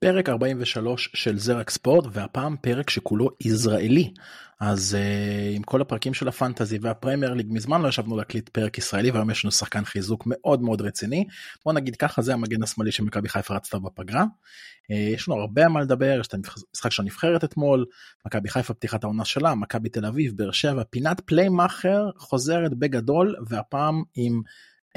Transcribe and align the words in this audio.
פרק 0.00 0.28
43 0.28 1.10
של 1.14 1.38
זה 1.38 1.54
רק 1.54 1.70
ספורט 1.70 2.04
והפעם 2.12 2.56
פרק 2.60 2.90
שכולו 2.90 3.30
ישראלי. 3.40 4.12
אז 4.60 4.96
uh, 5.00 5.56
עם 5.56 5.62
כל 5.62 5.80
הפרקים 5.80 6.14
של 6.14 6.28
הפנטזי 6.28 6.78
והפרמייר 6.82 7.34
ליג 7.34 7.46
מזמן 7.50 7.82
לא 7.82 7.88
ישבנו 7.88 8.16
להקליט 8.16 8.48
פרק 8.48 8.78
ישראלי 8.78 9.10
והיום 9.10 9.30
יש 9.30 9.44
לנו 9.44 9.52
שחקן 9.52 9.84
חיזוק 9.84 10.24
מאוד 10.26 10.62
מאוד 10.62 10.80
רציני. 10.80 11.24
בוא 11.64 11.72
נגיד 11.72 11.96
ככה 11.96 12.22
זה 12.22 12.34
המגן 12.34 12.62
השמאלי 12.62 12.92
של 12.92 13.04
מכבי 13.04 13.28
חיפה 13.28 13.54
רץ 13.54 13.66
אתה 13.66 13.78
בפגרה. 13.78 14.22
אה, 14.22 14.94
יש 14.94 15.28
לנו 15.28 15.40
הרבה 15.40 15.68
מה 15.68 15.80
לדבר 15.80 16.18
יש 16.20 16.26
את 16.26 16.34
המשחק 16.34 16.92
של 16.92 17.02
הנבחרת 17.02 17.44
אתמול 17.44 17.86
מכבי 18.26 18.48
חיפה 18.48 18.74
פתיחת 18.74 19.04
העונה 19.04 19.24
שלה 19.24 19.54
מכבי 19.54 19.88
תל 19.88 20.06
אביב 20.06 20.36
באר 20.36 20.50
שבע 20.50 20.82
פינת 20.90 21.20
פליימאכר 21.20 22.10
חוזרת 22.16 22.74
בגדול 22.74 23.36
והפעם 23.46 24.02
עם 24.14 24.42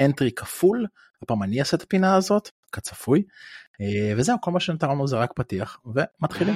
entry 0.00 0.32
כפול 0.32 0.86
הפעם 1.22 1.42
אני 1.42 1.60
אעשה 1.60 1.76
את 1.76 1.82
הפינה 1.82 2.16
הזאת 2.16 2.50
כצפוי 2.71 3.23
אה, 3.81 4.13
וזהו 4.17 4.37
כל 4.41 4.51
מה 4.51 4.59
שנותר 4.59 4.87
לנו 4.87 5.07
זה 5.07 5.17
רק 5.17 5.31
פתיח 5.35 5.79
ומתחילים. 5.85 6.55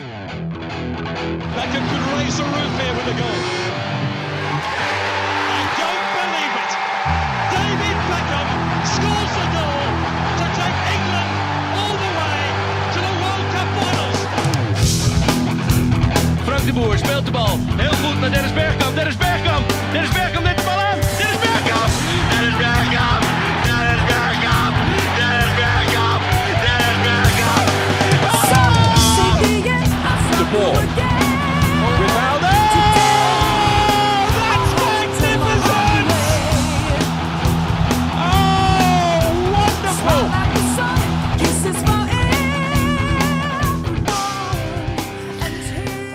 Frank 16.46 16.66
de 16.66 16.74
Boer 16.74 16.98
speelt 16.98 17.26
de 17.26 17.32
bal 17.32 17.56
heel 17.78 17.96
goed 18.04 18.20
naar 18.20 18.32
Dennis 18.32 18.54
Bergkamp. 18.54 18.96
Dennis 18.96 19.18
Bergkamp, 19.18 19.66
Dennis 19.92 20.12
Bergkamp 20.12 20.46
neemt 20.46 20.58
de 20.58 20.64
bal 20.64 20.80
aan. 20.80 20.95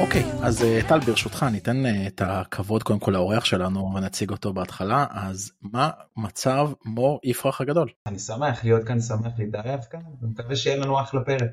אוקיי, 0.02 0.24
אז 0.42 0.64
אה, 0.64 0.80
טל 0.88 1.00
ברשותך 1.00 1.46
ניתן 1.52 1.86
אה, 1.86 2.08
את 2.08 2.22
הכבוד 2.26 2.84
קודם 2.84 3.00
כל 3.00 3.12
לאורח 3.12 3.46
שלנו 3.46 3.94
ונציג 3.96 4.30
אותו 4.30 4.54
בהתחלה, 4.54 5.06
אז 5.12 5.52
מה 5.62 5.90
מצב 6.18 6.70
מור 6.86 7.20
יפרח 7.24 7.62
הגדול? 7.62 7.90
אני 8.06 8.20
שמח 8.20 8.64
להיות 8.64 8.84
כאן, 8.88 9.00
שמח 9.00 9.32
להתארח 9.38 9.86
כאן, 9.92 10.00
ומקווה 10.22 10.56
שיהיה 10.56 10.78
לנו 10.78 11.02
אחלה 11.02 11.22
פרק. 11.22 11.52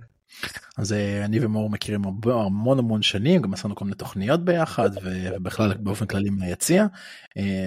אז 0.79 0.93
אה, 0.93 1.25
אני 1.25 1.39
ומור 1.45 1.71
מכירים 1.71 2.03
המון 2.25 2.79
המון 2.79 3.03
שנים 3.03 3.43
גם 3.43 3.55
עשינו 3.55 3.75
כל 3.75 3.85
מיני 3.85 3.97
תוכניות 3.97 4.45
ביחד 4.45 4.91
ובכלל 5.03 5.75
באופן 5.75 6.07
כללי 6.07 6.31
מהיציע 6.31 6.87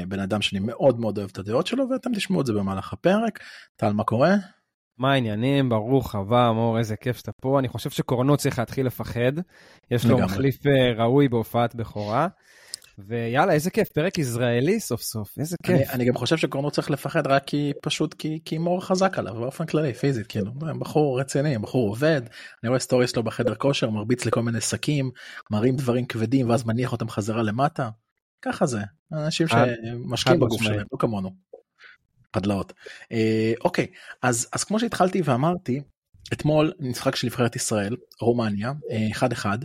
בן 0.07 0.19
אדם 0.19 0.41
שאני 0.41 0.59
מאוד 0.59 0.99
מאוד 0.99 1.17
אוהב 1.17 1.29
את 1.33 1.37
הדעות 1.37 1.67
שלו 1.67 1.89
ואתם 1.89 2.11
תשמעו 2.15 2.41
את 2.41 2.45
זה 2.45 2.53
במהלך 2.53 2.93
הפרק. 2.93 3.39
טל 3.75 3.93
מה 3.93 4.03
קורה? 4.03 4.35
מה 5.01 5.13
העניינים? 5.13 5.69
ברוך 5.69 6.15
הבא 6.15 6.51
מור 6.55 6.79
איזה 6.79 6.95
כיף 6.95 7.17
שאתה 7.17 7.31
פה. 7.31 7.59
אני 7.59 7.67
חושב 7.67 7.89
שקורנו 7.89 8.37
צריך 8.37 8.59
להתחיל 8.59 8.85
לפחד. 8.85 9.31
יש 9.91 10.05
לו 10.05 10.17
מחליף 10.17 10.67
אה, 10.67 11.03
ראוי 11.03 11.27
בהופעת 11.27 11.75
בכורה. 11.75 12.27
ויאללה 13.07 13.53
איזה 13.53 13.69
כיף 13.69 13.89
פרק 13.89 14.17
ישראלי 14.17 14.79
סוף 14.79 15.01
סוף 15.01 15.39
איזה 15.39 15.57
כיף. 15.63 15.75
אני, 15.75 15.89
אני 15.89 16.05
גם 16.05 16.13
חושב 16.13 16.37
שקורנו 16.37 16.71
צריך 16.71 16.91
לפחד 16.91 17.27
רק 17.27 17.43
כי 17.45 17.73
פשוט 17.81 18.13
כי 18.13 18.39
כי 18.45 18.57
מור 18.57 18.85
חזק 18.85 19.19
עליו 19.19 19.33
באופן 19.33 19.65
כללי 19.65 19.93
פיזית 19.93 20.27
כאילו. 20.27 20.51
בחור 20.79 21.19
רציני 21.19 21.57
בחור 21.57 21.89
עובד. 21.89 22.21
אני 22.63 22.69
רואה 22.69 22.79
סטורי 22.79 23.07
שלו 23.07 23.23
בחדר 23.23 23.55
כושר 23.55 23.89
מרביץ 23.89 24.25
לכל 24.25 24.41
מיני 24.41 24.61
שקים 24.61 25.11
מרים 25.51 25.75
דברים 25.75 26.05
כבדים 26.05 26.49
ואז 26.49 26.65
מניח 26.65 26.91
אותם 26.91 27.09
חזרה 27.09 27.43
למטה. 27.43 27.89
ככה 28.41 28.65
זה. 28.65 28.81
אנשים 29.13 29.47
שמשקיעים 29.47 30.39
בגוף 30.39 30.61
שלהם 30.61 30.85
לא 30.91 30.97
כמונו. 30.99 31.50
פדלאות. 32.31 32.73
אה, 33.11 33.53
אוקיי 33.63 33.87
אז 34.21 34.47
אז 34.53 34.63
כמו 34.63 34.79
שהתחלתי 34.79 35.21
ואמרתי 35.25 35.81
אתמול 36.33 36.73
משחק 36.79 37.15
של 37.15 37.27
נבחרת 37.27 37.55
ישראל 37.55 37.95
רומניה 38.21 38.73
אה, 38.91 39.07
אחד 39.11 39.31
אחד 39.31 39.57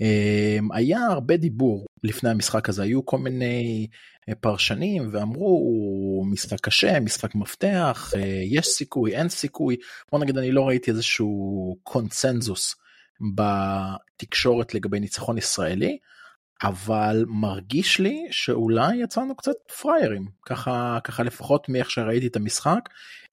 אמ, 0.00 0.72
היה 0.72 1.06
הרבה 1.06 1.36
דיבור 1.36 1.86
לפני 2.04 2.30
המשחק 2.30 2.68
הזה 2.68 2.82
היו 2.82 3.06
כל 3.06 3.18
מיני 3.18 3.86
אה, 4.28 4.34
פרשנים 4.34 5.08
ואמרו 5.12 6.24
משחק 6.30 6.60
קשה 6.60 7.00
משחק 7.00 7.34
מפתח 7.34 8.12
אה, 8.16 8.42
יש 8.44 8.66
סיכוי 8.66 9.14
אין 9.14 9.28
סיכוי 9.28 9.76
בוא 10.12 10.20
נגיד 10.20 10.38
אני 10.38 10.52
לא 10.52 10.68
ראיתי 10.68 10.90
איזשהו 10.90 11.76
קונצנזוס 11.82 12.74
בתקשורת 13.34 14.74
לגבי 14.74 15.00
ניצחון 15.00 15.38
ישראלי 15.38 15.98
אבל 16.62 17.24
מרגיש 17.28 18.00
לי 18.00 18.26
שאולי 18.30 18.96
יצאנו 18.96 19.36
קצת 19.36 19.52
פריירים 19.80 20.26
ככה 20.46 20.98
ככה 21.04 21.22
לפחות 21.22 21.68
מאיך 21.68 21.90
שראיתי 21.90 22.26
את 22.26 22.36
המשחק 22.36 22.80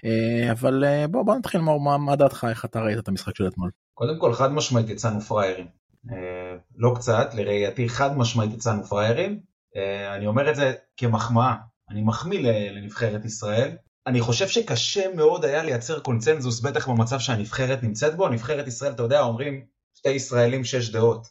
אה, 0.06 0.52
אבל 0.52 0.84
בוא 1.12 1.24
בוא 1.24 1.36
נתחיל 1.36 1.62
מה, 1.62 1.98
מה 1.98 2.16
דעתך 2.16 2.48
איך 2.50 2.66
אתה 2.66 2.82
ראית 2.82 3.00
את 3.00 3.08
המשחק 3.08 3.36
של 3.36 3.48
אתמול. 3.48 3.72
קודם 3.94 4.20
כל 4.20 4.34
חד 4.34 4.52
משמעית 4.52 4.90
יצאנו 4.90 5.22
פריירים 5.22 5.68
אה, 6.12 6.58
לא 6.76 6.94
קצת, 6.96 7.34
לראייתי 7.34 7.90
חד 7.90 8.18
משמעית 8.18 8.54
יצאנו 8.54 8.84
פראיירים. 8.84 9.40
אה, 9.76 10.16
אני 10.16 10.28
אומר 10.28 10.50
את 10.50 10.56
זה 10.56 10.74
כמחמאה, 10.98 11.56
אני 11.90 12.02
מחמיא 12.02 12.40
לנבחרת 12.72 13.26
ישראל. 13.26 13.72
אני 14.08 14.22
חושב 14.22 14.48
שקשה 14.48 15.16
מאוד 15.16 15.46
היה 15.46 15.64
לייצר 15.64 16.00
קונצנזוס, 16.00 16.60
בטח 16.62 16.90
במצב 16.90 17.20
שהנבחרת 17.20 17.84
נמצאת 17.84 18.16
בו. 18.16 18.30
נבחרת 18.30 18.68
ישראל, 18.68 18.92
אתה 18.92 19.04
יודע, 19.04 19.22
אומרים 19.22 19.66
שתי 19.94 20.10
ישראלים, 20.10 20.64
שש 20.64 20.90
דעות. 20.90 21.28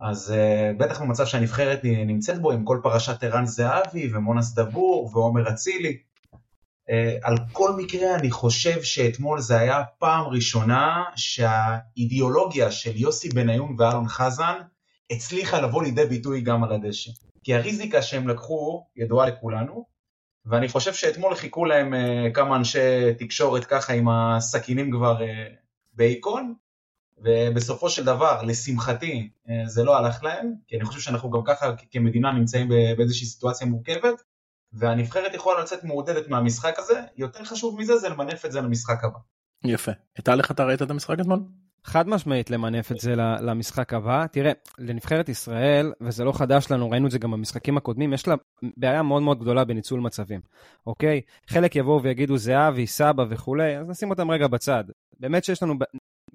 אז 0.00 0.34
uh, 0.34 0.78
בטח 0.78 1.00
במצב 1.00 1.26
שהנבחרת 1.26 1.80
נמצאת 1.84 2.40
בו 2.40 2.52
עם 2.52 2.64
כל 2.64 2.80
פרשת 2.82 3.24
ערן 3.24 3.46
זהבי 3.46 4.14
ומונס 4.14 4.54
דבור 4.54 5.10
ועומר 5.12 5.50
אצילי, 5.50 5.98
אה, 6.90 7.16
על 7.22 7.36
כל 7.52 7.72
מקרה 7.76 8.14
אני 8.14 8.30
חושב 8.30 8.82
שאתמול 8.82 9.40
זה 9.40 9.58
היה 9.58 9.82
פעם 9.98 10.24
ראשונה 10.24 11.04
שהאידיאולוגיה 11.16 12.70
של 12.70 12.96
יוסי 12.96 13.28
בניון 13.28 13.76
ואלון 13.78 14.08
חזן 14.08 14.54
הצליחה 15.10 15.60
לבוא 15.60 15.82
לידי 15.82 16.06
ביטוי 16.06 16.40
גם 16.40 16.64
על 16.64 16.72
הדשא. 16.72 17.10
כי 17.44 17.54
הריזיקה 17.54 18.02
שהם 18.02 18.28
לקחו 18.28 18.86
ידועה 18.96 19.26
לכולנו, 19.26 19.86
ואני 20.46 20.68
חושב 20.68 20.94
שאתמול 20.94 21.34
חיכו 21.34 21.64
להם 21.64 21.94
uh, 21.94 22.34
כמה 22.34 22.56
אנשי 22.56 23.14
תקשורת 23.18 23.64
ככה 23.64 23.92
עם 23.92 24.08
הסכינים 24.08 24.90
כבר 24.90 25.18
uh, 25.18 25.24
בהיכון, 25.92 26.54
ובסופו 27.18 27.90
של 27.90 28.04
דבר, 28.04 28.42
לשמחתי, 28.42 29.30
uh, 29.46 29.50
זה 29.66 29.84
לא 29.84 29.96
הלך 29.96 30.24
להם, 30.24 30.52
כי 30.68 30.76
אני 30.76 30.84
חושב 30.84 31.00
שאנחנו 31.00 31.30
גם 31.30 31.40
ככה 31.44 31.72
כמדינה 31.90 32.32
נמצאים 32.32 32.68
באיזושהי 32.68 33.26
סיטואציה 33.26 33.66
מורכבת, 33.66 34.22
והנבחרת 34.72 35.34
יכולה 35.34 35.60
לצאת 35.60 35.84
מעודדת 35.84 36.28
מהמשחק 36.28 36.74
הזה, 36.78 37.00
יותר 37.16 37.44
חשוב 37.44 37.80
מזה 37.80 37.96
זה 37.96 38.08
למנף 38.08 38.44
את 38.44 38.52
זה 38.52 38.60
למשחק 38.60 39.04
הבא. 39.04 39.18
יפה. 39.64 39.92
הייתה 40.16 40.34
לך 40.34 40.50
אתה 40.50 40.64
ראית 40.64 40.82
את 40.82 40.90
המשחק 40.90 41.20
אתמול? 41.20 41.38
חד 41.84 42.08
משמעית 42.08 42.50
למנף 42.50 42.92
את 42.92 43.00
זה 43.00 43.14
למשחק 43.16 43.94
הבא. 43.94 44.26
תראה, 44.26 44.52
לנבחרת 44.78 45.28
ישראל, 45.28 45.92
וזה 46.00 46.24
לא 46.24 46.32
חדש 46.32 46.70
לנו, 46.70 46.90
ראינו 46.90 47.06
את 47.06 47.10
זה 47.10 47.18
גם 47.18 47.30
במשחקים 47.30 47.76
הקודמים, 47.76 48.12
יש 48.12 48.28
לה 48.28 48.34
בעיה 48.76 49.02
מאוד 49.02 49.22
מאוד 49.22 49.40
גדולה 49.40 49.64
בניצול 49.64 50.00
מצבים, 50.00 50.40
אוקיי? 50.86 51.20
חלק 51.46 51.76
יבואו 51.76 52.02
ויגידו 52.02 52.36
זהבי, 52.38 52.86
סבא 52.86 53.24
וכולי, 53.30 53.78
אז 53.78 53.88
נשים 53.88 54.10
אותם 54.10 54.30
רגע 54.30 54.46
בצד. 54.46 54.84
באמת 55.20 55.44
שיש 55.44 55.62
לנו 55.62 55.74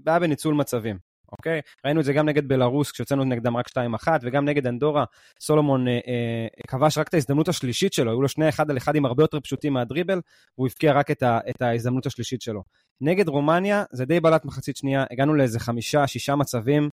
בעיה 0.03 0.19
בניצול 0.19 0.53
מצבים, 0.53 0.97
אוקיי? 1.31 1.62
ראינו 1.85 2.00
את 2.00 2.06
זה 2.06 2.13
גם 2.13 2.25
נגד 2.25 2.47
בלארוס 2.47 2.91
כשהוצאנו 2.91 3.23
נגדם 3.23 3.57
רק 3.57 3.69
2-1 3.69 4.07
וגם 4.22 4.45
נגד 4.45 4.67
אנדורה, 4.67 5.03
סולומון 5.39 5.88
אה, 5.88 5.94
אה, 5.94 6.47
כבש 6.67 6.97
רק 6.97 7.07
את 7.07 7.13
ההזדמנות 7.13 7.47
השלישית 7.47 7.94
שלו, 7.94 8.11
היו 8.11 8.22
לו 8.22 8.28
שני 8.28 8.50
אחד 8.50 8.72
על 8.72 8.78
אחד 8.78 8.94
הרבה 9.06 9.23
יותר 9.23 9.40
פשוטים 9.40 9.73
מהדריבל, 9.73 10.22
והוא 10.57 10.67
הבקיע 10.67 10.94
רק 10.94 11.11
את, 11.11 11.23
ה, 11.23 11.40
את 11.50 11.61
ההזדמנות 11.61 12.06
השלישית 12.06 12.41
שלו. 12.41 12.63
נגד 13.01 13.28
רומניה 13.28 13.84
זה 13.91 14.06
די 14.06 14.19
בלט 14.19 14.45
מחצית 14.45 14.78
שנייה, 14.78 15.06
הגענו 15.11 15.34
לאיזה 15.34 15.59
חמישה, 15.59 16.07
שישה 16.07 16.35
מצבים, 16.35 16.90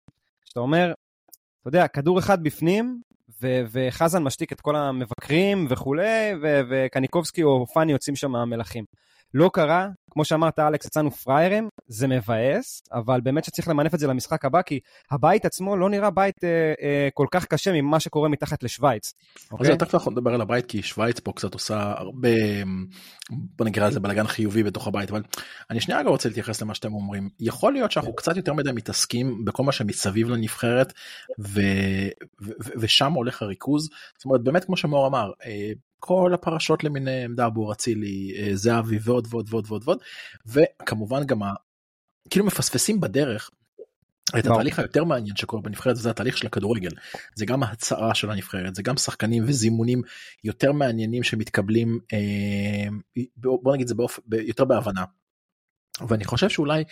שאתה 0.46 0.60
אומר, 0.60 0.94
אתה 1.62 1.68
יודע, 1.68 1.88
כדור 1.88 2.20
אחד 2.20 2.44
בפנים, 2.44 3.02
ו- 3.42 3.62
וחזן 3.72 4.24
משתיק 4.24 4.52
את 4.52 4.62
כל 4.62 4.76
המבקרים 4.76 5.68
וכולי, 5.70 6.34
ו- 6.42 6.62
וקניקובסקי 6.70 7.44
או 7.44 7.66
פאני 7.74 7.92
יוצאים 7.92 8.16
שם 8.16 8.32
מהמלכים. 8.32 8.86
לא 9.38 9.50
קרה, 9.54 9.90
כמו 10.12 10.26
שאמרת 10.26 10.60
אלכס, 10.60 10.86
יצאנו 10.86 11.12
פראיירים, 11.12 11.70
זה 11.88 12.08
מבאס, 12.08 12.82
אבל 12.92 13.22
באמת 13.22 13.44
שצריך 13.44 13.68
למנף 13.68 13.94
את 13.94 14.00
זה 14.00 14.08
למשחק 14.08 14.46
הבא, 14.46 14.62
כי 14.62 14.80
הבית 15.12 15.46
עצמו 15.46 15.78
לא 15.78 15.90
נראה 15.90 16.10
בית 16.10 16.44
אה, 16.44 16.74
אה, 16.82 17.08
כל 17.14 17.28
כך 17.32 17.46
קשה 17.46 17.72
ממה 17.74 18.00
שקורה 18.00 18.30
מתחת 18.30 18.64
לשוויץ. 18.64 19.14
אז 19.14 19.52
אוקיי? 19.52 19.70
יותר 19.70 19.86
אנחנו 19.94 20.12
נדבר 20.12 20.34
על 20.34 20.42
הבית, 20.42 20.66
כי 20.66 20.82
שוויץ 20.82 21.20
פה 21.20 21.32
קצת 21.36 21.54
עושה 21.54 21.94
הרבה, 21.98 22.30
בוא 23.30 23.66
נקרא 23.66 23.88
לזה 23.88 24.00
בלאגן 24.00 24.28
חיובי 24.28 24.64
בתוך 24.64 24.88
הבית, 24.88 25.10
אבל 25.10 25.22
אני 25.70 25.82
שנייה 25.82 26.00
רגע 26.00 26.10
רוצה 26.10 26.30
להתייחס 26.30 26.62
למה 26.62 26.74
שאתם 26.74 26.94
אומרים. 26.94 27.30
יכול 27.40 27.74
להיות 27.74 27.92
שאנחנו 27.92 28.16
קצת 28.16 28.38
יותר 28.38 28.54
מדי 28.54 28.72
מתעסקים 28.72 29.46
בכל 29.46 29.64
מה 29.64 29.72
שמסביב 29.72 30.30
לנבחרת, 30.30 30.94
ו, 31.40 31.62
ו, 32.42 32.52
ו, 32.66 32.70
ושם 32.80 33.14
הולך 33.14 33.42
הריכוז. 33.42 33.90
זאת 34.18 34.26
אומרת, 34.26 34.44
באמת 34.44 34.66
כמו 34.66 34.78
שמור 34.78 35.08
אמר, 35.08 35.32
אה, 35.46 35.72
כל 36.00 36.32
הפרשות 36.34 36.84
למיניהם 36.84 37.36
דאבור 37.36 37.74
אצילי 37.74 38.34
אה, 38.38 38.56
זהבי 38.56 38.98
ועוד 39.02 39.28
ועוד 39.30 39.48
ועוד 39.50 39.66
ועוד 39.68 39.84
ועוד 39.86 40.00
וכמובן 40.46 41.24
גם 41.26 41.44
ה... 41.44 41.54
כאילו 42.30 42.46
מפספסים 42.46 43.00
בדרך 43.00 43.52
את 44.40 44.46
התהליך 44.46 44.80
היותר 44.80 45.04
מעניין 45.04 45.36
שקורה 45.36 45.62
בנבחרת 45.62 45.96
זה 45.96 46.10
התהליך 46.10 46.38
של 46.38 46.48
הכדורגל 46.48 46.90
זה 47.36 47.46
גם 47.46 47.64
ההצעה 47.64 48.16
של 48.16 48.32
הנבחרת 48.32 48.76
זה 48.76 48.84
גם 48.84 48.98
שחקנים 48.98 49.44
וזימונים 49.48 50.02
יותר 50.44 50.72
מעניינים 50.72 51.24
שמתקבלים 51.24 52.00
אה, 52.14 52.88
בוא 53.38 53.76
נגיד 53.76 53.88
זה 53.88 53.96
באופ... 53.96 54.20
יותר 54.32 54.66
בהבנה. 54.66 55.04
ואני 56.08 56.26
חושב 56.26 56.50
שאולי 56.50 56.84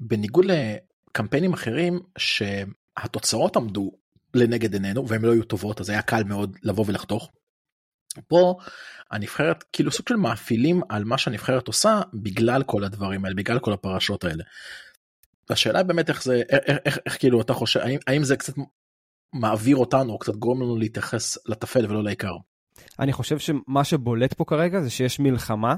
בניגוד 0.00 0.44
לקמפיינים 0.44 1.52
אחרים 1.52 2.00
שהתוצאות 2.18 3.56
עמדו 3.56 3.92
לנגד 4.34 4.72
עינינו 4.72 5.08
והן 5.08 5.22
לא 5.22 5.32
היו 5.32 5.44
טובות 5.44 5.80
אז 5.80 5.90
היה 5.90 6.02
קל 6.02 6.24
מאוד 6.24 6.56
לבוא 6.62 6.84
ולחתוך. 6.88 7.30
פה 8.28 8.54
הנבחרת 9.10 9.64
כאילו 9.72 9.92
סוג 9.92 10.08
של 10.08 10.16
מאפילים 10.16 10.80
על 10.88 11.04
מה 11.04 11.18
שהנבחרת 11.18 11.66
עושה 11.66 12.00
בגלל 12.14 12.62
כל 12.62 12.84
הדברים 12.84 13.24
האלה 13.24 13.34
בגלל 13.36 13.58
כל 13.58 13.72
הפרשות 13.72 14.24
האלה. 14.24 14.44
השאלה 15.50 15.82
באמת 15.82 16.08
איך 16.08 16.22
זה 16.22 16.42
איך, 16.48 16.78
איך, 16.84 16.98
איך 17.06 17.18
כאילו 17.18 17.40
אתה 17.40 17.54
חושב 17.54 17.80
האם, 17.80 17.98
האם 18.06 18.24
זה 18.24 18.36
קצת 18.36 18.52
מעביר 19.32 19.76
אותנו 19.76 20.12
או 20.12 20.18
קצת 20.18 20.36
גורם 20.36 20.62
לנו 20.62 20.76
להתייחס 20.76 21.38
לטפל 21.46 21.86
ולא 21.86 22.04
לעיקר. 22.04 22.32
אני 22.98 23.12
חושב 23.12 23.38
שמה 23.38 23.84
שבולט 23.84 24.32
פה 24.32 24.44
כרגע 24.44 24.80
זה 24.80 24.90
שיש 24.90 25.20
מלחמה 25.20 25.74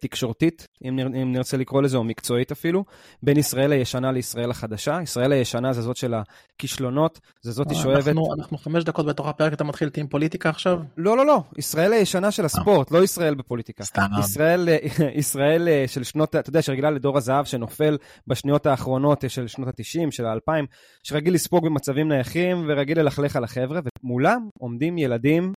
תקשורתית, 0.00 0.66
אם, 0.84 0.96
נר, 0.96 1.06
אם 1.06 1.32
נרצה 1.32 1.56
לקרוא 1.56 1.82
לזה, 1.82 1.96
או 1.96 2.04
מקצועית 2.04 2.52
אפילו, 2.52 2.84
בין 3.22 3.38
ישראל 3.38 3.72
הישנה 3.72 4.12
לישראל 4.12 4.50
החדשה. 4.50 4.98
ישראל 5.02 5.32
הישנה 5.32 5.72
זה 5.72 5.82
זאת 5.82 5.96
של 5.96 6.14
הכישלונות, 6.14 7.20
זה 7.42 7.52
זאת 7.52 7.66
שואבת... 7.74 8.08
אנחנו, 8.08 8.34
אנחנו 8.38 8.58
חמש 8.58 8.84
דקות 8.84 9.06
בתוך 9.06 9.26
הפרק, 9.26 9.52
אתה 9.52 9.64
מתחיל 9.64 9.90
עם 9.96 10.06
פוליטיקה 10.06 10.48
עכשיו? 10.48 10.78
לא, 10.96 11.16
לא, 11.16 11.26
לא, 11.26 11.42
ישראל 11.58 11.92
הישנה 11.92 12.30
של 12.30 12.44
הספורט, 12.44 12.90
לא 12.90 13.04
ישראל 13.04 13.34
בפוליטיקה. 13.34 13.84
סתם. 13.84 14.06
ישראל, 14.20 14.68
ישראל 15.14 15.68
אה, 15.68 15.84
של 15.86 16.04
שנות, 16.04 16.36
אתה 16.36 16.50
יודע, 16.50 16.62
שרגילה 16.62 16.90
לדור 16.90 17.16
הזהב 17.16 17.44
שנופל 17.44 17.98
בשניות 18.26 18.66
האחרונות 18.66 19.24
של 19.28 19.46
שנות 19.46 19.68
ה-90, 19.68 20.10
של 20.10 20.26
ה-2000, 20.26 20.66
שרגיל 21.02 21.34
לספוג 21.34 21.64
במצבים 21.64 22.08
נייחים 22.08 22.66
ורגיל 22.68 23.00
ללכלך 23.00 23.36
על 23.36 23.44
החבר'ה, 23.44 23.80
ומולם 24.04 24.48
עומדים 24.58 24.98
ילדים 24.98 25.52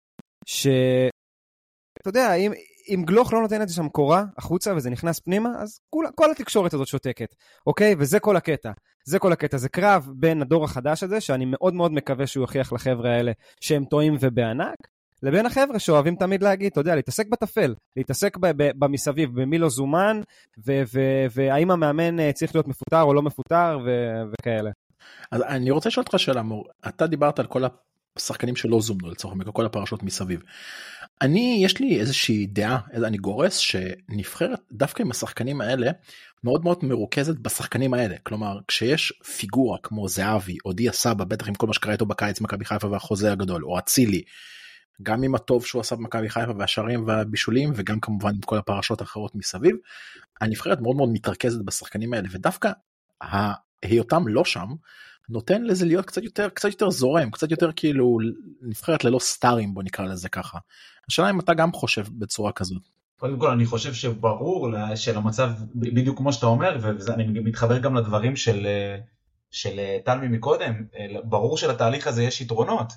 ש... 0.46 0.68
אתה 2.02 2.10
יודע, 2.10 2.34
אם, 2.34 2.52
אם 2.90 3.04
גלוך 3.06 3.34
לא 3.34 3.48
זה 3.48 3.74
שם 3.74 3.90
קורה 3.90 4.24
החוצה 4.38 4.76
וזה 4.76 4.90
נכנס 4.90 5.20
פנימה, 5.20 5.50
אז 5.60 5.80
כל, 5.90 6.06
כל 6.16 6.32
התקשורת 6.32 6.74
הזאת 6.74 6.88
שותקת, 6.88 7.36
אוקיי? 7.68 7.96
וזה 8.00 8.20
כל 8.20 8.36
הקטע. 8.36 8.72
זה 9.06 9.20
כל 9.20 9.32
הקטע. 9.32 9.58
זה 9.58 9.70
קרב 9.70 10.10
בין 10.16 10.42
הדור 10.42 10.64
החדש 10.64 11.04
הזה, 11.04 11.22
שאני 11.22 11.46
מאוד 11.46 11.74
מאוד 11.74 11.92
מקווה 11.92 12.28
שהוא 12.28 12.44
יוכיח 12.44 12.74
לחבר'ה 12.74 13.16
האלה 13.16 13.32
שהם 13.62 13.86
טועים 13.86 14.18
ובענק, 14.20 14.76
לבין 15.24 15.46
החבר'ה 15.46 15.80
שאוהבים 15.80 16.16
תמיד 16.16 16.44
להגיד, 16.44 16.72
אתה 16.72 16.80
יודע, 16.80 16.96
להתעסק 16.96 17.28
בטפל, 17.28 17.74
להתעסק 17.96 18.38
במסביב, 18.58 19.42
במי 19.42 19.58
לא 19.58 19.70
זומן, 19.70 20.22
והאם 21.34 21.72
המאמן 21.72 22.20
אה, 22.20 22.32
צריך 22.34 22.56
להיות 22.56 22.68
מפוטר 22.68 23.02
או 23.02 23.14
לא 23.14 23.22
מפוטר, 23.22 23.80
וכאלה. 24.32 24.72
אז 25.32 25.42
אני 25.42 25.72
רוצה 25.72 25.90
לשאול 25.90 26.04
אותך 26.08 26.20
שאלה, 26.20 26.42
מור. 26.42 26.66
אתה 26.88 27.08
דיברת 27.08 27.40
על 27.40 27.48
כל 27.48 27.64
השחקנים 28.18 28.56
שלא 28.56 28.82
זומנו 28.82 29.10
לצורך 29.10 29.32
העניין, 29.32 29.52
כל 29.54 29.66
הפרשות 29.66 30.04
מסביב. 30.04 30.42
אני 31.22 31.62
יש 31.64 31.80
לי 31.80 32.00
איזושהי 32.00 32.46
דעה 32.46 32.80
אני 32.94 33.18
גורס 33.18 33.58
שנבחרת 33.58 34.60
דווקא 34.72 35.02
עם 35.02 35.12
השחקנים 35.12 35.62
האלה 35.62 35.92
מאוד 36.44 36.64
מאוד 36.64 36.78
מרוכזת 36.84 37.40
בשחקנים 37.40 37.94
האלה 37.94 38.16
כלומר 38.24 38.60
כשיש 38.68 39.14
פיגורה 39.38 39.78
כמו 39.84 40.08
זהבי 40.08 40.58
או 40.66 40.74
דיה 40.74 40.92
סבא 40.92 41.24
בטח 41.24 41.48
עם 41.48 41.56
כל 41.56 41.68
מה 41.68 41.74
שקרה 41.74 41.94
איתו 41.94 42.06
בקיץ 42.06 42.42
מכבי 42.42 42.66
חיפה 42.66 42.88
והחוזה 42.88 43.32
הגדול 43.32 43.66
או 43.66 43.80
אצילי. 43.80 44.22
גם 45.04 45.24
עם 45.24 45.36
הטוב 45.36 45.66
שהוא 45.66 45.80
עשה 45.80 45.96
במכבי 45.96 46.30
חיפה 46.30 46.52
והשערים 46.58 47.08
והבישולים 47.08 47.72
וגם 47.76 48.00
כמובן 48.00 48.30
עם 48.30 48.42
כל 48.42 48.58
הפרשות 48.58 49.02
האחרות 49.02 49.36
מסביב. 49.36 49.76
הנבחרת 50.42 50.82
מאוד 50.82 50.96
מאוד 50.96 51.10
מתרכזת 51.10 51.62
בשחקנים 51.66 52.14
האלה 52.14 52.28
ודווקא 52.32 52.72
היותם 53.84 54.28
לא 54.28 54.46
שם 54.46 54.68
נותן 55.30 55.64
לזה 55.64 55.86
להיות 55.86 56.06
קצת 56.06 56.24
יותר 56.24 56.50
קצת 56.50 56.70
יותר 56.70 56.90
זורם 56.90 57.32
קצת 57.32 57.52
יותר 57.52 57.72
כאילו 57.76 58.18
נבחרת 58.62 59.04
ללא 59.04 59.20
סטארים 59.20 59.74
בוא 59.74 59.84
נקרא 59.84 60.06
לזה 60.06 60.30
ככה. 60.30 60.58
השאלה 61.10 61.30
אם 61.30 61.40
אתה 61.40 61.54
גם 61.54 61.72
חושב 61.72 62.06
בצורה 62.20 62.52
כזאת. 62.52 62.82
קודם 63.20 63.40
כל 63.40 63.52
אני 63.52 63.66
חושב 63.66 63.94
שברור 63.94 64.70
של 64.96 65.18
המצב 65.18 65.52
בדיוק 65.76 66.18
כמו 66.18 66.34
שאתה 66.34 66.46
אומר 66.46 66.78
ואני 66.82 67.40
מתחבר 67.40 67.78
גם 67.80 67.96
לדברים 67.96 68.36
של 68.36 68.68
של 69.52 69.80
טלמי 70.06 70.28
מקודם 70.28 70.74
ברור 71.24 71.58
שלתהליך 71.58 72.08
הזה 72.08 72.24
יש 72.24 72.42
יתרונות. 72.42 72.94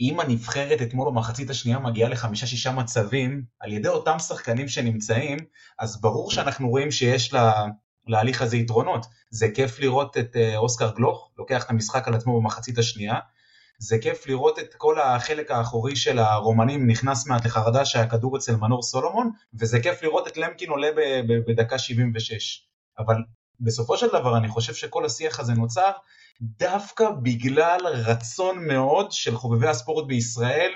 אם 0.00 0.20
הנבחרת 0.20 0.82
אתמול 0.82 1.10
במחצית 1.10 1.50
השנייה 1.50 1.78
מגיעה 1.78 2.08
לחמישה 2.08 2.46
שישה 2.46 2.72
מצבים 2.72 3.42
על 3.60 3.72
ידי 3.72 3.88
אותם 3.88 4.18
שחקנים 4.18 4.68
שנמצאים 4.68 5.38
אז 5.78 6.00
ברור 6.00 6.30
שאנחנו 6.30 6.68
רואים 6.68 6.90
שיש 6.90 7.32
לה, 7.32 7.64
להליך 8.10 8.42
הזה 8.42 8.56
יתרונות. 8.56 9.06
זה 9.30 9.48
כיף 9.54 9.80
לראות 9.80 10.18
את 10.18 10.36
אה, 10.36 10.56
אוסקר 10.56 10.90
גלוך, 10.96 11.30
לוקח 11.38 11.64
את 11.64 11.70
המשחק 11.70 12.08
על 12.08 12.14
עצמו 12.14 12.40
במחצית 12.40 12.78
השנייה. 12.78 13.14
זה 13.78 13.98
כיף 13.98 14.26
לראות 14.26 14.58
את 14.58 14.74
כל 14.74 15.00
החלק 15.00 15.50
האחורי 15.50 15.96
של 15.96 16.18
הרומנים 16.18 16.86
נכנס 16.86 17.26
מעט 17.26 17.46
לחרדה 17.46 17.84
שהכדור 17.84 18.36
אצל 18.36 18.56
מנור 18.56 18.82
סולומון, 18.82 19.30
וזה 19.54 19.80
כיף 19.80 20.02
לראות 20.02 20.28
את 20.28 20.36
למקין 20.36 20.70
עולה 20.70 20.88
בדקה 21.46 21.78
76. 21.78 22.66
אבל 22.98 23.16
בסופו 23.60 23.96
של 23.96 24.06
דבר 24.06 24.36
אני 24.36 24.48
חושב 24.48 24.74
שכל 24.74 25.04
השיח 25.04 25.40
הזה 25.40 25.52
נוצר 25.54 25.90
דווקא 26.40 27.10
בגלל 27.22 27.80
רצון 27.86 28.66
מאוד 28.66 29.12
של 29.12 29.36
חובבי 29.36 29.68
הספורט 29.68 30.06
בישראל 30.06 30.70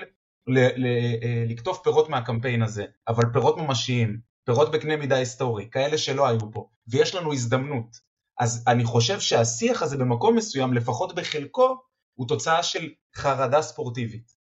אה, 0.57 1.43
לקטוף 1.47 1.79
פירות 1.83 2.09
מהקמפיין 2.09 2.61
הזה, 2.61 2.85
אבל 3.07 3.23
פירות 3.33 3.57
ממשיים. 3.57 4.34
פירות 4.45 4.71
בקנה 4.71 4.97
מידה 4.97 5.15
היסטורי, 5.15 5.67
כאלה 5.71 5.97
שלא 5.97 6.27
היו 6.27 6.51
פה, 6.51 6.67
ויש 6.87 7.15
לנו 7.15 7.33
הזדמנות. 7.33 8.05
אז 8.39 8.63
אני 8.67 8.83
חושב 8.83 9.19
שהשיח 9.19 9.81
הזה 9.81 9.97
במקום 9.97 10.35
מסוים, 10.35 10.73
לפחות 10.73 11.15
בחלקו, 11.15 11.77
הוא 12.15 12.27
תוצאה 12.27 12.63
של 12.63 12.89
חרדה 13.15 13.61
ספורטיבית. 13.61 14.31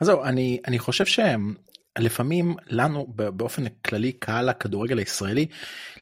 אז 0.00 0.06
זהו, 0.06 0.24
אני, 0.24 0.60
אני 0.66 0.78
חושב 0.78 1.04
שלפעמים 1.98 2.54
לנו 2.66 3.06
באופן 3.16 3.68
כללי 3.68 4.12
קהל 4.12 4.48
הכדורגל 4.48 4.98
הישראלי 4.98 5.46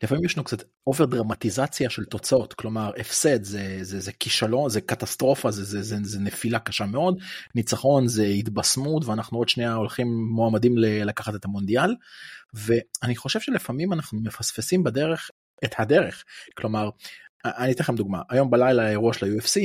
לפעמים 0.03 0.25
יש 0.25 0.37
לנו 0.37 0.45
קצת 0.45 0.63
אובר 0.87 1.05
דרמטיזציה 1.05 1.91
של 1.91 2.05
תוצאות. 2.05 2.55
כלומר 2.55 2.93
הפסד 2.99 3.45
זה 3.45 3.79
זה 3.83 4.01
זה 4.01 4.13
כישלון 4.13 4.71
זה 4.71 4.81
קטסטרופה 4.81 5.51
זה 5.51 5.65
זה, 5.65 5.83
זה 5.83 5.97
זה 6.03 6.21
נפילה 6.21 6.59
קשה 6.59 6.87
מאוד. 6.87 7.19
ניצחון 7.55 8.09
זה 8.09 8.25
התבשמות 8.25 9.05
ואנחנו 9.05 9.39
עוד 9.39 9.49
שנייה 9.49 9.75
הולכים 9.75 10.09
מועמדים 10.31 10.75
לקחת 10.79 11.35
את 11.35 11.45
המונדיאל. 11.45 11.95
ואני 12.55 13.17
חושב 13.17 13.41
שלפעמים 13.41 13.93
אנחנו 13.93 14.21
מפספסים 14.21 14.85
בדרך 14.85 15.31
את 15.65 15.75
הדרך. 15.79 16.25
כלומר 16.57 16.91
אני 17.45 17.73
אתן 17.73 17.83
לכם 17.83 17.97
דוגמה. 17.97 18.23
היום 18.31 18.51
בלילה 18.51 18.87
האירוע 18.87 19.13
של 19.13 19.27
ה-UFC 19.27 19.61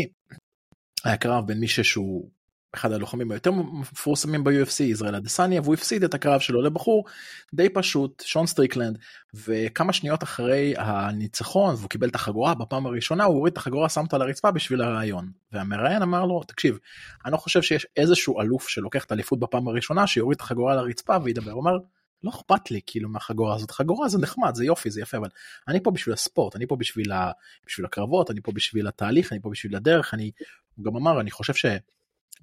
היה 1.04 1.18
קרב 1.18 1.48
בין 1.48 1.60
מישהו 1.60 1.84
שהוא 1.84 2.30
אחד 2.76 2.92
הלוחמים 2.92 3.32
היותר 3.32 3.52
מפורסמים 3.52 4.44
ב-UFC, 4.44 4.84
ישראל 4.84 5.16
אדסניה, 5.16 5.62
והוא 5.62 5.74
הפסיד 5.74 6.04
את 6.04 6.14
הקרב 6.14 6.40
שלו 6.40 6.62
לבחור 6.62 7.06
די 7.54 7.70
פשוט, 7.70 8.24
שון 8.26 8.48
סטריקלנד, 8.48 8.98
וכמה 9.34 9.94
שניות 9.94 10.24
אחרי 10.24 10.74
הניצחון, 10.78 11.76
והוא 11.76 11.90
קיבל 11.90 12.10
את 12.10 12.16
החגורה 12.16 12.54
בפעם 12.56 12.86
הראשונה, 12.86 13.24
הוא 13.24 13.36
הוריד 13.36 13.52
את 13.52 13.58
החגורה, 13.58 13.90
שם 13.90 14.02
אותה 14.02 14.18
לרצפה 14.18 14.52
בשביל 14.52 14.82
הרעיון. 14.82 15.32
והמראיין 15.52 16.02
אמר 16.02 16.26
לו, 16.26 16.44
תקשיב, 16.44 16.80
אני 17.26 17.32
לא 17.32 17.38
חושב 17.38 17.62
שיש 17.62 17.88
איזשהו 17.98 18.42
אלוף 18.42 18.68
שלוקח 18.68 19.04
את 19.06 19.12
האליפות 19.12 19.40
בפעם 19.40 19.68
הראשונה, 19.68 20.08
שיוריד 20.08 20.36
את 20.36 20.42
החגורה 20.42 20.76
לרצפה 20.76 21.18
וידבר. 21.24 21.52
הוא 21.52 21.62
אמר, 21.62 21.78
לא 22.24 22.30
אכפת 22.30 22.72
לי 22.72 22.80
כאילו 22.86 23.10
מהחגורה 23.10 23.56
הזאת 23.56 23.72
חגורה 23.72 24.10
זה 24.10 24.18
נחמד 24.18 24.56
זה 24.56 24.66
יופי 24.66 24.90
זה 24.90 25.02
יפה 25.02 25.18
אבל 25.18 25.30
אני 25.68 25.84
פה 25.84 25.92
בשביל 25.92 26.14
הספורט 26.14 26.56
אני 26.56 26.68
פה 26.68 26.76
בשביל, 26.76 27.12
ה... 27.12 27.32
בשביל 27.68 27.86
הקרבות 27.86 28.32
אני 28.32 28.42
פה 28.42 28.52
בשביל 28.52 28.88
התהליך 28.88 29.32
אני 29.32 29.42
פה 29.42 29.50
בשביל 29.50 29.76
הדרך 29.76 30.14
אני 30.14 30.32
הוא 30.76 30.86
גם 30.86 30.96
אמר 30.96 31.22
אני 31.22 31.32
חושב 31.32 31.54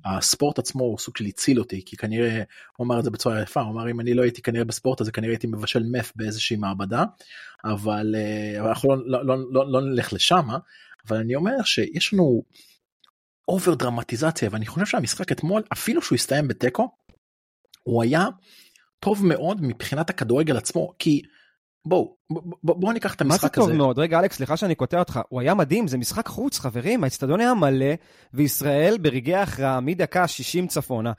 שהספורט 0.05 0.59
עצמו 0.59 0.85
הוא 0.85 0.99
סוג 0.99 1.17
של 1.17 1.25
הציל 1.25 1.59
אותי 1.59 1.83
כי 1.87 1.97
כנראה 1.97 2.43
הוא 2.77 2.85
אמר 2.85 2.99
את 2.99 3.05
זה 3.05 3.11
בצורה 3.11 3.43
יפה 3.43 3.61
הוא 3.61 3.71
אמר 3.73 3.91
אם 3.91 4.01
אני 4.01 4.15
לא 4.15 4.23
הייתי 4.23 4.43
כנראה 4.43 4.65
בספורט 4.65 5.01
הזה 5.01 5.13
כנראה 5.13 5.33
הייתי 5.33 5.47
מבשל 5.47 5.83
מף 5.93 6.13
באיזושהי 6.17 6.57
מעבדה 6.57 7.05
אבל 7.65 8.15
אה, 8.19 8.69
אנחנו 8.69 8.97
לא, 8.97 9.27
לא, 9.27 9.27
לא, 9.27 9.37
לא, 9.51 9.73
לא 9.73 9.81
נלך 9.81 10.13
לשם 10.13 10.49
אבל 11.09 11.17
אני 11.17 11.35
אומר 11.35 11.63
שיש 11.65 12.15
לנו 12.15 12.43
אובר 13.49 13.75
דרמטיזציה 13.75 14.49
ואני 14.53 14.67
חושב 14.67 14.87
שהמשחק 14.87 15.33
אתמול 15.33 15.63
אפילו 15.73 16.03
שהוא 16.03 16.17
הסתיים 16.17 16.49
בתיקו 16.49 16.89
הוא 17.83 18.03
היה 18.03 18.27
טוב 19.01 19.27
מאוד 19.27 19.63
מבחינת 19.63 20.11
הכדורגל 20.11 20.57
עצמו 20.57 20.93
כי 20.99 21.23
בואו 21.85 22.17
בואו 22.63 22.81
בוא 22.81 22.93
ניקח 22.93 23.15
את 23.15 23.21
המשחק 23.21 23.59
הזה. 23.59 23.61
מה 23.61 23.67
זה 23.67 23.73
טוב 23.73 23.79
מאוד? 23.79 23.99
רגע 23.99 24.21
אלכס 24.21 24.37
סליחה 24.37 24.57
שאני 24.57 24.75
קוטע 24.75 24.99
אותך 24.99 25.21
הוא 25.29 25.41
היה 25.41 25.55
מדהים 25.55 25.89
זה 25.89 25.99
משחק 25.99 26.27
חוץ 26.27 26.59
חברים 26.59 27.05
האצטדיון 27.05 27.41
היה 27.41 27.55
מלא 27.55 27.95
וישראל 28.35 28.99
ברגעי 28.99 29.35
ההכרעה 29.35 29.81
מדקה 29.81 30.29
60 30.29 30.67
צפונה 30.67 31.13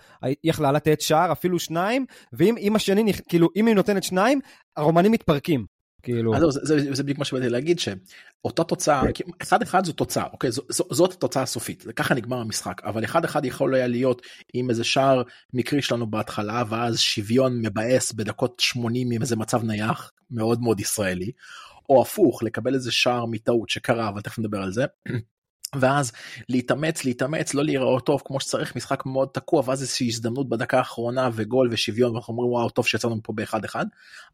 יכלה 0.43 0.71
לתת 0.71 1.01
שער 1.01 1.31
אפילו 1.31 1.59
שניים 1.59 2.05
ואם 2.33 2.75
השני 2.75 3.13
כאילו 3.29 3.49
אם 3.55 3.67
היא 3.67 3.75
נותנת 3.75 4.03
שניים 4.03 4.39
הרומנים 4.77 5.11
מתפרקים 5.11 5.65
כאילו 6.03 6.35
אז 6.35 6.41
זה, 6.41 6.59
זה, 6.63 6.95
זה 6.95 7.03
בדיוק 7.03 7.19
מה 7.19 7.25
שבאתי 7.25 7.49
להגיד 7.49 7.79
שאותה 7.79 8.63
תוצאה 8.63 9.03
אחד 9.41 9.61
אחד 9.61 9.85
זו 9.85 9.93
תוצאה 9.93 10.27
אוקיי? 10.33 10.51
זו, 10.51 10.61
זו, 10.69 10.83
זאת 10.91 11.13
התוצאה 11.13 11.43
הסופית. 11.43 11.85
ככה 11.95 12.15
נגמר 12.15 12.37
המשחק. 12.37 12.81
אבל 12.83 13.03
אחד 13.03 13.25
אחד 13.25 13.45
יכול 13.45 13.75
היה 13.75 13.87
להיות 13.87 14.21
עם 14.53 14.69
איזה 14.69 14.83
שער 14.83 15.21
מקרי 15.53 15.81
שלנו 15.81 16.07
בהתחלה 16.07 16.63
ואז 16.69 16.99
שוויון 16.99 17.61
מבאס 17.65 18.11
בדקות 18.11 18.59
80 18.59 19.11
עם 19.11 19.21
איזה 19.21 19.35
מצב 19.35 19.63
נייח 19.63 20.11
מאוד 20.31 20.61
מאוד 20.61 20.79
ישראלי. 20.79 21.31
או 21.89 22.01
הפוך 22.01 22.43
לקבל 22.43 22.73
איזה 22.73 22.91
שער 22.91 23.25
מטעות 23.25 23.69
שקרה 23.69 24.09
אבל 24.09 24.21
תכף 24.21 24.39
נדבר 24.39 24.61
על 24.61 24.71
זה 24.71 24.85
ואז 25.75 26.11
להתאמץ 26.49 27.05
להתאמץ 27.05 27.53
לא 27.53 27.63
להיראות 27.63 28.05
טוב 28.05 28.21
כמו 28.25 28.39
שצריך 28.39 28.75
משחק 28.75 29.05
מאוד 29.05 29.29
תקוע 29.33 29.63
ואז 29.65 29.81
איזושהי 29.81 30.07
הזדמנות 30.07 30.49
בדקה 30.49 30.77
האחרונה 30.77 31.29
וגול 31.33 31.69
ושוויון 31.71 32.11
ואנחנו 32.11 32.33
אומרים 32.33 32.51
וואו 32.51 32.69
טוב 32.69 32.87
שיצאנו 32.87 33.19
פה 33.23 33.33
באחד 33.33 33.65
אחד 33.65 33.85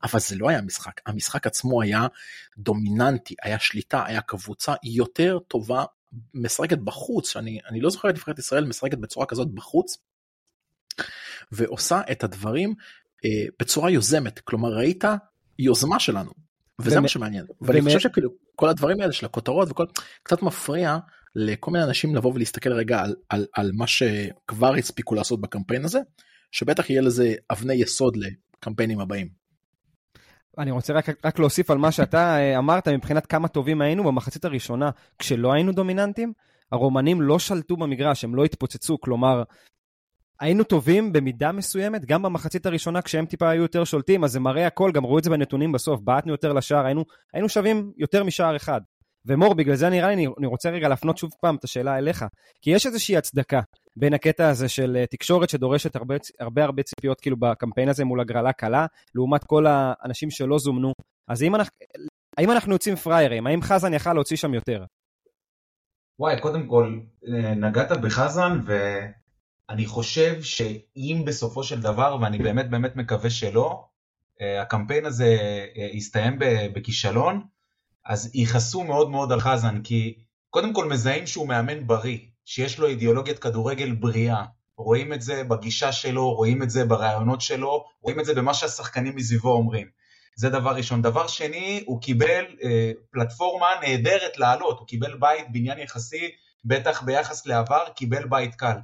אבל 0.04 0.20
זה 0.20 0.36
לא 0.36 0.50
היה 0.50 0.62
משחק 0.62 1.02
המשחק 1.06 1.48
עצמו 1.48 1.82
היה 1.82 2.08
דומיננטי 2.58 3.36
היה 3.44 3.60
שליטה 3.60 4.06
היה 4.06 4.22
קבוצה 4.22 4.74
יותר 4.84 5.40
טובה 5.48 5.84
משחקת 6.34 6.78
בחוץ 6.78 7.38
אני 7.38 7.60
אני 7.70 7.82
לא 7.82 7.90
זוכר 7.90 8.10
את 8.10 8.16
נבחרת 8.16 8.40
ישראל 8.40 8.66
משחקת 8.66 8.98
בצורה 8.98 9.26
כזאת 9.26 9.48
בחוץ. 9.48 9.98
ועושה 11.52 12.02
את 12.12 12.24
הדברים 12.24 12.74
אה, 13.26 13.30
בצורה 13.60 13.92
יוזמת. 13.92 14.40
כלומר 14.40 14.70
ראית 14.70 15.04
יוזמה 15.60 16.00
שלנו 16.00 16.32
וזה 16.80 17.00
מה 17.00 17.08
שמעניין. 17.08 17.46
ואני 17.62 17.82
חושב 17.82 18.00
שכאילו 18.00 18.30
כל 18.56 18.70
הדברים 18.70 19.02
האלה 19.02 19.12
של 19.12 19.26
הכותרות 19.26 19.72
וכל 19.72 19.86
קצת 20.24 20.42
מפריע 20.42 20.98
לכל 21.36 21.72
מיני 21.72 21.84
אנשים 21.84 22.16
לבוא 22.16 22.34
ולהסתכל 22.34 22.74
רגע 22.74 23.00
על, 23.00 23.16
על, 23.30 23.46
על 23.54 23.72
מה 23.74 23.88
שכבר 23.88 24.76
הספיקו 24.76 25.16
לעשות 25.16 25.42
בקמפיין 25.42 25.86
הזה 25.86 26.00
שבטח 26.52 26.90
יהיה 26.90 27.02
לזה 27.02 27.34
אבני 27.52 27.74
יסוד 27.74 28.18
לקמפיינים 28.18 29.00
הבאים. 29.00 29.28
אני 30.58 30.72
רוצה 30.72 30.94
רק, 30.94 31.26
רק 31.26 31.40
להוסיף 31.40 31.72
על 31.72 31.78
מה 31.78 31.92
שאתה 31.92 32.38
אה, 32.38 32.58
אמרת 32.58 32.88
מבחינת 32.88 33.26
כמה 33.26 33.48
טובים 33.48 33.82
היינו 33.82 34.04
במחצית 34.04 34.46
הראשונה 34.46 34.90
כשלא 35.20 35.54
היינו 35.54 35.72
דומיננטים. 35.72 36.34
הרומנים 36.72 37.22
לא 37.22 37.40
שלטו 37.40 37.78
במגרש, 37.78 38.24
הם 38.24 38.36
לא 38.36 38.44
התפוצצו, 38.44 39.00
כלומר, 39.00 39.44
היינו 40.40 40.64
טובים 40.64 41.14
במידה 41.14 41.52
מסוימת, 41.52 42.06
גם 42.06 42.22
במחצית 42.22 42.66
הראשונה 42.66 43.02
כשהם 43.02 43.26
טיפה 43.26 43.50
היו 43.50 43.62
יותר 43.62 43.84
שולטים, 43.84 44.24
אז 44.24 44.32
זה 44.32 44.40
מראה 44.40 44.68
הכל, 44.68 44.92
גם 44.92 45.06
ראו 45.06 45.20
את 45.20 45.24
זה 45.24 45.30
בנתונים 45.30 45.72
בסוף, 45.72 46.02
בעטנו 46.02 46.32
יותר 46.32 46.54
לשער, 46.54 46.86
היינו, 46.86 47.06
היינו 47.34 47.50
שווים 47.50 47.92
יותר 47.98 48.24
משער 48.24 48.56
אחד. 48.56 48.82
ומור, 49.28 49.54
בגלל 49.54 49.76
זה 49.76 49.90
נראה 49.90 50.08
לי, 50.08 50.14
אני, 50.14 50.48
רוצה 50.48 50.70
רגע 50.70 50.88
להפנות 50.88 51.18
שוב 51.18 51.32
פעם 51.42 51.56
את 51.56 51.64
השאלה 51.64 51.98
אליך, 51.98 52.26
כי 52.62 52.70
יש 52.70 52.86
איזושהי 52.86 53.18
הצדקה 53.18 53.62
בין 53.96 54.14
הקטע 54.14 54.50
הזה 54.50 54.70
של 54.70 54.98
אה, 55.00 55.06
תקשורת 55.06 55.50
שדורשת 55.50 55.96
הרבה, 55.96 56.16
הרבה 56.40 56.64
הרבה 56.64 56.84
ציפיות 56.84 57.22
כאילו 57.22 57.38
בקמפיין 57.38 57.90
הזה 57.90 58.06
מול 58.06 58.22
הגרלה 58.22 58.54
קלה, 58.54 58.86
לעומת 59.16 59.44
כל 59.44 59.66
האנשים 59.68 60.32
שלא 60.32 60.58
זומנו. 60.58 60.94
אז 61.28 61.42
האם 61.42 61.56
אנחנו, 61.56 61.72
האם 62.38 62.52
אנחנו 62.52 62.74
יוצאים 62.74 62.96
פראיירים? 62.96 63.48
האם 63.48 63.62
חזן 63.62 63.94
יכל 63.94 64.14
להוציא 64.14 64.38
שם 64.38 64.54
יותר? 64.54 64.84
וואי, 66.20 66.42
קודם 66.42 66.68
כל, 66.68 67.00
אה, 67.28 67.56
נגעת 67.56 67.92
בחזן, 68.02 68.60
ואני 68.66 69.86
חושב 69.86 70.42
שאם 70.42 71.24
בסופו 71.26 71.64
של 71.64 71.82
דבר, 71.82 72.18
ואני 72.22 72.38
באמת 72.38 72.70
באמת 72.70 72.96
מקווה 72.96 73.30
שלא, 73.30 73.86
אה, 74.42 74.62
הקמפיין 74.62 75.06
הזה 75.06 75.38
יסתיים 75.94 76.40
בכישלון, 76.74 77.42
אז 78.08 78.32
יכעסו 78.34 78.84
מאוד 78.84 79.10
מאוד 79.10 79.32
על 79.32 79.40
חזן, 79.40 79.82
כי 79.84 80.14
קודם 80.50 80.74
כל 80.74 80.86
מזהים 80.86 81.28
שהוא 81.28 81.48
מאמן 81.48 81.88
בריא, 81.88 82.18
שיש 82.46 82.80
לו 82.80 82.88
אידיאולוגיית 82.88 83.40
כדורגל 83.40 83.92
בריאה. 83.92 84.44
רואים 84.78 85.14
את 85.14 85.22
זה 85.22 85.44
בגישה 85.44 85.92
שלו, 85.92 86.34
רואים 86.34 86.64
את 86.64 86.70
זה 86.70 86.86
ברעיונות 86.86 87.42
שלו, 87.42 87.86
רואים 88.02 88.20
את 88.20 88.26
זה 88.26 88.34
במה 88.34 88.54
שהשחקנים 88.54 89.16
מסביבו 89.16 89.52
אומרים. 89.52 89.88
זה 90.36 90.50
דבר 90.50 90.76
ראשון. 90.76 91.02
דבר 91.02 91.28
שני, 91.28 91.84
הוא 91.86 92.02
קיבל 92.02 92.46
אה, 92.64 92.92
פלטפורמה 93.12 93.68
נהדרת 93.82 94.38
לעלות, 94.38 94.80
הוא 94.80 94.88
קיבל 94.88 95.18
בית, 95.18 95.52
בניין 95.52 95.80
יחסי, 95.80 96.32
בטח 96.66 97.02
ביחס 97.02 97.46
לעבר, 97.46 97.84
קיבל 97.96 98.28
בית 98.28 98.56
קל. 98.56 98.78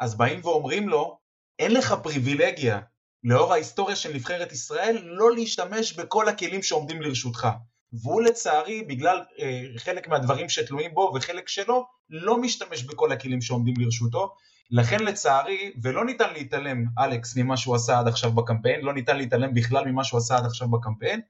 אז 0.00 0.14
באים 0.14 0.40
ואומרים 0.44 0.88
לו, 0.88 1.18
אין 1.58 1.74
לך 1.74 1.94
פריבילגיה, 2.02 2.80
לאור 3.24 3.52
ההיסטוריה 3.52 3.96
של 3.96 4.14
נבחרת 4.14 4.52
ישראל, 4.52 4.98
לא 5.02 5.34
להשתמש 5.34 5.92
בכל 5.92 6.28
הכלים 6.28 6.62
שעומדים 6.62 7.02
לרשותך. 7.02 7.48
והוא 7.92 8.22
לצערי, 8.22 8.82
בגלל 8.82 9.20
אה, 9.38 9.62
חלק 9.76 10.08
מהדברים 10.08 10.48
שתלויים 10.48 10.94
בו 10.94 11.12
וחלק 11.14 11.48
שלו, 11.48 11.86
לא 12.10 12.38
משתמש 12.38 12.82
בכל 12.82 13.12
הכלים 13.12 13.40
שעומדים 13.40 13.74
לרשותו. 13.78 14.34
לכן 14.70 15.00
לצערי, 15.00 15.72
ולא 15.82 16.04
ניתן 16.04 16.32
להתעלם, 16.32 16.84
אלכס, 16.98 17.36
ממה 17.36 17.56
שהוא 17.56 17.74
עשה 17.74 17.98
עד 17.98 18.08
עכשיו 18.08 18.32
בקמפיין, 18.32 18.80
לא 18.80 18.94
ניתן 18.94 19.16
להתעלם 19.16 19.54
בכלל 19.54 19.84
ממה 19.84 20.04
שהוא 20.04 20.18
עשה 20.18 20.36
עד 20.36 20.44
עכשיו 20.44 20.68
בקמפיין, 20.68 21.20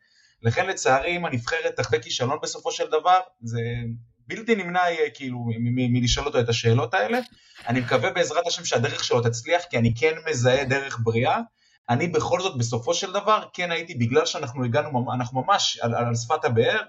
לכן 0.42 0.66
לצערי, 0.66 1.16
אם 1.16 1.25
הנבחרת 1.26 1.76
תחווה 1.76 2.00
כישלון 2.00 2.38
בסופו 2.42 2.72
של 2.72 2.86
דבר, 2.86 3.20
זה 3.40 3.60
בלתי 4.26 4.54
נמנע 4.54 4.80
יהיה 4.80 5.10
כאילו 5.10 5.46
מלשאול 5.90 6.26
אותו 6.26 6.40
את 6.40 6.48
השאלות 6.48 6.94
האלה. 6.94 7.18
אני 7.66 7.80
מקווה 7.80 8.10
בעזרת 8.10 8.46
השם 8.46 8.64
שהדרך 8.64 9.04
שלו 9.04 9.20
תצליח, 9.20 9.62
כי 9.70 9.78
אני 9.78 9.94
כן 9.96 10.12
מזהה 10.30 10.64
דרך 10.64 10.98
בריאה. 11.02 11.40
אני 11.88 12.08
בכל 12.08 12.40
זאת, 12.40 12.58
בסופו 12.58 12.94
של 12.94 13.12
דבר, 13.12 13.42
כן 13.52 13.70
הייתי, 13.70 13.94
בגלל 13.94 14.26
שאנחנו 14.26 14.64
הגענו, 14.64 15.12
אנחנו 15.14 15.42
ממש 15.42 15.78
על, 15.82 15.94
על 15.94 16.14
שפת 16.14 16.44
הבאר, 16.44 16.80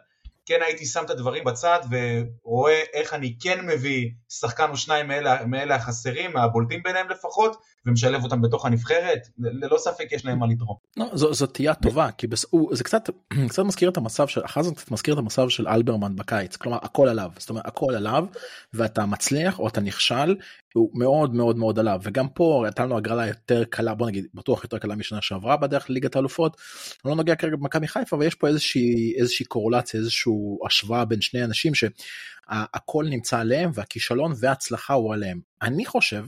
כן 0.47 0.59
הייתי 0.65 0.85
שם 0.85 1.01
את 1.05 1.09
הדברים 1.09 1.43
בצד 1.43 1.79
ורואה 1.89 2.81
איך 2.93 3.13
אני 3.13 3.35
כן 3.39 3.65
מביא 3.65 4.09
שחקן 4.29 4.69
או 4.69 4.77
שניים 4.77 5.07
מאלה, 5.07 5.45
מאלה 5.45 5.75
החסרים, 5.75 6.33
מהבולטים 6.33 6.83
ביניהם 6.83 7.09
לפחות, 7.09 7.57
ומשלב 7.85 8.23
אותם 8.23 8.41
בתוך 8.41 8.65
הנבחרת, 8.65 9.19
ללא 9.39 9.77
ספק 9.77 10.11
יש 10.11 10.25
להם 10.25 10.39
מה 10.39 10.47
לתרום. 10.47 10.77
לא, 10.97 11.05
זו, 11.13 11.33
זו 11.33 11.45
תהייה 11.45 11.75
טובה 11.75 12.11
כי 12.11 12.27
בס... 12.27 12.45
הוא, 12.49 12.75
זה 12.75 12.83
קצת 12.83 13.09
קצת 13.49 13.63
מזכיר 13.63 13.89
את 13.89 13.97
המצב 13.97 14.27
של 14.27 14.47
חזן 14.47 14.73
קצת 14.73 14.91
מזכיר 14.91 15.13
את 15.13 15.19
המצב 15.19 15.49
של 15.49 15.67
אלברמן 15.67 16.15
בקיץ. 16.15 16.55
כלומר 16.55 16.77
הכל 16.81 17.07
עליו. 17.07 17.31
זאת 17.37 17.49
אומרת 17.49 17.67
הכל 17.67 17.95
עליו 17.95 18.25
ואתה 18.73 19.05
מצליח 19.05 19.59
או 19.59 19.67
אתה 19.67 19.81
נכשל 19.81 20.35
הוא 20.73 20.91
מאוד 20.93 21.35
מאוד 21.35 21.57
מאוד 21.57 21.79
עליו 21.79 21.99
וגם 22.03 22.29
פה 22.29 22.61
הייתה 22.65 22.85
לנו 22.85 22.97
הגרלה 22.97 23.27
יותר 23.27 23.63
קלה 23.63 23.95
בוא 23.95 24.07
נגיד 24.07 24.25
בטוח 24.33 24.63
יותר 24.63 24.77
קלה 24.77 24.95
משנה 24.95 25.21
שעברה 25.21 25.57
בדרך 25.57 25.89
לליגת 25.89 26.15
האלופות. 26.15 26.57
אני 27.05 27.09
לא 27.09 27.15
נוגע 27.15 27.35
כרגע 27.35 27.55
במכבי 27.55 27.87
חיפה 27.87 28.15
אבל 28.15 28.25
יש 28.25 28.35
פה 28.35 28.47
איזושהי 28.47 29.13
איזושהי 29.19 29.45
קורלציה 29.45 29.99
איזושהי 29.99 30.33
השוואה 30.65 31.05
בין 31.05 31.21
שני 31.21 31.43
אנשים 31.43 31.73
שהכל 31.75 33.05
נמצא 33.09 33.39
עליהם 33.39 33.71
והכישלון 33.73 34.33
וההצלחה 34.39 34.93
הוא 34.93 35.13
עליהם 35.13 35.39
אני 35.61 35.85
חושב 35.85 36.25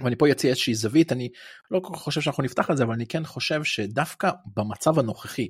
ואני 0.00 0.16
פה 0.16 0.30
אציע 0.30 0.50
איזושהי 0.50 0.74
זווית 0.74 1.12
אני 1.12 1.28
לא 1.70 1.80
כל 1.80 1.94
כך 1.94 2.00
חושב 2.00 2.20
שאנחנו 2.20 2.42
נפתח 2.42 2.70
על 2.70 2.76
זה 2.76 2.84
אבל 2.84 2.92
אני 2.92 3.06
כן 3.06 3.24
חושב 3.24 3.64
שדווקא 3.64 4.30
במצב 4.56 4.98
הנוכחי 4.98 5.48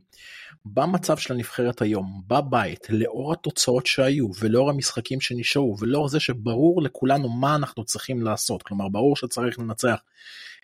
במצב 0.65 1.17
של 1.17 1.35
הנבחרת 1.35 1.83
היום 1.83 2.23
בבית 2.27 2.87
לאור 2.91 3.33
התוצאות 3.33 3.87
שהיו 3.87 4.29
ולאור 4.41 4.71
המשחקים 4.71 5.21
שנשארו 5.21 5.77
ולאור 5.81 6.09
זה 6.09 6.21
שברור 6.21 6.83
לכולנו 6.83 7.29
מה 7.29 7.55
אנחנו 7.55 7.85
צריכים 7.85 8.23
לעשות 8.23 8.63
כלומר 8.63 8.89
ברור 8.89 9.17
שצריך 9.17 9.59
לנצח 9.59 10.01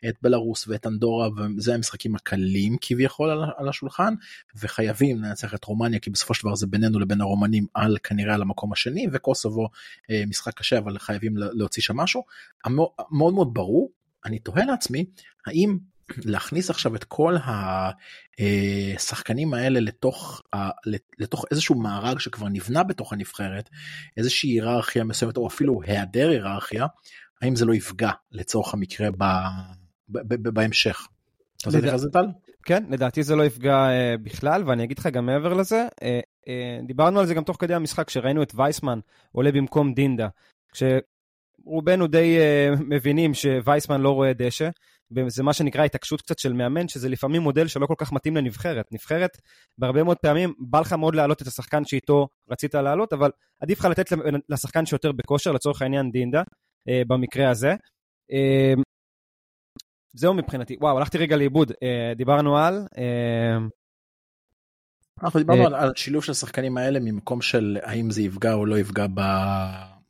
את 0.08 0.14
בלרוס 0.22 0.68
ואת 0.68 0.86
אנדורה 0.86 1.28
וזה 1.56 1.74
המשחקים 1.74 2.14
הקלים 2.14 2.76
כביכול 2.80 3.30
על, 3.30 3.44
על 3.56 3.68
השולחן 3.68 4.14
וחייבים 4.62 5.22
לנצח 5.22 5.54
את 5.54 5.64
רומניה 5.64 5.98
כי 5.98 6.10
בסופו 6.10 6.34
של 6.34 6.42
דבר 6.42 6.54
זה 6.54 6.66
בינינו 6.66 7.00
לבין 7.00 7.20
הרומנים 7.20 7.66
על 7.74 7.96
כנראה 8.02 8.34
על 8.34 8.42
המקום 8.42 8.72
השני 8.72 9.06
וקוסובו 9.12 9.68
אה, 10.10 10.22
משחק 10.26 10.54
קשה 10.54 10.78
אבל 10.78 10.98
חייבים 10.98 11.36
להוציא 11.36 11.82
שם 11.82 11.96
משהו. 11.96 12.22
מאוד 13.10 13.34
מאוד 13.34 13.54
ברור 13.54 13.90
אני 14.24 14.38
תוהה 14.38 14.64
לעצמי 14.64 15.04
האם 15.46 15.78
להכניס 16.24 16.70
עכשיו 16.70 16.96
את 16.96 17.04
כל 17.04 17.36
השחקנים 18.96 19.54
האלה 19.54 19.80
לתוך, 19.80 20.42
לתוך 21.18 21.44
איזשהו 21.50 21.74
מארג 21.74 22.18
שכבר 22.18 22.48
נבנה 22.48 22.82
בתוך 22.82 23.12
הנבחרת, 23.12 23.70
איזושהי 24.16 24.50
היררכיה 24.50 25.04
מסוימת 25.04 25.36
או 25.36 25.46
אפילו 25.46 25.82
היעדר 25.82 26.28
היררכיה, 26.28 26.86
האם 27.42 27.56
זה 27.56 27.64
לא 27.64 27.74
יפגע 27.74 28.10
לצורך 28.32 28.74
המקרה 28.74 29.10
בהמשך. 30.42 31.08
אתה 31.68 31.76
יודע 31.76 31.96
זה 31.96 32.10
טל? 32.10 32.26
כן, 32.64 32.84
לדעתי 32.88 33.22
זה 33.22 33.36
לא 33.36 33.46
יפגע 33.46 33.86
uh, 33.86 34.22
בכלל, 34.22 34.62
ואני 34.66 34.84
אגיד 34.84 34.98
לך 34.98 35.06
גם 35.06 35.26
מעבר 35.26 35.54
לזה, 35.54 35.86
uh, 35.94 36.04
uh, 36.46 36.86
דיברנו 36.86 37.20
על 37.20 37.26
זה 37.26 37.34
גם 37.34 37.44
תוך 37.44 37.56
כדי 37.60 37.74
המשחק, 37.74 38.10
שראינו 38.10 38.42
את 38.42 38.52
וייסמן 38.54 38.98
עולה 39.32 39.52
במקום 39.52 39.94
דינדה, 39.94 40.28
כשרובנו 40.72 42.06
די 42.06 42.38
uh, 42.38 42.80
מבינים 42.80 43.34
שווייסמן 43.34 44.00
לא 44.00 44.10
רואה 44.10 44.32
דשא, 44.32 44.68
זה 45.26 45.42
מה 45.42 45.52
שנקרא 45.52 45.84
התעקשות 45.84 46.20
קצת 46.20 46.38
של 46.38 46.52
מאמן, 46.52 46.88
שזה 46.88 47.08
לפעמים 47.08 47.42
מודל 47.42 47.66
שלא 47.66 47.86
כל 47.86 47.94
כך 47.98 48.12
מתאים 48.12 48.36
לנבחרת. 48.36 48.92
נבחרת, 48.92 49.40
בהרבה 49.78 50.02
מאוד 50.02 50.16
פעמים, 50.16 50.54
בא 50.58 50.80
לך 50.80 50.92
מאוד 50.92 51.14
להעלות 51.14 51.42
את 51.42 51.46
השחקן 51.46 51.84
שאיתו 51.84 52.28
רצית 52.50 52.74
להעלות, 52.74 53.12
אבל 53.12 53.30
עדיף 53.60 53.78
לך 53.78 53.84
לתת 53.84 54.12
לשחקן 54.48 54.86
שיותר 54.86 55.12
בכושר, 55.12 55.52
לצורך 55.52 55.82
העניין 55.82 56.10
דינדה, 56.10 56.42
אה, 56.88 57.02
במקרה 57.06 57.50
הזה. 57.50 57.74
אה, 58.32 58.74
זהו 60.14 60.34
מבחינתי. 60.34 60.76
וואו, 60.80 60.98
הלכתי 60.98 61.18
רגע 61.18 61.36
לאיבוד. 61.36 61.72
אה, 61.82 62.12
דיברנו 62.16 62.58
על... 62.58 62.86
אה, 62.98 63.58
אנחנו 65.22 65.40
דיברנו 65.40 65.66
על, 65.66 65.74
על 65.74 65.92
שילוב 65.96 66.24
של 66.24 66.32
השחקנים 66.32 66.76
האלה 66.76 67.00
ממקום 67.00 67.42
של 67.42 67.78
האם 67.82 68.10
זה 68.10 68.22
יפגע 68.22 68.52
או 68.52 68.66
לא 68.66 68.78
יפגע 68.78 69.06
ב... 69.14 69.20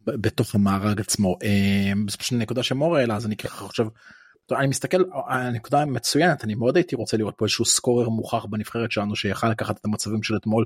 בתוך 0.06 0.54
המארג 0.54 1.00
עצמו. 1.00 1.38
זו 2.09 2.18
פשוט 2.18 2.38
נקודה 2.38 2.62
שמור 2.62 2.97
העלה, 2.97 3.16
אז 3.16 3.26
אני 3.26 3.37
ככה 3.37 3.64
חושב 3.64 3.85
אני 4.52 4.66
מסתכל 4.66 5.02
הנקודה 5.28 5.85
מצוינת 5.85 6.44
אני 6.44 6.54
מאוד 6.54 6.76
הייתי 6.76 6.97
רוצה 6.97 7.16
לראות 7.16 7.35
פה 7.37 7.44
איזשהו 7.44 7.64
סקורר 7.64 8.09
מוכח 8.09 8.44
בנבחרת 8.44 8.92
שלנו 8.92 9.16
שיכל 9.16 9.49
לקחת 9.49 9.78
את 9.78 9.85
המצבים 9.85 10.23
של 10.23 10.37
אתמול 10.37 10.64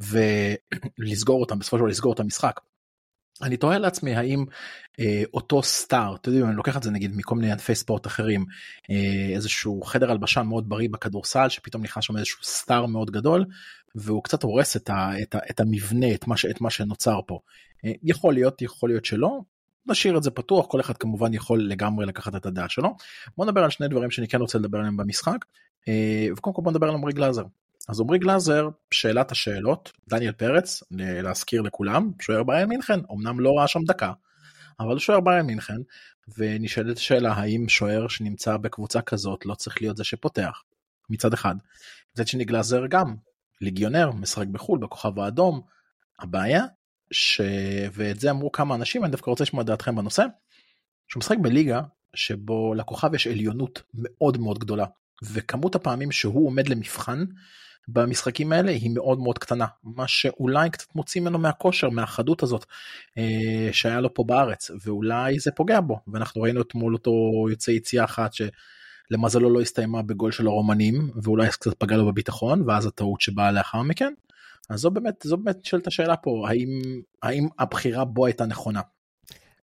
ולסגור 0.00 1.40
אותם 1.40 1.58
בסופו 1.58 1.76
של 1.76 1.80
דבר 1.80 1.90
לסגור 1.90 2.12
את 2.12 2.20
המשחק. 2.20 2.60
אני 3.42 3.56
תוהה 3.56 3.78
לעצמי 3.78 4.14
האם 4.14 4.44
אה, 5.00 5.22
אותו 5.34 5.62
סטאר, 5.62 6.14
אתה 6.14 6.28
יודע, 6.28 6.46
אני 6.46 6.56
לוקח 6.56 6.76
את 6.76 6.82
זה 6.82 6.90
נגיד 6.90 7.16
מכל 7.16 7.34
מיני 7.34 7.52
ענפי 7.52 7.74
ספורט 7.74 8.06
אחרים, 8.06 8.44
אה, 8.90 9.34
איזשהו 9.34 9.82
חדר 9.82 10.10
הלבשה 10.10 10.42
מאוד 10.42 10.68
בריא 10.68 10.88
בכדורסל, 10.92 11.48
שפתאום 11.48 11.82
נכנס 11.82 12.04
שם 12.04 12.16
איזשהו 12.16 12.44
סטאר 12.44 12.86
מאוד 12.86 13.10
גדול, 13.10 13.44
והוא 13.94 14.24
קצת 14.24 14.42
הורס 14.42 14.76
את, 14.76 14.90
ה, 14.90 15.22
את, 15.22 15.34
ה, 15.34 15.38
את 15.50 15.60
המבנה, 15.60 16.14
את 16.14 16.26
מה, 16.26 16.34
את 16.50 16.60
מה 16.60 16.70
שנוצר 16.70 17.20
פה. 17.26 17.38
אה, 17.84 17.92
יכול 18.02 18.34
להיות, 18.34 18.62
יכול 18.62 18.88
להיות 18.88 19.04
שלא, 19.04 19.40
נשאיר 19.86 20.16
את 20.16 20.22
זה 20.22 20.30
פתוח, 20.30 20.66
כל 20.66 20.80
אחד 20.80 20.96
כמובן 20.96 21.34
יכול 21.34 21.62
לגמרי 21.62 22.06
לקחת 22.06 22.36
את 22.36 22.46
הדעה 22.46 22.68
שלו. 22.68 22.88
בוא 23.36 23.46
נדבר 23.46 23.64
על 23.64 23.70
שני 23.70 23.88
דברים 23.88 24.10
שאני 24.10 24.28
כן 24.28 24.40
רוצה 24.40 24.58
לדבר 24.58 24.78
עליהם 24.78 24.96
במשחק, 24.96 25.44
אה, 25.88 26.26
וקודם 26.36 26.56
כל 26.56 26.62
בוא 26.62 26.72
נדבר 26.72 26.88
על 26.88 26.94
עמרי 26.94 27.12
גלאזר. 27.12 27.44
אז 27.88 28.00
עמרי 28.00 28.18
גלאזר, 28.18 28.68
שאלת 28.90 29.32
השאלות, 29.32 29.92
דניאל 30.08 30.32
פרץ, 30.32 30.82
להזכיר 30.90 31.62
לכולם, 31.62 32.10
שוער 32.20 32.42
ביירן 32.42 32.68
מינכן, 32.68 33.00
אמנם 33.12 33.40
לא 33.40 33.50
ראה 33.58 33.68
שם 33.68 33.80
דקה, 33.86 34.12
אבל 34.80 34.98
שוער 34.98 35.20
ביירן 35.20 35.46
מינכן, 35.46 35.78
ונשאלת 36.38 36.96
השאלה 36.96 37.32
האם 37.32 37.68
שוער 37.68 38.08
שנמצא 38.08 38.56
בקבוצה 38.56 39.00
כזאת 39.00 39.46
לא 39.46 39.54
צריך 39.54 39.82
להיות 39.82 39.96
זה 39.96 40.04
שפותח, 40.04 40.62
מצד 41.10 41.32
אחד. 41.32 41.54
מצד 42.14 42.26
שני 42.26 42.44
גלאזר 42.44 42.86
גם, 42.86 43.16
ליגיונר, 43.60 44.12
משחק 44.12 44.46
בחו"ל, 44.46 44.78
בכוכב 44.78 45.18
האדום. 45.18 45.60
הבעיה, 46.18 46.64
ש... 47.10 47.40
ואת 47.92 48.20
זה 48.20 48.30
אמרו 48.30 48.52
כמה 48.52 48.74
אנשים, 48.74 49.04
אני 49.04 49.12
דווקא 49.12 49.30
רוצה 49.30 49.44
לשמוע 49.44 49.62
את 49.62 49.66
דעתכם 49.66 49.96
בנושא, 49.96 50.22
שהוא 51.08 51.20
משחק 51.20 51.36
בליגה 51.42 51.80
שבו 52.14 52.74
לכוכב 52.74 53.14
יש 53.14 53.26
עליונות 53.26 53.82
מאוד 53.94 54.38
מאוד 54.38 54.58
גדולה, 54.58 54.86
וכמות 55.22 55.74
הפעמים 55.74 56.12
שהוא 56.12 56.46
עומד 56.46 56.68
למבחן, 56.68 57.24
במשחקים 57.88 58.52
האלה 58.52 58.70
היא 58.70 58.90
מאוד 58.90 59.18
מאוד 59.18 59.38
קטנה 59.38 59.66
מה 59.84 60.08
שאולי 60.08 60.70
קצת 60.70 60.94
מוציא 60.94 61.20
ממנו 61.20 61.38
מהכושר 61.38 61.88
מהחדות 61.90 62.42
הזאת 62.42 62.64
אה, 63.18 63.68
שהיה 63.72 64.00
לו 64.00 64.14
פה 64.14 64.24
בארץ 64.24 64.70
ואולי 64.84 65.38
זה 65.38 65.50
פוגע 65.50 65.80
בו 65.80 66.00
ואנחנו 66.08 66.42
ראינו 66.42 66.60
אתמול 66.62 66.94
אותו 66.94 67.12
יוצא 67.50 67.70
יציאה 67.70 68.04
אחת 68.04 68.30
שלמזלו 68.32 69.50
לא 69.50 69.60
הסתיימה 69.60 70.02
בגול 70.02 70.32
של 70.32 70.46
הרומנים 70.46 71.10
ואולי 71.22 71.48
קצת 71.48 71.74
פגע 71.78 71.96
לו 71.96 72.06
בביטחון 72.06 72.62
ואז 72.66 72.86
הטעות 72.86 73.20
שבאה 73.20 73.52
לאחר 73.52 73.82
מכן. 73.82 74.12
אז 74.70 74.80
זו 74.80 74.90
באמת 74.90 75.14
זו 75.24 75.36
באמת 75.36 75.56
נשאלת 75.62 75.86
השאלה 75.86 76.16
פה 76.16 76.46
האם 76.48 76.68
האם 77.22 77.48
הבחירה 77.58 78.04
בו 78.04 78.26
הייתה 78.26 78.46
נכונה. 78.46 78.80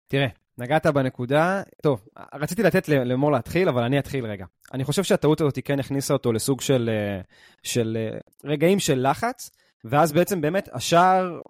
תראה 0.09 0.29
נגעת 0.59 0.87
בנקודה, 0.87 1.63
טוב, 1.83 2.09
רציתי 2.35 2.63
לתת 2.63 2.89
למור 2.89 3.33
להתחיל, 3.33 3.69
אבל 3.69 3.83
אני 3.83 3.99
אתחיל 3.99 4.27
רגע. 4.27 4.47
אני 4.73 4.85
חושב 4.85 5.03
שהטעות 5.03 5.41
הזאת 5.41 5.59
כן 5.65 5.81
הכניסה 5.81 6.15
אותו 6.15 6.33
לסוג 6.33 6.61
של, 6.61 6.91
אה, 6.93 7.21
של 7.63 7.97
אה, 8.01 8.19
רגעים 8.45 8.79
של 8.79 9.09
לחץ, 9.11 9.51
ואז 9.85 10.13
בעצם 10.13 10.41
באמת 10.41 10.69
השער 10.73 11.41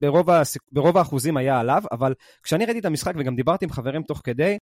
ברוב, 0.00 0.30
הסיק... 0.30 0.62
ברוב 0.72 0.98
האחוזים 0.98 1.36
היה 1.36 1.60
עליו, 1.60 1.82
אבל 1.92 2.14
כשאני 2.42 2.64
ראיתי 2.64 2.80
את 2.80 2.84
המשחק 2.84 3.12
וגם 3.18 3.36
דיברתי 3.36 3.64
עם 3.64 3.70
חברים 3.70 4.02
תוך 4.02 4.20
כדי, 4.24 4.58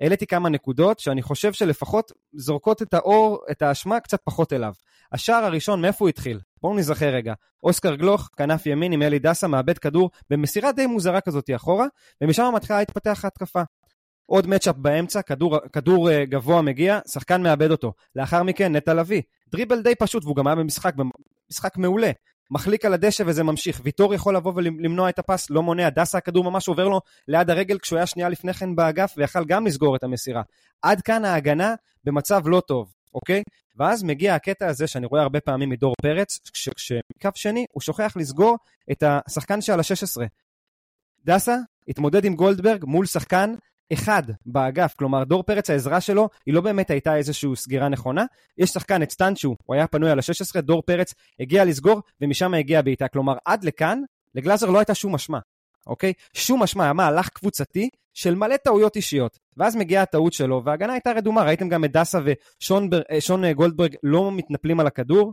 העליתי 0.00 0.26
כמה 0.26 0.48
נקודות 0.48 0.98
שאני 0.98 1.22
חושב 1.22 1.52
שלפחות 1.52 2.12
זורקות 2.32 2.82
את 2.82 2.94
האור, 2.94 3.44
את 3.50 3.62
האשמה 3.62 4.00
קצת 4.00 4.20
פחות 4.24 4.52
אליו. 4.52 4.72
השער 5.14 5.44
הראשון, 5.44 5.80
מאיפה 5.82 6.04
הוא 6.04 6.08
התחיל? 6.08 6.40
בואו 6.62 6.76
נזכר 6.76 7.14
רגע. 7.14 7.34
אוסקר 7.62 7.94
גלוך, 7.94 8.30
כנף 8.36 8.66
ימין 8.66 8.92
עם 8.92 9.02
אלי 9.02 9.18
דסה, 9.18 9.48
מאבד 9.48 9.78
כדור 9.78 10.10
במסירה 10.30 10.72
די 10.72 10.86
מוזרה 10.86 11.20
כזאת 11.20 11.50
אחורה, 11.56 11.86
ומשם 12.20 12.52
מתחילה 12.54 12.78
להתפתח 12.78 13.20
ההתקפה. 13.24 13.62
עוד 14.26 14.46
מצ'אפ 14.46 14.76
באמצע, 14.76 15.22
כדור, 15.22 15.58
כדור 15.72 16.08
uh, 16.08 16.12
גבוה 16.24 16.62
מגיע, 16.62 16.98
שחקן 17.08 17.42
מאבד 17.42 17.70
אותו. 17.70 17.92
לאחר 18.16 18.42
מכן, 18.42 18.76
נטע 18.76 18.94
לביא. 18.94 19.22
דריבל 19.48 19.82
די 19.82 19.94
פשוט, 19.94 20.24
והוא 20.24 20.36
גם 20.36 20.46
היה 20.46 20.56
במשחק, 20.56 20.94
במשחק 20.94 21.76
מעולה. 21.76 22.10
מחליק 22.50 22.84
על 22.84 22.94
הדשא 22.94 23.22
וזה 23.26 23.42
ממשיך. 23.42 23.80
ויטור 23.84 24.14
יכול 24.14 24.36
לבוא 24.36 24.52
ולמנוע 24.56 25.08
את 25.08 25.18
הפס, 25.18 25.50
לא 25.50 25.62
מונע. 25.62 25.90
דסה 25.90 26.18
הכדור 26.18 26.44
ממש 26.44 26.68
עובר 26.68 26.88
לו 26.88 27.00
ליד 27.28 27.50
הרגל 27.50 27.78
כשהוא 27.78 27.96
היה 27.96 28.06
שנייה 28.06 28.28
לפני 28.28 28.54
כן 28.54 28.76
באגף 28.76 29.14
ויכל 29.16 29.44
גם 29.44 29.66
לסגור 29.66 29.96
את 29.96 30.04
המסירה. 30.04 30.42
עד 30.82 31.02
כאן 31.02 31.24
ההגנה 31.24 31.74
במצב 32.04 32.42
לא 32.48 32.60
טוב, 32.60 32.92
אוקיי? 33.14 33.42
ואז 33.76 34.02
מגיע 34.02 34.34
הקטע 34.34 34.68
הזה 34.68 34.86
שאני 34.86 35.06
רואה 35.06 35.22
הרבה 35.22 35.40
פעמים 35.40 35.68
מדור 35.68 35.94
פרץ, 36.02 36.40
כשמקו 36.52 37.30
שני 37.34 37.66
הוא 37.72 37.80
שוכח 37.80 38.12
לסגור 38.16 38.56
את 38.92 39.02
השחקן 39.06 39.60
שעל 39.60 39.80
ה-16. 39.80 40.22
דסה 41.24 41.56
התמודד 41.88 42.24
עם 42.24 42.34
גולדברג 42.34 42.84
מול 42.84 43.06
שחקן 43.06 43.54
אחד 43.92 44.22
באגף, 44.46 44.94
כלומר 44.98 45.24
דור 45.24 45.42
פרץ 45.42 45.70
העזרה 45.70 46.00
שלו 46.00 46.28
היא 46.46 46.54
לא 46.54 46.60
באמת 46.60 46.90
הייתה 46.90 47.16
איזושהי 47.16 47.56
סגירה 47.56 47.88
נכונה. 47.88 48.24
יש 48.58 48.70
שחקן 48.70 49.02
את 49.02 49.10
סטנצ'ו, 49.10 49.56
הוא 49.64 49.74
היה 49.74 49.86
פנוי 49.86 50.10
על 50.10 50.18
ה-16, 50.18 50.60
דור 50.60 50.82
פרץ 50.82 51.14
הגיע 51.40 51.64
לסגור 51.64 52.02
ומשם 52.20 52.54
הגיע 52.54 52.82
בעיטה. 52.82 53.08
כלומר 53.08 53.34
עד 53.44 53.64
לכאן 53.64 54.00
לגלאזר 54.34 54.70
לא 54.70 54.78
הייתה 54.78 54.94
שום 54.94 55.14
אשמה, 55.14 55.38
אוקיי? 55.86 56.12
שום 56.34 56.62
אשמה, 56.62 56.84
היה 56.84 56.92
מהלך 56.92 57.28
קבוצתי 57.28 57.88
של 58.14 58.34
מלא 58.34 58.56
טעויות 58.56 58.96
אישיות. 58.96 59.38
ואז 59.56 59.76
מגיעה 59.76 60.02
הטעות 60.02 60.32
שלו, 60.32 60.62
וההגנה 60.64 60.92
הייתה 60.92 61.12
רדומה, 61.12 61.42
ראיתם 61.42 61.68
גם 61.68 61.84
את 61.84 61.92
דסה 61.92 62.18
ושון 62.24 62.90
בר, 62.90 63.00
אה, 63.44 63.52
גולדברג 63.52 63.94
לא 64.02 64.32
מתנפלים 64.32 64.80
על 64.80 64.86
הכדור. 64.86 65.32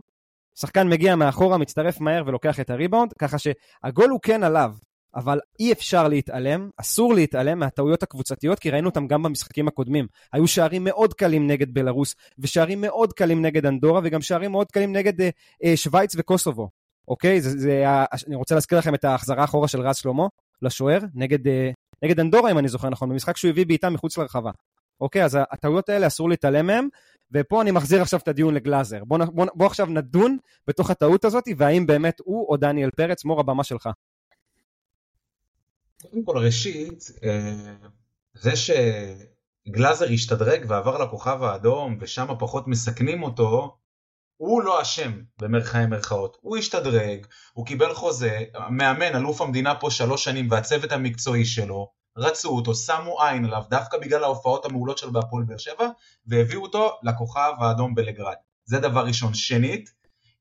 שחקן 0.60 0.88
מגיע 0.88 1.16
מאחורה, 1.16 1.58
מצטרף 1.58 2.00
מהר 2.00 2.22
ולוקח 2.26 2.60
את 2.60 2.70
הריבאונד, 2.70 3.12
ככה 3.12 3.36
שהגול 3.38 4.10
הוא 4.10 4.20
כן 4.22 4.42
עליו, 4.42 4.72
אבל 5.14 5.40
אי 5.60 5.72
אפשר 5.72 6.08
להתעלם, 6.08 6.70
אסור 6.76 7.14
להתעלם 7.14 7.58
מהטעויות 7.58 8.02
הקבוצתיות, 8.02 8.58
כי 8.58 8.70
ראינו 8.70 8.88
אותם 8.88 9.06
גם 9.06 9.22
במשחקים 9.22 9.68
הקודמים. 9.68 10.06
היו 10.32 10.46
שערים 10.46 10.84
מאוד 10.84 11.14
קלים 11.14 11.46
נגד 11.46 11.74
בלרוס, 11.74 12.14
ושערים 12.38 12.80
מאוד 12.80 13.12
קלים 13.12 13.42
נגד 13.42 13.66
אנדורה, 13.66 14.00
וגם 14.04 14.22
שערים 14.22 14.52
מאוד 14.52 14.70
קלים 14.70 14.92
נגד 14.92 15.20
אה, 15.20 15.30
אה, 15.64 15.76
שווייץ 15.76 16.14
וקוסובו. 16.16 16.68
אוקיי? 17.08 17.40
זה, 17.40 17.58
זה, 17.58 17.84
אני 18.26 18.36
רוצה 18.36 18.54
להזכיר 18.54 18.78
לכם 18.78 18.94
את 18.94 19.04
ההחזרה 19.04 19.44
אחורה 19.44 19.68
של 19.68 19.80
רז 19.80 19.96
שלמה 19.96 20.26
לשוער, 20.62 20.98
נגד, 21.14 21.48
אה, 21.48 21.70
נגד 22.02 22.20
אנדורה, 22.20 22.50
אם 22.50 22.58
אני 22.58 22.68
זוכר 22.68 22.88
נכון, 22.88 23.08
במשחק 23.08 23.36
שהוא 23.36 23.48
הביא 23.48 23.66
בעיטה 23.66 23.90
מחוץ 23.90 24.18
לרחבה. 24.18 24.50
אוקיי, 25.00 25.24
אז 25.24 25.38
הטעויות 25.50 25.88
האלה 25.88 26.06
אסור 26.06 26.28
להתעלם 26.28 26.66
מהן, 26.66 26.88
ופה 27.32 27.62
אני 27.62 27.70
מחזיר 27.70 28.02
עכשיו 28.02 28.20
את 28.20 28.28
הדיון 28.28 28.54
לגלאזר. 28.54 29.04
בוא, 29.04 29.18
בוא, 29.24 29.46
בוא 29.54 29.66
עכשיו 29.66 29.86
נדון 29.86 30.38
בתוך 30.66 30.90
הטעות 30.90 31.24
הזאת, 31.24 31.44
והאם 31.56 31.86
באמת 31.86 32.20
הוא 32.24 32.48
או 32.48 32.56
דניאל 32.56 32.90
פרץ, 32.90 33.24
מור 33.24 33.40
הבמה 33.40 33.64
שלך. 33.64 33.88
קודם 36.02 36.24
כל 36.24 36.38
ראשית, 36.38 37.10
אה, 37.24 37.74
זה 38.34 38.50
שגלאזר 38.56 40.06
השתדרג 40.12 40.64
ועבר 40.68 40.98
לכוכב 41.04 41.42
האדום 41.42 41.98
ושם 42.00 42.26
פחות 42.38 42.68
מסכנים 42.68 43.22
אותו, 43.22 43.76
הוא 44.42 44.62
לא 44.62 44.82
אשם 44.82 45.12
במרכאי 45.40 45.86
מרכאות, 45.86 46.36
הוא 46.40 46.56
השתדרג, 46.56 47.26
הוא 47.52 47.66
קיבל 47.66 47.94
חוזה, 47.94 48.40
מאמן, 48.70 49.16
אלוף 49.16 49.40
המדינה 49.40 49.74
פה 49.74 49.90
שלוש 49.90 50.24
שנים 50.24 50.50
והצוות 50.50 50.92
המקצועי 50.92 51.44
שלו, 51.44 51.90
רצו 52.16 52.48
אותו, 52.48 52.74
שמו 52.74 53.22
עין 53.22 53.44
עליו 53.44 53.62
דווקא 53.70 53.98
בגלל 53.98 54.24
ההופעות 54.24 54.64
המעולות 54.64 54.98
שלו 54.98 55.12
בהפועל 55.12 55.44
באר 55.44 55.58
שבע, 55.58 55.88
והביאו 56.26 56.62
אותו 56.62 56.90
לכוכב 57.02 57.52
האדום 57.60 57.94
בלגרד. 57.94 58.34
זה 58.64 58.78
דבר 58.78 59.06
ראשון. 59.06 59.34
שנית, 59.34 59.90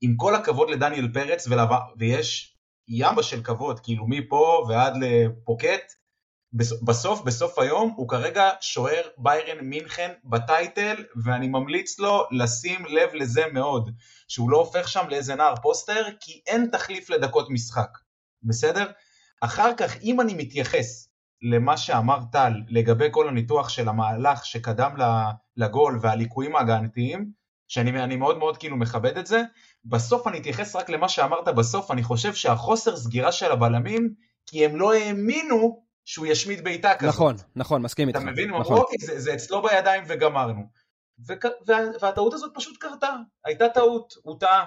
עם 0.01 0.15
כל 0.17 0.35
הכבוד 0.35 0.69
לדניאל 0.69 1.07
פרץ, 1.13 1.47
ולו... 1.47 1.63
ויש 1.97 2.55
ימה 2.87 3.23
של 3.23 3.43
כבוד, 3.43 3.79
כאילו 3.79 4.05
מפה 4.07 4.65
ועד 4.69 4.93
לפוקט, 5.01 5.93
בסוף, 6.53 7.21
בסוף 7.21 7.59
היום, 7.59 7.93
הוא 7.95 8.09
כרגע 8.09 8.49
שוער 8.61 9.01
ביירן 9.17 9.65
מינכן 9.65 10.11
בטייטל, 10.23 10.95
ואני 11.23 11.47
ממליץ 11.47 11.99
לו 11.99 12.23
לשים 12.31 12.85
לב 12.85 13.09
לזה 13.13 13.43
מאוד, 13.53 13.91
שהוא 14.27 14.49
לא 14.49 14.57
הופך 14.57 14.87
שם 14.87 15.09
לאיזה 15.09 15.35
נער 15.35 15.55
פוסטר, 15.55 16.03
כי 16.19 16.41
אין 16.47 16.69
תחליף 16.71 17.09
לדקות 17.09 17.49
משחק, 17.49 17.97
בסדר? 18.43 18.85
אחר 19.41 19.75
כך, 19.77 20.01
אם 20.01 20.21
אני 20.21 20.33
מתייחס 20.33 21.09
למה 21.41 21.77
שאמר 21.77 22.19
טל 22.31 22.53
לגבי 22.67 23.07
כל 23.11 23.27
הניתוח 23.27 23.69
של 23.69 23.89
המהלך 23.89 24.45
שקדם 24.45 24.91
לגול 25.57 25.99
והליקויים 26.01 26.55
ההגנתיים, 26.55 27.31
שאני 27.67 28.15
מאוד 28.15 28.37
מאוד 28.37 28.57
כאילו 28.57 28.77
מכבד 28.77 29.17
את 29.17 29.27
זה, 29.27 29.41
בסוף 29.85 30.27
אני 30.27 30.39
אתייחס 30.39 30.75
רק 30.75 30.89
למה 30.89 31.09
שאמרת 31.09 31.47
בסוף, 31.47 31.91
אני 31.91 32.03
חושב 32.03 32.33
שהחוסר 32.33 32.97
סגירה 32.97 33.31
של 33.31 33.51
הבלמים, 33.51 34.13
כי 34.45 34.65
הם 34.65 34.75
לא 34.75 34.93
האמינו 34.93 35.83
שהוא 36.05 36.25
ישמיד 36.25 36.63
בעיטה 36.63 36.95
כזאת. 36.95 37.13
נכון, 37.13 37.35
נכון, 37.55 37.81
מסכים 37.81 38.07
איתך. 38.07 38.19
אתה 38.19 38.31
מבין? 38.31 38.49
נכון. 38.49 38.61
אמרו, 38.61 38.77
אוקיי, 38.77 38.97
זה, 39.05 39.19
זה 39.19 39.33
אצלו 39.33 39.61
בידיים 39.61 40.03
וגמרנו. 40.07 40.61
וכ... 41.27 41.45
וה... 41.67 41.77
והטעות 42.01 42.33
הזאת 42.33 42.51
פשוט 42.55 42.77
קרתה, 42.77 43.15
הייתה 43.45 43.69
טעות, 43.69 44.13
הוא 44.23 44.39
טעה. 44.39 44.65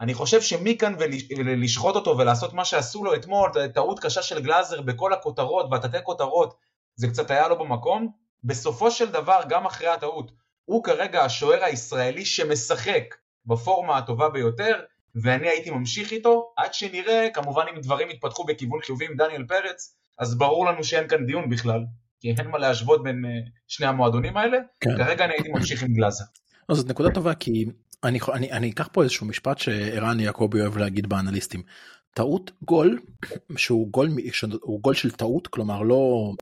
אני 0.00 0.14
חושב 0.14 0.40
שמכאן 0.40 0.94
ולשחוט 0.98 1.94
אותו 1.94 2.18
ולעשות 2.18 2.54
מה 2.54 2.64
שעשו 2.64 3.04
לו 3.04 3.14
אתמול, 3.14 3.50
טעות 3.74 4.00
קשה 4.00 4.22
של 4.22 4.42
גלאזר 4.42 4.80
בכל 4.80 5.12
הכותרות 5.12 5.66
והתתי 5.70 5.98
כותרות, 6.02 6.56
זה 6.94 7.08
קצת 7.08 7.30
היה 7.30 7.48
לא 7.48 7.54
במקום. 7.54 8.12
בסופו 8.44 8.90
של 8.90 9.12
דבר, 9.12 9.40
גם 9.48 9.66
אחרי 9.66 9.88
הטעות, 9.88 10.32
הוא 10.64 10.84
כרגע 10.84 11.24
השוער 11.24 11.64
הישראלי 11.64 12.24
שמשחק 12.24 13.14
בפורמה 13.46 13.98
הטובה 13.98 14.28
ביותר, 14.28 14.80
ואני 15.22 15.48
הייתי 15.48 15.70
ממשיך 15.70 16.12
איתו 16.12 16.52
עד 16.56 16.74
שנראה, 16.74 17.28
כמובן 17.34 17.64
אם 17.74 17.80
דברים 17.80 18.10
יתפתחו 18.10 18.44
בכיוון 18.44 18.80
חיובי 18.82 19.06
עם 19.06 19.16
דניאל 19.16 19.44
פרץ, 19.48 19.95
אז 20.18 20.38
ברור 20.38 20.66
לנו 20.66 20.84
שאין 20.84 21.08
כאן 21.08 21.26
דיון 21.26 21.50
בכלל, 21.50 21.84
כי 22.20 22.34
אין 22.38 22.48
מה 22.48 22.58
להשוות 22.58 23.02
בין 23.02 23.24
uh, 23.24 23.50
שני 23.68 23.86
המועדונים 23.86 24.36
האלה, 24.36 24.58
כן. 24.80 24.96
כרגע 24.96 25.24
אני 25.24 25.32
הייתי 25.32 25.48
ממשיך 25.48 25.82
עם 25.82 25.94
גלאזר. 25.94 26.24
לא, 26.68 26.74
זאת 26.74 26.88
נקודה 26.88 27.10
טובה 27.10 27.34
כי 27.34 27.64
אני, 28.04 28.18
אני, 28.32 28.52
אני 28.52 28.70
אקח 28.70 28.88
פה 28.92 29.02
איזשהו 29.02 29.26
משפט 29.26 29.58
שערן 29.58 30.20
יעקבי 30.20 30.60
אוהב 30.60 30.76
להגיד 30.76 31.08
באנליסטים. 31.08 31.62
טעות 32.14 32.50
גול 32.62 32.98
שהוא 33.56 33.88
גול 33.92 34.10
שהוא 34.32 34.80
גול 34.82 34.94
של 34.94 35.10
טעות 35.10 35.46
כלומר 35.46 35.82
לא 35.82 36.32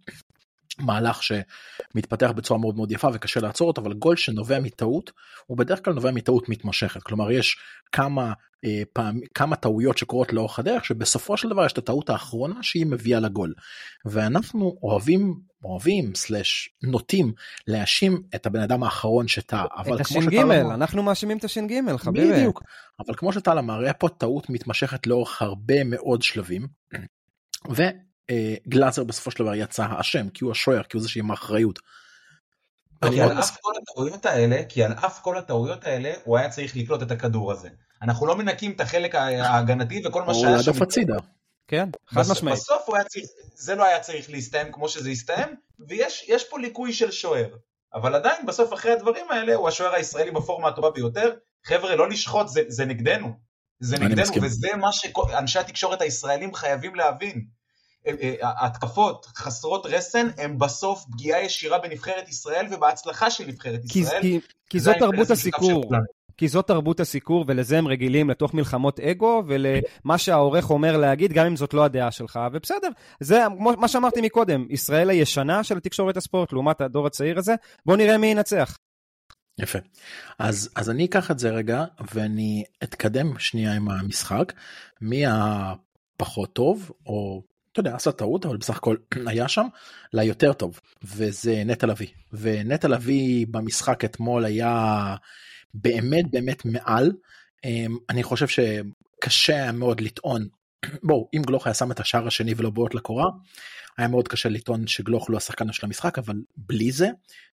מהלך 0.78 1.20
שמתפתח 1.22 2.30
בצורה 2.37 2.60
מאוד 2.60 2.76
מאוד 2.76 2.92
יפה 2.92 3.08
וקשה 3.14 3.40
לעצור 3.40 3.68
אותו 3.68 3.80
אבל 3.80 3.92
גול 3.92 4.16
שנובע 4.16 4.60
מטעות 4.60 5.12
הוא 5.46 5.58
בדרך 5.58 5.84
כלל 5.84 5.94
נובע 5.94 6.10
מטעות 6.10 6.48
מתמשכת 6.48 7.02
כלומר 7.02 7.30
יש 7.30 7.56
כמה 7.92 8.32
אה, 8.64 8.82
פעם 8.92 9.20
כמה 9.34 9.56
טעויות 9.56 9.98
שקורות 9.98 10.32
לאורך 10.32 10.58
הדרך 10.58 10.84
שבסופו 10.84 11.37
של 11.37 11.48
דבר 11.48 11.66
יש 11.66 11.72
את 11.72 11.78
הטעות 11.78 12.10
האחרונה 12.10 12.62
שהיא 12.62 12.87
מביאה 12.87 13.20
לגול 13.20 13.54
ואנחנו 14.04 14.76
אוהבים 14.82 15.34
אוהבים 15.64 16.14
סלאש 16.14 16.70
נוטים 16.82 17.32
להאשים 17.66 18.22
את 18.34 18.46
הבן 18.46 18.60
אדם 18.60 18.82
האחרון 18.82 19.28
שטעה 19.28 19.66
אבל 19.76 20.00
את 20.00 20.06
כמו 20.06 20.18
הש"ג, 20.18 20.30
שטל 20.30 20.42
אמר- 20.42 20.74
אנחנו 20.74 21.02
מאשימים 21.02 21.38
את 21.38 21.44
הש"ג, 21.44 21.72
חביבי. 21.98 22.32
בדיוק. 22.32 22.62
אבל 23.06 23.14
כמו 23.16 23.32
שטל 23.32 23.58
אמר, 23.58 23.80
היה 23.80 23.94
פה 23.94 24.08
טעות 24.08 24.50
מתמשכת 24.50 25.06
לאורך 25.06 25.42
הרבה 25.42 25.84
מאוד 25.84 26.22
שלבים, 26.22 26.66
וגלאזר 28.30 29.04
בסופו 29.04 29.30
של 29.30 29.44
דבר 29.44 29.54
יצא 29.54 29.84
האשם, 29.84 30.28
כי 30.28 30.44
הוא 30.44 30.52
השוער, 30.52 30.82
כי 30.82 30.96
הוא 30.96 31.02
זה 31.02 31.08
שעם 31.08 31.30
האחריות. 31.30 31.78
אני 33.02 33.16
כי 33.16 33.22
על. 33.22 33.38
אף 33.38 33.56
כל 33.60 33.72
הטעויות 33.82 34.26
האלה, 34.26 34.62
כי 34.68 34.84
על 34.84 34.92
אף 34.92 35.20
כל 35.20 35.38
הטעויות 35.38 35.84
האלה, 35.84 36.12
הוא 36.24 36.38
היה 36.38 36.48
צריך 36.48 36.76
לקלוט 36.76 37.02
את 37.02 37.10
הכדור 37.10 37.52
הזה. 37.52 37.68
אנחנו 38.02 38.26
לא 38.26 38.37
מנקים 38.37 38.70
את 38.70 38.80
החלק 38.80 39.14
ההגנתי 39.14 40.02
וכל 40.06 40.22
מה 40.22 40.32
הוא 40.32 40.40
שהיה 40.40 40.56
העדף 40.56 40.82
הצידה. 40.82 41.16
כן, 41.68 41.88
חד 42.06 42.22
משמעית. 42.30 42.58
בסוף 42.58 42.82
הוא 42.87 42.96
היה 42.96 43.04
צריך, 43.04 43.24
זה 43.54 43.74
לא 43.74 43.84
היה 43.84 44.00
צריך 44.00 44.30
להסתיים 44.30 44.72
כמו 44.72 44.88
שזה 44.88 45.10
הסתיים, 45.10 45.48
ויש 45.88 46.24
יש 46.28 46.44
פה 46.44 46.58
ליקוי 46.58 46.92
של 46.92 47.10
שוער. 47.10 47.48
אבל 47.94 48.14
עדיין, 48.14 48.46
בסוף 48.46 48.72
אחרי 48.72 48.92
הדברים 48.92 49.26
האלה, 49.30 49.54
הוא 49.54 49.68
השוער 49.68 49.94
הישראלי 49.94 50.30
בפורמה 50.30 50.68
הטובה 50.68 50.90
ביותר. 50.90 51.34
חבר'ה, 51.64 51.96
לא 51.96 52.08
לשחוט, 52.08 52.48
זה, 52.48 52.62
זה 52.68 52.84
נגדנו. 52.84 53.32
זה 53.80 53.98
נגדנו. 53.98 54.42
וזה 54.42 54.68
מה 54.76 54.88
שאנשי 54.92 55.58
התקשורת 55.58 56.00
הישראלים 56.00 56.54
חייבים 56.54 56.94
להבין. 56.94 57.44
ההתקפות 58.43 59.27
חסרות 59.37 59.87
רסן 59.87 60.27
הם 60.38 60.59
בסוף 60.59 61.05
פגיעה 61.12 61.43
ישירה 61.43 61.79
בנבחרת 61.79 62.29
ישראל 62.29 62.67
ובהצלחה 62.71 63.31
של 63.31 63.47
נבחרת 63.47 63.85
ישראל. 63.85 64.23
כי, 64.23 64.40
כי 64.71 64.81
זאת 64.81 64.97
תרבות 64.99 65.31
הסיקור. 65.31 65.85
כי 66.37 66.49
זאת 66.49 66.67
תרבות 66.67 67.01
הסיקור, 67.01 67.45
ולזה 67.49 67.79
הם 67.79 67.88
רגילים 67.88 68.31
לתוך 68.31 68.55
מלחמות 68.55 69.01
אגו, 69.01 69.43
ולמה 69.47 70.19
שהעורך 70.19 70.71
אומר 70.71 70.97
להגיד, 70.97 71.33
גם 71.33 71.47
אם 71.47 71.57
זאת 71.57 71.75
לא 71.75 71.85
הדעה 71.85 72.11
שלך, 72.11 72.40
ובסדר. 72.53 72.88
זה 73.21 73.40
מה 73.59 73.88
שאמרתי 73.88 74.21
מקודם, 74.21 74.67
ישראל 74.71 75.11
הישנה 75.11 75.64
של 75.64 75.81
תקשורת 75.81 76.17
הספורט, 76.17 76.53
לעומת 76.53 76.81
הדור 76.81 77.07
הצעיר 77.07 77.38
הזה, 77.38 77.55
בוא 77.87 77.97
נראה 77.97 78.19
מי 78.19 78.27
ינצח. 78.27 78.79
יפה. 79.59 79.79
אז, 80.38 80.71
אז 80.77 80.90
אני 80.90 81.05
אקח 81.05 81.31
את 81.31 81.38
זה 81.38 81.51
רגע, 81.51 81.85
ואני 82.14 82.64
אתקדם 82.83 83.38
שנייה 83.38 83.73
עם 83.73 83.88
המשחק, 83.88 84.53
מי 85.01 85.25
הפחות 85.27 86.53
טוב, 86.53 86.90
או 87.07 87.43
אתה 87.74 87.80
יודע, 87.80 87.94
עשה 87.94 88.12
טעות, 88.12 88.46
אבל 88.46 88.56
בסך 88.56 88.76
הכל 88.76 88.96
היה 89.26 89.48
שם, 89.48 89.66
ליותר 90.12 90.52
טוב, 90.52 90.80
וזה 91.02 91.62
נטע 91.66 91.87
לביא. 91.87 92.08
ונטע 92.32 92.88
לביא 92.88 93.46
במשחק 93.50 94.04
אתמול 94.04 94.44
היה 94.44 95.16
באמת 95.74 96.30
באמת 96.30 96.64
מעל. 96.64 97.12
אמ, 97.64 97.96
אני 98.10 98.22
חושב 98.22 98.46
שקשה 98.48 99.54
היה 99.54 99.72
מאוד 99.72 100.00
לטעון, 100.00 100.48
בואו, 101.02 101.28
אם 101.34 101.42
גלוך 101.42 101.66
היה 101.66 101.74
שם 101.74 101.90
את 101.90 102.00
השער 102.00 102.26
השני 102.26 102.54
ולא 102.56 102.70
בועט 102.70 102.94
לקורה, 102.94 103.26
היה 103.98 104.08
מאוד 104.08 104.28
קשה 104.28 104.48
לטעון 104.48 104.87
שגלוך 104.87 105.30
לא 105.30 105.37
השחקן 105.37 105.72
של 105.72 105.87
המשחק, 105.87 106.18
אבל 106.18 106.37
בלי 106.56 106.92
זה, 106.92 107.08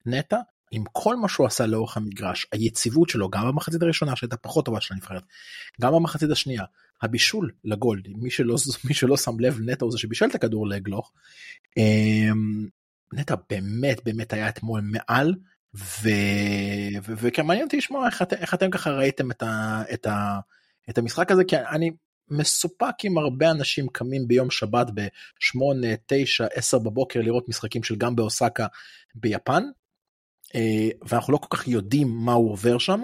נטע, 0.05 0.37
עם 0.71 0.83
כל 0.91 1.15
מה 1.15 1.29
שהוא 1.29 1.47
עשה 1.47 1.65
לאורך 1.65 1.97
המגרש, 1.97 2.47
היציבות 2.51 3.09
שלו, 3.09 3.29
גם 3.29 3.47
במחצית 3.47 3.81
הראשונה 3.81 4.15
שהייתה 4.15 4.37
פחות 4.37 4.65
טובה 4.65 4.81
של 4.81 4.93
הנבחרת, 4.93 5.23
גם 5.81 5.93
במחצית 5.93 6.31
השנייה, 6.31 6.63
הבישול 7.01 7.51
לגול, 7.63 8.01
מי 8.07 8.31
שלא, 8.31 8.55
מי 8.87 8.93
שלא 8.93 9.17
שם 9.17 9.39
לב, 9.39 9.59
נטע 9.61 9.85
הוא 9.85 9.91
זה 9.91 9.97
שבישל 9.97 10.25
את 10.25 10.35
הכדור 10.35 10.67
לגלוך. 10.67 11.11
אמ, 11.77 12.67
נטע 13.13 13.35
באמת 13.49 14.03
באמת 14.05 14.33
היה 14.33 14.49
אתמול 14.49 14.81
מעל. 14.81 15.35
וכן 16.99 17.45
מעניין 17.45 17.65
אותי 17.65 17.77
לשמוע 17.77 18.05
איך, 18.05 18.21
את... 18.21 18.33
איך 18.33 18.53
אתם 18.53 18.69
ככה 18.69 18.91
ראיתם 18.91 19.31
את, 19.31 19.43
ה... 19.43 19.83
את, 19.93 20.05
ה... 20.05 20.39
את 20.89 20.97
המשחק 20.97 21.31
הזה, 21.31 21.43
כי 21.43 21.57
אני 21.57 21.91
מסופק 22.29 23.05
אם 23.05 23.17
הרבה 23.17 23.51
אנשים 23.51 23.87
קמים 23.87 24.27
ביום 24.27 24.51
שבת 24.51 24.87
ב-8, 24.93 25.59
9, 26.05 26.45
10 26.53 26.79
בבוקר 26.79 27.21
לראות 27.21 27.49
משחקים 27.49 27.83
של 27.83 27.95
גם 27.95 28.15
באוסקה 28.15 28.67
ביפן, 29.15 29.63
אה, 30.55 30.89
ואנחנו 31.07 31.33
לא 31.33 31.37
כל 31.37 31.57
כך 31.57 31.67
יודעים 31.67 32.07
מה 32.07 32.33
הוא 32.33 32.51
עובר 32.51 32.77
שם, 32.77 33.01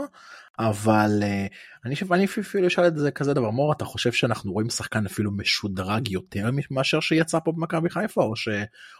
אבל 0.59 1.19
אה, 1.23 1.47
אני 1.85 2.25
אפילו 2.25 2.67
אשאל 2.67 2.87
את 2.87 2.97
זה 2.97 3.11
כזה 3.11 3.33
דבר, 3.33 3.49
מור, 3.49 3.73
אתה 3.73 3.85
חושב 3.85 4.11
שאנחנו 4.11 4.53
רואים 4.53 4.69
שחקן 4.69 5.05
אפילו 5.05 5.31
משודרג 5.31 6.07
יותר 6.07 6.49
מאשר 6.71 6.99
שיצא 6.99 7.39
פה 7.39 7.51
במכבי 7.51 7.89
חיפה, 7.89 8.23
או, 8.23 8.35
ש, 8.35 8.47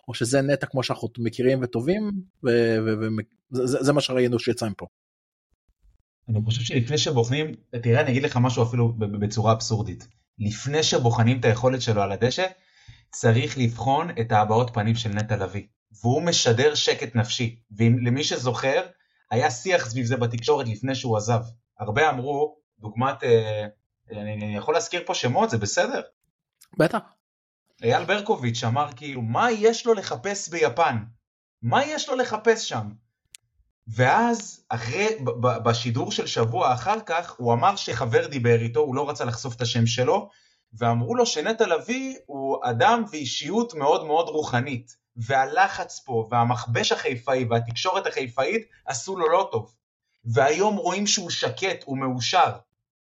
או 0.08 0.14
שזה 0.14 0.42
נטע 0.42 0.68
כמו 0.68 0.84
שאנחנו 0.84 1.08
מכירים 1.18 1.60
וטובים, 1.62 2.12
וזה 2.44 3.84
זה 3.84 3.94
מה 3.94 4.02
שראינו 4.02 4.40
שיצא 4.40 4.70
מפה. 4.70 4.86
אני 6.30 6.40
חושב 6.46 6.62
שלפני 6.62 6.98
שבוחנים, 6.98 7.52
תראה 7.84 8.02
אני 8.02 8.12
אגיד 8.12 8.24
לך 8.24 8.38
משהו 8.38 8.64
אפילו 8.64 8.94
בצורה 8.94 9.52
אבסורדית. 9.52 10.08
לפני 10.40 10.84
שבוחנים 10.84 11.40
את 11.40 11.46
היכולת 11.46 11.82
שלו 11.82 12.02
על 12.02 12.12
הדשא, 12.12 12.46
צריך 13.12 13.58
לבחון 13.58 14.10
את 14.22 14.32
ההבעות 14.32 14.72
פנים 14.74 14.96
של 14.96 15.10
נטע 15.10 15.38
לביא. 15.38 15.64
והוא 16.02 16.22
משדר 16.22 16.76
שקט 16.76 17.16
נפשי. 17.16 17.60
ולמי 17.78 18.24
שזוכר, 18.24 18.82
היה 19.36 19.52
שיח 19.52 19.90
סביב 19.90 20.06
זה 20.06 20.18
בתקשורת 20.18 20.68
לפני 20.68 20.96
שהוא 20.96 21.18
עזב. 21.18 21.42
הרבה 21.80 22.10
אמרו, 22.10 22.58
דוגמת, 22.80 23.24
אה, 23.24 23.66
אני, 24.12 24.34
אני 24.34 24.58
יכול 24.58 24.74
להזכיר 24.74 25.04
פה 25.06 25.14
שמות, 25.14 25.50
זה 25.50 25.58
בסדר? 25.58 26.02
בטח. 26.78 27.00
אייל 27.84 28.06
ברקוביץ' 28.06 28.64
אמר 28.64 28.88
כאילו, 28.96 29.22
מה 29.22 29.52
יש 29.52 29.86
לו 29.86 29.94
לחפש 29.94 30.50
ביפן? 30.50 30.98
מה 31.62 31.86
יש 31.86 32.10
לו 32.10 32.16
לחפש 32.16 32.70
שם? 32.70 32.90
ואז, 33.88 34.66
אחרי, 34.70 35.08
ב- 35.24 35.58
בשידור 35.70 36.12
של 36.12 36.28
שבוע 36.28 36.74
אחר 36.74 37.00
כך, 37.06 37.36
הוא 37.38 37.54
אמר 37.54 37.76
שחבר 37.76 38.28
דיבר 38.28 38.62
איתו, 38.62 38.80
הוא 38.80 38.96
לא 38.96 39.10
רצה 39.10 39.26
לחשוף 39.26 39.56
את 39.56 39.62
השם 39.62 39.86
שלו, 39.86 40.30
ואמרו 40.74 41.16
לו 41.16 41.26
שנטע 41.26 41.68
לביא 41.68 42.16
הוא 42.26 42.58
אדם 42.64 43.04
ואישיות 43.12 43.74
מאוד 43.74 44.06
מאוד 44.06 44.30
רוחנית, 44.30 44.96
והלחץ 45.18 46.00
פה, 46.00 46.28
והמכבש 46.32 46.92
החיפאי, 46.92 47.46
והתקשורת 47.50 48.08
החיפאית 48.08 48.66
עשו 48.86 49.18
לו 49.18 49.30
לא 49.30 49.50
טוב. 49.52 49.74
והיום 50.26 50.76
רואים 50.76 51.08
שהוא 51.08 51.30
שקט, 51.30 51.84
הוא 51.86 51.98
מאושר. 51.98 52.52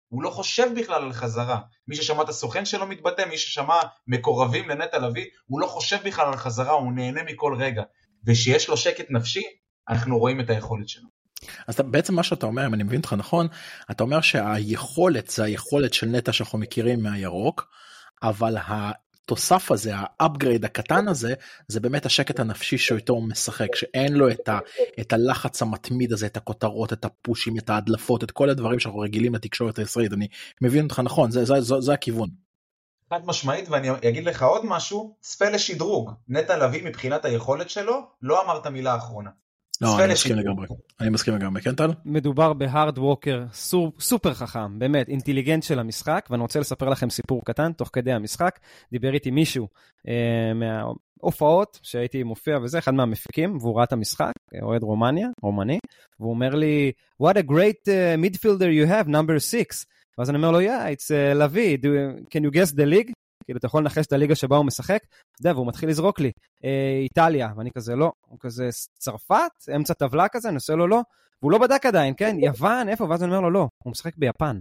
הוא 0.09 0.23
לא 0.23 0.31
חושב 0.31 0.67
בכלל 0.77 1.03
על 1.03 1.13
חזרה. 1.13 1.61
מי 1.89 1.97
ששמע 1.97 2.23
את 2.23 2.29
הסוכן 2.29 2.65
שלו 2.65 2.87
מתבטא, 2.87 3.25
מי 3.29 3.39
ששמע 3.39 3.81
מקורבים 4.07 4.69
לנטע 4.69 4.99
לביא, 4.99 5.27
הוא 5.47 5.61
לא 5.61 5.67
חושב 5.67 5.97
בכלל 6.05 6.27
על 6.27 6.37
חזרה, 6.37 6.73
הוא 6.73 6.93
נהנה 6.93 7.23
מכל 7.23 7.55
רגע. 7.59 7.83
ושיש 8.27 8.69
לו 8.69 8.77
שקט 8.77 9.07
נפשי, 9.11 9.43
אנחנו 9.89 10.19
רואים 10.19 10.41
את 10.41 10.51
היכולת 10.51 10.89
שלו. 10.89 11.09
אז 11.67 11.75
אתה, 11.75 11.83
בעצם 11.83 12.15
מה 12.15 12.23
שאתה 12.23 12.47
אומר 12.47 12.67
אם 12.67 12.75
אני 12.75 12.83
מבין 12.83 12.99
אותך 12.99 13.13
נכון 13.13 13.47
אתה 13.91 14.03
אומר 14.03 14.21
שהיכולת 14.21 15.31
זה 15.31 15.45
היכולת 15.45 15.95
של 15.95 16.07
נטע 16.07 16.33
שאנחנו 16.33 16.59
מכירים 16.59 17.03
מהירוק 17.03 17.69
אבל 18.23 18.57
התוסף 19.25 19.73
הזה 19.73 19.93
ה 19.95 20.03
upgrade 20.04 20.65
הקטן 20.65 21.09
הזה 21.09 21.35
זה 21.69 21.81
באמת 21.81 22.07
השקט 22.07 22.41
הנפשי 22.41 22.79
שאיתו 22.79 23.13
הוא 23.13 23.29
משחק 23.29 23.75
שאין 23.75 24.13
לו 24.13 24.31
את, 24.31 24.49
ה, 24.49 24.59
את 25.01 25.13
הלחץ 25.13 25.63
המתמיד 25.63 26.13
הזה 26.13 26.27
את 26.27 26.37
הכותרות 26.37 26.93
את 26.93 27.05
הפושים 27.05 27.59
את 27.59 27.71
ההדלפות 27.71 28.25
את 28.25 28.31
כל 28.31 28.51
הדברים 28.51 28.79
שאנחנו 28.79 29.01
רגילים 29.01 29.35
לתקשורת 29.35 29.79
הישראלית 29.79 30.13
אני 30.13 30.29
מבין 30.61 30.85
אותך 30.85 31.01
נכון 31.05 31.31
זה, 31.31 31.45
זה, 31.45 31.61
זה, 31.61 31.75
זה 31.81 31.93
הכיוון. 31.93 32.29
חד 33.11 33.27
משמעית 33.27 33.69
ואני 33.69 33.91
אגיד 33.91 34.25
לך 34.25 34.43
עוד 34.43 34.63
משהו 34.65 35.17
צפה 35.21 35.49
לשדרוג 35.49 36.13
נטע 36.29 36.57
לביא 36.57 36.85
מבחינת 36.85 37.25
היכולת 37.25 37.71
שלו 37.71 38.01
לא 38.23 38.45
אמר 38.45 38.59
את 38.59 38.67
המילה 38.67 38.93
האחרונה. 38.93 39.31
לא, 39.81 40.05
אני 40.05 40.13
מסכים. 40.13 40.37
לגמרי. 40.37 40.67
אני 41.01 41.11
מסכים 41.11 41.35
לגמרי, 41.35 41.63
כן 41.63 41.75
טל? 41.75 41.91
מדובר 42.05 42.53
בהארד 42.53 42.99
ווקר 42.99 43.45
סופ, 43.53 44.01
סופר 44.01 44.35
חכם, 44.35 44.79
באמת, 44.79 45.09
אינטליגנט 45.09 45.63
של 45.63 45.79
המשחק, 45.79 46.27
ואני 46.31 46.43
רוצה 46.43 46.61
לספר 46.61 46.89
לכם 46.89 47.11
סיפור 47.11 47.43
קטן, 47.45 47.73
תוך 47.73 47.91
כדי 47.93 48.13
המשחק, 48.13 48.59
דיבר 48.93 49.15
איתי 49.15 49.31
מישהו 49.31 49.69
אה, 50.09 50.53
מההופעות 50.55 51.81
שהייתי 51.83 52.23
מופיע 52.23 52.59
וזה, 52.63 52.79
אחד 52.79 52.95
מהמפיקים, 52.95 53.57
והוא 53.61 53.77
ראה 53.77 53.85
את 53.85 53.93
המשחק, 53.93 54.33
אוהד 54.63 54.83
רומניה, 54.83 55.29
רומני, 55.43 55.79
והוא 56.21 56.31
אומר 56.31 56.55
לי, 56.55 56.93
What 57.23 57.35
a 57.37 57.43
great 57.51 57.87
uh, 57.87 58.25
midfielder 58.25 58.71
you 58.87 58.91
have, 58.91 59.09
number 59.09 59.39
6. 59.39 59.85
ואז 60.19 60.31
אני 60.31 60.37
אומר 60.39 60.51
לו, 60.51 60.61
yeah, 60.61 60.95
it's 60.97 61.07
uh, 61.11 61.39
לביא, 61.39 61.79
do- 61.79 62.25
can 62.25 62.41
you 62.41 62.51
guess 62.57 62.73
the 62.73 62.87
league? 62.87 63.13
כאילו, 63.51 63.59
אתה 63.59 63.67
יכול 63.67 63.83
לנחש 63.83 64.07
את 64.07 64.13
הליגה 64.13 64.35
שבה 64.35 64.57
הוא 64.57 64.67
משחק? 64.67 64.99
אתה 65.05 65.41
יודע, 65.41 65.53
והוא 65.53 65.67
מתחיל 65.67 65.89
לזרוק 65.89 66.21
לי, 66.21 66.31
אה, 66.65 66.99
איטליה, 67.03 67.49
ואני 67.57 67.71
כזה 67.71 67.97
לא, 67.97 68.13
הוא 68.27 68.39
כזה 68.41 68.69
צרפת, 68.99 69.51
אמצע 69.77 69.95
טבלה 69.95 70.29
כזה, 70.29 70.49
אני 70.49 70.55
עושה 70.55 70.75
לו 70.75 70.87
לא, 70.89 71.01
והוא 71.43 71.53
לא 71.53 71.59
בדק 71.59 71.87
עדיין, 71.87 72.15
כן? 72.17 72.37
יוון, 72.47 72.89
איפה? 72.89 73.05
ואז 73.05 73.23
אני 73.23 73.31
אומר 73.31 73.41
לו, 73.41 73.51
לא, 73.51 73.69
הוא 73.85 73.91
משחק 73.91 74.17
ביפן. 74.17 74.59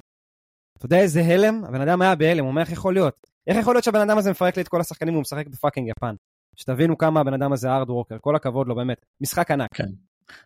אתה 0.78 0.86
יודע 0.86 1.00
איזה 1.00 1.22
הלם? 1.22 1.66
הבן 1.66 1.82
אדם 1.82 2.02
היה 2.02 2.16
בהלם, 2.16 2.44
הוא 2.44 2.52
אומר, 2.52 2.62
איך 2.62 2.72
יכול 2.72 2.94
להיות? 2.94 3.28
איך 3.48 3.58
יכול 3.58 3.76
להיות 3.76 3.84
שהבן 3.84 4.00
אדם 4.00 4.18
הזה 4.18 4.32
מפרק 4.32 4.56
לי 4.56 4.64
את 4.64 4.68
כל 4.68 4.82
השחקנים 4.82 5.14
והוא 5.14 5.22
משחק 5.22 5.48
ב 5.48 5.53
fucking 5.53 5.88
יפן? 5.88 6.16
שתבינו 6.56 6.98
כמה 6.98 7.20
הבן 7.20 7.34
אדם 7.34 7.54
הזה 7.54 7.70
hard 7.70 7.90
worker, 7.90 8.18
כל 8.22 8.36
הכבוד 8.36 8.68
לו, 8.68 8.76
באמת. 8.76 9.06
משחק 9.22 9.52
ענק. 9.52 9.70
כן. 9.74 9.90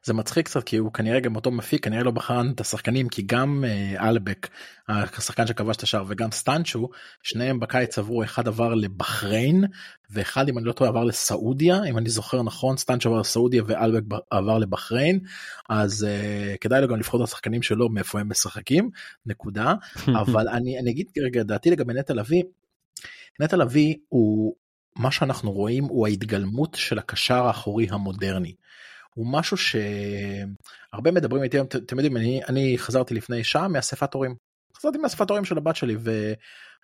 זה 0.03 0.13
מצחיק 0.13 0.45
קצת 0.45 0.63
כי 0.63 0.77
הוא 0.77 0.93
כנראה 0.93 1.19
גם 1.19 1.35
אותו 1.35 1.51
מפיק 1.51 1.83
כנראה 1.83 2.03
לא 2.03 2.11
בחן 2.11 2.51
את 2.55 2.61
השחקנים 2.61 3.09
כי 3.09 3.21
גם 3.21 3.63
אה, 3.67 4.09
אלבק 4.09 4.49
השחקן 4.89 5.47
שכבש 5.47 5.75
את 5.75 5.83
השער 5.83 6.03
וגם 6.07 6.31
סטנצ'ו 6.31 6.89
שניהם 7.23 7.59
בקיץ 7.59 7.97
עברו 7.97 8.23
אחד 8.23 8.47
עבר 8.47 8.73
לבחריין 8.73 9.63
ואחד 10.09 10.49
אם 10.49 10.57
אני 10.57 10.65
לא 10.65 10.71
טועה 10.71 10.89
עבר 10.89 11.03
לסעודיה 11.03 11.83
אם 11.89 11.97
אני 11.97 12.09
זוכר 12.09 12.43
נכון 12.43 12.77
סטנצ'ו 12.77 13.09
עבר 13.09 13.19
לסעודיה 13.19 13.63
ואלבק 13.65 14.03
עבר 14.29 14.57
לבחריין 14.57 15.19
אז 15.69 16.07
uh, 16.09 16.57
כדאי 16.57 16.81
לו 16.81 16.87
גם 16.87 16.99
לבחור 16.99 17.23
את 17.23 17.27
השחקנים 17.27 17.61
שלו 17.61 17.89
מאיפה 17.89 18.19
הם 18.19 18.29
משחקים 18.29 18.89
נקודה 19.25 19.73
אבל 20.21 20.47
אני 20.47 20.79
אני 20.79 20.91
אגיד 20.91 21.07
רגע 21.25 21.43
דעתי 21.43 21.69
לגבי 21.69 21.93
נטע 21.93 22.13
לביא. 22.13 22.43
נטע 23.39 23.57
לביא 23.57 23.95
הוא 24.09 24.55
מה 24.95 25.11
שאנחנו 25.11 25.51
רואים 25.51 25.83
הוא 25.83 26.07
ההתגלמות 26.07 26.75
של 26.75 26.99
הקשר 26.99 27.45
האחורי 27.45 27.87
המודרני. 27.89 28.55
הוא 29.13 29.27
משהו 29.31 29.57
שהרבה 29.57 31.11
מדברים 31.11 31.43
איתי, 31.43 31.59
אתם 31.59 31.97
יודעים, 31.97 32.17
אני, 32.17 32.41
אני 32.49 32.77
חזרתי 32.77 33.13
לפני 33.13 33.43
שעה 33.43 33.67
מאספת 33.67 34.13
הורים. 34.13 34.35
חזרתי 34.77 34.97
מאספת 34.97 35.29
הורים 35.29 35.45
של 35.45 35.57
הבת 35.57 35.75
שלי 35.75 35.95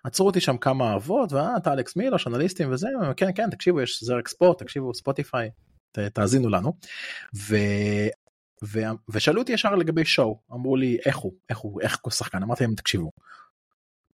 ועצרו 0.04 0.26
אותי 0.26 0.40
שם 0.40 0.56
כמה 0.56 0.94
אבות, 0.94 1.32
ואתה 1.32 1.72
אלכס 1.72 1.96
מילו, 1.96 2.18
שנליסטים 2.18 2.72
וזה, 2.72 2.88
כן 3.16 3.30
כן 3.34 3.50
תקשיבו 3.50 3.80
יש 3.80 4.04
זרק 4.04 4.28
ספורט, 4.28 4.62
תקשיבו 4.62 4.94
ספוטיפיי, 4.94 5.50
ת, 5.92 5.98
תאזינו 5.98 6.48
לנו. 6.48 6.72
ו... 7.36 7.56
ו... 8.64 8.80
ושאלו 9.08 9.40
אותי 9.40 9.52
ישר 9.52 9.74
לגבי 9.74 10.04
שואו, 10.04 10.40
אמרו 10.52 10.76
לי 10.76 10.98
איך 11.06 11.16
הוא, 11.16 11.32
איך 11.48 11.58
הוא, 11.58 11.80
איך 11.80 11.98
הוא 12.02 12.12
שחקן, 12.12 12.42
אמרתי 12.42 12.64
להם 12.64 12.74
תקשיבו. 12.74 13.10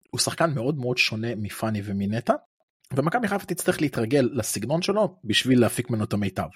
הוא 0.10 0.20
שחקן 0.20 0.54
מאוד 0.54 0.78
מאוד 0.78 0.98
שונה 0.98 1.36
מפאני 1.36 1.82
ומנטע, 1.86 2.34
ומכבי 2.94 3.28
חיפה 3.28 3.46
תצטרך 3.46 3.82
להתרגל 3.82 4.30
לסגנון 4.34 4.82
שלו 4.82 5.18
בשביל 5.24 5.62
להפיק 5.62 5.90
ממנו 5.90 6.04
את 6.04 6.14
המיטב. 6.14 6.48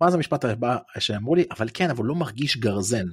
ואז 0.00 0.14
המשפט 0.14 0.44
הבא 0.44 0.76
שאמרו 0.98 1.34
לי 1.34 1.44
אבל 1.50 1.68
כן 1.74 1.90
אבל 1.90 1.98
הוא 1.98 2.06
לא 2.06 2.14
מרגיש 2.14 2.56
גרזן. 2.56 3.06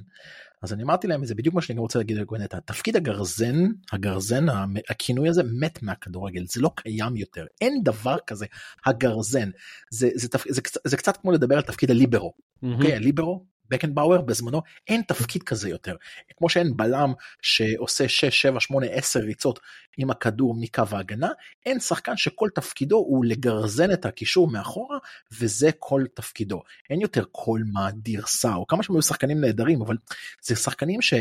אז 0.62 0.72
אני 0.72 0.82
אמרתי 0.82 1.06
להם 1.06 1.24
זה 1.24 1.34
בדיוק 1.34 1.54
מה 1.54 1.62
שאני 1.62 1.80
רוצה 1.80 1.98
להגיד 1.98 2.16
לגואנטה 2.16 2.60
תפקיד 2.60 2.96
הגרזן 2.96 3.56
הגרזן 3.92 4.46
הכינוי 4.88 5.28
הזה 5.28 5.42
מת 5.60 5.82
מהכדורגל 5.82 6.44
זה 6.46 6.60
לא 6.60 6.70
קיים 6.74 7.16
יותר 7.16 7.46
אין 7.60 7.82
דבר 7.82 8.16
כזה 8.26 8.46
הגרזן 8.86 9.50
זה 9.90 10.10
זה, 10.14 10.28
זה, 10.32 10.38
זה, 10.48 10.60
זה 10.84 10.96
קצת 10.96 11.16
כמו 11.16 11.32
לדבר 11.32 11.56
על 11.56 11.62
תפקיד 11.62 11.90
הליברו. 11.90 12.32
Mm-hmm. 12.32 12.66
Okay, 12.82 12.92
הליברו 12.92 13.44
בקנבאואר 13.70 14.20
בזמנו 14.20 14.62
אין 14.88 15.02
תפקיד 15.02 15.42
כזה 15.42 15.68
יותר. 15.68 15.96
כמו 16.36 16.48
שאין 16.48 16.76
בלם 16.76 17.12
שעושה 17.42 18.08
6 18.08 18.24
7 18.42 18.60
8 18.60 18.86
10 18.86 19.20
ריצות 19.20 19.60
עם 19.98 20.10
הכדור 20.10 20.54
מקו 20.60 20.82
ההגנה 20.90 21.28
אין 21.66 21.80
שחקן 21.80 22.16
שכל 22.16 22.48
תפקידו 22.54 22.96
הוא 22.96 23.24
לגרזן 23.24 23.92
את 23.92 24.06
הקישור 24.06 24.50
מאחורה 24.50 24.98
וזה 25.40 25.70
כל 25.78 26.04
תפקידו. 26.14 26.62
אין 26.90 27.00
יותר 27.00 27.24
כל 27.32 27.60
מה 27.72 27.90
דירסה 27.90 28.54
או 28.54 28.66
כמה 28.66 28.82
שהם 28.82 28.96
היו 28.96 29.02
שחקנים 29.02 29.40
נהדרים 29.40 29.82
אבל 29.82 29.96
זה 30.42 30.56
שחקנים 30.56 31.02
ש... 31.02 31.14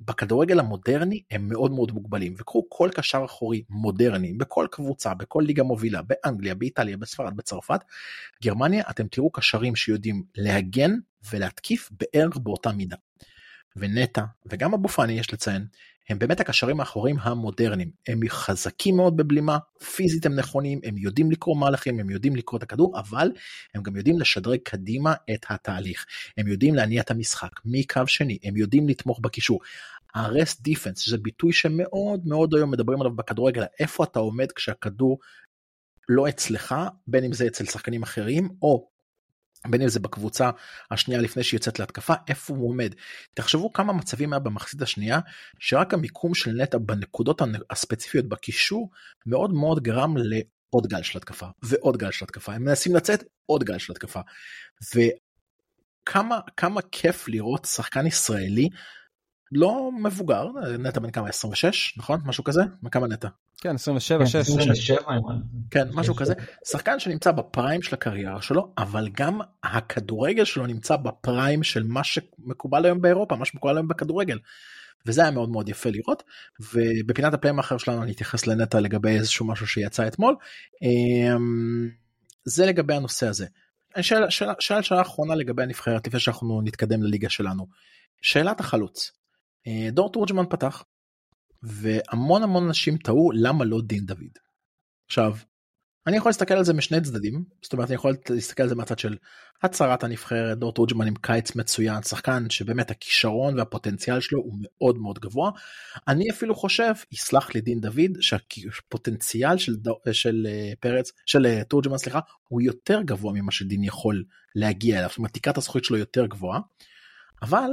בכדורגל 0.00 0.60
המודרני 0.60 1.22
הם 1.30 1.48
מאוד 1.48 1.72
מאוד 1.72 1.92
מוגבלים 1.92 2.34
וקחו 2.38 2.66
כל 2.68 2.90
קשר 2.94 3.22
אחורי 3.24 3.62
מודרני 3.70 4.32
בכל 4.32 4.66
קבוצה 4.70 5.14
בכל 5.14 5.42
ליגה 5.46 5.62
מובילה 5.62 6.02
באנגליה 6.02 6.54
באיטליה 6.54 6.96
בספרד 6.96 7.36
בצרפת. 7.36 7.80
גרמניה 8.42 8.84
אתם 8.90 9.08
תראו 9.08 9.30
קשרים 9.30 9.76
שיודעים 9.76 10.22
להגן 10.34 10.90
ולהתקיף 11.32 11.90
בערך 11.90 12.36
באותה 12.36 12.72
מידה. 12.72 12.96
ונטע 13.76 14.24
וגם 14.46 14.74
אבו 14.74 14.88
פאני 14.88 15.12
יש 15.12 15.32
לציין 15.32 15.66
הם 16.08 16.18
באמת 16.18 16.40
הקשרים 16.40 16.80
האחוריים 16.80 17.16
המודרניים 17.20 17.90
הם 18.08 18.20
חזקים 18.28 18.96
מאוד 18.96 19.16
בבלימה 19.16 19.58
פיזית 19.96 20.26
הם 20.26 20.34
נכונים 20.34 20.80
הם 20.84 20.98
יודעים 20.98 21.30
לקרוא 21.30 21.56
מהלכים 21.56 22.00
הם 22.00 22.10
יודעים 22.10 22.36
לקרוא 22.36 22.58
את 22.58 22.62
הכדור 22.62 22.98
אבל 22.98 23.30
הם 23.74 23.82
גם 23.82 23.96
יודעים 23.96 24.18
לשדרג 24.18 24.58
קדימה 24.64 25.14
את 25.34 25.46
התהליך 25.50 26.06
הם 26.36 26.48
יודעים 26.48 26.74
להניע 26.74 27.02
את 27.02 27.10
המשחק 27.10 27.50
מקו 27.64 28.06
שני 28.06 28.38
הם 28.42 28.56
יודעים 28.56 28.88
לתמוך 28.88 29.20
בקישור. 29.22 29.60
הרסט 30.14 30.62
דיפנס 30.62 31.08
זה 31.08 31.18
ביטוי 31.18 31.52
שמאוד 31.52 32.26
מאוד 32.26 32.54
היום 32.54 32.70
מדברים 32.70 33.00
עליו 33.00 33.16
בכדורגל 33.16 33.64
איפה 33.80 34.04
אתה 34.04 34.18
עומד 34.18 34.52
כשהכדור 34.52 35.18
לא 36.08 36.28
אצלך 36.28 36.74
בין 37.06 37.24
אם 37.24 37.32
זה 37.32 37.46
אצל 37.46 37.64
שחקנים 37.64 38.02
אחרים 38.02 38.48
או 38.62 38.89
בין 39.66 39.82
אם 39.82 39.88
זה 39.88 40.00
בקבוצה 40.00 40.50
השנייה 40.90 41.20
לפני 41.20 41.42
שהיא 41.42 41.58
יוצאת 41.58 41.78
להתקפה 41.78 42.14
איפה 42.28 42.54
הוא 42.54 42.68
עומד. 42.68 42.94
תחשבו 43.34 43.72
כמה 43.72 43.92
מצבים 43.92 44.32
היה 44.32 44.40
במחצית 44.40 44.82
השנייה 44.82 45.18
שרק 45.58 45.94
המיקום 45.94 46.34
של 46.34 46.50
נטע 46.50 46.78
בנקודות 46.78 47.42
הספציפיות 47.70 48.28
בקישור 48.28 48.90
מאוד 49.26 49.52
מאוד 49.52 49.82
גרם 49.82 50.14
לעוד 50.16 50.86
גל 50.86 51.02
של 51.02 51.18
התקפה 51.18 51.46
ועוד 51.62 51.96
גל 51.96 52.10
של 52.10 52.24
התקפה 52.24 52.54
הם 52.54 52.64
מנסים 52.64 52.96
לצאת 52.96 53.24
עוד 53.46 53.64
גל 53.64 53.78
של 53.78 53.92
התקפה. 53.92 54.20
וכמה 54.94 56.40
כמה 56.56 56.80
כיף 56.92 57.28
לראות 57.28 57.64
שחקן 57.64 58.06
ישראלי 58.06 58.68
לא 59.52 59.90
מבוגר 60.02 60.48
נטע 60.78 61.00
בן 61.00 61.10
כמה 61.10 61.28
26 61.28 61.94
נכון 61.98 62.20
משהו 62.24 62.44
כזה 62.44 62.62
כמה 62.90 63.06
נטע. 63.06 63.28
כן 63.60 63.74
27 63.74 64.26
6 64.26 64.36
27 64.36 64.96
כן 65.70 65.88
משהו 65.92 66.14
כזה 66.14 66.34
שחקן 66.64 66.98
שנמצא 66.98 67.32
בפריים 67.32 67.82
של 67.82 67.94
הקריירה 67.94 68.42
שלו 68.42 68.72
אבל 68.78 69.08
גם 69.08 69.40
הכדורגל 69.62 70.44
שלו 70.44 70.66
נמצא 70.66 70.96
בפריים 70.96 71.62
של 71.62 71.82
מה 71.82 72.04
שמקובל 72.04 72.84
היום 72.84 73.00
באירופה 73.00 73.36
מה 73.36 73.44
שמקובל 73.44 73.76
היום 73.76 73.88
בכדורגל. 73.88 74.38
וזה 75.06 75.22
היה 75.22 75.30
מאוד 75.30 75.48
מאוד 75.48 75.68
יפה 75.68 75.90
לראות 75.90 76.22
ובפינת 76.60 77.34
הפעם 77.34 77.58
האחר 77.58 77.78
שלנו 77.78 78.02
אני 78.02 78.12
אתייחס 78.12 78.46
לנטע 78.46 78.80
לגבי 78.80 79.10
איזשהו 79.10 79.46
משהו 79.46 79.66
שיצא 79.66 80.06
אתמול. 80.06 80.36
אמ, 80.82 81.90
זה 82.44 82.66
לגבי 82.66 82.94
הנושא 82.94 83.26
הזה. 83.26 83.46
אני 83.96 84.02
שואל 84.02 84.30
שאלה, 84.30 84.52
שאלה, 84.58 84.82
שאלה 84.82 85.00
אחרונה 85.00 85.34
לגבי 85.34 85.62
הנבחרת 85.62 86.06
לפני 86.06 86.20
שאנחנו 86.20 86.62
נתקדם 86.64 87.02
לליגה 87.02 87.28
שלנו. 87.28 87.66
שאלת 88.22 88.60
החלוץ. 88.60 89.19
אה, 89.66 89.88
דור 89.92 90.12
תורג'מן 90.12 90.44
פתח 90.50 90.84
והמון 91.62 92.42
המון 92.42 92.66
אנשים 92.66 92.96
טעו 92.96 93.30
למה 93.34 93.64
לא 93.64 93.80
דין 93.80 94.06
דוד. 94.06 94.38
עכשיו 95.06 95.36
אני 96.06 96.16
יכול 96.16 96.28
להסתכל 96.28 96.54
על 96.54 96.64
זה 96.64 96.74
משני 96.74 97.00
צדדים 97.00 97.44
זאת 97.62 97.72
אומרת 97.72 97.88
אני 97.88 97.94
יכול 97.94 98.16
להסתכל 98.30 98.62
על 98.62 98.68
זה 98.68 98.74
מהצד 98.74 98.98
של 98.98 99.16
הצהרת 99.62 100.04
הנבחרת 100.04 100.58
דור 100.58 100.72
תורג'מן 100.72 101.06
עם 101.06 101.14
קיץ 101.14 101.56
מצוין 101.56 102.02
שחקן 102.02 102.50
שבאמת 102.50 102.90
הכישרון 102.90 103.58
והפוטנציאל 103.58 104.20
שלו 104.20 104.38
הוא 104.38 104.58
מאוד 104.62 104.98
מאוד 104.98 105.18
גבוה. 105.18 105.50
אני 106.08 106.30
אפילו 106.30 106.54
חושב 106.54 106.92
יסלח 107.12 107.54
לי 107.54 107.60
דין 107.60 107.80
דוד 107.80 108.10
שהפוטנציאל 108.20 109.58
של, 109.58 109.72
של 110.12 110.46
אה, 110.50 110.72
פרץ 110.80 111.12
של 111.26 111.46
אה, 111.46 111.64
תורג'מן 111.64 111.98
סליחה 111.98 112.20
הוא 112.48 112.62
יותר 112.62 113.02
גבוה 113.02 113.32
ממה 113.32 113.52
שדין 113.52 113.84
יכול 113.84 114.24
להגיע 114.54 114.98
אליו 114.98 115.08
זאת 115.08 115.18
אומרת 115.18 115.34
תקרת 115.34 115.58
הזכויות 115.58 115.84
שלו 115.84 115.96
יותר 115.96 116.26
גבוהה. 116.26 116.60
אבל 117.42 117.70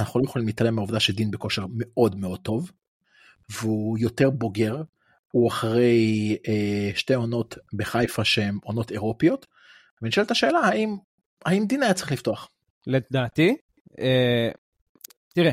אנחנו 0.00 0.20
לא 0.20 0.24
יכולים 0.24 0.46
להתעלם 0.46 0.74
מהעובדה 0.74 1.00
שדין 1.00 1.30
בכושר 1.30 1.66
מאוד 1.76 2.16
מאוד 2.16 2.40
טוב 2.40 2.70
והוא 3.50 3.98
יותר 3.98 4.30
בוגר 4.30 4.82
הוא 5.32 5.48
אחרי 5.48 6.36
אה, 6.48 6.90
שתי 6.94 7.14
עונות 7.14 7.58
בחיפה 7.72 8.24
שהן 8.24 8.58
עונות 8.62 8.92
אירופיות 8.92 9.46
ונשאלת 10.02 10.30
השאלה 10.30 10.58
האם 10.58 10.96
האם 11.44 11.66
דין 11.66 11.82
היה 11.82 11.94
צריך 11.94 12.12
לפתוח. 12.12 12.48
לדעתי 12.86 13.56
אה, 14.00 14.50
תראה 15.34 15.52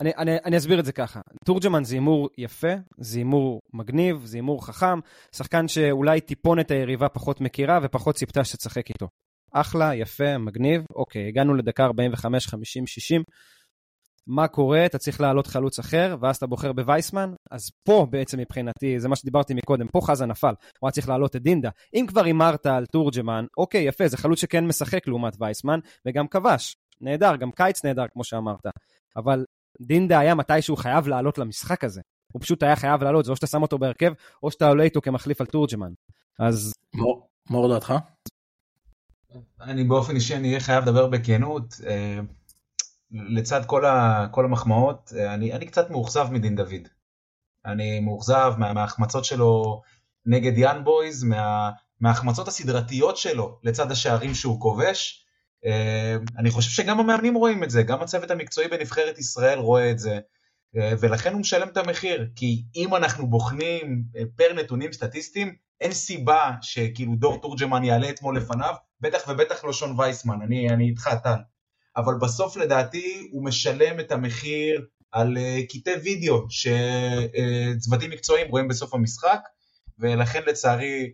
אני, 0.00 0.10
אני, 0.18 0.36
אני 0.44 0.56
אסביר 0.56 0.80
את 0.80 0.84
זה 0.84 0.92
ככה. 0.92 1.20
תורג'מן 1.44 1.84
זה 1.84 1.94
הימור 1.94 2.28
יפה, 2.38 2.72
זה 2.98 3.18
הימור 3.18 3.60
מגניב, 3.72 4.24
זה 4.24 4.36
הימור 4.36 4.66
חכם, 4.66 5.00
שחקן 5.36 5.68
שאולי 5.68 6.20
טיפונת 6.20 6.70
היריבה 6.70 7.08
פחות 7.08 7.40
מכירה 7.40 7.78
ופחות 7.82 8.14
ציפתה 8.14 8.44
שתשחק 8.44 8.88
איתו. 8.88 9.08
אחלה, 9.52 9.94
יפה, 9.94 10.38
מגניב, 10.38 10.82
אוקיי, 10.94 11.28
הגענו 11.28 11.54
לדקה 11.54 11.84
45, 11.84 12.46
50, 12.46 12.86
60, 12.86 13.22
מה 14.28 14.48
קורה, 14.48 14.86
אתה 14.86 14.98
צריך 14.98 15.20
להעלות 15.20 15.46
חלוץ 15.46 15.78
אחר, 15.78 16.16
ואז 16.20 16.36
אתה 16.36 16.46
בוחר 16.46 16.72
בווייסמן, 16.72 17.34
אז 17.50 17.70
פה 17.84 18.06
בעצם 18.10 18.38
מבחינתי, 18.38 19.00
זה 19.00 19.08
מה 19.08 19.16
שדיברתי 19.16 19.54
מקודם, 19.54 19.88
פה 19.88 20.00
חזה 20.02 20.26
נפל, 20.26 20.54
הוא 20.80 20.88
היה 20.88 20.92
צריך 20.92 21.08
להעלות 21.08 21.36
את 21.36 21.42
דינדה. 21.42 21.70
אם 21.94 22.04
כבר 22.08 22.24
הימרת 22.24 22.66
על 22.66 22.86
תורג'מן, 22.86 23.44
אוקיי, 23.56 23.82
יפה, 23.82 24.08
זה 24.08 24.16
חלוץ 24.16 24.40
שכן 24.40 24.66
משחק 24.66 25.08
לעומת 25.08 25.36
וייסמן, 25.40 25.78
וגם 26.06 26.28
כבש. 26.28 26.76
נהדר, 27.00 27.36
גם 27.36 27.50
קיץ 27.52 27.84
נהדר, 27.84 28.04
כמו 28.12 28.24
שאמרת. 28.24 28.66
אבל 29.16 29.44
דינדה 29.80 30.18
היה 30.18 30.34
מתישהו 30.34 30.76
חייב 30.76 31.08
לעלות 31.08 31.38
למשחק 31.38 31.84
הזה. 31.84 32.00
הוא 32.32 32.42
פשוט 32.42 32.62
היה 32.62 32.76
חייב 32.76 33.02
לעלות, 33.02 33.24
זה 33.24 33.30
או 33.30 33.36
שאתה 33.36 33.46
שם 33.46 33.62
אותו 33.62 33.78
בהרכב, 33.78 34.12
או 34.42 34.50
שאתה 34.50 34.68
עולה 34.68 34.84
איתו 34.84 35.00
כמחליף 35.00 35.40
על 35.40 35.46
תורג'מן. 35.46 35.92
אז... 36.38 36.72
מור 37.50 37.68
דעתך? 37.68 37.94
אני 39.60 39.84
באופן 39.84 40.14
אישי 40.14 40.36
אני 40.36 40.48
אהיה 40.48 40.60
חייב 40.60 40.84
לדבר 40.84 41.06
בכנות. 41.06 41.74
אה, 43.14 43.20
לצד 43.28 43.64
כל, 43.66 43.84
ה, 43.84 44.26
כל 44.30 44.44
המחמאות, 44.44 45.12
אני, 45.28 45.52
אני 45.52 45.66
קצת 45.66 45.90
מאוכזב 45.90 46.28
מדין 46.30 46.56
דוד. 46.56 46.88
אני 47.66 48.00
מאוכזב 48.00 48.54
מה, 48.58 48.72
מההחמצות 48.72 49.24
שלו 49.24 49.82
נגד 50.26 50.58
יאן 50.58 50.84
בויז, 50.84 51.24
מה, 51.24 51.70
מההחמצות 52.00 52.48
הסדרתיות 52.48 53.16
שלו 53.16 53.58
לצד 53.62 53.90
השערים 53.90 54.34
שהוא 54.34 54.60
כובש. 54.60 55.24
אה, 55.66 56.16
אני 56.38 56.50
חושב 56.50 56.70
שגם 56.70 57.00
המאמנים 57.00 57.34
רואים 57.34 57.64
את 57.64 57.70
זה, 57.70 57.82
גם 57.82 58.02
הצוות 58.02 58.30
המקצועי 58.30 58.68
בנבחרת 58.68 59.18
ישראל 59.18 59.58
רואה 59.58 59.90
את 59.90 59.98
זה, 59.98 60.18
אה, 60.76 60.92
ולכן 61.00 61.32
הוא 61.32 61.40
משלם 61.40 61.68
את 61.68 61.76
המחיר, 61.76 62.28
כי 62.36 62.64
אם 62.74 62.94
אנחנו 62.94 63.26
בוחנים 63.26 64.04
אה, 64.16 64.22
פר 64.36 64.52
נתונים 64.54 64.92
סטטיסטיים, 64.92 65.54
אין 65.80 65.92
סיבה 65.92 66.52
שכאילו 66.62 67.14
דור 67.14 67.40
תורג'מן 67.40 67.84
יעלה 67.84 68.10
אתמול 68.10 68.36
לפניו, 68.36 68.74
בטח 69.00 69.28
ובטח 69.28 69.64
לא 69.64 69.72
שון 69.72 70.00
וייסמן, 70.00 70.42
אני, 70.42 70.70
אני 70.70 70.88
איתך 70.88 71.10
טל. 71.22 71.38
אבל 71.98 72.14
בסוף 72.14 72.56
לדעתי 72.56 73.28
הוא 73.30 73.44
משלם 73.44 74.00
את 74.00 74.12
המחיר 74.12 74.86
על 75.12 75.36
uh, 75.36 75.40
קטעי 75.72 75.94
וידאו 75.94 76.46
שצוותים 76.50 78.10
מקצועיים 78.10 78.50
רואים 78.50 78.68
בסוף 78.68 78.94
המשחק, 78.94 79.40
ולכן 79.98 80.40
לצערי 80.46 81.12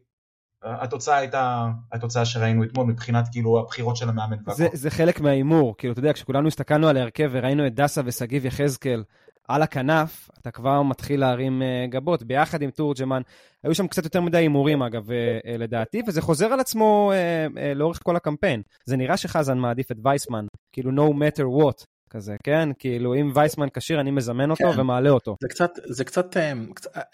התוצאה 0.65 1.17
הייתה 1.17 1.67
התוצאה 1.93 2.25
שראינו 2.25 2.65
אתמול 2.65 2.87
מבחינת 2.87 3.25
כאילו 3.33 3.59
הבחירות 3.61 3.97
של 3.97 4.09
המאמן 4.09 4.37
והכל. 4.47 4.55
זה, 4.55 4.69
זה 4.73 4.91
חלק 4.91 5.21
מההימור, 5.21 5.75
כאילו 5.79 5.93
אתה 5.93 6.01
יודע, 6.01 6.13
כשכולנו 6.13 6.49
הסתכלנו 6.49 6.89
על 6.89 6.97
ההרכב 6.97 7.31
וראינו 7.33 7.67
את 7.67 7.75
דסה 7.75 8.01
ושגיב 8.05 8.47
יחזקאל 8.47 9.05
על 9.49 9.63
הכנף, 9.63 10.29
אתה 10.41 10.51
כבר 10.51 10.83
מתחיל 10.83 11.21
להרים 11.21 11.63
uh, 11.63 11.91
גבות, 11.91 12.23
ביחד 12.23 12.63
עם 12.63 12.71
תורג'מן. 12.71 13.23
היו 13.65 13.75
שם 13.75 13.87
קצת 13.87 14.05
יותר 14.05 14.21
מדי 14.21 14.39
הימורים 14.39 14.83
אגב, 14.83 15.09
uh, 15.09 15.11
uh, 15.11 15.59
לדעתי, 15.59 16.03
וזה 16.07 16.21
חוזר 16.21 16.53
על 16.53 16.61
עצמו 16.61 17.13
לאורך 17.75 18.01
כל 18.03 18.17
הקמפיין. 18.17 18.63
זה 18.87 18.97
נראה 18.97 19.17
שחזן 19.17 19.59
מעדיף 19.59 19.91
את 19.91 19.97
וייסמן, 20.05 20.47
כאילו 20.73 20.91
no 20.91 21.15
matter 21.15 21.63
what. 21.63 21.85
כזה, 22.11 22.37
כן? 22.45 22.69
כאילו, 22.79 23.15
אם 23.15 23.33
וייסמן 23.35 23.69
כשיר, 23.75 24.01
אני 24.01 24.11
מזמן 24.11 24.51
אותו 24.51 24.73
כן. 24.73 24.81
ומעלה 24.81 25.11
אותו. 25.11 25.37
זה 25.43 25.49
קצת, 25.49 25.71
זה 25.85 26.05
קצת, 26.05 26.37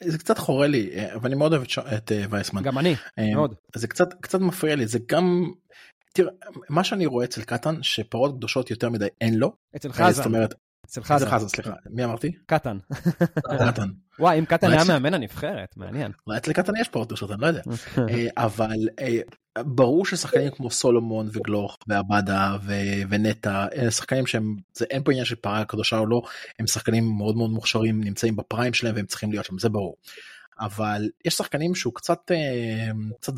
זה 0.01 0.19
קצת 0.19 0.39
חורה 0.39 0.67
לי, 0.67 0.91
ואני 1.23 1.35
מאוד 1.35 1.53
אוהב 1.53 1.65
את 1.97 2.13
וייסמן. 2.31 2.63
גם 2.63 2.79
אני, 2.79 2.95
מאוד. 3.35 3.55
זה 3.77 3.89
קצת, 3.89 4.15
קצת 4.21 4.41
מפריע 4.41 4.77
לי, 4.77 4.87
זה 4.87 4.99
גם, 5.09 5.51
תראה, 6.13 6.33
מה 6.69 6.85
שאני 6.85 7.07
רואה 7.07 7.25
אצל 7.25 7.43
קטן, 7.43 7.83
שפרות 7.83 8.37
קדושות 8.37 8.71
יותר 8.71 8.91
מדי 8.91 9.07
אין 9.21 9.35
לו. 9.35 9.53
אצל 9.77 9.93
חזן. 9.93 10.13
זאת 10.13 10.27
אומרת, 10.27 10.55
אצל 10.91 11.03
חזן. 11.03 11.27
אצל 11.27 11.35
חזן, 11.35 11.49
סליחה, 11.49 11.73
מי 11.91 12.05
אמרתי? 12.05 12.33
קטן. 12.47 12.79
קטן. 13.69 13.89
וואי, 14.19 14.39
אם 14.39 14.45
קטן 14.45 14.71
היה 14.71 14.85
מאמן 14.85 15.15
הנבחרת, 15.15 15.77
מעניין. 15.77 16.13
אולי 16.27 16.39
אצל 16.39 16.53
קטן 16.53 16.73
יש 16.81 16.89
פרות 16.89 17.07
קדושות, 17.07 17.31
אני 17.31 17.41
לא 17.41 17.47
יודע. 17.47 17.63
אבל 18.37 18.77
ברור 19.59 20.07
ששחקנים 20.07 20.51
כמו 20.51 20.71
סולומון 20.71 21.29
וגלוך 21.33 21.79
ועבדה 21.87 22.57
ונטע 23.09 23.67
אלה 23.75 23.91
שחקנים 23.91 24.27
שהם 24.27 24.57
זה 24.75 24.85
אין 24.91 25.03
פה 25.03 25.11
עניין 25.11 25.25
של 25.25 25.35
פרה 25.35 25.65
קדושה 25.65 25.99
או 25.99 26.07
לא 26.07 26.23
הם 26.59 26.67
שחקנים 26.67 27.13
מאוד 27.17 27.37
מאוד 27.37 27.51
מוכשרים 27.51 28.05
נמצאים 28.05 28.37
בפריים 28.37 28.75
שלהם 28.75 28.95
והם 28.95 29.07
צריכים 29.07 29.31
להיות 29.31 29.45
שם 29.45 29.59
זה 29.59 29.69
ברור. 29.69 29.97
אבל 30.61 31.09
יש 31.25 31.35
שחקנים 31.35 31.75
שהוא 31.75 31.95
קצת 31.95 32.31
אה, 32.31 32.91
קצת 33.21 33.33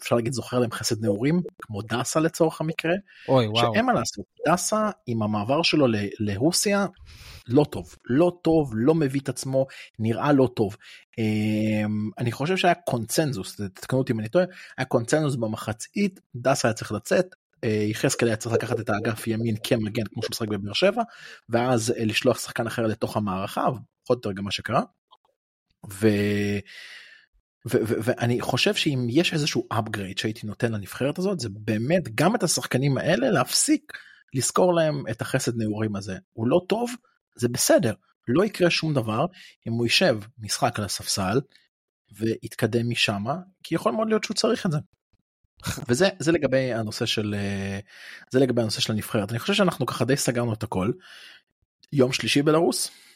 אפשר 0.00 0.16
להגיד 0.16 0.32
זוכר 0.32 0.58
להם 0.58 0.70
חסד 0.70 1.04
נעורים 1.04 1.42
כמו 1.62 1.82
דסה 1.82 2.20
לצורך 2.20 2.60
המקרה. 2.60 2.94
אוי 3.28 3.46
וואו. 3.46 3.72
שאין 3.74 3.86
מה 3.86 3.92
לעשות 3.92 4.24
דסה 4.48 4.90
עם 5.06 5.22
המעבר 5.22 5.62
שלו 5.62 5.86
לרוסיה 6.20 6.86
לא 7.48 7.64
טוב 7.70 7.94
לא 8.04 8.32
טוב 8.42 8.72
לא 8.74 8.94
מביא 8.94 9.20
את 9.20 9.28
עצמו 9.28 9.66
נראה 9.98 10.32
לא 10.32 10.48
טוב. 10.54 10.76
אה, 11.18 11.24
אני 12.18 12.32
חושב 12.32 12.56
שהיה 12.56 12.74
קונצנזוס 12.74 13.56
תתקנו 13.56 13.98
אותי 13.98 14.12
אם 14.12 14.20
אני 14.20 14.28
טועה 14.28 14.44
היה 14.78 14.84
קונצנזוס 14.84 15.36
במחצית 15.36 16.20
דסה 16.34 16.68
היה 16.68 16.74
צריך 16.74 16.92
לצאת 16.92 17.34
יחזקאל 17.62 18.28
היה 18.28 18.36
צריך 18.36 18.54
לקחת 18.54 18.80
את 18.80 18.90
האגף 18.90 19.26
ימין 19.26 19.56
כמגן 19.64 20.04
כמו 20.04 20.22
שהוא 20.22 20.30
משחק 20.30 20.48
בבאר 20.48 20.72
שבע 20.72 21.02
ואז 21.48 21.94
לשלוח 21.96 22.38
שחקן 22.38 22.66
אחר 22.66 22.86
לתוך 22.86 23.16
המערכה 23.16 23.66
פחות 24.04 24.24
או 24.24 24.30
יותר 24.30 24.32
גם 24.32 24.44
מה 24.44 24.50
שקרה. 24.50 24.82
ו... 25.90 26.08
ואני 27.64 28.40
חושב 28.40 28.74
שאם 28.74 29.06
יש 29.10 29.32
איזשהו 29.32 29.68
upgrade 29.72 30.20
שהייתי 30.20 30.46
נותן 30.46 30.72
לנבחרת 30.72 31.18
הזאת 31.18 31.40
זה 31.40 31.48
באמת 31.52 32.14
גם 32.14 32.34
את 32.34 32.42
השחקנים 32.42 32.98
האלה 32.98 33.30
להפסיק 33.30 33.92
לזכור 34.34 34.74
להם 34.74 35.04
את 35.10 35.20
החסד 35.20 35.56
נעורים 35.56 35.96
הזה 35.96 36.18
הוא 36.32 36.46
לא 36.46 36.60
טוב 36.68 36.94
זה 37.36 37.48
בסדר 37.48 37.92
לא 38.28 38.44
יקרה 38.44 38.70
שום 38.70 38.94
דבר 38.94 39.26
אם 39.68 39.72
הוא 39.72 39.86
יישב 39.86 40.18
משחק 40.38 40.78
על 40.78 40.84
הספסל 40.84 41.40
ויתקדם 42.12 42.90
משם 42.90 43.24
כי 43.62 43.74
יכול 43.74 43.92
מאוד 43.92 44.08
להיות 44.08 44.24
שהוא 44.24 44.34
צריך 44.34 44.66
את 44.66 44.72
זה. 44.72 44.78
וזה 45.88 46.08
זה 46.18 46.32
לגבי 46.32 46.72
הנושא 46.72 47.06
של 47.06 47.34
זה 48.30 48.40
לגבי 48.40 48.62
הנושא 48.62 48.80
של 48.80 48.92
הנבחרת 48.92 49.30
אני 49.30 49.38
חושב 49.38 49.54
שאנחנו 49.54 49.86
ככה 49.86 50.04
די 50.04 50.16
סגרנו 50.16 50.52
את 50.52 50.62
הכל. 50.62 50.90
יום 51.92 52.12
שלישי 52.12 52.42
בלרוס 52.42 52.86
אה, 52.88 53.09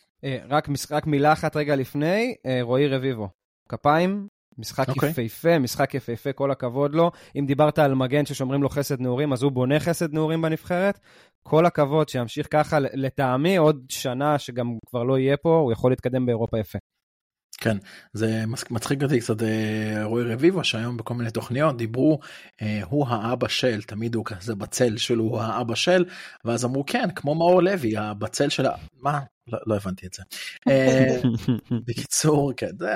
רק, 0.49 0.69
רק 0.91 1.07
מילה 1.07 1.33
אחת 1.33 1.57
רגע 1.57 1.77
לפני, 1.77 2.35
אה, 2.47 2.59
רועי 2.63 2.89
רביבו. 2.89 3.29
כפיים, 3.69 4.29
משחק 4.59 4.89
okay. 4.89 4.91
אוקיי. 4.91 5.11
יפהפה, 5.11 5.59
משחק 5.59 5.95
יפהפה, 5.95 6.33
כל 6.33 6.51
הכבוד 6.51 6.95
לו. 6.95 7.11
אם 7.39 7.47
דיברת 7.47 7.79
על 7.79 7.95
מגן 7.95 8.27
ששומרים 8.27 8.63
לו 8.63 8.69
חסד 8.69 9.01
נעורים, 9.01 9.33
אז 9.33 9.43
הוא 9.43 9.53
בונה 9.53 9.81
חסד 9.81 10.13
נעורים 10.13 10.43
בנבחרת. 10.43 11.01
כל 11.43 11.67
הכבוד, 11.67 12.09
שימשיך 12.09 12.47
ככה, 12.51 12.79
לטעמי, 12.81 13.57
עוד 13.57 13.85
שנה 13.89 14.39
שגם 14.39 14.67
כבר 14.87 15.03
לא 15.03 15.19
יהיה 15.19 15.37
פה, 15.37 15.57
הוא 15.57 15.73
יכול 15.73 15.93
להתקדם 15.93 16.27
באירופה 16.27 16.59
יפה. 16.59 16.79
כן 17.59 17.77
זה 18.13 18.45
מצחיק 18.71 19.03
אותי 19.03 19.21
קצת 19.21 19.43
אה, 19.43 20.05
רועי 20.05 20.25
רביבו 20.25 20.65
שהיום 20.65 20.97
בכל 20.97 21.15
מיני 21.15 21.31
תוכניות 21.31 21.77
דיברו 21.77 22.19
הוא 22.85 23.07
האבא 23.09 23.49
של 23.49 23.83
תמיד 23.83 24.15
הוא 24.15 24.25
כזה 24.25 24.55
בצל 24.55 24.97
שלו 24.97 25.25
הוא 25.25 25.41
האבא 25.41 25.75
של 25.75 26.05
ואז 26.45 26.65
אמרו 26.65 26.87
כן 26.87 27.11
כמו 27.15 27.35
מאור 27.35 27.63
לוי 27.63 27.97
הבצל 27.97 28.49
של 28.49 28.67
מה 29.01 29.21
לא, 29.49 29.59
לא 29.67 29.77
הבנתי 29.77 30.07
את 30.07 30.15
זה. 30.15 30.23
אה, 30.69 31.21
בקיצור 31.87 32.53
כן 32.57 32.71
זה, 32.79 32.89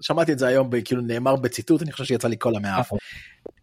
שמעתי 0.00 0.32
את 0.32 0.38
זה 0.38 0.46
היום 0.46 0.70
כאילו 0.84 1.02
נאמר 1.02 1.36
בציטוט 1.36 1.82
אני 1.82 1.92
חושב 1.92 2.04
שיצא 2.04 2.28
לי 2.28 2.36
כל 2.38 2.56
המאף. 2.56 2.92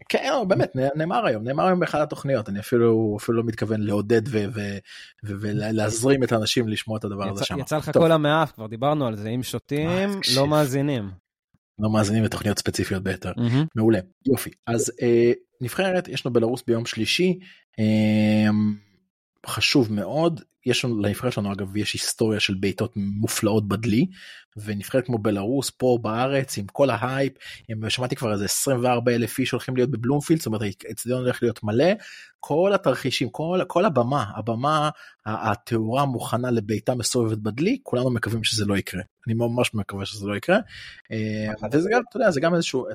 כן 0.09 0.29
לא, 0.29 0.43
באמת 0.43 0.71
נאמר 0.95 1.25
היום 1.25 1.43
נאמר 1.43 1.65
היום 1.65 1.79
באחת 1.79 1.99
התוכניות 1.99 2.49
אני 2.49 2.59
אפילו 2.59 3.17
אפילו 3.19 3.37
לא 3.37 3.43
מתכוון 3.43 3.81
לעודד 3.81 4.21
ולהזרים 5.23 6.23
את 6.23 6.31
האנשים 6.31 6.67
לשמוע 6.67 6.97
את 6.97 7.03
הדבר 7.03 7.29
הזה 7.31 7.45
שם. 7.45 7.59
יצא 7.59 7.77
לך 7.77 7.91
כל 7.93 8.11
המאף 8.11 8.51
כבר 8.51 8.67
דיברנו 8.67 9.07
על 9.07 9.15
זה 9.15 9.29
אם 9.29 9.43
שותים 9.43 10.09
לא 10.35 10.47
מאזינים. 10.47 11.11
לא 11.79 11.89
מאזינים 11.89 12.23
לתוכניות 12.23 12.59
ספציפיות 12.59 13.03
ביותר 13.03 13.31
מעולה 13.75 13.99
יופי 14.25 14.49
אז 14.67 14.91
אה, 15.01 15.31
נבחרת 15.61 16.07
יש 16.07 16.25
לנו 16.25 16.33
בלרוס 16.33 16.63
ביום 16.67 16.85
שלישי. 16.85 17.39
אה, 17.79 18.49
חשוב 19.47 19.93
מאוד 19.93 20.41
יש 20.65 20.85
לנבחרת 20.85 21.33
שלנו 21.33 21.53
אגב 21.53 21.77
יש 21.77 21.93
היסטוריה 21.93 22.39
של 22.39 22.53
בעיטות 22.53 22.93
מופלאות 22.95 23.67
בדלי 23.67 24.05
ונבחרת 24.57 25.05
כמו 25.05 25.17
בלרוס 25.17 25.69
פה 25.69 25.97
בארץ 26.01 26.57
עם 26.57 26.65
כל 26.67 26.89
ההייפ 26.89 27.33
עם, 27.67 27.89
שמעתי 27.89 28.15
כבר 28.15 28.33
איזה 28.33 28.45
24 28.45 29.11
אלף 29.11 29.39
איש 29.39 29.51
הולכים 29.51 29.75
להיות 29.75 29.89
בבלומפילד 29.91 30.39
זאת 30.39 30.47
אומרת 30.47 30.61
האצטדיון 30.61 31.21
הולך 31.21 31.43
להיות 31.43 31.63
מלא. 31.63 31.93
כל 32.39 32.71
התרחישים 32.75 33.29
כל 33.29 33.59
כל 33.67 33.85
הבמה 33.85 34.25
הבמה 34.35 34.89
התאורה 35.25 36.05
מוכנה 36.05 36.51
לבעיטה 36.51 36.95
מסובבת 36.95 37.37
בדלי 37.37 37.77
כולנו 37.83 38.09
מקווים 38.09 38.43
שזה 38.43 38.65
לא 38.65 38.77
יקרה. 38.77 39.01
אני 39.27 39.33
ממש 39.33 39.73
מקווה 39.73 40.05
שזה 40.05 40.27
לא 40.27 40.35
יקרה. 40.35 40.57
אה, 41.11 41.67
וזה 41.71 41.89
גם 41.93 42.01
אתה 42.09 42.17
יודע 42.17 42.31
זה 42.31 42.41
גם 42.41 42.55
איזשהו 42.55 42.85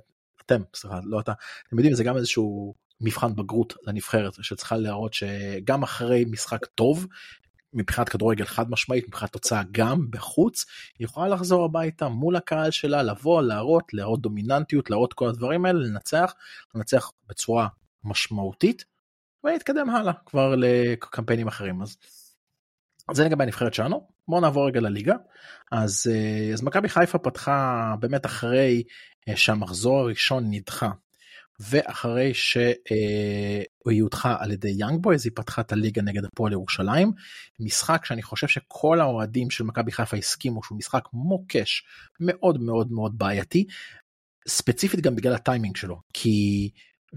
אתם 0.47 0.63
סליחה 0.75 1.01
לא 1.05 1.21
אתה 1.21 1.33
אתם 1.69 1.77
יודעים 1.77 1.95
זה 1.95 2.05
גם 2.05 2.17
איזשהו 2.17 2.75
מבחן 3.01 3.37
בגרות 3.37 3.75
לנבחרת 3.87 4.33
שצריכה 4.43 4.77
להראות 4.77 5.15
שגם 5.15 5.83
אחרי 5.83 6.25
משחק 6.31 6.67
טוב 6.67 7.07
מבחינת 7.73 8.09
כדורגל 8.09 8.45
חד 8.45 8.71
משמעית 8.71 9.09
מבחינת 9.09 9.33
תוצאה 9.33 9.63
גם 9.73 10.07
בחוץ 10.11 10.67
היא 10.99 11.05
יכולה 11.05 11.29
לחזור 11.29 11.65
הביתה 11.65 12.09
מול 12.09 12.37
הקהל 12.37 12.71
שלה 12.71 13.03
לבוא 13.03 13.43
להראות 13.43 13.95
להראות 13.95 14.21
דומיננטיות 14.21 14.91
להראות 14.91 15.13
כל 15.13 15.29
הדברים 15.29 15.65
האלה 15.65 15.79
לנצח 15.79 16.35
לנצח 16.75 17.11
בצורה 17.29 17.69
משמעותית 18.05 18.85
ולהתקדם 19.45 19.91
הלאה 19.91 20.13
כבר 20.27 20.55
לקמפיינים 20.57 21.49
אחרים 21.49 21.83
אז. 21.83 21.97
זה 23.13 23.25
לגבי 23.25 23.45
הנבחרת 23.45 23.75
שלנו 23.75 24.07
בואו 24.29 24.41
נעבור 24.41 24.67
רגע 24.67 24.81
לליגה 24.81 25.15
אז 25.73 26.07
אה, 26.11 26.53
אז 26.53 26.63
מכבי 26.63 26.89
חיפה 26.89 27.19
פתחה 27.19 27.95
באמת 28.01 28.27
אחרי 28.27 28.83
אה, 29.29 29.37
שהמחזור 29.37 29.99
הראשון 29.99 30.45
נדחה 30.51 30.91
ואחרי 31.61 32.35
שהיא 32.35 33.93
הודחה 33.93 34.37
על 34.39 34.51
ידי 34.51 34.75
יאנג 34.77 35.03
בויז 35.03 35.27
היא 35.27 35.33
פתחה 35.35 35.61
את 35.61 35.73
הליגה 35.73 36.03
נגד 36.03 36.25
הפועל 36.25 36.53
ירושלים. 36.53 37.13
משחק 37.61 38.05
שאני 38.05 38.23
חושב 38.23 38.49
שכל 38.49 39.01
האוהדים 39.01 39.51
של 39.51 39.65
מכבי 39.65 39.93
חיפה 39.93 40.17
הסכימו 40.17 40.63
שהוא 40.63 40.79
משחק 40.79 41.05
מוקש 41.13 41.85
מאוד 42.21 42.63
מאוד 42.63 42.93
מאוד 42.93 43.19
בעייתי 43.19 43.67
ספציפית 44.49 45.01
גם 45.01 45.17
בגלל 45.17 45.35
הטיימינג 45.35 45.77
שלו. 45.77 46.01
כי 46.13 46.71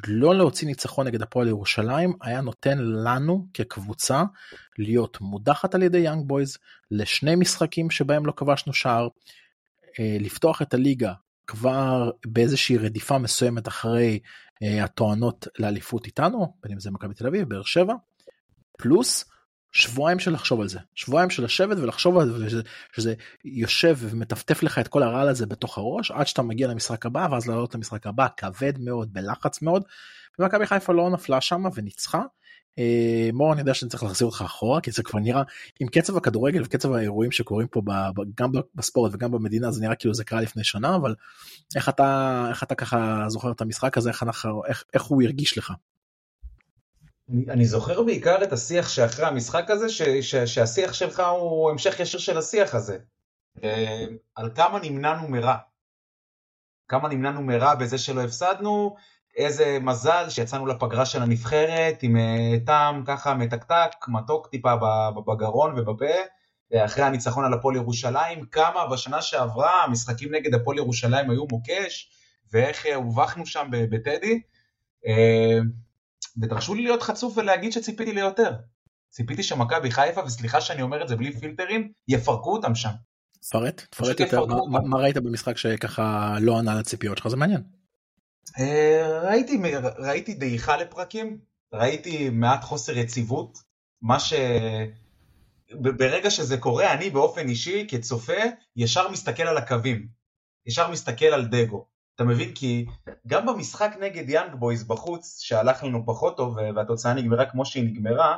לא 0.08 0.36
להוציא 0.36 0.68
ניצחון 0.68 1.08
נגד 1.08 1.22
הפועל 1.22 1.48
ירושלים 1.48 2.14
היה 2.22 2.42
נותן 2.42 2.78
לנו 2.78 3.48
כקבוצה 3.54 4.24
להיות 4.78 5.22
מודחת 5.22 5.76
על 5.76 5.84
ידי 5.84 5.98
יאנג 5.98 6.28
בויז 6.28 6.58
לשני 6.92 7.36
משחקים 7.36 7.90
שבהם 7.90 8.26
לא 8.26 8.34
כבשנו 8.36 8.74
שער 8.74 9.08
אה, 10.00 10.18
לפתוח 10.20 10.62
את 10.62 10.74
הליגה 10.74 11.14
כבר 11.48 12.12
באיזושהי 12.26 12.78
רדיפה 12.78 13.18
מסוימת 13.18 13.68
אחרי 13.68 14.20
uh, 14.64 14.84
הטוענות 14.84 15.48
לאליפות 15.60 16.06
איתנו, 16.06 16.54
בין 16.64 16.72
אם 16.72 16.80
זה 16.80 16.92
מכבי 16.92 17.14
תל 17.14 17.28
אביב, 17.28 17.50
באר 17.50 17.64
שבע, 17.64 17.94
פלוס 18.78 19.26
שבועיים 19.72 20.20
של 20.20 20.34
לחשוב 20.34 20.62
על 20.62 20.68
זה, 20.68 20.80
שבועיים 20.96 21.30
של 21.30 21.44
לשבת 21.44 21.78
ולחשוב 21.78 22.18
על 22.18 22.32
זה, 22.32 22.50
שזה, 22.50 22.62
שזה 22.96 23.14
יושב 23.46 23.98
ומטפטף 24.00 24.64
לך 24.64 24.80
את 24.80 24.88
כל 24.88 25.04
הרעל 25.04 25.30
הזה 25.30 25.46
בתוך 25.46 25.78
הראש, 25.78 26.12
עד 26.12 26.28
שאתה 26.28 26.42
מגיע 26.42 26.68
למשחק 26.68 27.06
הבא, 27.06 27.28
ואז 27.32 27.48
לעלות 27.48 27.76
למשחק 27.76 28.08
הבא, 28.08 28.28
כבד 28.38 28.74
מאוד, 28.80 29.14
בלחץ 29.14 29.62
מאוד, 29.62 29.84
ומכבי 30.40 30.66
חיפה 30.66 30.94
לא 30.94 31.10
נפלה 31.10 31.42
שם 31.42 31.64
וניצחה. 31.76 32.22
אה, 32.80 33.30
מור 33.34 33.54
אני 33.54 33.62
יודע 33.62 33.74
שאני 33.74 33.90
צריך 33.90 34.04
להחזיר 34.04 34.28
אותך 34.28 34.42
אחורה 34.46 34.82
כי 34.82 34.92
זה 34.92 35.04
כבר 35.04 35.20
נראה 35.20 35.42
עם 35.80 35.88
קצב 35.88 36.18
הכדורגל 36.18 36.62
וקצב 36.64 36.92
האירועים 36.92 37.32
שקורים 37.32 37.68
פה 37.68 37.82
גם 38.36 38.52
בספורט 38.76 39.12
וגם 39.14 39.32
במדינה 39.32 39.72
זה 39.72 39.82
נראה 39.82 39.96
כאילו 39.96 40.14
זה 40.14 40.24
קרה 40.24 40.42
לפני 40.42 40.64
שנה 40.64 40.96
אבל 40.96 41.16
איך 41.76 41.90
אתה 41.90 42.46
איך 42.50 42.64
אתה 42.64 42.76
ככה 42.76 43.26
זוכר 43.28 43.52
את 43.52 43.62
המשחק 43.62 43.98
הזה 43.98 44.10
איך, 44.10 44.24
איך, 44.68 44.84
איך 44.94 45.04
הוא 45.04 45.24
הרגיש 45.24 45.58
לך. 45.58 45.74
אני, 47.30 47.46
אני 47.50 47.66
זוכר 47.66 48.04
בעיקר 48.04 48.44
את 48.44 48.54
השיח 48.54 48.90
שאחרי 48.90 49.26
המשחק 49.26 49.70
הזה, 49.70 49.90
ש, 49.90 50.02
ש, 50.02 50.36
שהשיח 50.36 50.94
שלך 50.94 51.24
הוא 51.40 51.72
המשך 51.72 52.00
ישיר 52.00 52.20
של 52.20 52.38
השיח 52.38 52.76
הזה. 52.76 52.98
אה, 53.64 54.06
על 54.36 54.50
כמה 54.56 54.80
נמנענו 54.80 55.28
מרע. 55.28 55.58
כמה 56.88 57.10
נמנענו 57.10 57.42
מרע 57.42 57.76
בזה 57.76 57.98
שלא 57.98 58.22
הפסדנו, 58.22 58.96
איזה 59.36 59.78
מזל 59.82 60.30
שיצאנו 60.30 60.66
לפגרה 60.66 61.06
של 61.06 61.22
הנבחרת 61.22 62.04
עם 62.04 62.18
אה, 62.18 62.58
טעם 62.66 63.04
ככה 63.06 63.34
מתקתק, 63.34 63.92
מתוק 64.08 64.48
טיפה 64.48 64.76
בגרון 65.28 65.80
ובפה, 65.80 66.06
אה, 66.74 66.86
אחרי 66.86 67.04
הניצחון 67.04 67.46
על 67.46 67.54
הפועל 67.54 67.76
ירושלים, 67.76 68.46
כמה 68.46 68.88
בשנה 68.92 69.22
שעברה 69.22 69.84
המשחקים 69.84 70.36
נגד 70.36 70.54
הפועל 70.54 70.78
ירושלים 70.78 71.30
היו 71.30 71.46
מוקש, 71.52 72.10
ואיך 72.54 72.86
הובכנו 72.96 73.46
שם 73.46 73.68
בטדי. 73.72 74.42
ותרשו 76.42 76.74
לי 76.74 76.82
להיות 76.82 77.04
חצוף 77.04 77.38
ולהגיד 77.38 77.72
שציפיתי 77.72 78.12
ליותר. 78.12 78.52
ציפיתי 79.10 79.44
שמכבי 79.44 79.92
חיפה, 79.92 80.24
וסליחה 80.26 80.62
שאני 80.62 80.82
אומר 80.82 81.04
את 81.04 81.08
זה 81.08 81.16
בלי 81.16 81.32
פילטרים, 81.32 81.92
יפרקו 82.08 82.54
אותם 82.54 82.76
שם. 82.76 82.90
פרט, 83.52 83.82
פרט 83.82 84.20
יותר, 84.20 84.46
מה, 84.46 84.80
מה 84.84 84.98
ראית 84.98 85.18
במשחק 85.18 85.58
שככה 85.58 86.36
לא 86.42 86.60
ענה 86.60 86.76
לציפיות 86.76 87.18
שלך? 87.18 87.28
זה 87.28 87.38
מעניין. 87.38 87.62
אה, 88.60 89.20
ראיתי, 89.24 89.62
ראיתי 89.98 90.34
דעיכה 90.34 90.78
לפרקים, 90.78 91.40
ראיתי 91.74 92.30
מעט 92.30 92.64
חוסר 92.64 92.98
יציבות, 92.98 93.58
מה 94.02 94.20
ש... 94.20 94.34
ברגע 95.74 96.30
שזה 96.30 96.58
קורה, 96.58 96.94
אני 96.94 97.10
באופן 97.10 97.48
אישי, 97.48 97.88
כצופה, 97.90 98.42
ישר 98.76 99.10
מסתכל 99.10 99.44
על 99.44 99.58
הקווים, 99.58 100.08
ישר 100.66 100.92
מסתכל 100.92 101.26
על 101.26 101.46
דגו. 101.46 101.86
אתה 102.16 102.24
מבין? 102.24 102.54
כי 102.56 102.86
גם 103.28 103.46
במשחק 103.46 103.92
נגד 104.00 104.30
יאנג 104.30 104.56
בויז 104.56 104.84
בחוץ, 104.84 105.40
שהלך 105.40 105.84
לנו 105.84 106.06
פחות 106.06 106.38
טוב 106.38 106.58
והתוצאה 106.76 107.14
נגמרה 107.14 107.46
כמו 107.46 107.66
שהיא 107.66 107.84
נגמרה, 107.84 108.38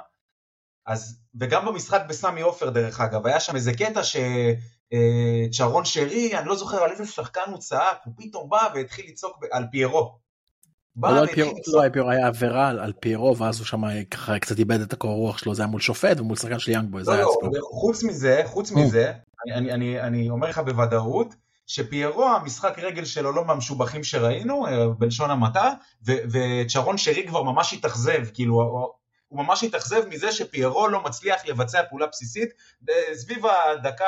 אז, 0.85 1.21
וגם 1.39 1.65
במשחק 1.65 2.01
בסמי 2.09 2.41
עופר 2.41 2.69
דרך 2.69 3.01
אגב, 3.01 3.27
היה 3.27 3.39
שם 3.39 3.55
איזה 3.55 3.73
קטע 3.73 4.03
שצ'רון, 4.93 5.83
אה, 5.83 5.85
שרי, 5.85 6.37
אני 6.37 6.47
לא 6.47 6.55
זוכר 6.55 6.77
על 6.77 6.91
איזה 6.91 7.05
שחקן 7.05 7.41
הוא 7.47 7.57
צעק, 7.57 7.97
הוא 8.05 8.13
פתאום 8.17 8.49
בא 8.49 8.67
והתחיל 8.75 9.05
לצעוק 9.07 9.45
על 9.51 9.65
פיירו. 9.71 10.17
לא, 11.03 11.15
לא, 11.15 11.21
לא 11.67 11.89
פיירו 11.89 12.09
היה 12.09 12.27
עבירה 12.27 12.69
על 12.69 12.93
פיירו 12.99 13.37
ואז 13.37 13.59
הוא 13.59 13.65
שם 13.65 14.03
ככה 14.11 14.39
קצת 14.39 14.59
איבד 14.59 14.81
את 14.81 14.93
הקור 14.93 15.15
רוח 15.15 15.37
שלו 15.37 15.55
זה 15.55 15.61
היה 15.61 15.67
מול 15.67 15.81
שופט 15.81 16.19
ומול 16.19 16.35
שחקן 16.35 16.59
של 16.59 16.71
יאנג 16.71 16.91
בויז. 16.91 17.09
לא, 17.09 17.17
לא, 17.17 17.33
חוץ 17.61 18.03
מזה, 18.03 18.41
חוץ 18.45 18.71
מזה, 18.71 19.11
אני 20.01 20.29
אומר 20.29 20.49
לך 20.49 20.59
בוודאות, 20.59 21.35
שפיירו 21.67 22.25
המשחק 22.25 22.79
רגל 22.79 23.05
שלו 23.05 23.31
לא 23.31 23.45
מהמשובחים 23.45 24.03
שראינו, 24.03 24.67
אה, 24.67 24.87
בלשון 24.89 25.31
המעטה, 25.31 25.73
וצ'רון 26.03 26.97
שרי 26.97 27.27
כבר 27.27 27.43
ממש 27.43 27.73
התאכזב, 27.73 28.25
כאילו 28.33 28.93
הוא 29.33 29.45
ממש 29.45 29.63
התאכזב 29.63 30.07
מזה 30.09 30.31
שפיירו 30.31 30.87
לא 30.87 31.03
מצליח 31.03 31.45
לבצע 31.45 31.83
פעולה 31.89 32.07
בסיסית 32.07 32.49
סביב 33.13 33.43
הדקה 33.45 34.05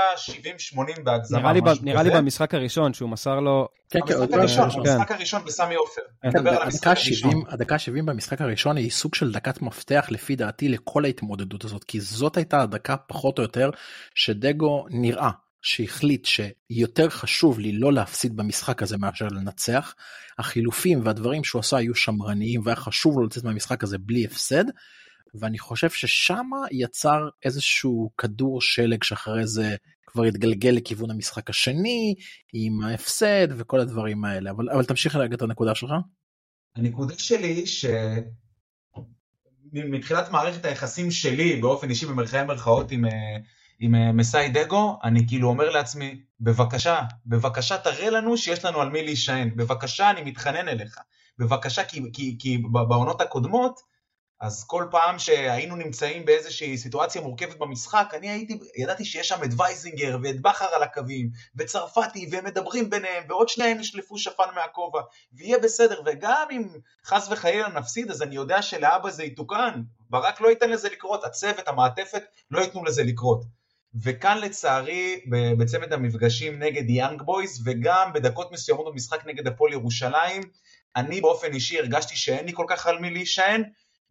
70-80 0.76 1.02
בהגזמה. 1.04 1.40
נראה, 1.40 1.54
לי, 1.54 1.62
ב, 1.62 1.66
נראה 1.82 2.04
לי 2.04 2.10
במשחק 2.10 2.54
הראשון 2.54 2.94
שהוא 2.94 3.10
מסר 3.10 3.40
לו... 3.40 3.68
כן, 3.90 4.00
כן, 4.08 4.14
המשחק 4.14 4.34
הראשון, 4.34 4.70
כן. 4.70 4.92
המשחק 4.92 5.12
הראשון 5.12 5.46
בסמי 5.46 5.76
עופר. 5.76 6.02
כן, 6.22 6.48
הדקה 6.48 6.96
70, 6.96 7.44
הדקה 7.50 7.80
70 7.80 8.06
במשחק 8.06 8.42
הראשון 8.42 8.78
היא 8.78 8.92
סוג 8.92 9.16
של 9.16 9.32
דקת 9.32 9.62
מפתח 9.62 10.06
לפי 10.10 10.36
דעתי 10.36 10.70
לכל 10.70 11.06
ההתמודדות 11.06 11.64
הזאת, 11.64 11.84
כי 11.84 12.02
זאת 12.02 12.38
הייתה 12.38 12.62
הדקה 12.62 12.98
פחות 12.98 13.38
או 13.38 13.44
יותר 13.44 13.70
שדגו 14.16 14.86
נראה. 14.90 15.30
שהחליט 15.62 16.26
שיותר 16.26 17.10
חשוב 17.10 17.60
לי 17.60 17.72
לא 17.72 17.94
להפסיד 17.94 18.36
במשחק 18.36 18.82
הזה 18.84 18.98
מאשר 18.98 19.28
לנצח. 19.28 19.96
החילופים 20.40 21.06
והדברים 21.06 21.44
שהוא 21.44 21.60
עשה 21.60 21.78
היו 21.78 21.96
שמרניים 21.96 22.62
והיה 22.64 22.76
חשוב 22.76 23.20
לו 23.20 23.26
לצאת 23.26 23.44
מהמשחק 23.44 23.84
הזה 23.84 23.98
בלי 23.98 24.26
הפסד. 24.26 24.64
ואני 25.40 25.60
חושב 25.60 25.90
ששם 25.90 26.50
יצר 26.72 27.30
איזשהו 27.44 28.12
כדור 28.18 28.62
שלג 28.62 29.04
שאחרי 29.04 29.48
זה 29.48 29.76
כבר 30.16 30.24
התגלגל 30.24 30.70
לכיוון 30.70 31.12
המשחק 31.12 31.50
השני 31.50 32.16
עם 32.54 32.82
ההפסד 32.82 33.48
וכל 33.58 33.80
הדברים 33.80 34.26
האלה. 34.26 34.52
אבל, 34.52 34.70
אבל 34.70 34.86
תמשיך 34.86 35.16
להגיד 35.16 35.34
את 35.34 35.42
הנקודה 35.42 35.76
שלך. 35.76 35.92
הנקודה 36.76 37.14
שלי 37.18 37.64
שמתחילת 39.74 40.32
מערכת 40.32 40.66
היחסים 40.66 41.12
שלי 41.12 41.62
באופן 41.62 41.90
אישי 41.90 42.06
במרכאי 42.06 42.44
מרכאות 42.44 42.92
עם, 42.92 43.06
אה, 43.06 43.38
עם 43.80 43.96
אה, 43.96 44.12
מסאי 44.12 44.50
דגו, 44.50 45.00
אני 45.04 45.28
כאילו 45.28 45.50
אומר 45.50 45.70
לעצמי, 45.70 46.22
בבקשה, 46.40 47.02
בבקשה 47.26 47.78
תראה 47.78 48.10
לנו 48.10 48.38
שיש 48.38 48.66
לנו 48.66 48.82
על 48.82 48.90
מי 48.90 49.04
להישען, 49.04 49.56
בבקשה 49.56 50.10
אני 50.10 50.22
מתחנן 50.22 50.68
אליך, 50.68 50.98
בבקשה 51.40 51.84
כי, 51.84 52.02
כי, 52.14 52.36
כי 52.40 52.58
בעונות 52.72 53.22
הקודמות, 53.22 53.80
אז 54.42 54.64
כל 54.68 54.88
פעם 54.92 55.20
שהיינו 55.20 55.76
נמצאים 55.76 56.26
באיזושהי 56.26 56.78
סיטואציה 56.78 57.22
מורכבת 57.22 57.58
במשחק, 57.58 58.14
אני 58.14 58.30
הייתי, 58.30 58.60
ידעתי 58.78 59.06
שיש 59.06 59.28
שם 59.28 59.44
את 59.44 59.50
וייזינגר 59.58 60.18
ואת 60.24 60.42
בכר 60.42 60.66
על 60.66 60.84
הקווים, 60.84 61.30
וצרפתי, 61.56 62.28
והם 62.32 62.46
מדברים 62.46 62.90
ביניהם, 62.90 63.24
ועוד 63.30 63.50
שנייה 63.50 63.72
הם 63.72 63.80
ישלפו 63.80 64.18
שפן 64.18 64.44
מהכובע, 64.56 65.02
ויהיה 65.34 65.60
בסדר, 65.60 66.02
וגם 66.06 66.48
אם 66.52 66.68
חס 67.06 67.28
וחלילה 67.32 67.68
נפסיד, 67.68 68.12
אז 68.12 68.22
אני 68.22 68.36
יודע 68.36 68.62
שלהבא 68.62 69.10
זה 69.10 69.24
יתוקן, 69.24 69.82
ברק 70.10 70.42
לא 70.42 70.50
ייתן 70.50 70.70
לזה 70.70 70.90
לקרות, 70.90 71.24
הצוות, 71.24 71.68
המעטפת, 71.68 72.24
לא 72.52 72.62
ייתנו 72.62 72.86
לזה 72.86 73.04
לקרות. 73.04 73.44
וכאן 74.04 74.38
לצערי 74.38 75.22
בצמד 75.58 75.94
המפגשים 75.94 76.64
נגד 76.64 76.90
יאנג 76.90 77.22
בויז 77.22 77.62
וגם 77.66 78.14
בדקות 78.14 78.52
מסוימות 78.52 78.86
במשחק 78.92 79.26
נגד 79.26 79.48
הפועל 79.48 79.74
ירושלים, 79.74 80.42
אני 80.96 81.22
באופן 81.22 81.54
אישי 81.54 81.80
הרגשתי 81.80 82.16
שאין 82.16 82.46
לי 82.46 82.52
כל 82.54 82.66
כך 82.68 82.88
על 82.88 83.00
מי 83.00 83.10
להישען, 83.10 83.64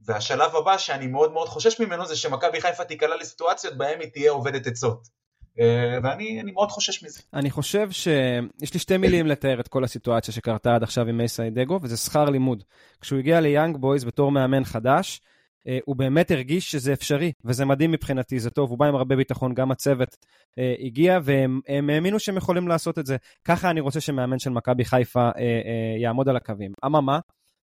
והשלב 0.07 0.57
הבא 0.57 0.78
שאני 0.78 1.07
מאוד 1.07 1.32
מאוד 1.32 1.49
חושש 1.49 1.80
ממנו 1.80 2.07
זה 2.07 2.16
שמכבי 2.16 2.61
חיפה 2.61 2.84
תיקלע 2.84 3.16
לסיטואציות 3.16 3.76
בהן 3.76 4.01
היא 4.01 4.11
תהיה 4.12 4.30
עובדת 4.30 4.66
עצות. 4.66 5.09
אה, 5.61 5.99
ואני 6.03 6.42
מאוד 6.55 6.70
חושש 6.70 7.05
מזה. 7.05 7.20
אני 7.34 7.51
חושב 7.51 7.90
שיש 7.90 8.74
לי 8.74 8.80
שתי 8.80 8.97
מילים 8.97 9.26
לתאר 9.26 9.61
את 9.61 9.68
כל 9.68 9.84
הסיטואציה 9.84 10.34
שקרתה 10.34 10.74
עד 10.74 10.82
עכשיו 10.82 11.09
עם 11.09 11.16
מייסי 11.16 11.51
דגו, 11.51 11.78
וזה 11.82 11.97
שכר 11.97 12.24
לימוד. 12.24 12.62
כשהוא 13.01 13.18
הגיע 13.18 13.40
ליאנג 13.40 13.76
בויז 13.76 14.05
בתור 14.05 14.32
מאמן 14.32 14.64
חדש, 14.64 15.20
אה, 15.68 15.78
הוא 15.84 15.97
באמת 15.97 16.30
הרגיש 16.30 16.70
שזה 16.70 16.92
אפשרי, 16.92 17.32
וזה 17.45 17.64
מדהים 17.64 17.90
מבחינתי, 17.90 18.40
זה 18.40 18.51
טוב, 18.51 18.70
הוא 18.70 18.78
בא 18.78 18.86
עם 18.86 18.95
הרבה 18.95 19.16
ביטחון, 19.16 19.55
גם 19.55 19.70
הצוות 19.70 20.16
אה, 20.59 20.74
הגיע, 20.78 21.18
והם 21.22 21.61
האמינו 21.90 22.18
שהם 22.18 22.36
יכולים 22.36 22.68
לעשות 22.68 22.99
את 22.99 23.07
זה. 23.07 23.16
ככה 23.45 23.70
אני 23.70 23.80
רוצה 23.80 24.01
שמאמן 24.01 24.38
של 24.38 24.51
מכבי 24.51 24.84
חיפה 24.84 25.30
יעמוד 26.03 26.28
על 26.28 26.36
הקווים. 26.36 26.72
אממה, 26.86 27.18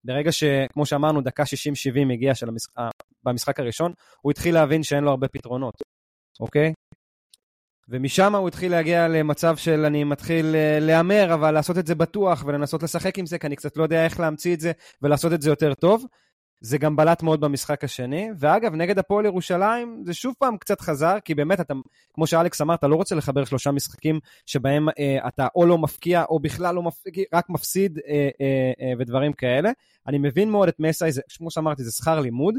ברגע 0.04 0.32
שכמו 0.32 0.86
שאמרנו, 0.86 1.22
דקה 1.22 1.44
60-70 1.44 2.14
הגיע 2.14 2.36
של 2.36 2.50
המשחק, 2.50 2.78
אה, 2.78 2.90
במשחק 3.24 3.60
הראשון, 3.60 3.94
הוא 4.22 4.32
התחיל 4.32 4.54
להבין 4.56 4.84
שאין 4.84 5.04
לו 5.04 5.10
הרבה 5.10 5.28
פתרונות, 5.28 5.74
אוקיי? 6.40 6.74
ומשם 7.90 8.36
הוא 8.36 8.48
התחיל 8.48 8.72
להגיע 8.72 9.08
למצב 9.08 9.58
של 9.58 9.86
אני 9.86 10.04
מתחיל 10.04 10.56
אה, 10.56 10.78
להמר, 10.82 11.34
אבל 11.34 11.52
לעשות 11.52 11.78
את 11.78 11.88
זה 11.88 11.96
בטוח 11.96 12.44
ולנסות 12.48 12.84
לשחק 12.84 13.18
עם 13.18 13.26
זה, 13.26 13.40
כי 13.40 13.48
אני 13.48 13.56
קצת 13.56 13.78
לא 13.78 13.84
יודע 13.84 14.06
איך 14.06 14.20
להמציא 14.20 14.54
את 14.54 14.60
זה 14.60 14.72
ולעשות 15.02 15.34
את 15.34 15.42
זה 15.42 15.50
יותר 15.50 15.74
טוב. 15.74 16.06
זה 16.62 16.78
גם 16.78 16.96
בלט 16.96 17.24
מאוד 17.24 17.42
במשחק 17.42 17.84
השני, 17.84 18.30
ואגב, 18.40 18.76
נגד 18.76 19.00
הפועל 19.00 19.26
ירושלים 19.26 20.04
זה 20.06 20.14
שוב 20.14 20.36
פעם 20.40 20.58
קצת 20.58 20.82
חזר, 20.82 21.18
כי 21.26 21.36
באמת, 21.36 21.60
אתה, 21.60 21.74
כמו 22.14 22.28
שאלכס 22.28 22.62
אמר, 22.62 22.76
אתה 22.76 22.88
לא 22.88 22.96
רוצה 22.96 23.16
לחבר 23.16 23.46
שלושה 23.46 23.72
משחקים 23.72 24.20
שבהם 24.46 24.90
אה, 24.90 25.28
אתה 25.28 25.48
או 25.56 25.66
לא 25.66 25.78
מפקיע, 25.78 26.24
או 26.30 26.40
בכלל 26.40 26.76
לא 26.76 26.84
מפקיע, 26.84 27.24
רק 27.34 27.50
מפסיד 27.50 28.00
אה, 28.08 28.30
אה, 28.42 28.72
אה, 28.82 28.94
ודברים 29.00 29.34
כאלה. 29.34 29.72
אני 30.08 30.18
מבין 30.18 30.50
מאוד 30.52 30.68
את 30.68 30.80
מסאי, 30.80 31.10
כמו 31.38 31.52
שאמרתי, 31.52 31.84
זה 31.84 31.92
שכר 31.92 32.20
לימוד, 32.20 32.56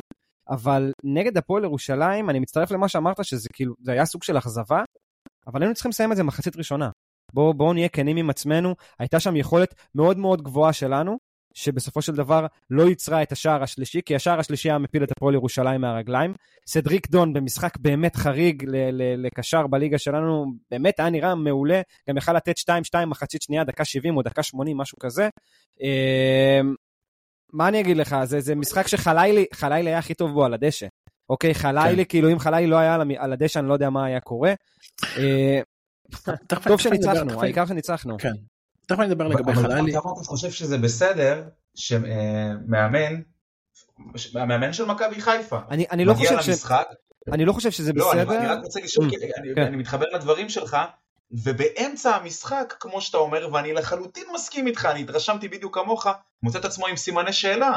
אבל 0.49 0.93
נגד 1.05 1.37
הפועל 1.37 1.65
ירושלים, 1.65 2.31
אני 2.31 2.39
מצטרף 2.39 2.71
למה 2.71 2.89
שאמרת, 2.89 3.25
שזה 3.25 3.49
כאילו, 3.53 3.75
זה 3.83 3.93
היה 3.93 4.05
סוג 4.05 4.23
של 4.23 4.39
אכזבה, 4.39 4.83
אבל 5.47 5.63
היינו 5.63 5.75
צריכים 5.75 5.91
לסיים 5.91 6.13
את 6.13 6.17
זה 6.17 6.23
מחצית 6.23 6.57
ראשונה. 6.57 6.91
בואו 7.33 7.55
בוא 7.55 7.75
נהיה 7.75 7.89
כנים 7.89 8.17
עם 8.17 8.31
עצמנו, 8.31 8.75
הייתה 8.99 9.21
שם 9.21 9.37
יכולת 9.37 9.75
מאוד 9.95 10.19
מאוד 10.19 10.43
גבוהה 10.43 10.73
שלנו, 10.73 11.19
שבסופו 11.65 12.03
של 12.03 12.13
דבר 12.13 12.47
לא 12.71 12.83
ייצרה 12.83 13.23
את 13.23 13.33
השער 13.33 13.63
השלישי, 13.63 14.01
כי 14.07 14.15
השער 14.15 14.41
השלישי 14.41 14.71
היה 14.71 14.79
מפיל 14.79 15.05
את 15.05 15.11
הפועל 15.11 15.35
ירושלים 15.35 15.81
מהרגליים. 15.81 16.35
סדריק 16.67 17.11
דון 17.11 17.33
במשחק 17.33 17.77
באמת 17.77 18.17
חריג 18.17 18.65
לקשר 19.17 19.67
בליגה 19.67 19.99
שלנו, 19.99 20.47
באמת 20.71 21.01
היה 21.01 21.11
נראה 21.11 21.35
מעולה, 21.35 21.81
גם 22.09 22.17
יכל 22.17 22.33
לתת 22.33 22.59
2-2 22.59 23.07
מחצית 23.07 23.43
שנייה, 23.43 23.65
דקה 23.65 23.85
70 23.85 24.17
או 24.17 24.23
דקה 24.23 24.43
80, 24.43 24.77
משהו 24.77 24.99
כזה. 24.99 25.29
אמ, 25.81 26.75
מה 27.53 27.69
אני 27.69 27.81
אגיד 27.81 27.97
לך, 27.97 28.17
זה, 28.25 28.41
זה 28.41 28.55
משחק 28.55 28.87
שחלילי 28.87 29.47
היה 29.71 29.99
הכי 29.99 30.15
טוב 30.15 30.33
בו 30.33 30.45
על 30.45 30.55
הדשא. 30.55 30.87
אוקיי, 31.31 31.55
חלילי, 31.55 32.05
כן. 32.05 32.09
כאילו 32.09 32.33
אם 32.33 32.39
חלילי 32.39 32.67
לא 32.67 32.77
היה 32.77 32.95
על 33.19 33.33
הדשא, 33.33 33.61
אני 33.61 33.69
לא 33.69 33.73
יודע 33.73 33.91
מה 33.91 34.05
היה 34.05 34.21
קורה. 34.21 34.53
אה, 35.19 35.61
טוב 36.69 36.81
שניצחנו, 36.81 37.43
העיקר 37.43 37.67
שניצחנו. 37.67 38.19
כן, 38.19 38.33
תכף 38.91 39.01
אני 39.01 39.09
אדבר 39.13 39.29
לגבי 39.29 39.55
חלילי. 39.55 39.93
כמה 39.93 40.13
אתה 40.13 40.25
חושב 40.25 40.51
שזה 40.51 40.79
בסדר 40.79 41.43
שמאמן, 41.75 43.21
המאמן 44.35 44.73
של 44.73 44.85
מכבי 44.85 45.21
חיפה, 45.21 45.59
אני 45.71 46.05
לא 46.05 46.15
חושב 46.15 46.41
ש... 46.41 46.49
אני 47.33 47.45
לא 47.45 47.53
חושב 47.53 47.71
שזה 47.71 47.93
בסדר. 47.93 48.25
לא, 48.25 48.35
אני 48.37 48.47
רק 48.47 48.59
רוצה 48.65 48.81
לשאול, 48.81 49.09
mm, 49.09 49.17
כן. 49.55 49.63
אני 49.63 49.77
מתחבר 49.77 50.07
לדברים 50.15 50.49
שלך, 50.49 50.77
ובאמצע 51.45 52.17
המשחק, 52.17 52.75
כמו 52.81 53.01
שאתה 53.01 53.19
אומר, 53.19 53.49
ואני 53.53 53.73
לחלוטין 53.73 54.25
מסכים 54.35 54.67
איתך, 54.67 54.89
אני 54.91 55.01
התרשמתי 55.01 55.49
בדיוק 55.49 55.75
כמוך, 55.75 56.07
מוצא 56.43 56.59
את 56.59 56.65
עצמו 56.65 56.87
עם 56.87 56.97
סימני 56.97 57.33
שאלה. 57.33 57.73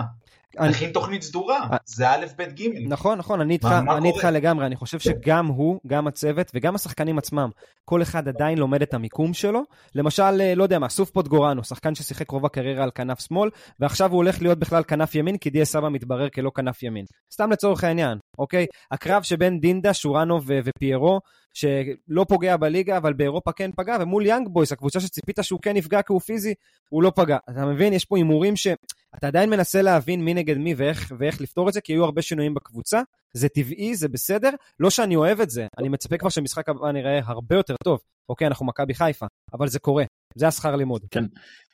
תכין 0.72 0.92
תוכנית 0.92 1.22
סדורה, 1.22 1.60
אה. 1.72 1.78
זה 1.86 2.10
א', 2.10 2.26
ב', 2.38 2.42
ג'. 2.42 2.64
נכון, 2.88 3.18
נכון, 3.18 3.42
אני 3.42 3.54
איתך, 3.54 3.76
אני 3.98 4.12
לגמרי, 4.32 4.66
אני 4.66 4.76
חושב 4.76 5.00
שגם 5.00 5.48
הוא, 5.48 5.80
גם 5.88 6.08
הצוות 6.08 6.52
וגם 6.54 6.76
השחקנים 6.76 7.18
עצמם, 7.18 7.50
כל 7.86 8.02
אחד 8.02 8.28
עדיין 8.28 8.58
לומד 8.58 8.82
את 8.82 8.94
המיקום 8.94 9.34
שלו. 9.34 9.62
למשל, 9.96 10.42
אה, 10.42 10.56
לא 10.56 10.64
יודע 10.64 10.80
מה, 10.80 10.90
סוף 10.90 11.10
פוטגורנו, 11.10 11.64
שחקן 11.64 11.96
ששיחק 11.96 12.32
רוב 12.32 12.46
הקריירה 12.46 12.84
על 12.84 12.92
כנף 12.96 13.20
שמאל, 13.20 13.50
ועכשיו 13.80 14.10
הוא 14.12 14.18
הולך 14.18 14.42
להיות 14.42 14.60
בכלל 14.60 14.84
כנף 14.84 15.16
ימין, 15.16 15.38
כי 15.38 15.50
דיה 15.50 15.66
סבא 15.66 15.90
מתברר 15.90 16.30
כלא 16.30 16.52
כנף 16.56 16.84
ימין. 16.84 17.06
סתם 17.34 17.52
לצורך 17.52 17.84
העניין, 17.84 18.18
אוקיי? 18.40 18.66
הקרב 18.92 19.24
שבין 19.24 19.60
דינדה, 19.60 19.94
שורנו 19.94 20.40
ופיירו, 20.46 21.20
שלא 21.54 22.26
פוגע 22.28 22.58
בליגה, 22.58 22.98
אבל 22.98 23.14
באירופה 23.14 23.52
כן 23.52 23.72
פגע, 23.76 23.98
ומול 24.02 24.26
יאנג 24.26 24.48
בויס, 24.48 24.72
הקבוצה 24.72 25.00
שציפית 25.00 25.40
שהוא 25.42 25.60
כן 25.62 25.78
יפגע 25.78 26.02
כי 26.02 26.14
הוא 26.14 26.22
פיזי, 26.22 26.54
הוא 26.90 27.04
לא 27.04 27.12
פגע. 27.16 27.38
אתה 27.50 27.66
מבין? 27.66 27.94
יש 27.94 28.06
פה 28.06 28.18
הימורים 28.18 28.56
שאתה 28.56 29.28
עדיין 29.28 29.50
מנסה 29.50 29.82
להבין 29.82 30.26
מי 30.26 30.34
נגד 30.34 30.58
מי 30.58 30.74
ואיך, 30.74 31.12
ואיך 31.20 31.42
לפתור 31.42 31.70
את 31.70 31.74
זה, 31.74 31.82
כי 31.82 31.94
היו 31.94 32.04
הרבה 32.04 32.22
שינויים 32.22 32.54
בקבוצה. 32.54 33.02
זה 33.34 33.50
טבעי, 33.50 33.96
זה 33.96 34.08
בסדר. 34.08 34.50
לא 34.80 34.90
שאני 34.90 35.16
אוהב 35.16 35.40
את 35.40 35.50
זה, 35.50 35.68
אני 35.78 35.90
מצפה 35.90 36.18
כבר 36.18 36.30
שמשחק 36.30 36.70
הבא 36.70 36.92
נראה 36.92 37.20
הרבה 37.26 37.56
יותר 37.56 37.76
טוב. 37.84 38.00
אוקיי, 38.30 38.48
אנחנו 38.48 38.66
מכבי 38.66 38.94
חיפה, 38.94 39.26
אבל 39.54 39.68
זה 39.68 39.80
קורה. 39.80 40.04
זה 40.36 40.48
השכר 40.48 40.76
לימוד. 40.76 41.06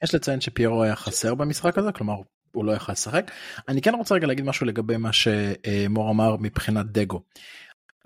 יש 0.03 0.15
לציין 0.15 0.41
שפיירו 0.41 0.83
היה 0.83 0.95
חסר 0.95 1.35
במשחק 1.35 1.77
הזה, 1.77 1.91
כלומר 1.91 2.15
הוא 2.51 2.65
לא 2.65 2.71
יכל 2.71 2.91
לשחק. 2.91 3.31
אני 3.67 3.81
כן 3.81 3.95
רוצה 3.95 4.15
רגע 4.15 4.27
להגיד 4.27 4.45
משהו 4.45 4.65
לגבי 4.65 4.97
מה 4.97 5.09
שמור 5.13 6.11
אמר 6.11 6.35
מבחינת 6.39 6.85
דגו. 6.85 7.21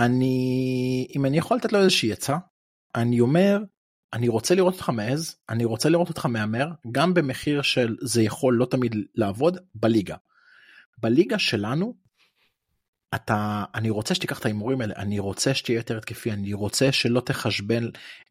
אני, 0.05 1.07
אם 1.15 1.25
אני 1.25 1.37
יכול 1.37 1.57
לתת 1.57 1.73
לו 1.73 1.79
איזושהי 1.79 2.11
עצה, 2.11 2.37
אני 2.95 3.19
אומר, 3.19 3.57
אני 4.13 4.27
רוצה 4.27 4.55
לראות 4.55 4.73
אותך 4.73 4.89
מעז, 4.89 5.35
אני 5.49 5.65
רוצה 5.65 5.89
לראות 5.89 6.09
אותך 6.09 6.25
מהמר, 6.25 6.67
גם 6.91 7.13
במחיר 7.13 7.61
של 7.61 7.95
זה 8.01 8.21
יכול 8.21 8.55
לא 8.55 8.65
תמיד 8.65 8.95
לעבוד, 9.15 9.57
בליגה. 9.75 10.15
בליגה 10.97 11.39
שלנו, 11.39 11.93
אתה, 13.15 13.63
אני 13.75 13.89
רוצה 13.89 14.15
שתיקח 14.15 14.39
את 14.39 14.45
ההימורים 14.45 14.81
האלה, 14.81 14.93
אני 14.97 15.19
רוצה 15.19 15.53
שתהיה 15.53 15.75
יותר 15.75 15.97
התקפי, 15.97 16.31
אני 16.31 16.53
רוצה 16.53 16.91
שלא 16.91 17.19
תחשבן 17.19 17.83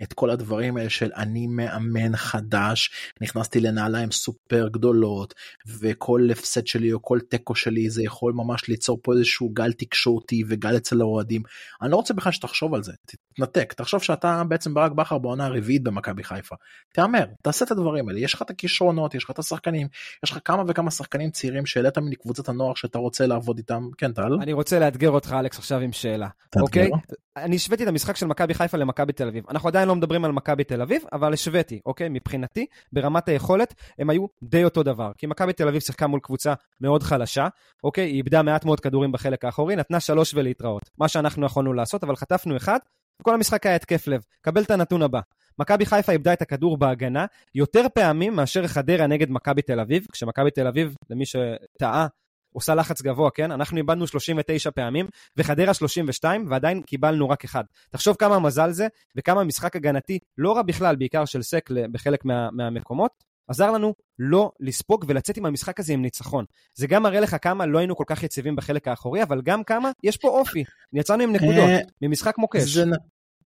את 0.02 0.12
כל 0.12 0.30
הדברים 0.30 0.76
האלה 0.76 0.90
של 0.90 1.10
אני 1.16 1.46
מאמן 1.46 2.16
חדש, 2.16 2.90
נכנסתי 3.20 3.60
לנעליים 3.60 4.10
סופר 4.10 4.68
גדולות, 4.68 5.34
וכל 5.80 6.28
הפסד 6.32 6.66
שלי 6.66 6.92
או 6.92 7.02
כל 7.02 7.18
תיקו 7.20 7.54
שלי 7.54 7.90
זה 7.90 8.02
יכול 8.02 8.32
ממש 8.32 8.68
ליצור 8.68 8.98
פה 9.02 9.12
איזשהו 9.12 9.48
גל 9.48 9.72
תקשורתי 9.72 10.42
וגל 10.48 10.76
אצל 10.76 11.00
האוהדים. 11.00 11.42
אני 11.82 11.90
לא 11.90 11.96
רוצה 11.96 12.14
בכלל 12.14 12.32
שתחשוב 12.32 12.74
על 12.74 12.82
זה, 12.82 12.92
תתנתק, 13.06 13.72
תחשוב 13.72 14.02
שאתה 14.02 14.42
בעצם 14.48 14.74
ברק 14.74 14.92
בכר 14.92 15.18
בעונה 15.18 15.46
הרביעית 15.46 15.82
במכבי 15.82 16.24
חיפה. 16.24 16.56
תהמר, 16.92 17.24
תעשה 17.42 17.64
את 17.64 17.70
הדברים 17.70 18.08
האלה, 18.08 18.20
יש 18.20 18.34
לך 18.34 18.42
את 18.42 18.50
הכישרונות, 18.50 19.14
יש 19.14 19.24
לך 19.24 19.30
את 19.30 19.38
השחקנים, 19.38 19.88
יש 20.24 20.30
לך 20.30 20.38
כמה 20.44 20.62
וכמה 20.68 20.90
שחקנים 20.90 21.30
צעירים 21.30 21.66
שהעלית 21.66 21.98
מקבוצת 21.98 22.48
הנוער 22.48 22.74
שאתה 22.74 22.98
רוצה 22.98 23.26
לעבוד 23.26 23.58
איתם, 23.58 23.88
כן 23.98 24.12
טל? 24.12 24.36
רוצה 24.72 24.84
לאתגר 24.84 25.10
אותך, 25.10 25.36
אלכס, 25.38 25.58
עכשיו 25.58 25.80
עם 25.80 25.92
שאלה. 25.92 26.28
תאתגר. 26.50 26.62
אוקיי? 26.62 26.90
אני 27.36 27.56
השוויתי 27.56 27.82
את 27.82 27.88
המשחק 27.88 28.16
של 28.16 28.26
מכבי 28.26 28.54
חיפה 28.54 28.76
למכבי 28.76 29.12
תל 29.12 29.28
אביב. 29.28 29.44
אנחנו 29.50 29.68
עדיין 29.68 29.88
לא 29.88 29.96
מדברים 29.96 30.24
על 30.24 30.32
מכבי 30.32 30.64
תל 30.64 30.82
אביב, 30.82 31.02
אבל 31.12 31.32
השוויתי, 31.32 31.80
אוקיי? 31.86 32.08
מבחינתי, 32.08 32.66
ברמת 32.92 33.28
היכולת, 33.28 33.74
הם 33.98 34.10
היו 34.10 34.26
די 34.42 34.64
אותו 34.64 34.82
דבר. 34.82 35.12
כי 35.18 35.26
מכבי 35.26 35.52
תל 35.52 35.68
אביב 35.68 35.80
שיחקה 35.80 36.06
מול 36.06 36.20
קבוצה 36.20 36.54
מאוד 36.80 37.02
חלשה, 37.02 37.48
אוקיי? 37.84 38.04
היא 38.04 38.16
איבדה 38.16 38.42
מעט 38.42 38.64
מאוד 38.64 38.80
כדורים 38.80 39.12
בחלק 39.12 39.44
האחורי, 39.44 39.76
נתנה 39.76 40.00
שלוש 40.00 40.34
ולהתראות. 40.34 40.90
מה 40.98 41.08
שאנחנו 41.08 41.46
יכולנו 41.46 41.72
לעשות, 41.72 42.04
אבל 42.04 42.16
חטפנו 42.16 42.56
אחד, 42.56 42.78
וכל 43.20 43.34
המשחק 43.34 43.66
היה 43.66 43.76
התקף 43.76 44.06
לב. 44.06 44.22
קבל 44.40 44.62
את 44.62 44.70
הנתון 44.70 45.02
הבא. 45.02 45.20
מכבי 45.58 45.86
חיפה 45.86 46.12
איבדה 46.12 46.32
את 46.32 46.42
הכדור 46.42 46.76
בהגנה 46.76 47.26
יותר 47.54 47.86
פעמים 47.94 48.36
מאשר 48.36 48.66
חדרה 48.66 49.06
נגד 49.06 49.30
מכבי 49.30 49.62
תל 49.62 49.80
אביב, 49.80 50.06
כשמכבי 50.12 50.50
תל 50.50 50.66
אביב, 50.66 50.94
למי 51.10 51.24
שטעה, 51.26 52.06
עושה 52.52 52.74
לחץ 52.74 53.02
גבוה, 53.02 53.30
כן? 53.30 53.50
אנחנו 53.50 53.78
איבדנו 53.78 54.06
39 54.06 54.70
פעמים, 54.70 55.06
וחדרה 55.36 55.74
32, 55.74 56.46
ועדיין 56.50 56.82
קיבלנו 56.82 57.28
רק 57.28 57.44
אחד. 57.44 57.64
תחשוב 57.90 58.16
כמה 58.16 58.38
מזל 58.38 58.70
זה, 58.70 58.86
וכמה 59.16 59.44
משחק 59.44 59.76
הגנתי, 59.76 60.18
לא 60.38 60.56
רע 60.56 60.62
בכלל, 60.62 60.96
בעיקר 60.96 61.24
של 61.24 61.42
סק 61.42 61.70
בחלק 61.92 62.24
מה, 62.24 62.50
מהמקומות, 62.50 63.32
עזר 63.48 63.70
לנו 63.70 63.94
לא 64.18 64.52
לספוג 64.60 65.04
ולצאת 65.08 65.36
עם 65.36 65.46
המשחק 65.46 65.80
הזה 65.80 65.92
עם 65.92 66.02
ניצחון. 66.02 66.44
זה 66.74 66.86
גם 66.86 67.02
מראה 67.02 67.20
לך 67.20 67.36
כמה 67.42 67.66
לא 67.66 67.78
היינו 67.78 67.96
כל 67.96 68.04
כך 68.06 68.22
יציבים 68.22 68.56
בחלק 68.56 68.88
האחורי, 68.88 69.22
אבל 69.22 69.42
גם 69.42 69.64
כמה 69.64 69.90
יש 70.02 70.16
פה 70.16 70.28
אופי. 70.28 70.64
יצאנו 70.92 71.22
עם 71.22 71.32
נקודות, 71.32 71.68
אה, 71.68 71.78
ממשחק 72.02 72.38
מוקש. 72.38 72.62
זה, 72.62 72.84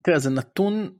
תראה, 0.03 0.19
זה 0.19 0.31
נתון 0.31 0.91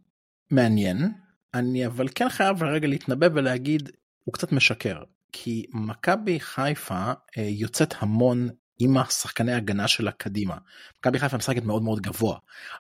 מעניין, 0.51 1.13
אני 1.55 1.87
אבל 1.87 2.09
כן 2.15 2.29
חייב 2.29 2.63
רגע 2.63 2.89
להתנבא 2.89 3.29
ולהגיד, 3.35 3.91
הוא 4.25 4.33
קצת 4.33 4.53
משקר. 4.53 5.03
כי 5.37 5.67
מכבי 5.73 6.41
חיפה 6.41 7.13
אה, 7.39 7.43
יוצאת 7.43 7.95
המון 7.99 8.49
עם 8.79 8.97
השחקני 8.97 9.53
הגנה 9.53 9.89
שלה 9.89 10.11
קדימה. 10.11 10.57
מכבי 10.99 11.19
חיפה 11.19 11.37
משחקת 11.37 11.63
מאוד 11.63 11.83
מאוד 11.83 12.01
גבוה. 12.01 12.39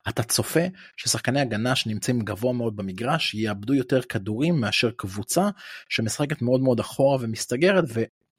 אתה 0.09 0.23
צופה 0.23 0.61
ששחקני 0.97 1.41
הגנה 1.41 1.77
שנמצאים 1.77 2.21
גבוה 2.21 2.53
מאוד 2.53 2.77
במגרש 2.77 3.35
יאבדו 3.35 3.75
יותר 3.75 4.03
כדורים 4.03 4.61
מאשר 4.61 4.91
קבוצה 4.97 5.49
שמשחקת 5.89 6.43
מאוד 6.43 6.61
מאוד 6.61 6.81
אחורה 6.81 7.19
ומסתגרת 7.21 7.85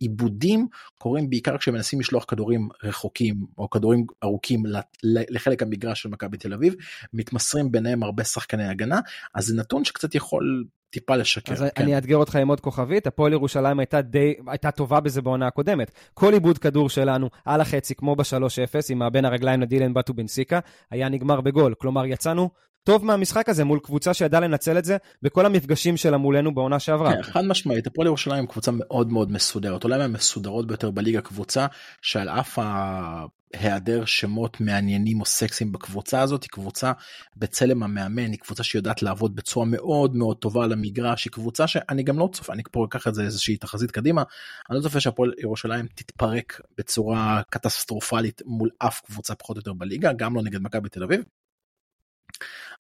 ועיבודים 0.01 0.67
קורים 0.97 1.29
בעיקר 1.29 1.57
כשמנסים 1.57 1.99
לשלוח 1.99 2.25
כדורים 2.27 2.69
רחוקים 2.83 3.35
או 3.57 3.69
כדורים 3.69 4.05
ארוכים 4.23 4.63
לחלק 5.03 5.63
המגרש 5.63 6.01
של 6.01 6.09
מכבי 6.09 6.37
תל 6.37 6.53
אביב 6.53 6.75
מתמסרים 7.13 7.71
ביניהם 7.71 8.03
הרבה 8.03 8.23
שחקני 8.23 8.67
הגנה 8.67 8.99
אז 9.33 9.45
זה 9.45 9.55
נתון 9.55 9.85
שקצת 9.85 10.15
יכול 10.15 10.65
טיפה 10.89 11.15
לשקר. 11.15 11.53
אז 11.53 11.59
כן. 11.59 11.83
אני 11.83 11.95
אאתגר 11.95 12.17
אותך 12.17 12.35
עם 12.35 12.47
עוד 12.47 12.59
כוכבית, 12.59 13.07
הפועל 13.07 13.33
ירושלים 13.33 13.79
הייתה 13.79 14.01
די, 14.01 14.33
הייתה 14.47 14.71
טובה 14.71 14.99
בזה 14.99 15.21
בעונה 15.21 15.47
הקודמת. 15.47 15.91
כל 16.13 16.33
עיבוד 16.33 16.57
כדור 16.57 16.89
שלנו 16.89 17.29
על 17.45 17.61
החצי, 17.61 17.95
כמו 17.95 18.15
ב-3-0, 18.15 18.79
עם 18.89 19.01
בין 19.11 19.25
הרגליים 19.25 19.61
לדילן 19.61 19.93
בטו 19.93 20.13
בנסיקה, 20.13 20.59
היה 20.91 21.09
נגמר 21.09 21.41
בגול. 21.41 21.73
כלומר, 21.77 22.05
יצאנו 22.05 22.49
טוב 22.85 23.05
מהמשחק 23.05 23.49
הזה 23.49 23.63
מול 23.63 23.79
קבוצה 23.79 24.13
שידעה 24.13 24.41
לנצל 24.41 24.77
את 24.77 24.85
זה 24.85 24.97
בכל 25.21 25.45
המפגשים 25.45 25.97
שלה 25.97 26.17
מולנו 26.17 26.55
בעונה 26.55 26.79
שעברה. 26.79 27.13
כן, 27.13 27.23
חד 27.23 27.45
משמעית 27.45 27.87
הפועל 27.87 28.07
ירושלים 28.07 28.39
היא 28.39 28.49
קבוצה 28.49 28.71
מאוד 28.73 29.11
מאוד 29.11 29.31
מסודרת 29.31 29.83
אולי 29.83 29.97
מהמסודרות 29.97 30.67
ביותר 30.67 30.91
בליגה 30.91 31.21
קבוצה 31.21 31.67
שעל 32.01 32.29
אף 32.29 32.59
ההיעדר 32.61 34.05
שמות 34.05 34.61
מעניינים 34.61 35.21
או 35.21 35.25
סקסיים 35.25 35.71
בקבוצה 35.71 36.21
הזאת 36.21 36.43
היא 36.43 36.49
קבוצה 36.49 36.91
בצלם 37.37 37.83
המאמן 37.83 38.31
היא 38.31 38.39
קבוצה 38.39 38.63
שיודעת 38.63 39.01
לעבוד 39.01 39.35
בצורה 39.35 39.65
מאוד 39.65 40.15
מאוד 40.15 40.37
טובה 40.37 40.63
על 40.63 40.71
המגרש 40.71 41.25
היא 41.25 41.31
קבוצה 41.31 41.67
שאני 41.67 42.03
גם 42.03 42.19
לא 42.19 42.29
צופה 42.33 42.53
אני 42.53 42.63
פה 42.71 42.85
אקח 42.85 43.07
את 43.07 43.15
זה 43.15 43.23
איזושהי 43.23 43.57
תחזית 43.57 43.91
קדימה 43.91 44.23
אני 44.69 44.77
לא 44.77 44.83
צופה 44.83 44.99
שהפועל 44.99 45.33
ירושלים 45.37 45.87
תתפרק 45.95 46.61
בצורה 46.77 47.41
קטסטרופלית 47.49 48.41
מול 48.45 48.69
אף 48.79 49.01
קבוצה 49.01 49.35
פחות 49.35 49.55
או 49.55 49.59
יותר 49.59 49.73
בליגה 49.73 50.13
גם 50.13 50.35
לא 50.35 50.41
נגד 50.41 50.61
מכבי 50.61 50.89
תל 50.89 51.03
אביב. 51.03 51.21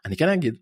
אני 0.05 0.17
כן 0.17 0.29
אגיד 0.29 0.55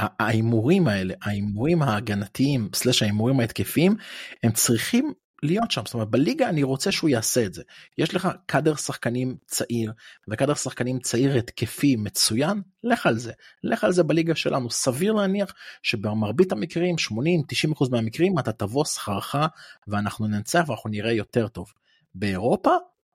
שההימורים 0.00 0.88
האלה 0.88 1.14
ההימורים 1.22 1.82
ההגנתיים 1.82 2.68
סלש 2.74 3.02
ההימורים 3.02 3.40
ההתקפיים 3.40 3.96
הם 4.42 4.52
צריכים 4.52 5.12
להיות 5.42 5.70
שם. 5.70 5.82
זאת 5.84 5.94
אומרת 5.94 6.08
בליגה 6.08 6.48
אני 6.48 6.62
רוצה 6.62 6.92
שהוא 6.92 7.10
יעשה 7.10 7.46
את 7.46 7.54
זה. 7.54 7.62
יש 7.98 8.14
לך 8.14 8.28
קאדר 8.46 8.74
שחקנים 8.74 9.36
צעיר 9.46 9.92
וקאדר 10.28 10.54
שחקנים 10.54 10.98
צעיר 11.00 11.36
התקפי 11.36 11.96
מצוין 11.96 12.62
לך 12.84 13.06
על 13.06 13.18
זה. 13.18 13.32
לך 13.64 13.84
על 13.84 13.92
זה 13.92 14.02
בליגה 14.02 14.34
שלנו. 14.34 14.70
סביר 14.70 15.12
להניח 15.12 15.54
שבמרבית 15.82 16.52
המקרים 16.52 16.96
80-90% 17.82 17.90
מהמקרים 17.90 18.38
אתה 18.38 18.52
תבוא 18.52 18.84
שכרך 18.84 19.34
ואנחנו 19.88 20.26
ננצח 20.26 20.64
ואנחנו 20.68 20.90
נראה 20.90 21.12
יותר 21.12 21.48
טוב. 21.48 21.72
באירופה 22.14 22.70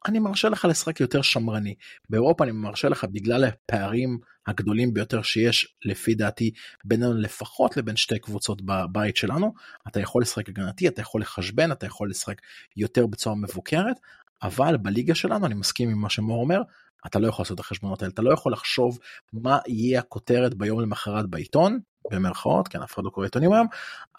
אני 0.08 0.20
מרשה 0.20 0.50
לך 0.50 0.66
לשחק 0.70 1.00
יותר 1.00 1.22
שמרני. 1.22 1.76
באירופה 2.10 2.44
אני 2.44 2.52
מרשה 2.52 2.90
לך 2.90 3.04
בגלל 3.04 3.44
הפערים 3.44 4.20
הגדולים 4.48 4.94
ביותר 4.94 5.22
שיש 5.22 5.76
לפי 5.86 6.16
דעתי 6.16 6.52
בינינו 6.84 7.14
לפחות 7.14 7.78
לבין 7.78 7.96
שתי 7.96 8.20
קבוצות 8.20 8.62
בבית 8.62 9.18
שלנו. 9.18 9.54
אתה 9.88 10.00
יכול 10.00 10.22
לשחק 10.22 10.50
הגנתי, 10.50 10.88
אתה 10.88 11.02
יכול 11.02 11.22
לחשבן, 11.22 11.72
אתה 11.72 11.86
יכול 11.86 12.10
לשחק 12.10 12.42
יותר 12.78 13.08
בצורה 13.08 13.36
מבוקרת, 13.36 14.00
אבל 14.44 14.78
בליגה 14.78 15.16
שלנו 15.16 15.46
אני 15.46 15.54
מסכים 15.54 15.90
עם 15.90 15.98
מה 15.98 16.10
שמור 16.10 16.42
אומר, 16.42 16.62
אתה 17.06 17.20
לא 17.20 17.28
יכול 17.28 17.44
לעשות 17.44 17.56
את 17.56 17.60
החשבונות 17.60 18.02
האלה, 18.02 18.14
אתה 18.14 18.22
לא 18.22 18.34
יכול 18.34 18.54
לחשוב 18.54 19.00
מה 19.34 19.58
יהיה 19.68 20.00
הכותרת 20.00 20.54
ביום 20.54 20.82
למחרת 20.82 21.28
בעיתון, 21.28 21.80
במרכאות, 22.12 22.68
כן 22.68 22.82
אף 22.82 22.94
אחד 22.94 23.04
לא 23.04 23.10
קורא 23.10 23.26
עיתונים 23.26 23.54
היום, 23.54 23.68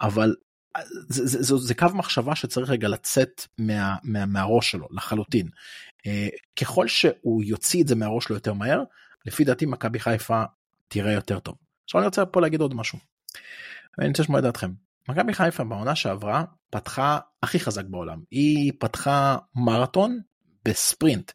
אבל 0.01 0.35
זה, 1.07 1.25
זה, 1.27 1.43
זה, 1.43 1.57
זה 1.57 1.73
קו 1.73 1.87
מחשבה 1.93 2.35
שצריך 2.35 2.69
רגע 2.69 2.87
לצאת 2.87 3.41
מה, 3.57 3.95
מה, 4.03 4.25
מהראש 4.25 4.71
שלו 4.71 4.87
לחלוטין. 4.91 5.47
Uh, 5.97 6.09
ככל 6.59 6.87
שהוא 6.87 7.43
יוציא 7.43 7.83
את 7.83 7.87
זה 7.87 7.95
מהראש 7.95 8.25
שלו 8.25 8.35
יותר 8.35 8.53
מהר, 8.53 8.83
לפי 9.25 9.43
דעתי 9.43 9.65
מכבי 9.65 9.99
חיפה 9.99 10.43
תראה 10.87 11.11
יותר 11.11 11.39
טוב. 11.39 11.55
עכשיו 11.83 12.01
אני 12.01 12.05
רוצה 12.05 12.25
פה 12.25 12.41
להגיד 12.41 12.61
עוד 12.61 12.73
משהו. 12.73 12.99
אני 13.99 14.07
רוצה 14.07 14.23
לשמוע 14.23 14.39
את 14.39 14.43
דעתכם. 14.43 14.71
מכבי 15.09 15.33
חיפה 15.33 15.63
בעונה 15.63 15.95
שעברה 15.95 16.43
פתחה 16.69 17.19
הכי 17.43 17.59
חזק 17.59 17.85
בעולם. 17.85 18.19
היא 18.31 18.71
פתחה 18.79 19.37
מרתון 19.55 20.19
בספרינט. 20.65 21.31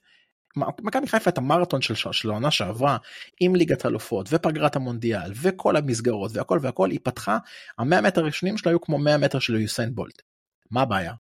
מכבי 0.57 1.07
חיפה 1.07 1.31
את 1.31 1.39
המרתון 1.39 1.83
של, 1.83 1.95
של 1.95 2.31
העונה 2.31 2.51
שעברה 2.51 2.97
עם 3.41 3.57
ליגת 3.57 3.87
אלופות 3.87 4.29
ופגרת 4.33 4.77
המונדיאל 4.77 5.33
וכל 5.43 5.77
המסגרות 5.77 6.31
והכל 6.35 6.59
והכל 6.63 6.91
היא 6.91 7.01
פתחה 7.03 7.39
המאה 7.79 8.01
מטר 8.01 8.21
הראשונים 8.21 8.59
שלה 8.59 8.73
היו 8.73 8.81
כמו 8.81 8.99
100 8.99 9.19
מטר 9.19 9.39
של 9.39 9.61
יוסיין 9.61 9.95
בולט. 9.95 10.23
מה 10.71 10.83
הבעיה? 10.83 11.13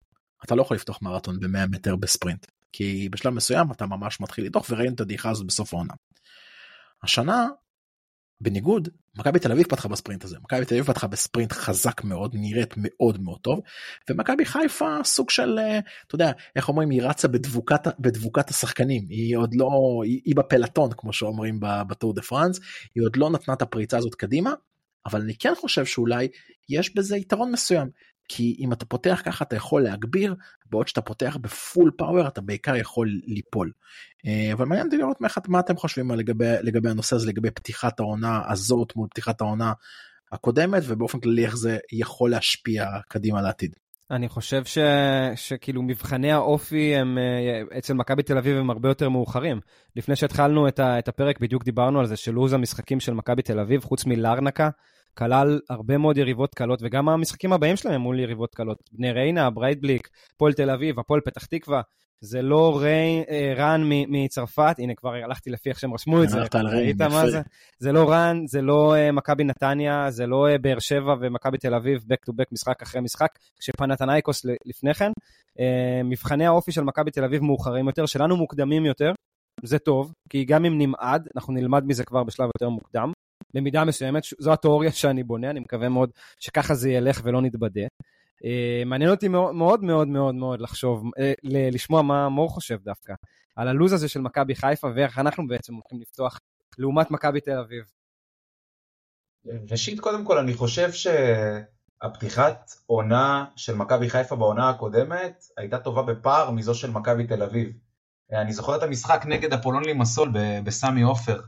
אתה 0.45 0.55
לא 0.55 0.61
יכול 0.61 0.77
לפתוח 0.77 1.01
מרתון 1.01 1.39
ב-100 1.39 1.67
מטר 1.71 1.95
בספרינט, 1.95 2.47
כי 2.71 3.09
בשלב 3.11 3.33
מסוים 3.33 3.71
אתה 3.71 3.85
ממש 3.85 4.21
מתחיל 4.21 4.45
לדוח 4.45 4.65
וראינו 4.69 4.95
את 4.95 5.01
הדעיכה 5.01 5.29
הזאת 5.29 5.47
בסוף 5.47 5.73
העונה. 5.73 5.93
השנה, 7.03 7.47
בניגוד, 8.43 8.89
מכבי 9.17 9.39
תל 9.39 9.51
אביב 9.51 9.65
פתחה 9.67 9.87
בספרינט 9.87 10.23
הזה, 10.23 10.37
מכבי 10.43 10.65
תל 10.65 10.75
אביב 10.75 10.85
פתחה 10.85 11.07
בספרינט 11.07 11.51
חזק 11.51 12.03
מאוד, 12.03 12.35
נראית 12.35 12.73
מאוד 12.77 13.21
מאוד 13.21 13.39
טוב, 13.41 13.59
ומכבי 14.09 14.45
חיפה 14.45 14.97
סוג 15.03 15.29
של, 15.29 15.59
אה, 15.59 15.79
אתה 16.07 16.15
יודע, 16.15 16.31
איך 16.55 16.69
אומרים, 16.69 16.89
היא 16.89 17.01
רצה 17.01 17.27
בדבוקת, 17.27 17.87
בדבוקת 17.99 18.49
השחקנים, 18.49 19.05
היא 19.09 19.37
עוד 19.37 19.55
לא, 19.55 20.01
היא, 20.05 20.21
היא 20.25 20.35
בפלטון 20.35 20.89
כמו 20.97 21.13
שאומרים 21.13 21.59
בטור 21.61 22.13
דה 22.13 22.21
פרנס, 22.21 22.59
היא 22.95 23.03
עוד 23.03 23.15
לא 23.15 23.29
נתנה 23.29 23.53
את 23.53 23.61
הפריצה 23.61 23.97
הזאת 23.97 24.15
קדימה, 24.15 24.53
אבל 25.05 25.21
אני 25.21 25.35
כן 25.35 25.53
חושב 25.55 25.85
שאולי 25.85 26.27
יש 26.69 26.95
בזה 26.95 27.17
יתרון 27.17 27.51
מסוים. 27.51 27.89
כי 28.27 28.55
אם 28.59 28.73
אתה 28.73 28.85
פותח 28.85 29.21
ככה 29.25 29.45
אתה 29.45 29.55
יכול 29.55 29.83
להגביר, 29.83 30.35
בעוד 30.65 30.87
שאתה 30.87 31.01
פותח 31.01 31.37
בפול 31.41 31.91
פאוור 31.97 32.27
אתה 32.27 32.41
בעיקר 32.41 32.75
יכול 32.75 33.19
ליפול. 33.25 33.71
אה, 34.25 34.53
אבל 34.53 34.65
מעניין 34.65 34.87
אותי 34.87 34.97
לראות 34.97 35.17
מה 35.47 35.59
אתם 35.59 35.77
חושבים 35.77 36.11
לגבי, 36.11 36.45
לגבי 36.61 36.89
הנושא 36.89 37.15
הזה, 37.15 37.27
לגבי 37.27 37.51
פתיחת 37.51 37.99
העונה 37.99 38.41
הזאת 38.49 38.95
מול 38.95 39.07
פתיחת 39.11 39.41
העונה 39.41 39.73
הקודמת, 40.31 40.83
ובאופן 40.85 41.19
כללי 41.19 41.45
איך 41.45 41.57
זה 41.57 41.77
יכול 41.91 42.31
להשפיע 42.31 42.85
קדימה 43.07 43.41
לעתיד. 43.41 43.75
אני 44.11 44.29
חושב 44.29 44.65
ש... 44.65 44.77
שכאילו 45.35 45.81
מבחני 45.81 46.31
האופי 46.31 46.95
הם 46.95 47.17
אה, 47.17 47.77
אצל 47.77 47.93
מכבי 47.93 48.23
תל 48.23 48.37
אביב 48.37 48.57
הם 48.57 48.69
הרבה 48.69 48.89
יותר 48.89 49.09
מאוחרים. 49.09 49.59
לפני 49.95 50.15
שהתחלנו 50.15 50.67
את, 50.67 50.79
ה... 50.79 50.99
את 50.99 51.07
הפרק 51.07 51.39
בדיוק 51.39 51.63
דיברנו 51.63 51.99
על 51.99 52.05
זה 52.05 52.15
שלוז 52.15 52.53
המשחקים 52.53 52.99
של 52.99 53.13
מכבי 53.13 53.41
תל 53.41 53.59
אביב, 53.59 53.83
חוץ 53.83 54.05
מלארנקה, 54.05 54.69
כלל 55.17 55.59
הרבה 55.69 55.97
מאוד 55.97 56.17
יריבות 56.17 56.55
קלות, 56.55 56.79
וגם 56.83 57.09
המשחקים 57.09 57.53
הבאים 57.53 57.75
שלהם 57.75 58.01
מול 58.01 58.19
יריבות 58.19 58.55
קלות. 58.55 58.77
בני 58.91 59.11
ריינה, 59.11 59.49
ברייטבליק, 59.49 60.09
הפועל 60.35 60.53
תל 60.53 60.69
אביב, 60.69 60.99
הפועל 60.99 61.21
פתח 61.21 61.45
תקווה. 61.45 61.81
זה 62.21 62.41
לא 62.41 62.79
ריי, 62.81 63.23
אה, 63.29 63.53
רן 63.57 63.81
מצרפת, 63.87 64.75
הנה 64.77 64.93
כבר 64.95 65.13
הלכתי 65.13 65.49
לפי 65.49 65.69
איך 65.69 65.79
שהם 65.79 65.93
רשמו 65.93 66.23
את 66.23 66.29
זה, 66.29 66.39
ראית 66.53 67.01
מה 67.01 67.29
זה? 67.29 67.41
זה 67.79 67.91
לא 67.91 68.11
רן, 68.11 68.41
זה 68.47 68.61
לא 68.61 68.95
uh, 68.95 69.11
מכבי 69.11 69.43
נתניה, 69.43 70.11
זה 70.11 70.27
לא 70.27 70.47
uh, 70.49 70.57
באר 70.61 70.79
שבע 70.79 71.15
ומכבי 71.21 71.57
תל 71.57 71.73
אביב, 71.73 72.01
back 72.01 72.29
to 72.29 72.33
back 72.33 72.45
משחק 72.51 72.81
אחרי 72.81 73.01
משחק, 73.01 73.29
כשפנתנייקוס 73.59 74.45
לפני 74.65 74.93
כן. 74.93 75.11
מבחני 76.03 76.45
האופי 76.45 76.71
של 76.71 76.81
מכבי 76.81 77.11
תל 77.11 77.23
אביב 77.23 77.43
מאוחרים 77.43 77.87
יותר, 77.87 78.05
שלנו 78.05 78.37
מוקדמים 78.37 78.85
יותר, 78.85 79.11
זה 79.63 79.79
טוב, 79.79 80.13
כי 80.29 80.45
גם 80.45 80.65
אם 80.65 80.77
נמעד, 80.77 81.27
אנחנו 81.35 81.53
נלמד 81.53 81.83
מזה 81.85 82.03
כבר 82.05 82.23
בשלב 82.23 82.49
יותר 82.55 82.69
מוקדם. 82.69 83.11
במידה 83.53 83.85
מסוימת, 83.85 84.23
זו 84.39 84.53
התיאוריה 84.53 84.91
שאני 84.91 85.23
בונה, 85.23 85.49
אני 85.49 85.59
מקווה 85.59 85.89
מאוד 85.89 86.09
שככה 86.39 86.73
זה 86.73 86.89
ילך 86.89 87.21
ולא 87.23 87.41
נתבדה. 87.41 87.81
Uh, 87.81 88.85
מעניין 88.85 89.11
אותי 89.11 89.27
מאוד 89.27 89.83
מאוד 89.83 90.07
מאוד 90.07 90.35
מאוד, 90.35 90.61
לחשוב, 90.61 91.03
uh, 91.03 91.09
לשמוע 91.43 92.01
מה 92.01 92.29
מור 92.29 92.49
חושב 92.49 92.79
דווקא, 92.83 93.13
על 93.55 93.67
הלו"ז 93.67 93.93
הזה 93.93 94.09
של 94.09 94.21
מכבי 94.21 94.55
חיפה 94.55 94.87
ואיך 94.95 95.19
אנחנו 95.19 95.47
בעצם 95.47 95.73
הולכים 95.73 96.01
לפתוח 96.01 96.39
לעומת 96.77 97.11
מכבי 97.11 97.41
תל 97.41 97.59
אביב. 97.59 97.83
ראשית, 99.71 99.99
קודם 99.99 100.25
כל, 100.25 100.37
אני 100.37 100.53
חושב 100.53 100.89
שהפתיחת 100.91 102.71
עונה 102.85 103.45
של 103.55 103.75
מכבי 103.75 104.09
חיפה 104.09 104.35
בעונה 104.35 104.69
הקודמת 104.69 105.43
הייתה 105.57 105.79
טובה 105.79 106.01
בפער 106.01 106.51
מזו 106.51 106.75
של 106.75 106.91
מכבי 106.91 107.27
תל 107.27 107.43
אביב. 107.43 107.73
אה, 108.33 108.41
אני 108.41 108.53
זוכר 108.53 108.75
את 108.75 108.83
המשחק 108.83 109.23
נגד 109.25 109.53
אפולון 109.53 109.85
לימסול 109.85 110.31
בסמי 110.63 111.01
עופר. 111.01 111.41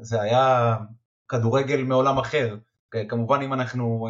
זה 0.00 0.22
היה 0.22 0.76
כדורגל 1.28 1.82
מעולם 1.82 2.18
אחר. 2.18 2.56
כמובן 3.08 3.42
אם 3.42 3.52
אנחנו 3.52 4.08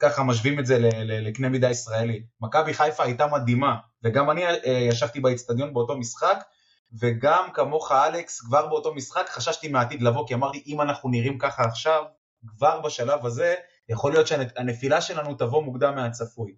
ככה 0.00 0.22
משווים 0.22 0.58
את 0.58 0.66
זה 0.66 0.78
לקנה 1.04 1.48
מידה 1.48 1.70
ישראלי. 1.70 2.22
מכבי 2.40 2.74
חיפה 2.74 3.04
הייתה 3.04 3.26
מדהימה, 3.26 3.76
וגם 4.02 4.30
אני 4.30 4.46
אה, 4.46 4.56
ישבתי 4.64 5.20
באיצטדיון 5.20 5.74
באותו 5.74 5.96
משחק, 5.96 6.44
וגם 7.00 7.48
כמוך 7.54 7.92
אלכס, 7.92 8.40
כבר 8.40 8.66
באותו 8.66 8.94
משחק 8.94 9.28
חששתי 9.28 9.68
מהעתיד 9.68 10.02
לבוא, 10.02 10.26
כי 10.28 10.34
אמרתי 10.34 10.62
אם 10.66 10.80
אנחנו 10.80 11.08
נראים 11.08 11.38
ככה 11.38 11.64
עכשיו, 11.64 12.04
כבר 12.46 12.80
בשלב 12.80 13.26
הזה, 13.26 13.54
יכול 13.88 14.12
להיות 14.12 14.26
שהנפילה 14.26 15.00
שלנו 15.00 15.34
תבוא 15.34 15.62
מוקדם 15.62 15.94
מהצפוי. 15.94 16.54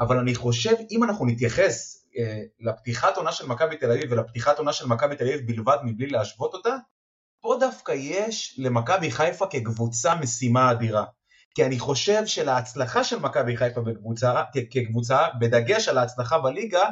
אבל 0.00 0.18
אני 0.18 0.34
חושב, 0.34 0.74
אם 0.90 1.04
אנחנו 1.04 1.26
נתייחס 1.26 2.06
אה, 2.18 2.42
לפתיחת 2.60 3.16
עונה 3.16 3.32
של 3.32 3.46
מכבי 3.46 3.76
תל 3.76 3.90
אביב 3.90 4.12
ולפתיחת 4.12 4.58
עונה 4.58 4.72
של 4.72 4.86
מכבי 4.86 5.16
תל 5.16 5.24
אביב 5.24 5.46
בלבד 5.46 5.76
מבלי 5.84 6.06
להשוות 6.06 6.54
אותה, 6.54 6.76
פה 7.42 7.56
דווקא 7.60 7.92
יש 7.96 8.56
למכבי 8.58 9.10
חיפה 9.10 9.46
כקבוצה 9.46 10.14
משימה 10.14 10.70
אדירה. 10.70 11.04
כי 11.54 11.64
אני 11.64 11.78
חושב 11.78 12.26
שלהצלחה 12.26 13.04
של 13.04 13.18
מכבי 13.18 13.56
חיפה 13.56 13.80
בקבוצה, 13.80 14.42
כקבוצה, 14.70 15.18
בדגש 15.40 15.88
על 15.88 15.98
ההצלחה 15.98 16.38
בליגה, 16.38 16.84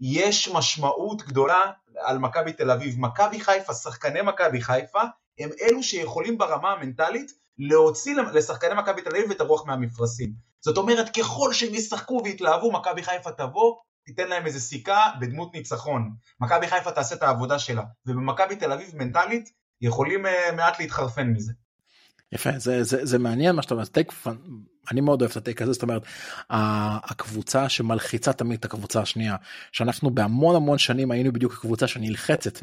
יש 0.00 0.48
משמעות 0.48 1.22
גדולה 1.22 1.72
על 1.98 2.18
מכבי 2.18 2.52
תל 2.52 2.70
אביב. 2.70 2.94
מכבי 2.98 3.40
חיפה, 3.40 3.74
שחקני 3.74 4.22
מכבי 4.22 4.60
חיפה, 4.60 5.02
הם 5.38 5.50
אלו 5.62 5.82
שיכולים 5.82 6.38
ברמה 6.38 6.72
המנטלית 6.72 7.32
להוציא 7.58 8.16
לשחקני 8.32 8.74
מכבי 8.74 9.02
תל 9.02 9.16
אביב 9.16 9.30
את 9.30 9.40
הרוח 9.40 9.66
מהמפרשים. 9.66 10.32
זאת 10.60 10.76
אומרת, 10.76 11.16
ככל 11.16 11.52
שהם 11.52 11.74
ישחקו 11.74 12.20
ויתלהבו, 12.24 12.72
מכבי 12.72 13.02
חיפה 13.02 13.32
תבוא, 13.32 13.76
תיתן 14.04 14.28
להם 14.28 14.46
איזה 14.46 14.60
סיכה 14.60 15.10
בדמות 15.20 15.54
ניצחון. 15.54 16.14
מכבי 16.40 16.66
חיפה 16.66 16.90
תעשה 16.90 17.14
את 17.14 17.22
העבודה 17.22 17.58
שלה, 17.58 17.82
ובמכבי 18.06 18.56
תל 18.56 18.72
אביב 18.72 18.96
מנטלית 18.96 19.48
יכולים 19.80 20.26
uh, 20.26 20.52
מעט 20.56 20.80
להתחרפן 20.80 21.28
מזה. 21.28 21.52
יפה 22.32 22.58
זה 22.58 22.84
זה 22.84 23.04
זה 23.04 23.18
מעניין 23.18 23.56
מה 23.56 23.62
שאתה 23.62 23.74
אומר 23.74 23.84
אני 24.90 25.00
מאוד 25.00 25.22
אוהב 25.22 25.30
את 25.30 25.36
הטייק 25.36 25.62
הזה 25.62 25.72
זאת 25.72 25.82
אומרת 25.82 26.02
הקבוצה 26.50 27.68
שמלחיצה 27.68 28.32
תמיד 28.32 28.58
את 28.58 28.64
הקבוצה 28.64 29.00
השנייה 29.00 29.36
שאנחנו 29.72 30.10
בהמון 30.10 30.56
המון 30.56 30.78
שנים 30.78 31.10
היינו 31.10 31.32
בדיוק 31.32 31.52
הקבוצה 31.52 31.86
שנלחצת 31.86 32.62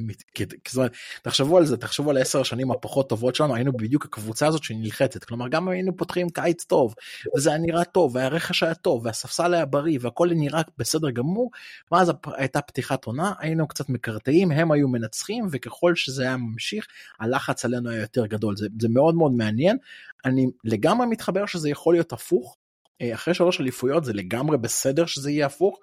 תחשבו 1.22 1.58
על 1.58 1.66
זה 1.66 1.78
תחשבו 1.78 2.10
על 2.10 2.18
10 2.18 2.42
השנים 2.42 2.72
הפחות 2.72 3.10
טובות 3.10 3.36
שלנו 3.36 3.56
היינו 3.56 3.74
בדיוק 3.74 4.06
הקבוצה 4.06 4.48
הזאת 4.48 4.64
שנלחצת 4.64 5.24
כלומר 5.24 5.48
גם 5.48 5.70
היינו 5.70 5.98
פותחים 5.98 6.30
קיץ 6.30 6.64
טוב 6.64 6.96
וזה 7.36 7.50
היה 7.50 7.60
נראה 7.60 7.84
טוב 7.84 8.16
והרכש 8.16 8.64
היה 8.64 8.74
טוב 8.74 9.06
והספסל 9.06 9.54
היה 9.54 9.66
בריא 9.66 10.00
והכל 10.02 10.30
נראה 10.36 10.62
בסדר 10.78 11.10
גמור 11.10 11.52
ואז 11.92 12.12
הייתה 12.26 12.62
פתיחת 12.62 13.06
עונה 13.06 13.34
היינו 13.40 13.68
קצת 13.68 13.90
מקרטעים 13.90 14.52
הם 14.52 14.72
היו 14.72 14.88
מנצחים 14.88 15.48
וככל 15.52 15.96
שזה 15.96 16.24
היה 16.24 16.38
ממשיך 16.38 16.88
הלחץ 17.20 17.66
עלינו 17.66 17.90
היה 17.90 18.02
יותר 18.02 18.26
גדול. 18.26 18.58
זה, 18.58 18.68
זה 18.80 18.90
מאוד 18.90 19.16
מאוד 19.16 19.32
מעניין 19.32 19.78
אני 20.26 20.46
לגמרי 20.64 21.08
מתחבר 21.08 21.46
שזה 21.46 21.70
יכול 21.70 21.94
להיות 21.94 22.14
הפוך. 22.14 22.58
אה, 23.02 23.14
אחרי 23.14 23.34
שלוש 23.34 23.62
אליפויות 23.62 24.06
זה 24.06 24.14
לגמרי 24.14 24.58
בסדר 24.58 25.06
שזה 25.06 25.32
יהיה 25.32 25.46
הפוך 25.46 25.80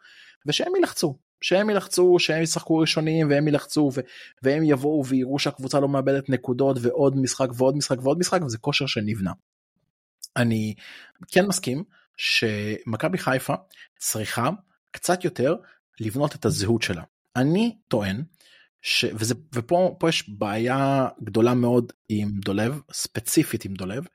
ושהם 0.47 0.73
ילחצו 0.77 1.19
שהם 1.41 1.71
ילחצו 1.71 2.17
שהם 2.19 2.43
ישחקו 2.43 2.77
ראשונים 2.77 3.31
והם 3.31 3.49
ילחצו 3.49 3.91
ו- 3.95 4.01
והם 4.43 4.63
יבואו 4.63 5.07
ויראו 5.07 5.39
שהקבוצה 5.39 5.81
לא 5.81 5.89
מאבדת 5.89 6.29
נקודות 6.31 6.77
ועוד 6.81 7.17
משחק 7.17 7.49
ועוד 7.55 7.77
משחק 7.77 7.99
ועוד 8.03 8.19
משחק 8.19 8.43
וזה 8.43 8.59
כושר 8.59 8.87
שנבנה. 8.87 9.33
אני 10.37 10.75
כן 11.29 11.47
מסכים 11.47 11.85
שמכבי 12.17 13.19
חיפה 13.19 13.55
צריכה 13.99 14.51
קצת 14.91 15.25
יותר 15.25 15.55
לבנות 16.01 16.35
את 16.35 16.45
הזהות 16.45 16.83
שלה. 16.83 17.03
אני 17.37 17.77
טוען 17.89 18.23
ש... 18.83 19.05
וזה, 19.15 19.35
ופה 19.55 19.97
יש 20.09 20.29
בעיה 20.29 21.09
גדולה 21.23 21.55
מאוד 21.55 21.93
עם 22.09 22.31
דולב, 22.45 22.81
ספציפית 22.93 23.65
עם 23.65 23.75
דולב, 23.75 24.07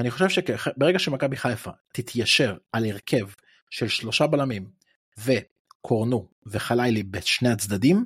אני 0.00 0.10
חושב 0.10 0.28
שברגע 0.28 0.98
שמכבי 0.98 1.36
חיפה 1.36 1.70
תתיישר 1.92 2.56
על 2.72 2.84
הרכב 2.84 3.28
של 3.70 3.88
שלושה 3.88 4.26
בלמים 4.26 4.70
וקורנו 5.18 6.28
וחלילי 6.46 7.02
בשני 7.02 7.48
הצדדים, 7.48 8.04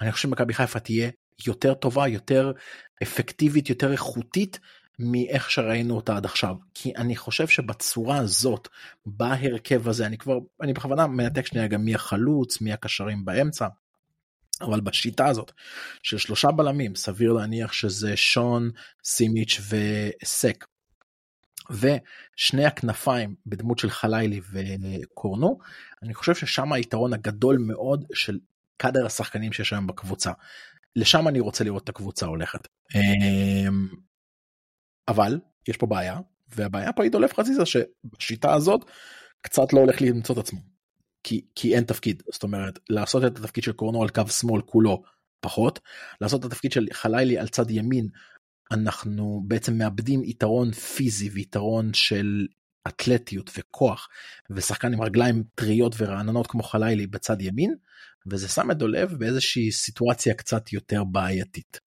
אני 0.00 0.12
חושב 0.12 0.28
שמכבי 0.28 0.54
חיפה 0.54 0.80
תהיה 0.80 1.10
יותר 1.46 1.74
טובה, 1.74 2.08
יותר 2.08 2.52
אפקטיבית, 3.02 3.68
יותר 3.68 3.92
איכותית 3.92 4.58
מאיך 4.98 5.50
שראינו 5.50 5.96
אותה 5.96 6.16
עד 6.16 6.24
עכשיו. 6.24 6.56
כי 6.74 6.92
אני 6.96 7.16
חושב 7.16 7.48
שבצורה 7.48 8.18
הזאת, 8.18 8.68
בהרכב 9.06 9.88
הזה, 9.88 10.06
אני 10.06 10.18
כבר, 10.18 10.38
אני 10.62 10.72
בכוונה 10.72 11.06
מנתק 11.06 11.46
שנייה 11.46 11.66
גם 11.66 11.84
מי 11.84 11.94
החלוץ, 11.94 12.60
מי 12.60 12.72
הקשרים 12.72 13.24
באמצע. 13.24 13.66
אבל 14.60 14.80
בשיטה 14.80 15.26
הזאת 15.26 15.52
של 16.02 16.18
שלושה 16.18 16.50
בלמים 16.50 16.94
סביר 16.94 17.32
להניח 17.32 17.72
שזה 17.72 18.16
שון 18.16 18.70
סימיץ' 19.04 19.60
וסק. 19.60 20.64
ושני 21.70 22.64
הכנפיים 22.64 23.34
בדמות 23.46 23.78
של 23.78 23.90
חלילי 23.90 24.40
וקורנו 24.52 25.58
אני 26.02 26.14
חושב 26.14 26.34
ששם 26.34 26.72
היתרון 26.72 27.12
הגדול 27.12 27.58
מאוד 27.58 28.04
של 28.14 28.38
קאדר 28.76 29.06
השחקנים 29.06 29.52
שיש 29.52 29.72
היום 29.72 29.86
בקבוצה. 29.86 30.32
לשם 30.96 31.28
אני 31.28 31.40
רוצה 31.40 31.64
לראות 31.64 31.84
את 31.84 31.88
הקבוצה 31.88 32.26
הולכת. 32.26 32.68
אמ, 32.94 33.88
אבל 35.08 35.40
יש 35.68 35.76
פה 35.76 35.86
בעיה 35.86 36.20
והבעיה 36.48 36.92
פה 36.92 37.02
היא 37.02 37.12
דולף 37.12 37.34
חזיזה 37.34 37.62
שבשיטה 37.66 38.54
הזאת 38.54 38.80
קצת 39.40 39.72
לא 39.72 39.78
הולך 39.78 40.02
למצוא 40.02 40.34
את 40.34 40.40
עצמו. 40.40 40.75
כי, 41.26 41.44
כי 41.54 41.74
אין 41.74 41.84
תפקיד 41.84 42.22
זאת 42.32 42.42
אומרת 42.42 42.78
לעשות 42.90 43.24
את 43.24 43.38
התפקיד 43.38 43.64
של 43.64 43.72
קורנו 43.72 44.02
על 44.02 44.08
קו 44.08 44.28
שמאל 44.28 44.62
כולו 44.62 45.02
פחות 45.40 45.80
לעשות 46.20 46.40
את 46.40 46.44
התפקיד 46.44 46.72
של 46.72 46.86
חלילי 46.92 47.38
על 47.38 47.48
צד 47.48 47.70
ימין 47.70 48.08
אנחנו 48.72 49.42
בעצם 49.46 49.78
מאבדים 49.78 50.24
יתרון 50.24 50.72
פיזי 50.72 51.28
ויתרון 51.28 51.94
של 51.94 52.46
אתלטיות 52.88 53.50
וכוח 53.58 54.08
ושחקן 54.50 54.92
עם 54.92 55.02
רגליים 55.02 55.44
טריות 55.54 55.94
ורעננות 55.98 56.46
כמו 56.46 56.62
חלילי 56.62 57.06
בצד 57.06 57.40
ימין 57.40 57.74
וזה 58.26 58.48
שם 58.48 58.70
את 58.70 58.78
דולב 58.78 59.14
באיזושהי 59.18 59.72
סיטואציה 59.72 60.34
קצת 60.34 60.72
יותר 60.72 61.04
בעייתית. 61.04 61.85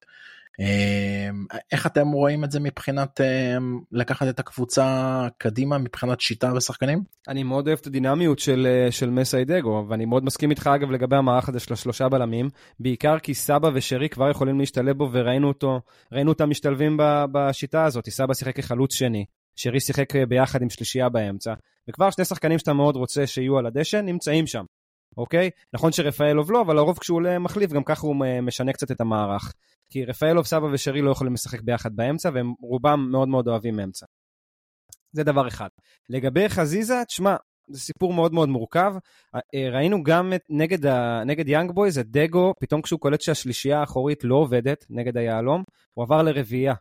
אמ, 0.59 1.45
איך 1.71 1.87
אתם 1.87 2.07
רואים 2.07 2.43
את 2.43 2.51
זה 2.51 2.59
מבחינת 2.59 3.21
אמ, 3.21 3.79
לקחת 3.91 4.27
את 4.29 4.39
הקבוצה 4.39 5.27
קדימה 5.37 5.77
מבחינת 5.77 6.21
שיטה 6.21 6.53
ושחקנים? 6.55 7.03
אני 7.27 7.43
מאוד 7.43 7.67
אוהב 7.67 7.79
את 7.81 7.87
הדינמיות 7.87 8.39
של, 8.39 8.67
אה, 8.69 8.91
של 8.91 9.09
מסיידגו, 9.09 9.85
ואני 9.89 10.05
מאוד 10.05 10.23
מסכים 10.23 10.49
איתך 10.49 10.67
אגב 10.75 10.91
לגבי 10.91 11.15
המערך 11.15 11.49
הזה 11.49 11.59
של 11.59 11.73
השלושה 11.73 12.09
בלמים, 12.09 12.49
בעיקר 12.79 13.19
כי 13.19 13.33
סבא 13.33 13.69
ושרי 13.73 14.09
כבר 14.09 14.29
יכולים 14.29 14.59
להשתלב 14.59 14.97
בו 14.97 15.09
וראינו 15.11 15.47
אותו, 15.47 15.79
ראינו 16.11 16.31
אותם 16.31 16.49
משתלבים 16.49 16.97
בשיטה 17.31 17.85
הזאת, 17.85 18.09
סבא 18.09 18.33
שיחק 18.33 18.55
כחלוץ 18.55 18.93
שני, 18.93 19.25
שרי 19.55 19.79
שיחק 19.79 20.15
אה, 20.15 20.25
ביחד 20.25 20.61
עם 20.61 20.69
שלישייה 20.69 21.09
באמצע, 21.09 21.53
וכבר 21.89 22.09
שני 22.09 22.25
שחקנים 22.25 22.59
שאתה 22.59 22.73
מאוד 22.73 22.95
רוצה 22.95 23.27
שיהיו 23.27 23.57
על 23.57 23.65
הדשא 23.65 23.97
נמצאים 23.97 24.47
שם. 24.47 24.63
אוקיי? 25.17 25.49
נכון 25.73 25.91
שרפאלוב 25.91 26.51
לא, 26.51 26.61
אבל 26.61 26.75
לרוב 26.75 26.97
כשהוא 26.99 27.15
עולה 27.15 27.39
מחליף, 27.39 27.71
גם 27.71 27.83
ככה 27.83 28.07
הוא 28.07 28.25
אה, 28.25 28.41
משנה 28.41 28.73
קצת 28.73 28.91
את 28.91 29.01
המערך. 29.01 29.53
כי 29.89 30.05
רפאלוב, 30.05 30.45
סבע 30.45 30.65
ושרי 30.65 31.01
לא 31.01 31.11
יכולים 31.11 31.33
לשחק 31.33 31.61
ביחד 31.61 31.95
באמצע, 31.95 32.29
והם 32.33 32.53
רובם 32.61 33.07
מאוד 33.11 33.27
מאוד 33.27 33.47
אוהבים 33.47 33.79
אמצע. 33.79 34.05
זה 35.11 35.23
דבר 35.23 35.47
אחד. 35.47 35.69
לגבי 36.09 36.49
חזיזה, 36.49 37.03
תשמע, 37.07 37.35
זה 37.67 37.79
סיפור 37.79 38.13
מאוד 38.13 38.33
מאוד 38.33 38.49
מורכב. 38.49 38.93
אה, 39.35 39.69
ראינו 39.71 40.03
גם 40.03 40.33
את, 40.33 40.41
נגד, 40.49 40.85
ה, 40.85 41.23
נגד 41.25 41.47
יאנג 41.47 41.71
בויז, 41.71 41.97
את 41.97 42.05
דגו, 42.11 42.53
פתאום 42.59 42.81
כשהוא 42.81 42.99
קולט 42.99 43.21
שהשלישייה 43.21 43.79
האחורית 43.79 44.23
לא 44.23 44.35
עובדת 44.35 44.85
נגד 44.89 45.17
היהלום, 45.17 45.63
הוא 45.93 46.03
עבר 46.03 46.21
לרביעייה 46.23 46.73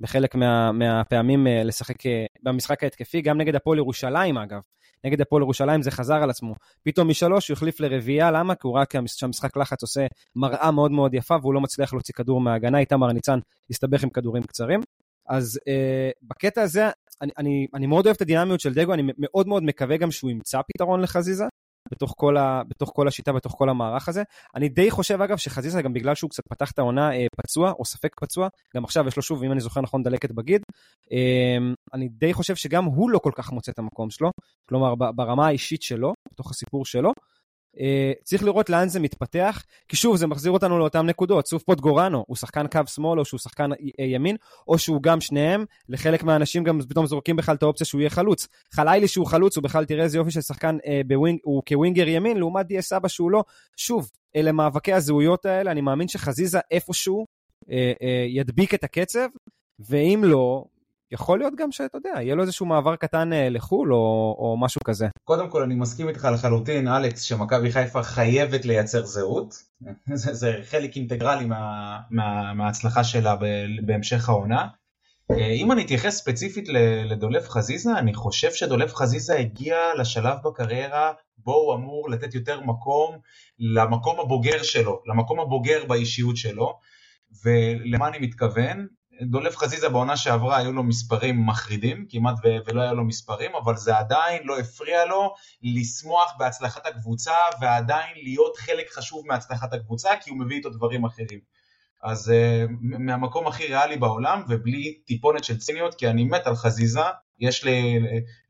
בחלק 0.00 0.34
מה, 0.34 0.72
מהפעמים 0.72 1.46
אה, 1.46 1.64
לשחק 1.64 1.96
במשחק 2.42 2.84
ההתקפי, 2.84 3.20
גם 3.20 3.38
נגד 3.38 3.54
הפועל 3.54 3.78
ירושלים 3.78 4.38
אגב. 4.38 4.60
נגד 5.06 5.20
הפועל 5.20 5.42
ירושלים 5.42 5.82
זה 5.82 5.90
חזר 5.90 6.22
על 6.22 6.30
עצמו. 6.30 6.54
פתאום 6.82 7.08
משלוש 7.08 7.48
הוא 7.48 7.54
החליף 7.54 7.80
לרביעייה, 7.80 8.30
למה? 8.30 8.54
כי 8.54 8.66
הוא 8.66 8.76
ראה 8.76 8.84
שהמשחק 9.06 9.56
לחץ 9.56 9.82
עושה 9.82 10.06
מראה 10.36 10.70
מאוד 10.70 10.90
מאוד 10.90 11.14
יפה 11.14 11.36
והוא 11.42 11.54
לא 11.54 11.60
מצליח 11.60 11.92
להוציא 11.92 12.14
כדור 12.14 12.40
מההגנה, 12.40 12.78
איתמר 12.78 13.12
ניצן 13.12 13.38
הסתבך 13.70 14.02
עם 14.02 14.10
כדורים 14.10 14.42
קצרים. 14.42 14.80
אז 15.28 15.60
אה, 15.68 16.10
בקטע 16.22 16.62
הזה, 16.62 16.90
אני, 17.22 17.32
אני, 17.38 17.66
אני 17.74 17.86
מאוד 17.86 18.06
אוהב 18.06 18.16
את 18.16 18.22
הדינמיות 18.22 18.60
של 18.60 18.74
דגו, 18.74 18.94
אני 18.94 19.02
מאוד 19.18 19.48
מאוד 19.48 19.62
מקווה 19.62 19.96
גם 19.96 20.10
שהוא 20.10 20.30
ימצא 20.30 20.60
פתרון 20.72 21.00
לחזיזה. 21.00 21.44
בתוך 21.92 22.14
כל, 22.16 22.36
ה, 22.36 22.62
בתוך 22.68 22.90
כל 22.94 23.08
השיטה, 23.08 23.32
בתוך 23.32 23.52
כל 23.58 23.68
המערך 23.68 24.08
הזה. 24.08 24.22
אני 24.56 24.68
די 24.68 24.90
חושב 24.90 25.22
אגב 25.22 25.36
שחזיזה 25.36 25.82
גם 25.82 25.92
בגלל 25.92 26.14
שהוא 26.14 26.30
קצת 26.30 26.42
פתח 26.48 26.70
את 26.70 26.78
העונה 26.78 27.12
אה, 27.12 27.26
פצוע 27.36 27.72
או 27.78 27.84
ספק 27.84 28.20
פצוע, 28.20 28.48
גם 28.76 28.84
עכשיו 28.84 29.08
יש 29.08 29.16
לו 29.16 29.22
שוב, 29.22 29.42
אם 29.42 29.52
אני 29.52 29.60
זוכר 29.60 29.80
נכון, 29.80 30.02
דלקת 30.02 30.30
בגיד. 30.30 30.62
אה, 31.12 31.72
אני 31.94 32.08
די 32.08 32.32
חושב 32.32 32.54
שגם 32.54 32.84
הוא 32.84 33.10
לא 33.10 33.18
כל 33.18 33.32
כך 33.34 33.52
מוצא 33.52 33.72
את 33.72 33.78
המקום 33.78 34.10
שלו, 34.10 34.30
כלומר 34.68 34.94
ברמה 34.94 35.46
האישית 35.46 35.82
שלו, 35.82 36.14
בתוך 36.32 36.50
הסיפור 36.50 36.84
שלו. 36.84 37.12
Uh, 37.76 38.22
צריך 38.22 38.44
לראות 38.44 38.70
לאן 38.70 38.88
זה 38.88 39.00
מתפתח, 39.00 39.62
כי 39.88 39.96
שוב, 39.96 40.16
זה 40.16 40.26
מחזיר 40.26 40.52
אותנו 40.52 40.78
לאותן 40.78 41.06
נקודות. 41.06 41.46
סוף 41.46 41.62
פוטגורנו, 41.62 42.24
הוא 42.26 42.36
שחקן 42.36 42.66
קו 42.66 42.80
שמאל 42.86 43.20
או 43.20 43.24
שהוא 43.24 43.40
שחקן 43.40 43.70
ימין, 43.98 44.36
או 44.68 44.78
שהוא 44.78 45.02
גם 45.02 45.20
שניהם. 45.20 45.64
לחלק 45.88 46.22
מהאנשים 46.22 46.64
גם 46.64 46.80
פתאום 46.88 47.06
זורקים 47.06 47.36
בכלל 47.36 47.54
את 47.54 47.62
האופציה 47.62 47.86
שהוא 47.86 48.00
יהיה 48.00 48.10
חלוץ. 48.10 48.48
חלילי 48.74 49.08
שהוא 49.08 49.26
חלוץ, 49.26 49.56
הוא 49.56 49.64
בכלל 49.64 49.84
תראה 49.84 50.04
איזה 50.04 50.18
יופי 50.18 50.30
של 50.30 50.40
שחקן 50.40 50.76
uh, 50.76 50.86
בווינג, 51.06 51.38
הוא 51.42 51.62
כווינגר 51.68 52.08
ימין, 52.08 52.36
לעומת 52.36 52.66
דיה 52.66 52.82
סבא 52.82 53.08
שהוא 53.08 53.30
לא. 53.30 53.44
שוב, 53.76 54.10
אלה 54.36 54.52
מאבקי 54.52 54.92
הזהויות 54.92 55.46
האלה, 55.46 55.70
אני 55.70 55.80
מאמין 55.80 56.08
שחזיזה 56.08 56.60
איפשהו 56.70 57.26
uh, 57.64 57.66
uh, 57.66 57.70
ידביק 58.28 58.74
את 58.74 58.84
הקצב, 58.84 59.28
ואם 59.80 60.22
לא, 60.26 60.64
יכול 61.12 61.38
להיות 61.38 61.54
גם 61.56 61.72
שאתה 61.72 61.98
יודע, 61.98 62.12
יהיה 62.14 62.34
לו 62.34 62.42
איזשהו 62.42 62.66
מעבר 62.66 62.96
קטן 62.96 63.32
אה, 63.32 63.48
לחו"ל 63.48 63.94
או, 63.94 64.36
או 64.38 64.56
משהו 64.60 64.80
כזה. 64.84 65.08
קודם 65.24 65.50
כל 65.50 65.62
אני 65.62 65.74
מסכים 65.74 66.08
איתך 66.08 66.28
לחלוטין, 66.34 66.88
אלכס, 66.88 67.22
שמכבי 67.22 67.72
חיפה 67.72 68.02
חייבת 68.02 68.64
לייצר 68.64 69.04
זהות. 69.04 69.54
זה, 70.14 70.34
זה 70.34 70.52
חלק 70.64 70.96
אינטגרלי 70.96 71.44
מה, 71.44 71.98
מה, 72.10 72.54
מההצלחה 72.54 73.04
שלה 73.04 73.36
בהמשך 73.84 74.28
העונה. 74.28 74.68
אה, 75.30 75.52
אם 75.52 75.72
אני 75.72 75.84
אתייחס 75.84 76.16
ספציפית 76.16 76.68
לדולף 77.04 77.48
חזיזה, 77.48 77.98
אני 77.98 78.14
חושב 78.14 78.52
שדולף 78.52 78.94
חזיזה 78.94 79.38
הגיע 79.38 79.76
לשלב 79.98 80.36
בקריירה 80.44 81.12
בו 81.38 81.54
הוא 81.54 81.74
אמור 81.74 82.10
לתת 82.10 82.34
יותר 82.34 82.60
מקום 82.60 83.18
למקום 83.58 84.20
הבוגר 84.20 84.62
שלו, 84.62 85.02
למקום 85.06 85.40
הבוגר 85.40 85.84
באישיות 85.88 86.36
שלו. 86.36 86.78
ולמה 87.44 88.08
אני 88.08 88.18
מתכוון? 88.18 88.86
דולף 89.20 89.56
חזיזה 89.56 89.88
בעונה 89.88 90.16
שעברה 90.16 90.56
היו 90.56 90.72
לו 90.72 90.82
מספרים 90.82 91.46
מחרידים, 91.46 92.06
כמעט 92.08 92.34
ו- 92.44 92.56
ולא 92.66 92.82
היה 92.82 92.92
לו 92.92 93.04
מספרים, 93.04 93.50
אבל 93.64 93.76
זה 93.76 93.96
עדיין 93.98 94.42
לא 94.44 94.58
הפריע 94.58 95.04
לו 95.04 95.34
לשמוח 95.62 96.34
בהצלחת 96.38 96.86
הקבוצה 96.86 97.34
ועדיין 97.60 98.14
להיות 98.22 98.56
חלק 98.56 98.90
חשוב 98.90 99.26
מהצלחת 99.26 99.72
הקבוצה, 99.72 100.10
כי 100.20 100.30
הוא 100.30 100.38
מביא 100.38 100.56
איתו 100.56 100.70
דברים 100.70 101.04
אחרים. 101.04 101.40
אז 102.02 102.28
uh, 102.28 102.70
מהמקום 102.80 103.46
הכי 103.46 103.66
ריאלי 103.66 103.96
בעולם, 103.96 104.42
ובלי 104.48 104.98
טיפונת 105.06 105.44
של 105.44 105.58
ציניות, 105.58 105.94
כי 105.94 106.08
אני 106.08 106.24
מת 106.24 106.46
על 106.46 106.56
חזיזה, 106.56 107.00
יש 107.40 107.64
לי, 107.64 107.98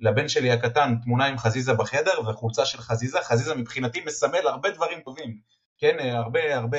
לבן 0.00 0.28
שלי 0.28 0.50
הקטן 0.50 0.94
תמונה 1.04 1.26
עם 1.26 1.38
חזיזה 1.38 1.74
בחדר 1.74 2.28
וחולצה 2.28 2.64
של 2.64 2.78
חזיזה, 2.78 3.18
חזיזה 3.22 3.54
מבחינתי 3.54 4.00
מסמל 4.06 4.46
הרבה 4.46 4.70
דברים 4.70 5.00
טובים, 5.00 5.36
כן, 5.78 5.96
הרבה 6.00 6.56
הרבה 6.56 6.78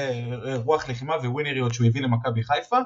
רוח 0.56 0.90
לחימה 0.90 1.16
וווינריות 1.16 1.74
שהוא 1.74 1.88
הביא 1.88 2.02
למכבי 2.02 2.44
חיפה, 2.44 2.78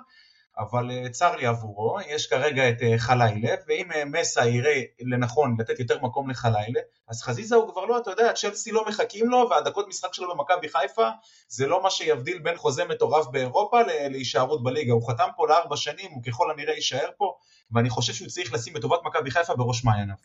אבל 0.60 0.92
אה, 0.92 1.10
צר 1.10 1.36
לי 1.36 1.46
עבורו, 1.46 1.98
יש 2.08 2.28
כרגע 2.28 2.70
את 2.70 2.76
אה, 2.82 2.98
חלילה, 2.98 3.56
ואם 3.68 3.92
אה, 3.92 4.06
מסה 4.06 4.48
יראה 4.48 4.82
לנכון 5.00 5.56
לתת 5.60 5.80
יותר 5.80 6.00
מקום 6.02 6.30
לחלילה, 6.30 6.80
אז 7.08 7.22
חזיזה 7.22 7.56
הוא 7.56 7.72
כבר 7.72 7.86
לא, 7.86 7.98
אתה 7.98 8.12
יודע, 8.12 8.34
צ'לסי 8.34 8.72
לא 8.72 8.86
מחכים 8.88 9.30
לו, 9.30 9.48
והדקות 9.50 9.88
משחק 9.88 10.14
שלו 10.14 10.36
במכבי 10.36 10.70
חיפה 10.70 11.10
זה 11.48 11.68
לא 11.68 11.84
מה 11.84 11.90
שיבדיל 11.90 12.40
בין 12.40 12.58
חוזה 12.58 12.86
מטורף 12.86 13.28
באירופה 13.28 13.82
להישארות 14.10 14.64
בליגה, 14.64 14.94
הוא 14.94 15.10
חתם 15.10 15.28
פה 15.36 15.48
לארבע 15.48 15.78
שנים, 15.78 16.12
הוא 16.12 16.24
ככל 16.24 16.52
הנראה 16.52 16.74
יישאר 16.74 17.10
פה, 17.18 17.38
ואני 17.72 17.90
חושב 17.90 18.14
שהוא 18.14 18.28
צריך 18.28 18.54
לשים 18.54 18.78
את 18.78 18.82
טובת 18.82 19.00
מכבי 19.06 19.32
חיפה 19.32 19.56
בראש 19.56 19.84
מעייניו. 19.84 20.16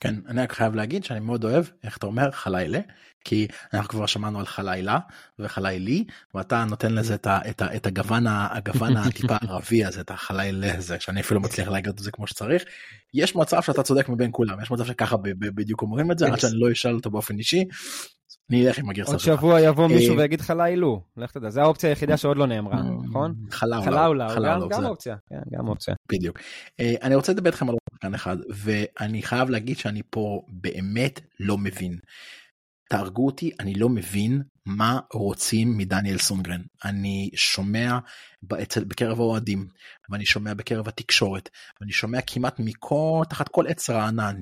כן, 0.00 0.14
אני 0.28 0.42
רק 0.42 0.52
חייב 0.52 0.74
להגיד 0.74 1.04
שאני 1.04 1.20
מאוד 1.20 1.44
אוהב, 1.44 1.64
איך 1.84 1.96
אתה 1.96 2.06
אומר, 2.06 2.30
חלילה, 2.30 2.80
כי 3.24 3.46
אנחנו 3.74 3.88
כבר 3.88 4.06
שמענו 4.06 4.38
על 4.38 4.46
חלילה 4.46 4.98
וחלילי, 5.38 6.04
ואתה 6.34 6.64
נותן 6.64 6.92
לזה 6.92 7.14
את, 7.14 7.26
ה, 7.26 7.40
את, 7.50 7.62
ה, 7.62 7.76
את 7.76 7.86
הגוון, 7.86 8.26
הגוון 8.26 8.96
הטיפה 8.96 9.36
ערבי 9.48 9.84
הזה, 9.84 10.00
את 10.00 10.10
החלילה 10.10 10.76
הזה, 10.76 10.96
שאני 11.00 11.20
אפילו 11.20 11.40
מצליח 11.40 11.68
להגיד 11.68 11.92
את 11.92 11.98
זה 11.98 12.10
כמו 12.10 12.26
שצריך. 12.26 12.62
יש 13.14 13.36
מצב 13.36 13.62
שאתה 13.62 13.82
צודק 13.82 14.08
מבין 14.08 14.30
כולם, 14.32 14.60
יש 14.62 14.70
מצב 14.70 14.86
שככה 14.86 15.16
בדיוק 15.38 15.82
אומרים 15.82 16.12
את 16.12 16.18
זה, 16.18 16.26
עד 16.26 16.40
שאני 16.40 16.52
לא 16.54 16.72
אשאל 16.72 16.94
אותו 16.94 17.10
באופן 17.10 17.38
אישי. 17.38 17.64
אני 18.50 18.66
אלך 18.66 18.78
עם 18.78 18.90
הגרסה 18.90 19.18
שלך. 19.18 19.28
עוד 19.28 19.38
שבוע 19.38 19.60
יבוא 19.60 19.88
מישהו 19.88 20.14
אה, 20.14 20.18
ויגיד 20.18 20.40
חלאילו, 20.40 21.02
לך 21.16 21.30
תדע, 21.30 21.50
זה 21.50 21.62
האופציה 21.62 21.90
היחידה 21.90 22.16
שעוד 22.16 22.36
לא 22.36 22.46
נאמרה, 22.46 22.78
אה, 22.78 22.82
נכון? 23.04 23.34
חלאולה, 23.50 24.28
גם 24.70 24.84
אופציה, 24.84 25.16
כן, 25.28 25.56
גם 25.56 25.68
אופציה. 25.68 25.94
בדיוק. 26.12 26.38
אה, 26.80 26.94
אני 27.02 27.14
רוצה 27.14 27.32
לדבר 27.32 27.50
איתכם 27.50 27.68
על 27.68 27.74
שחקן 28.00 28.14
אחד, 28.14 28.36
ואני 28.50 29.22
חייב 29.22 29.50
להגיד 29.50 29.78
שאני 29.78 30.02
פה 30.10 30.42
באמת 30.48 31.20
לא 31.40 31.58
מבין. 31.58 31.98
תהרגו 32.88 33.26
אותי, 33.26 33.50
אני 33.60 33.74
לא 33.74 33.88
מבין 33.88 34.42
מה 34.66 35.00
רוצים 35.12 35.76
מדניאל 35.76 36.18
סונגרן. 36.18 36.60
אני 36.84 37.30
שומע 37.34 37.98
אצל, 38.62 38.84
בקרב 38.84 39.20
האוהדים, 39.20 39.66
ואני 40.08 40.26
שומע 40.26 40.54
בקרב 40.54 40.88
התקשורת, 40.88 41.48
ואני 41.80 41.92
שומע 41.92 42.20
כמעט 42.26 42.58
מכל, 42.58 43.22
תחת 43.30 43.48
כל 43.48 43.66
עץ 43.66 43.90
רענן, 43.90 44.36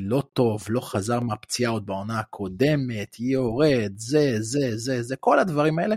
לא 0.00 0.22
טוב, 0.32 0.64
לא 0.68 0.80
חזר 0.80 1.20
מהפציעה 1.20 1.72
עוד 1.72 1.86
בעונה 1.86 2.18
הקודמת, 2.18 3.20
יורד, 3.20 3.92
זה, 3.96 4.36
זה, 4.40 4.76
זה, 4.76 5.02
זה, 5.02 5.16
כל 5.16 5.38
הדברים 5.38 5.78
האלה. 5.78 5.94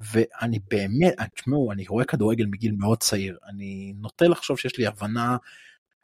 ואני 0.00 0.58
באמת, 0.70 1.14
תשמעו, 1.34 1.72
אני 1.72 1.86
רואה 1.86 2.04
כדורגל 2.04 2.46
מגיל 2.46 2.72
מאוד 2.78 2.98
צעיר, 2.98 3.38
אני 3.48 3.92
נוטה 3.96 4.28
לחשוב 4.28 4.58
שיש 4.58 4.78
לי 4.78 4.86
הבנה 4.86 5.36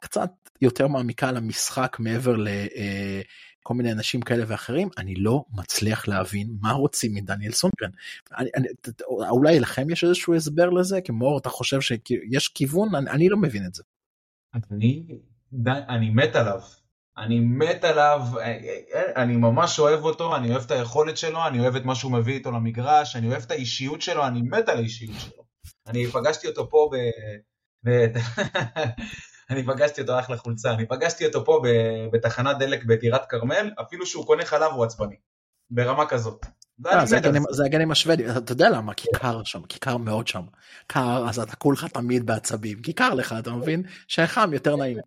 קצת 0.05 0.29
יותר 0.61 0.87
מעמיקה 0.87 1.29
על 1.29 1.37
המשחק 1.37 1.97
מעבר 1.99 2.35
ל... 2.35 2.47
אה, 2.47 3.21
מיני 3.75 3.91
אנשים 3.91 4.21
כאלה 4.21 4.43
ואחרים, 4.47 4.89
אני 4.97 5.15
לא 5.15 5.43
מצליח 5.53 6.07
להבין 6.07 6.57
מה 6.61 6.71
רוצים 6.71 7.13
מדניאל 7.13 7.51
סונגרן. 7.51 7.89
אני, 8.37 8.49
אני, 8.55 8.67
אולי 9.09 9.59
לכם 9.59 9.89
יש 9.89 10.03
איזשהו 10.03 10.35
הסבר 10.35 10.69
לזה? 10.69 11.01
כי 11.01 11.11
מור, 11.11 11.37
אתה 11.37 11.49
חושב 11.49 11.81
שיש 11.81 12.47
כיוון? 12.47 12.95
אני, 12.95 13.09
אני 13.09 13.29
לא 13.29 13.37
מבין 13.37 13.65
את 13.65 13.73
זה. 13.75 13.83
אני, 14.71 15.05
אני 15.89 16.09
מת 16.09 16.35
עליו. 16.35 16.61
אני 17.17 17.39
מת 17.39 17.83
עליו, 17.83 18.21
אני 19.15 19.35
ממש 19.35 19.79
אוהב 19.79 20.03
אותו, 20.03 20.35
אני 20.35 20.51
אוהב 20.51 20.63
את 20.63 20.71
היכולת 20.71 21.17
שלו, 21.17 21.47
אני 21.47 21.59
אוהב 21.59 21.75
את 21.75 21.85
מה 21.85 21.95
שהוא 21.95 22.11
מביא 22.11 22.33
איתו 22.33 22.51
למגרש, 22.51 23.15
אני 23.15 23.27
אוהב 23.27 23.43
את 23.43 23.51
האישיות 23.51 24.01
שלו, 24.01 24.27
אני 24.27 24.41
מת 24.41 24.69
על 24.69 24.77
האישיות 24.77 25.15
שלו. 25.19 25.43
אני 25.87 26.07
פגשתי 26.07 26.47
אותו 26.47 26.69
פה 26.69 26.89
ב... 27.85 27.89
אני 29.49 29.63
פגשתי 29.63 30.01
אותו 30.01 30.19
אחלה 30.19 30.37
חולצה, 30.37 30.71
אני 30.71 30.85
פגשתי 30.87 31.25
אותו 31.25 31.45
פה 31.45 31.61
בתחנת 32.11 32.57
דלק 32.59 32.83
בטירת 32.85 33.25
כרמל, 33.29 33.71
אפילו 33.81 34.05
שהוא 34.05 34.25
קונה 34.25 34.45
חלב 34.45 34.71
הוא 34.71 34.83
עצבני, 34.83 35.15
ברמה 35.69 36.05
כזאת. 36.05 36.45
אה, 36.85 37.05
זה 37.49 37.65
הגנים 37.65 37.91
השוודים, 37.91 38.25
אתה 38.37 38.51
יודע 38.51 38.69
למה? 38.69 38.93
כי 38.93 39.07
קר 39.15 39.43
שם, 39.43 39.63
כי 39.63 39.79
קר 39.79 39.97
מאוד 39.97 40.27
שם. 40.27 40.41
קר, 40.87 41.29
אז 41.29 41.39
אתה 41.39 41.55
כולך 41.55 41.85
תמיד 41.85 42.25
בעצבים, 42.25 42.81
כי 42.81 42.93
קר 42.93 43.13
לך, 43.13 43.35
אתה 43.39 43.51
מבין? 43.51 43.83
שהחם 44.07 44.53
יותר 44.53 44.75
נעים. 44.75 44.97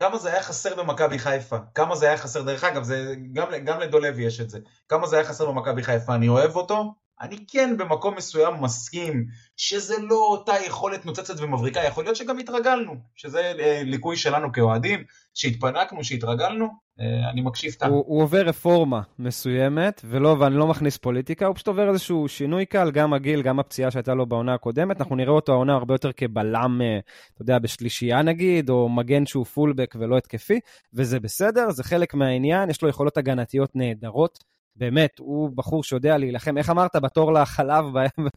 כמה 0.00 0.18
זה 0.18 0.32
היה 0.32 0.42
חסר 0.42 0.74
במכבי 0.74 1.18
חיפה, 1.18 1.56
כמה 1.74 1.96
זה 1.96 2.06
היה 2.06 2.16
חסר, 2.16 2.42
דרך 2.42 2.64
אגב, 2.64 2.82
זה, 2.82 3.14
גם, 3.32 3.46
גם 3.64 3.80
לדולב 3.80 4.18
יש 4.18 4.40
את 4.40 4.50
זה, 4.50 4.58
כמה 4.88 5.06
זה 5.06 5.16
היה 5.16 5.24
חסר 5.24 5.50
במכבי 5.50 5.82
חיפה, 5.82 6.14
אני 6.14 6.28
אוהב 6.28 6.56
אותו, 6.56 6.94
אני 7.20 7.36
כן 7.48 7.76
במקום 7.78 8.16
מסוים 8.16 8.54
מסכים 8.60 9.26
שזה 9.56 9.94
לא 10.02 10.26
אותה 10.30 10.52
יכולת 10.66 11.06
נוצצת 11.06 11.40
ומבריקה, 11.40 11.80
יכול 11.80 12.04
להיות 12.04 12.16
שגם 12.16 12.38
התרגלנו, 12.38 12.96
שזה 13.16 13.52
אה, 13.58 13.82
ליקוי 13.84 14.16
שלנו 14.16 14.52
כאוהדים, 14.52 15.04
שהתפנקנו, 15.34 16.04
שהתרגלנו, 16.04 16.68
אה, 17.00 17.30
אני 17.30 17.40
מקשיב 17.40 17.72
טעם. 17.72 17.90
הוא, 17.90 18.04
הוא 18.06 18.22
עובר 18.22 18.40
רפורמה 18.40 19.00
מסוימת, 19.18 20.02
ולא, 20.04 20.36
ואני 20.40 20.54
לא 20.54 20.66
מכניס 20.66 20.96
פוליטיקה, 20.96 21.46
הוא 21.46 21.54
פשוט 21.54 21.68
עובר 21.68 21.88
איזשהו 21.88 22.28
שינוי 22.28 22.66
קל, 22.66 22.90
גם 22.90 23.12
הגיל, 23.14 23.42
גם 23.42 23.60
הפציעה 23.60 23.90
שהייתה 23.90 24.14
לו 24.14 24.26
בעונה 24.26 24.54
הקודמת, 24.54 25.00
אנחנו 25.00 25.16
נראה 25.16 25.32
אותו 25.32 25.52
העונה 25.52 25.74
הרבה 25.74 25.94
יותר 25.94 26.12
כבלם, 26.12 26.80
אה, 26.82 26.98
אתה 27.34 27.42
יודע, 27.42 27.58
בשלישייה 27.58 28.22
נגיד, 28.22 28.70
או 28.70 28.88
מגן 28.88 29.26
שהוא 29.26 29.44
פולבק 29.44 29.94
ולא 29.98 30.16
התקפי, 30.18 30.60
וזה 30.94 31.20
בסדר, 31.20 31.70
זה 31.70 31.84
חלק 31.84 32.14
מהעניין, 32.14 32.70
יש 32.70 32.82
לו 32.82 32.88
יכולות 32.88 33.16
הגנתיות 33.16 33.70
נהדרות. 33.74 34.57
באמת, 34.78 35.18
הוא 35.18 35.50
בחור 35.54 35.84
שיודע 35.84 36.18
להילחם. 36.18 36.58
איך 36.58 36.70
אמרת, 36.70 36.96
בתור 36.96 37.32
לחלב 37.32 37.84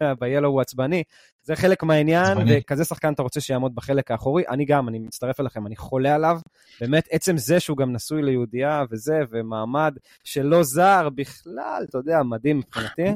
ב-Yellow 0.02 0.46
הוא 0.46 0.62
עצבני. 0.62 1.04
זה 1.44 1.56
חלק 1.56 1.84
מהעניין, 1.84 2.26
עצבני. 2.26 2.58
וכזה 2.58 2.86
שחקן 2.86 3.14
אתה 3.14 3.24
רוצה 3.24 3.42
שיעמוד 3.42 3.76
בחלק 3.76 4.12
האחורי. 4.12 4.44
אני 4.50 4.66
גם, 4.66 4.90
אני 4.90 5.00
מצטרף 5.00 5.40
אליכם, 5.40 5.68
אני 5.68 5.76
חולה 5.76 6.16
עליו. 6.16 6.40
באמת, 6.82 7.08
עצם 7.12 7.38
זה 7.38 7.60
שהוא 7.60 7.78
גם 7.78 7.94
נשוי 7.94 8.22
ליהודייה 8.22 8.84
וזה, 8.92 9.20
ומעמד 9.32 9.94
שלא 10.24 10.64
זר 10.64 11.10
בכלל, 11.16 11.86
אתה 11.90 11.98
יודע, 11.98 12.24
מדהים 12.24 12.58
מבחינתי. 12.58 13.14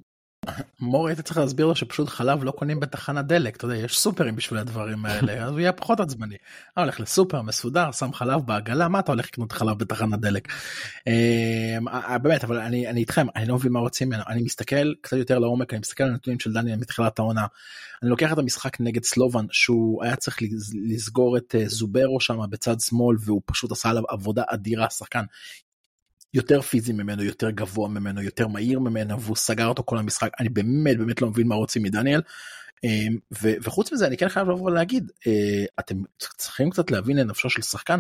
מור 0.80 1.08
היית 1.08 1.22
צריך 1.22 1.38
להסביר 1.38 1.66
לו 1.66 1.76
שפשוט 1.76 2.10
חלב 2.10 2.44
לא 2.44 2.52
קונים 2.52 2.80
בתחנת 2.80 3.26
דלק 3.26 3.56
אתה 3.56 3.66
יודע 3.66 3.76
יש 3.76 4.00
סופרים 4.00 4.36
בשביל 4.36 4.60
הדברים 4.60 5.06
האלה 5.06 5.34
אז 5.46 5.52
הוא 5.52 5.60
יהיה 5.60 5.72
פחות 5.72 6.00
עצבני. 6.00 6.36
הוא 6.76 6.82
הולך 6.82 7.00
לסופר 7.00 7.42
מסודר 7.42 7.92
שם 7.92 8.14
חלב 8.14 8.42
בעגלה 8.46 8.88
מה 8.88 9.00
אתה 9.00 9.12
הולך 9.12 9.26
לקנות 9.26 9.52
חלב 9.52 9.78
בתחנת 9.78 10.20
דלק. 10.20 10.48
אמ, 11.08 11.86
באמת 12.22 12.44
אבל 12.44 12.60
אני 12.60 12.88
אני 12.88 13.00
איתכם 13.00 13.28
אני 13.36 13.48
לא 13.48 13.56
מבין 13.56 13.72
מה 13.72 13.80
רוצים 13.80 14.10
ממנו 14.10 14.24
אני 14.28 14.42
מסתכל 14.42 14.94
קצת 15.02 15.18
יותר 15.18 15.40
לעומק 15.40 15.74
אני 15.74 15.80
מסתכל 15.80 16.04
על 16.04 16.10
הנתונים 16.10 16.40
של 16.40 16.54
דניאל 16.54 16.80
מתחילת 16.80 17.20
העונה. 17.20 17.46
אני 18.02 18.10
לוקח 18.10 18.34
את 18.34 18.38
המשחק 18.38 18.80
נגד 18.80 19.04
סלובן 19.04 19.46
שהוא 19.52 20.04
היה 20.04 20.16
צריך 20.16 20.38
לסגור 20.88 21.38
את 21.38 21.56
אה, 21.56 21.64
זוברו 21.68 22.20
שם 22.20 22.40
בצד 22.50 22.80
שמאל 22.80 23.18
והוא 23.20 23.42
פשוט 23.46 23.72
עשה 23.72 23.90
עליו 23.90 24.04
עבודה 24.08 24.44
אדירה 24.48 24.90
שחקן 24.90 25.24
יותר 26.36 26.62
פיזי 26.62 26.94
ממנו, 26.94 27.24
יותר 27.24 27.50
גבוה 27.50 27.90
ממנו, 27.90 28.22
יותר 28.22 28.48
מהיר 28.48 28.80
ממנו, 28.80 29.22
והוא 29.22 29.36
סגר 29.36 29.68
אותו 29.68 29.84
כל 29.86 29.98
המשחק. 29.98 30.32
אני 30.40 30.50
באמת 30.50 30.98
באמת 30.98 31.22
לא 31.22 31.28
מבין 31.30 31.48
מה 31.48 31.56
רוצים 31.56 31.84
מדניאל. 31.84 32.22
אמ, 32.84 33.18
וחוץ 33.42 33.94
מזה 33.94 34.08
אני 34.08 34.18
כן 34.18 34.30
חייב 34.30 34.50
לבוא 34.50 34.72
ולהגיד, 34.72 35.12
אה, 35.28 35.66
אתם 35.80 35.96
צריכים 36.38 36.70
קצת 36.70 36.92
להבין 36.92 37.18
לנפשו 37.18 37.50
של 37.50 37.62
שחקן. 37.62 38.00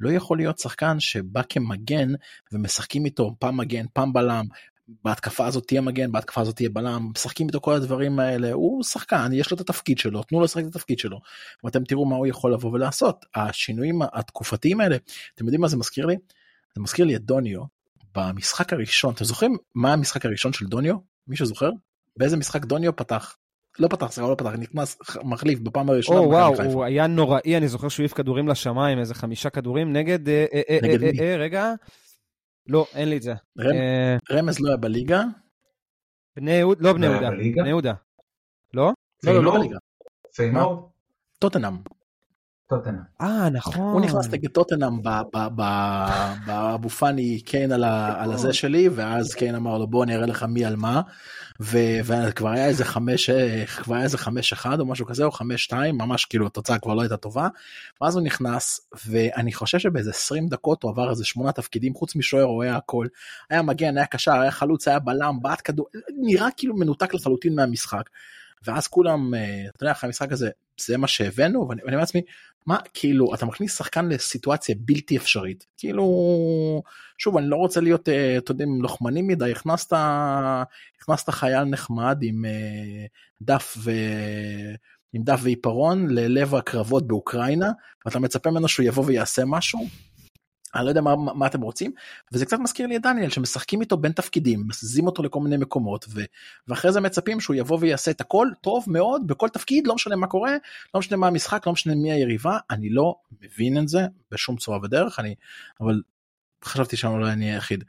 לא 0.00 0.10
יכול 0.10 0.38
להיות 0.38 0.58
שחקן 0.58 1.00
שבא 1.00 1.42
כמגן 1.48 2.08
ומשחקים 2.52 3.04
איתו 3.04 3.36
פעם 3.38 3.56
מגן, 3.56 3.84
פעם 3.92 4.12
בלם, 4.12 4.44
בהתקפה 5.04 5.46
הזאת 5.46 5.66
תהיה 5.66 5.80
מגן, 5.80 6.12
בהתקפה 6.12 6.40
הזאת 6.40 6.56
תהיה 6.56 6.68
בלם, 6.68 7.10
משחקים 7.14 7.46
איתו 7.46 7.60
כל 7.60 7.74
הדברים 7.74 8.18
האלה, 8.18 8.52
הוא 8.52 8.84
שחקן, 8.84 9.30
יש 9.32 9.50
לו 9.50 9.54
את 9.54 9.60
התפקיד 9.60 9.98
שלו, 9.98 10.22
תנו 10.22 10.38
לו 10.38 10.44
לשחק 10.44 10.62
את 10.62 10.68
התפקיד 10.68 10.98
שלו, 10.98 11.20
ואתם 11.64 11.84
תראו 11.84 12.04
מה 12.06 12.16
הוא 12.16 12.26
יכול 12.26 12.52
לבוא 12.52 12.72
ולעשות. 12.72 13.24
השינויים 13.34 14.02
התקופתיים 14.12 14.80
האלה, 14.80 14.96
אתם 15.34 15.44
יודעים 15.44 15.60
מה 15.60 15.68
זה 15.68 15.76
מזכיר 15.76 16.06
לי? 16.06 16.16
זה 16.74 16.82
מזכיר 16.82 17.04
לי 17.04 17.16
את 17.16 17.22
דוניו 17.22 17.62
במשחק 18.14 18.72
הראשון 18.72 19.14
אתם 19.14 19.24
זוכרים 19.24 19.56
מה 19.74 19.92
המשחק 19.92 20.26
הראשון 20.26 20.52
של 20.52 20.66
דוניו 20.66 20.94
מישהו 21.26 21.46
זוכר 21.46 21.70
באיזה 22.16 22.36
משחק 22.36 22.64
דוניו 22.64 22.96
פתח 22.96 23.36
לא 23.78 23.88
פתח 23.88 24.06
סליחה 24.12 24.30
לא 24.30 24.34
פתח 24.34 24.50
נכנס 24.58 24.98
מחליף 25.24 25.58
בפעם 25.58 25.90
הראשונה. 25.90 26.18
או 26.18 26.28
וואו 26.28 26.56
חיפה. 26.56 26.72
הוא 26.72 26.84
היה 26.84 27.06
נוראי 27.06 27.56
אני 27.56 27.68
זוכר 27.68 27.88
שהוא 27.88 28.02
העיף 28.02 28.12
כדורים 28.12 28.48
לשמיים 28.48 28.98
איזה 28.98 29.14
חמישה 29.14 29.50
כדורים 29.50 29.92
נגד 29.92 30.28
אה, 30.28 30.44
אה, 30.54 30.62
אה, 30.70 30.78
נגד 30.82 31.02
אה, 31.02 31.12
מי? 31.12 31.20
אה, 31.20 31.36
רגע 31.36 31.72
לא 32.66 32.86
אין 32.94 33.08
לי 33.08 33.16
את 33.16 33.22
זה. 33.22 33.34
רמ, 33.58 33.72
אה... 33.72 34.16
רמז 34.30 34.60
לא 34.60 34.68
היה 34.68 34.76
בליגה. 34.76 35.22
בני 36.36 36.50
יהודה 36.50 36.88
לא 36.88 36.92
בני 36.92 37.06
יהודה 37.06 37.30
בני 37.30 37.68
יהודה. 37.68 37.92
לא? 38.74 38.92
לא 39.24 39.34
לא 39.34 39.44
לא 39.44 39.52
בליגה. 39.54 39.76
פיינור. 40.36 40.92
טוטנאם. 41.38 41.76
טוטנאם. 42.76 43.00
אה, 43.20 43.50
נכון. 43.50 43.92
הוא 43.92 44.00
נכנס 44.00 44.28
נגד 44.30 44.50
טוטנאם 44.50 45.02
באבו 46.46 46.88
פאני 46.88 47.40
קיין 47.40 47.72
על 47.72 48.32
הזה 48.32 48.52
שלי, 48.52 48.88
ואז 48.88 49.34
קיין 49.34 49.54
אמר 49.54 49.78
לו 49.78 49.86
בוא 49.86 50.04
אני 50.04 50.16
אראה 50.16 50.26
לך 50.26 50.42
מי 50.42 50.64
על 50.64 50.76
מה, 50.76 51.00
וכבר 51.60 52.48
היה 52.48 52.66
איזה 52.66 52.84
חמש, 52.84 53.30
כבר 53.66 53.94
היה 53.94 54.04
איזה 54.04 54.18
חמש 54.18 54.52
אחד 54.52 54.80
או 54.80 54.86
משהו 54.86 55.06
כזה, 55.06 55.24
או 55.24 55.30
חמש 55.30 55.64
שתיים, 55.64 55.98
ממש 55.98 56.24
כאילו 56.24 56.46
התוצאה 56.46 56.78
כבר 56.78 56.94
לא 56.94 57.00
הייתה 57.02 57.16
טובה, 57.16 57.48
ואז 58.00 58.16
הוא 58.16 58.24
נכנס, 58.24 58.80
ואני 59.06 59.52
חושב 59.52 59.78
שבאיזה 59.78 60.10
20 60.10 60.48
דקות 60.48 60.82
הוא 60.82 60.90
עבר 60.90 61.10
איזה 61.10 61.24
שמונה 61.24 61.52
תפקידים, 61.52 61.94
חוץ 61.94 62.16
משוער 62.16 62.44
הוא 62.44 62.62
היה 62.62 62.76
הכל, 62.76 63.06
היה 63.50 63.62
מגן, 63.62 63.96
היה 63.96 64.06
קשר, 64.06 64.32
היה 64.32 64.50
חלוץ, 64.50 64.88
היה 64.88 64.98
בלם, 64.98 65.38
בעט 65.42 65.60
כדור, 65.64 65.86
נראה 66.20 66.48
כאילו 66.56 66.76
מנותק 66.76 67.14
לחלוטין 67.14 67.54
מהמשחק. 67.54 68.08
ואז 68.66 68.88
כולם, 68.88 69.34
אה, 69.34 69.64
אתה 69.68 69.84
יודע, 69.84 69.92
אחרי 69.92 70.08
המשחק 70.08 70.32
הזה, 70.32 70.50
זה 70.80 70.96
מה 70.98 71.06
שהבאנו, 71.06 71.68
ואני 71.68 71.82
אומר 71.82 71.96
לעצמי, 71.96 72.22
מה, 72.66 72.78
כאילו, 72.94 73.34
אתה 73.34 73.46
מכניס 73.46 73.78
שחקן 73.78 74.08
לסיטואציה 74.08 74.74
בלתי 74.78 75.16
אפשרית. 75.16 75.66
כאילו, 75.76 76.82
שוב, 77.18 77.36
אני 77.36 77.48
לא 77.48 77.56
רוצה 77.56 77.80
להיות, 77.80 78.08
אה, 78.08 78.38
אתה 78.38 78.52
יודע, 78.52 78.64
לוחמני 78.80 79.22
מדי, 79.22 79.52
הכנסת, 79.52 79.92
הכנסת 81.02 81.30
חייל 81.30 81.64
נחמד 81.64 82.18
עם 82.22 82.44
אה, 82.44 83.06
דף 83.42 83.76
ו... 83.78 83.90
עם 85.14 85.22
דף 85.22 85.40
ועיפרון 85.42 86.10
ללב 86.10 86.54
הקרבות 86.54 87.06
באוקראינה, 87.06 87.70
ואתה 88.06 88.18
מצפה 88.18 88.50
ממנו 88.50 88.68
שהוא 88.68 88.86
יבוא 88.86 89.04
ויעשה 89.06 89.42
משהו, 89.46 89.86
אני 90.74 90.84
לא 90.84 90.88
יודע 90.88 91.00
מה, 91.00 91.16
מה 91.16 91.46
אתם 91.46 91.60
רוצים 91.60 91.92
וזה 92.32 92.46
קצת 92.46 92.58
מזכיר 92.58 92.86
לי 92.86 92.96
את 92.96 93.02
דניאל 93.02 93.30
שמשחקים 93.30 93.80
איתו 93.80 93.96
בין 93.96 94.12
תפקידים 94.12 94.64
מזיזים 94.68 95.06
אותו 95.06 95.22
לכל 95.22 95.40
מיני 95.40 95.56
מקומות 95.56 96.06
ו, 96.08 96.20
ואחרי 96.68 96.92
זה 96.92 97.00
מצפים 97.00 97.40
שהוא 97.40 97.56
יבוא 97.56 97.78
ויעשה 97.80 98.10
את 98.10 98.20
הכל 98.20 98.48
טוב 98.60 98.84
מאוד 98.88 99.26
בכל 99.26 99.48
תפקיד 99.48 99.86
לא 99.86 99.94
משנה 99.94 100.16
מה 100.16 100.26
קורה 100.26 100.56
לא 100.94 100.98
משנה 101.00 101.16
מה 101.16 101.26
המשחק 101.26 101.66
לא 101.66 101.72
משנה 101.72 101.94
מי 101.94 102.12
היריבה 102.12 102.58
אני 102.70 102.90
לא 102.90 103.14
מבין 103.42 103.78
את 103.78 103.88
זה 103.88 104.00
בשום 104.30 104.56
צורה 104.56 104.78
ודרך 104.82 105.20
אני 105.20 105.34
אבל 105.80 106.00
חשבתי 106.64 106.96
שאני 106.96 107.20
לא 107.20 107.28
אני 107.28 107.52
היחיד. 107.52 107.84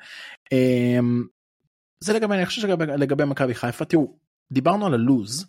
אמ, 0.52 1.24
זה 2.00 2.14
לגבי 2.14 2.36
אני 2.36 2.46
חושב 2.46 2.62
שלגבי 2.62 3.26
מכבי 3.26 3.54
חיפה 3.54 3.86
תראו 3.86 4.23
דיברנו 4.54 4.86
על 4.86 4.94
הלוז 4.94 5.46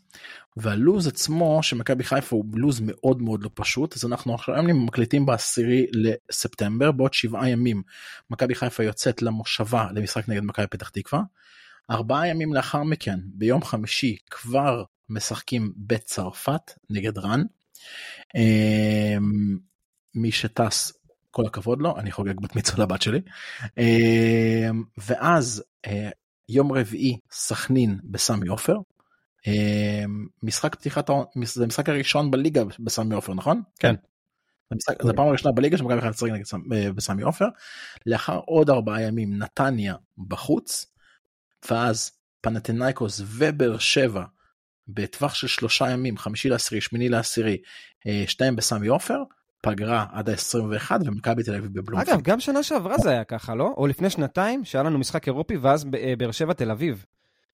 והלוז 0.57 1.07
עצמו 1.07 1.63
שמכבי 1.63 2.05
חיפה 2.05 2.37
הוא 2.37 2.45
לוז 2.55 2.81
מאוד 2.81 3.23
מאוד 3.23 3.43
לא 3.43 3.51
פשוט 3.55 3.97
אז 3.97 4.05
אנחנו 4.05 4.35
עכשיו 4.35 4.63
מקליטים 4.63 5.27
בעשירי 5.27 5.87
לספטמבר 5.93 6.93
בעוד 6.93 7.15
שבעה 7.15 7.49
ימים 7.49 7.83
מכבי 8.31 8.55
חיפה 8.55 8.85
יוצאת 8.85 9.23
למושבה 9.23 9.87
למשחק 9.95 10.29
נגד 10.29 10.43
מכבי 10.43 10.67
פתח 10.67 10.89
תקווה. 10.89 11.23
ארבעה 11.91 12.29
ימים 12.29 12.55
לאחר 12.55 12.83
מכן 12.83 13.21
ביום 13.25 13.65
חמישי 13.65 14.17
כבר 14.31 14.85
משחקים 15.09 15.73
בצרפת 15.77 16.73
נגד 16.91 17.19
רן. 17.19 17.43
אמ, 18.35 19.59
מי 20.15 20.33
שטס 20.33 20.93
כל 21.31 21.47
הכבוד 21.47 21.83
לו 21.83 21.99
אני 21.99 22.13
חוגג 22.13 22.41
בת 22.41 22.57
מצווה 22.57 22.85
לבת 22.85 23.03
שלי 23.03 23.21
אמ, 23.79 24.83
ואז 24.99 25.63
אה, 25.87 26.11
יום 26.49 26.73
רביעי 26.73 27.19
סכנין 27.31 27.99
בסמי 28.05 28.49
עופר. 28.49 28.77
אמ, 29.47 30.27
משחק 30.43 30.75
פתיחת 30.75 31.11
זה 31.45 31.65
המשחק 31.65 31.89
הראשון 31.89 32.31
בליגה 32.31 32.63
בסמי 32.79 33.15
עופר 33.15 33.35
נכון? 33.35 33.63
כן. 33.79 33.95
המשחק, 34.71 35.03
זה 35.03 35.11
הפעם 35.11 35.29
הראשונה 35.29 35.55
בליגה 35.55 35.77
שמכבי 35.77 36.01
חיפה 36.01 36.13
תשחק 36.13 36.29
נגד 36.31 36.95
בסמי 36.95 37.23
עופר. 37.23 37.47
לאחר 38.07 38.41
עוד 38.47 38.71
ארבעה 38.71 39.03
ימים 39.03 39.39
נתניה 39.39 39.95
בחוץ. 40.29 40.95
ואז 41.71 42.11
פנתנייקוס 42.41 43.21
ובאר 43.25 43.79
שבע 43.79 44.25
בטווח 44.89 45.35
של 45.35 45.47
שלושה 45.47 45.91
ימים 45.91 46.19
חמישי 46.19 46.49
לעשירי 46.49 46.81
שמיני 46.81 47.09
לעשירי 47.09 47.57
אה, 48.07 48.25
שתיהם 48.27 48.57
בסמי 48.57 48.87
עופר 48.87 49.23
פגרה 49.61 50.07
עד 50.13 50.31
ה-21 50.31 50.93
ומכבי 51.05 51.43
תל 51.43 51.55
אביב 51.55 51.81
בבלומפילד. 51.81 52.15
אגב, 52.15 52.23
גם 52.23 52.41
שנה 52.41 52.63
שעברה 52.63 52.99
זה 52.99 53.11
היה 53.11 53.25
ככה, 53.25 53.55
לא? 53.55 53.75
או 53.77 53.87
לפני 53.87 54.11
שנתיים, 54.11 54.65
שהיה 54.65 54.83
לנו 54.83 54.99
משחק 54.99 55.27
אירופי 55.27 55.57
ואז 55.57 55.87
אה, 55.99 56.15
באר 56.19 56.31
שבע 56.31 56.53
תל 56.53 56.71
אביב. 56.71 57.05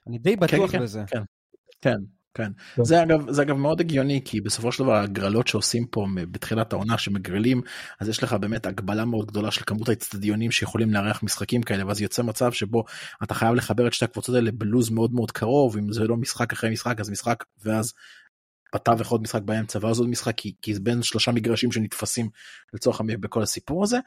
אני 0.07 0.19
די 0.19 0.37
כן, 0.37 0.41
בטוח 0.41 0.71
כן, 0.71 0.83
בזה. 0.83 1.05
כן, 1.07 1.23
כן, 1.81 1.97
כן. 2.35 2.53
כן. 2.77 2.85
זה 2.85 3.03
אגב, 3.03 3.31
זה 3.31 3.43
אגב 3.43 3.57
מאוד 3.57 3.81
הגיוני, 3.81 4.21
כי 4.25 4.41
בסופו 4.41 4.73
של 4.73 4.83
דבר 4.83 4.95
הגרלות 4.95 5.49
שעושים 5.49 5.87
פה 5.87 6.07
בתחילת 6.31 6.73
העונה 6.73 6.99
שמגרלים, 6.99 7.63
אז 8.01 8.09
יש 8.09 8.23
לך 8.23 8.33
באמת 8.33 8.67
הגבלה 8.67 9.05
מאוד 9.05 9.27
גדולה 9.27 9.51
של 9.51 9.63
כמות 9.67 9.89
האצטדיונים 9.89 10.51
שיכולים 10.51 10.95
לארח 10.95 11.23
משחקים 11.23 11.63
כאלה, 11.63 11.87
ואז 11.87 12.01
יוצא 12.01 12.23
מצב 12.23 12.53
שבו 12.53 12.85
אתה 13.23 13.35
חייב 13.35 13.55
לחבר 13.55 13.87
את 13.87 13.93
שתי 13.93 14.05
הקבוצות 14.05 14.35
האלה 14.35 14.51
בלוז 14.53 14.91
מאוד 14.91 15.15
מאוד 15.15 15.31
קרוב, 15.31 15.77
אם 15.77 15.93
זה 15.93 16.05
לא 16.05 16.17
משחק 16.17 16.53
אחרי 16.53 16.71
משחק 16.71 17.01
אז 17.01 17.11
משחק, 17.11 17.45
ואז 17.65 17.93
בתווך 18.75 19.11
עוד 19.11 19.23
משחק 19.23 19.43
באמצע 19.43 19.79
ואז 19.83 19.99
עוד 19.99 20.09
משחק 20.09 20.35
כי, 20.37 20.55
כי 20.63 20.75
זה 20.75 20.81
בין 20.81 21.03
שלושה 21.03 21.33
מגרשים 21.33 21.73
שנתפסים 21.73 22.29
לצורך 22.75 23.01
המ... 23.01 23.21
בכל 23.21 23.43
הסיפור 23.43 23.83
הזה. 23.85 23.99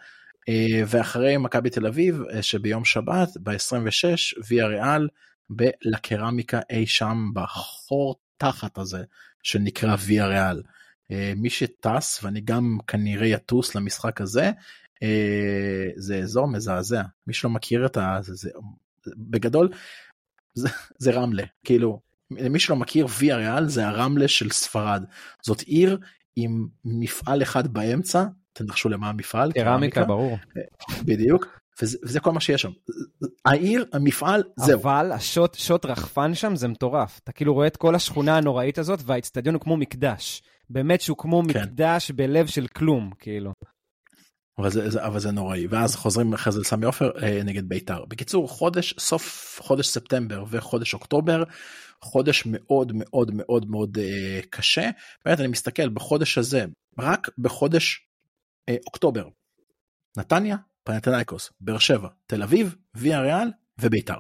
אה, 0.49 0.81
ואחרי 0.87 1.37
מכבי 1.37 1.69
תל 1.69 1.87
אביב 1.87 2.21
אה, 2.33 2.41
שביום 2.41 2.85
שבת 2.85 3.29
ב-26 3.43 4.41
ויה 4.47 4.67
ריאל 4.67 5.07
בלקרמיקה 5.49 6.59
אי 6.69 6.85
שם 6.85 7.31
בחור 7.33 8.15
תחת 8.37 8.77
הזה 8.77 9.03
שנקרא 9.43 9.95
ויה 9.99 10.27
ריאל. 10.27 10.63
אה, 11.11 11.33
מי 11.35 11.49
שטס 11.49 12.23
ואני 12.23 12.41
גם 12.41 12.77
כנראה 12.87 13.27
יטוס 13.27 13.75
למשחק 13.75 14.21
הזה 14.21 14.51
אה, 15.03 15.89
זה 15.95 16.17
אזור 16.17 16.47
מזעזע. 16.47 17.03
מי 17.27 17.33
שלא 17.33 17.49
מכיר 17.49 17.85
את 17.85 17.97
ה... 17.97 18.17
זה, 18.21 18.33
זה, 18.33 18.49
בגדול 19.17 19.69
זה, 20.53 20.69
זה 20.97 21.11
רמלה. 21.11 21.43
כאילו 21.63 21.99
למי 22.31 22.59
שלא 22.59 22.75
מכיר 22.75 23.07
ויה 23.19 23.35
ריאל 23.35 23.67
זה 23.67 23.87
הרמלה 23.87 24.27
של 24.27 24.49
ספרד. 24.49 25.03
זאת 25.41 25.61
עיר 25.61 25.97
עם 26.35 26.67
מפעל 26.85 27.41
אחד 27.41 27.67
באמצע 27.67 28.25
תנחשו 28.53 28.89
למה 28.89 29.09
המפעל 29.09 29.51
קרמיקה 29.51 30.03
ברור. 30.03 30.37
בדיוק 31.05 31.59
וזה, 31.81 31.97
וזה 32.03 32.19
כל 32.19 32.31
מה 32.31 32.39
שיש 32.39 32.61
שם. 32.61 32.71
העיר, 33.45 33.85
המפעל, 33.93 34.43
זהו. 34.55 34.81
אבל 34.81 35.11
השוט 35.11 35.55
שוט 35.55 35.85
רחפן 35.85 36.35
שם 36.35 36.55
זה 36.55 36.67
מטורף. 36.67 37.19
אתה 37.23 37.31
כאילו 37.31 37.53
רואה 37.53 37.67
את 37.67 37.77
כל 37.77 37.95
השכונה 37.95 38.37
הנוראית 38.37 38.77
הזאת, 38.77 38.99
והאיצטדיון 39.05 39.55
הוא 39.55 39.61
כמו 39.61 39.77
מקדש. 39.77 40.41
באמת 40.69 41.01
שהוא 41.01 41.17
כמו 41.17 41.41
כן. 41.41 41.47
מקדש 41.49 42.11
בלב 42.11 42.47
של 42.47 42.67
כלום, 42.67 43.11
כאילו. 43.19 43.53
אבל 44.57 44.69
זה, 44.69 44.89
זה, 44.89 45.05
אבל 45.05 45.19
זה 45.19 45.31
נוראי 45.31 45.67
ואז 45.67 45.95
חוזרים 45.95 46.33
אחרי 46.33 46.53
זה 46.53 46.59
לסמי 46.59 46.85
עופר 46.85 47.11
אה, 47.23 47.43
נגד 47.43 47.69
בית"ר. 47.69 48.05
בקיצור 48.05 48.49
חודש 48.49 48.95
סוף 48.99 49.59
חודש 49.63 49.87
ספטמבר 49.87 50.43
וחודש 50.49 50.93
אוקטובר 50.93 51.43
חודש 52.01 52.43
מאוד 52.45 52.91
מאוד 52.95 53.31
מאוד 53.33 53.69
מאוד 53.69 53.97
אה, 53.97 54.39
קשה. 54.49 54.89
באמת 55.25 55.39
אני 55.39 55.47
מסתכל 55.47 55.89
בחודש 55.89 56.37
הזה 56.37 56.65
רק 56.99 57.29
בחודש 57.37 58.07
אה, 58.69 58.75
אוקטובר. 58.87 59.27
נתניה 60.17 60.57
פנתנייקוס, 60.83 61.51
באר 61.61 61.77
שבע, 61.77 62.07
תל 62.25 62.43
אביב, 62.43 62.75
ויה 62.95 63.21
ריאל 63.21 63.51
וביתר. 63.79 64.17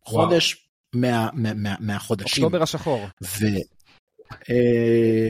חודש 0.00 0.68
מה, 0.94 1.28
מה, 1.32 1.54
מה, 1.54 1.74
מהחודשים. 1.80 2.44
אוקטובר 2.44 2.62
השחור. 2.62 3.06
ואני 3.20 3.62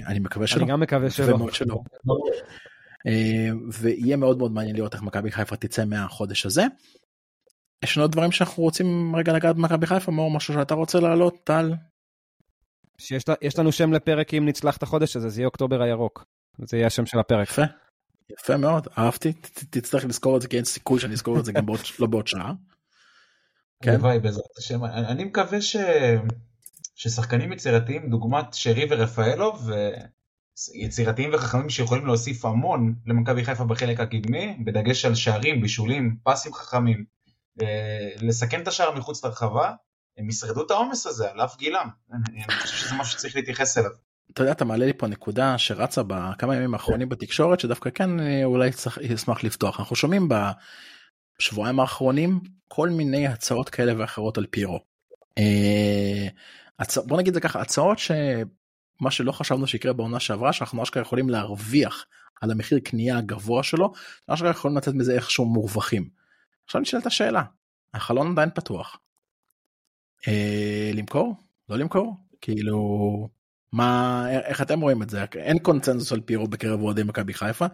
אה, 0.09 0.20
מקווה 0.20 0.46
שלא. 0.46 0.62
אני 0.62 0.70
גם 0.70 0.80
מקווה 0.80 1.11
שלא. 1.11 1.52
שלא. 1.52 1.82
אה, 3.07 3.48
ויהיה 3.72 4.16
מאוד 4.16 4.38
מאוד 4.38 4.52
מעניין 4.52 4.76
לראות 4.76 4.94
איך 4.94 5.02
מכבי 5.02 5.30
חיפה 5.30 5.57
תצא 5.57 5.84
מהחודש 5.84 6.46
הזה. 6.46 6.64
יש 7.84 7.98
לנו 7.98 8.07
דברים 8.07 8.32
שאנחנו 8.32 8.62
רוצים 8.62 9.16
רגע 9.16 9.32
לגעת 9.32 9.57
במכבי 9.57 9.86
חיפה, 9.86 10.12
מאור 10.12 10.30
משהו 10.30 10.54
שאתה 10.54 10.74
רוצה 10.74 11.00
להעלות, 11.00 11.34
טל? 11.44 11.74
שיש 12.98 13.59
לנו 13.59 13.72
שם 13.72 13.92
לפרק 13.92 14.34
אם 14.34 14.46
נצלח 14.48 14.76
את 14.76 14.82
החודש 14.82 15.16
הזה, 15.16 15.28
זה 15.28 15.40
יהיה 15.40 15.46
אוקטובר 15.46 15.82
הירוק. 15.82 16.24
זה 16.59 16.76
יהיה 16.76 16.86
השם 16.86 17.07
של 17.07 17.18
הפרק. 17.18 17.48
יפה. 17.48 17.62
יפה 18.30 18.56
מאוד, 18.56 18.88
אהבתי, 18.98 19.32
תצטרך 19.70 20.04
לזכור 20.04 20.36
את 20.36 20.42
זה 20.42 20.48
כי 20.48 20.56
אין 20.56 20.64
סיכוי 20.64 21.00
שאני 21.00 21.14
אזכור 21.14 21.38
את 21.38 21.44
זה 21.44 21.52
גם 21.52 21.66
לא 21.98 22.06
בעוד 22.06 22.26
שעה. 22.26 22.52
כן. 23.82 23.90
הלוואי 23.90 24.20
בעזרת 24.20 24.44
השם, 24.58 24.84
אני 24.84 25.24
מקווה 25.24 25.62
ש... 25.62 25.76
ששחקנים 26.94 27.52
יצירתיים 27.52 28.10
דוגמת 28.10 28.54
שרי 28.54 28.86
ורפאלוב, 28.90 29.70
יצירתיים 30.74 31.30
וחכמים 31.34 31.70
שיכולים 31.70 32.06
להוסיף 32.06 32.44
המון 32.44 32.94
למכבי 33.06 33.44
חיפה 33.44 33.64
בחלק 33.64 34.00
הקדמי, 34.00 34.58
בדגש 34.64 35.04
על 35.04 35.14
שערים, 35.14 35.60
בישולים, 35.60 36.16
פסים 36.24 36.54
חכמים, 36.54 37.04
אה, 37.62 38.10
לסכן 38.20 38.62
את 38.62 38.68
השער 38.68 38.98
מחוץ 38.98 39.24
לרחבה, 39.24 39.72
הם 40.18 40.28
ישרדו 40.28 40.66
את 40.66 40.70
העומס 40.70 41.06
הזה 41.06 41.30
על 41.30 41.40
אף 41.40 41.56
גילם. 41.56 41.88
אני 42.12 42.44
חושב 42.60 42.76
שזה 42.76 42.94
משהו 42.94 43.18
שצריך 43.18 43.36
להתייחס 43.36 43.78
אליו. 43.78 43.90
אתה 44.32 44.42
יודע 44.42 44.52
אתה 44.52 44.64
מעלה 44.64 44.86
לי 44.86 44.92
פה 44.92 45.06
נקודה 45.06 45.58
שרצה 45.58 46.02
בכמה 46.06 46.56
ימים 46.56 46.74
האחרונים 46.74 47.08
בתקשורת 47.08 47.60
שדווקא 47.60 47.90
כן 47.90 48.20
אה, 48.20 48.44
אולי 48.44 48.72
צריך 48.72 48.98
אשמח 48.98 49.44
לפתוח 49.44 49.80
אנחנו 49.80 49.96
שומעים 49.96 50.28
בשבועיים 51.38 51.80
האחרונים 51.80 52.40
כל 52.68 52.88
מיני 52.88 53.26
הצעות 53.26 53.68
כאלה 53.68 53.92
ואחרות 53.98 54.38
על 54.38 54.46
פירו. 54.50 54.80
אה, 55.38 56.28
בוא 57.06 57.18
נגיד 57.18 57.34
זה 57.34 57.40
ככה 57.40 57.60
הצעות 57.60 57.98
שמה 57.98 59.10
שלא 59.10 59.32
חשבנו 59.32 59.66
שיקרה 59.66 59.92
בעונה 59.92 60.20
שעברה 60.20 60.52
שאנחנו 60.52 60.82
אשכרה 60.82 61.02
יכולים 61.02 61.28
להרוויח 61.28 62.06
על 62.40 62.50
המחיר 62.50 62.78
קנייה 62.78 63.18
הגבוה 63.18 63.62
שלו 63.62 63.92
אשכרה 64.26 64.50
יכולים 64.50 64.76
לתת 64.76 64.92
מזה 64.94 65.14
איכשהו 65.14 65.44
מורווחים. 65.44 66.08
עכשיו 66.64 66.80
נשאלת 66.80 67.06
השאלה 67.06 67.42
החלון 67.94 68.32
עדיין 68.32 68.50
פתוח. 68.54 68.98
אה, 70.28 70.90
למכור 70.94 71.34
לא 71.68 71.76
למכור 71.76 72.16
כאילו 72.40 73.28
מה 73.72 74.24
איך 74.30 74.62
אתם 74.62 74.80
רואים 74.80 75.02
את 75.02 75.10
זה 75.10 75.24
אין 75.34 75.58
קונצנזוס 75.58 76.12
על 76.12 76.20
פירו 76.20 76.46
בקרב 76.46 76.80
אוהדי 76.80 77.02
מכבי 77.02 77.34
חיפה 77.34 77.66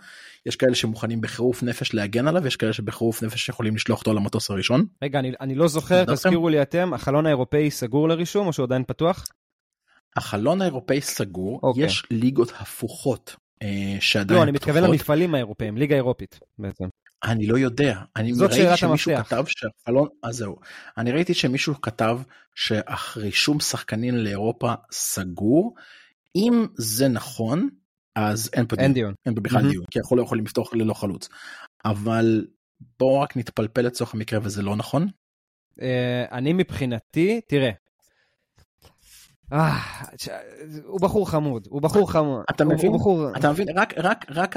יש 0.46 0.56
כאלה 0.56 0.74
שמוכנים 0.74 1.20
בחירוף 1.20 1.62
נפש 1.62 1.94
להגן 1.94 2.28
עליו 2.28 2.46
יש 2.46 2.56
כאלה 2.56 2.72
שבחירוף 2.72 3.22
נפש 3.22 3.48
יכולים 3.48 3.74
לשלוח 3.74 3.98
אותו 3.98 4.14
למטוס 4.14 4.50
הראשון. 4.50 4.86
רגע 5.02 5.18
אני, 5.18 5.32
אני 5.40 5.54
לא 5.54 5.68
זוכר 5.68 6.04
תזכירו 6.04 6.48
לי 6.48 6.62
אתם 6.62 6.94
החלון 6.94 7.26
האירופאי 7.26 7.70
סגור 7.70 8.08
לרישום 8.08 8.46
או 8.46 8.52
שהוא 8.52 8.64
עדיין 8.64 8.84
פתוח? 8.86 9.26
החלון 10.16 10.62
האירופאי 10.62 11.00
סגור 11.00 11.56
okay. 11.56 11.62
אוקיי. 11.62 11.84
יש 11.84 12.02
ליגות 12.10 12.52
הפוכות 12.58 13.36
אה, 13.62 13.96
שעדיין 14.00 14.38
לא 14.38 14.42
אני 14.44 14.52
מתכוון 14.52 14.84
למפעלים 14.84 15.34
האירופאים 15.34 15.76
ליגה 15.76 15.96
אירופית 15.96 16.40
בעצם. 16.58 16.84
אני 17.24 17.46
לא 17.46 17.58
יודע, 17.58 18.00
אני 18.16 18.32
ראיתי 18.32 18.76
שמישהו 18.76 19.12
המפתח. 19.12 19.28
כתב 19.28 19.44
שהחלון, 19.46 20.08
אז 20.22 20.36
זהו, 20.36 20.56
אני 20.98 21.12
ראיתי 21.12 21.34
שמישהו 21.34 21.80
כתב 21.80 22.18
שהרישום 22.54 23.60
שחקנים 23.60 24.16
לאירופה 24.16 24.72
סגור, 24.92 25.74
אם 26.36 26.66
זה 26.76 27.08
נכון, 27.08 27.68
אז 28.16 28.50
אין 28.52 28.66
פה 28.66 28.76
אין 28.78 28.92
דיון, 28.92 29.14
אין 29.26 29.34
פה 29.34 29.40
בכלל 29.40 29.60
mm-hmm. 29.60 29.70
דיון, 29.70 29.84
כי 29.90 29.98
אנחנו 29.98 30.16
לא 30.16 30.22
יכולים 30.22 30.44
לפתוח 30.44 30.74
ללא 30.74 30.94
חלוץ, 30.94 31.28
אבל 31.84 32.46
בואו 32.98 33.20
רק 33.20 33.36
נתפלפל 33.36 33.82
לצורך 33.82 34.14
המקרה 34.14 34.40
וזה 34.42 34.62
לא 34.62 34.76
נכון. 34.76 35.08
Uh, 35.78 35.82
אני 36.32 36.52
מבחינתי, 36.52 37.40
תראה, 37.48 37.66
אה, 37.66 37.72
הוא 40.84 41.00
בחור 41.00 41.30
חמוד, 41.30 41.68
הוא 41.70 41.82
בחור 41.82 42.12
חמוד. 42.12 42.42
אתה 42.50 42.64
מבין? 42.64 42.92
אתה 43.36 43.50
מבין? 43.50 43.68
רק 43.78 43.94
רק 43.98 44.24
רק 44.30 44.56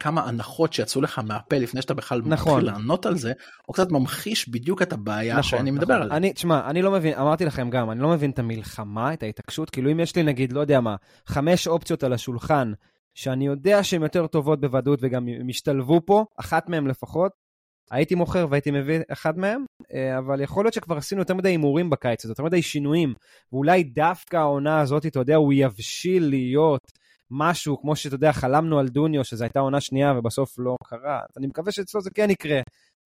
כמה 0.00 0.24
הנחות 0.24 0.72
שיצאו 0.72 1.00
לך 1.00 1.18
מהפה 1.18 1.56
לפני 1.58 1.82
שאתה 1.82 1.94
בכלל 1.94 2.22
נכון. 2.24 2.52
מתחיל 2.52 2.72
לענות 2.72 3.06
על 3.06 3.16
זה, 3.16 3.32
הוא 3.66 3.74
קצת 3.74 3.90
ממחיש 3.90 4.48
בדיוק 4.48 4.82
את 4.82 4.92
הבעיה 4.92 5.32
נכון, 5.32 5.42
שאני 5.42 5.70
מדבר 5.70 5.94
נכון. 5.94 6.02
עליה. 6.02 6.16
אני, 6.16 6.32
תשמע, 6.32 6.70
אני 6.70 6.82
לא 6.82 6.90
מבין, 6.90 7.14
אמרתי 7.14 7.44
לכם 7.44 7.70
גם, 7.70 7.90
אני 7.90 8.00
לא 8.00 8.08
מבין 8.08 8.30
את 8.30 8.38
המלחמה, 8.38 9.12
את 9.12 9.22
ההתעקשות, 9.22 9.70
כאילו 9.70 9.92
אם 9.92 10.00
יש 10.00 10.16
לי 10.16 10.22
נגיד, 10.22 10.52
לא 10.52 10.60
יודע 10.60 10.80
מה, 10.80 10.96
חמש 11.26 11.68
אופציות 11.68 12.04
על 12.04 12.12
השולחן, 12.12 12.72
שאני 13.14 13.46
יודע 13.46 13.82
שהן 13.82 14.02
יותר 14.02 14.26
טובות 14.26 14.60
בוודאות 14.60 14.98
וגם 15.02 15.28
הם 15.28 15.48
השתלבו 15.48 16.00
פה, 16.06 16.24
אחת 16.36 16.68
מהן 16.68 16.86
לפחות, 16.86 17.32
הייתי 17.90 18.14
מוכר 18.14 18.46
והייתי 18.50 18.70
מביא 18.70 19.00
אחד 19.12 19.38
מהם, 19.38 19.64
אה, 19.94 20.18
אבל 20.18 20.40
יכול 20.40 20.64
להיות 20.64 20.74
שכבר 20.74 20.96
עשינו 20.96 21.20
יותר 21.20 21.34
מדי 21.34 21.48
הימורים 21.48 21.90
בקיץ 21.90 22.24
הזה, 22.24 22.32
יותר 22.32 22.42
מדי 22.42 22.62
שינויים, 22.62 23.14
ואולי 23.52 23.82
דווקא 23.82 24.36
העונה 24.36 24.80
הזאת, 24.80 25.06
אתה 25.06 25.18
יודע, 25.18 25.36
הוא 25.36 25.52
יבשיל 25.56 26.28
להיות 26.28 26.92
משהו, 27.30 27.80
כמו 27.80 27.96
שאתה 27.96 28.14
יודע, 28.14 28.32
חלמנו 28.32 28.78
על 28.78 28.88
דוניו, 28.88 29.24
שזו 29.24 29.44
הייתה 29.44 29.60
עונה 29.60 29.80
שנייה 29.80 30.14
ובסוף 30.18 30.54
לא 30.58 30.76
קרה. 30.84 31.20
אני 31.36 31.46
מקווה 31.46 31.72
שאצלו 31.72 32.00
זה 32.00 32.10
כן 32.14 32.30
יקרה. 32.30 32.60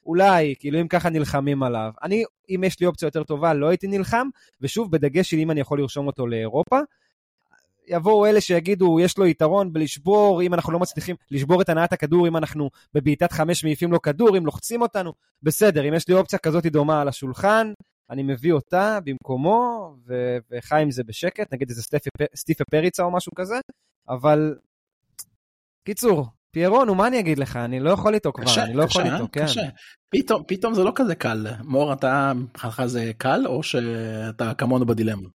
אולי, 0.07 0.55
כאילו 0.59 0.81
אם 0.81 0.89
ככה 0.89 1.11
נלחמים 1.11 1.63
עליו. 1.63 1.91
אני, 2.03 2.25
אם 2.51 2.65
יש 2.65 2.81
לי 2.81 2.87
אופציה 2.87 3.07
יותר 3.07 3.23
טובה, 3.23 3.55
לא 3.55 3.69
הייתי 3.69 3.87
נלחם, 3.87 4.29
ושוב, 4.61 4.91
בדגש 4.91 5.31
של 5.31 5.37
אם 5.37 5.51
אני 5.51 5.61
יכול 5.61 5.81
לרשום 5.81 6.07
אותו 6.07 6.27
לאירופה. 6.27 6.81
יבואו 7.87 8.27
אלה 8.27 8.41
שיגידו, 8.41 9.01
יש 9.01 9.19
לו 9.19 9.27
יתרון 9.27 9.73
בלשבור, 9.73 10.43
אם 10.43 10.55
אנחנו 10.55 10.73
לא 10.73 10.79
מצליחים 10.79 11.17
לשבור 11.31 11.63
את 11.63 11.69
הנעת 11.69 11.93
הכדור, 11.93 12.29
אם 12.29 12.37
אנחנו 12.37 12.71
בבעיטת 12.95 13.33
חמש 13.33 13.65
מעיפים 13.65 13.93
לו 13.93 14.03
כדור, 14.03 14.39
אם 14.39 14.47
לוחצים 14.47 14.83
אותנו, 14.83 15.13
בסדר, 15.43 15.89
אם 15.89 15.95
יש 15.95 16.09
לי 16.09 16.15
אופציה 16.15 16.39
כזאת 16.39 16.67
דומה 16.67 17.01
על 17.01 17.09
השולחן, 17.09 17.73
אני 18.11 18.23
מביא 18.23 18.53
אותה 18.53 18.99
במקומו, 19.05 19.95
ו- 20.07 20.39
וחי 20.51 20.83
עם 20.83 20.91
זה 20.91 21.05
בשקט, 21.05 21.53
נגיד 21.53 21.71
איזה 21.71 21.83
סטיפה 22.37 22.65
פריצה 22.71 23.03
או 23.03 23.11
משהו 23.11 23.33
כזה, 23.35 23.59
אבל... 24.09 24.55
קיצור, 25.85 26.27
פיירון, 26.51 26.87
נו, 26.87 26.95
מה 26.95 27.07
אני 27.07 27.21
אגיד 27.21 27.39
לך? 27.39 27.57
אני 27.57 27.81
לא 27.81 27.91
יכול 27.91 28.15
איתו 28.15 28.33
כבר, 28.33 28.45
קשה, 28.45 28.65
אני 28.65 28.75
לא 28.75 28.87
קשה, 28.87 29.01
יכול 29.01 29.15
איתו, 29.15 29.29
כן. 29.33 29.45
קשה. 29.45 29.61
פתאום, 30.11 30.43
פתאום 30.49 30.75
זה 30.75 30.83
לא 30.83 30.93
כזה 30.95 31.15
קל. 31.15 31.47
מור, 31.65 31.93
אתה, 31.93 32.33
מבחינתך 32.37 32.83
זה 32.87 33.11
קל, 33.19 33.47
או 33.47 33.63
שאתה 33.63 34.55
כמונו 34.59 34.87
בדילמה? 34.87 35.29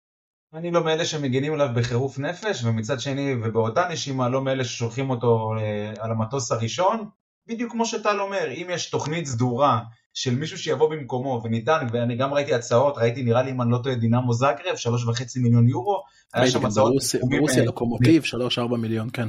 אני 0.54 0.72
לא 0.72 0.84
מאלה 0.84 1.06
שמגינים 1.06 1.54
עליו 1.54 1.70
בחירוף 1.76 2.20
נפש, 2.20 2.64
ומצד 2.64 3.00
שני, 3.00 3.36
ובאותה 3.44 3.88
נשימה, 3.92 4.30
לא 4.30 4.42
מאלה 4.42 4.64
ששולחים 4.64 5.10
אותו 5.10 5.54
אה, 5.60 5.94
על 6.00 6.12
המטוס 6.12 6.52
הראשון. 6.52 7.10
בדיוק 7.48 7.72
כמו 7.72 7.86
שטל 7.86 8.20
אומר, 8.20 8.52
אם 8.52 8.68
יש 8.70 8.90
תוכנית 8.90 9.26
סדורה 9.26 9.80
של 10.14 10.36
מישהו 10.36 10.58
שיבוא 10.58 10.90
במקומו 10.90 11.42
וניתן, 11.44 11.88
ואני 11.92 12.16
גם 12.16 12.34
ראיתי 12.34 12.54
הצעות, 12.54 12.98
ראיתי 12.98 13.24
נראה 13.24 13.44
לי 13.44 13.52
אם 13.52 13.62
אני 13.62 13.72
לא 13.72 13.80
טועה 13.84 13.96
דינמו 13.96 14.34
זאגרב, 14.34 14.76
שלוש 14.76 15.06
וחצי 15.06 15.40
מיליון 15.40 15.68
יורו, 15.68 16.04
היה 16.34 16.52
שם 16.52 16.66
הצעות... 16.66 16.94
ברוסיה 17.30 17.64
לוקומוטיב, 17.64 18.24
שלוש 18.24 18.60
ארבע 18.60 18.78
מיליון, 18.78 19.10
כן. 19.14 19.28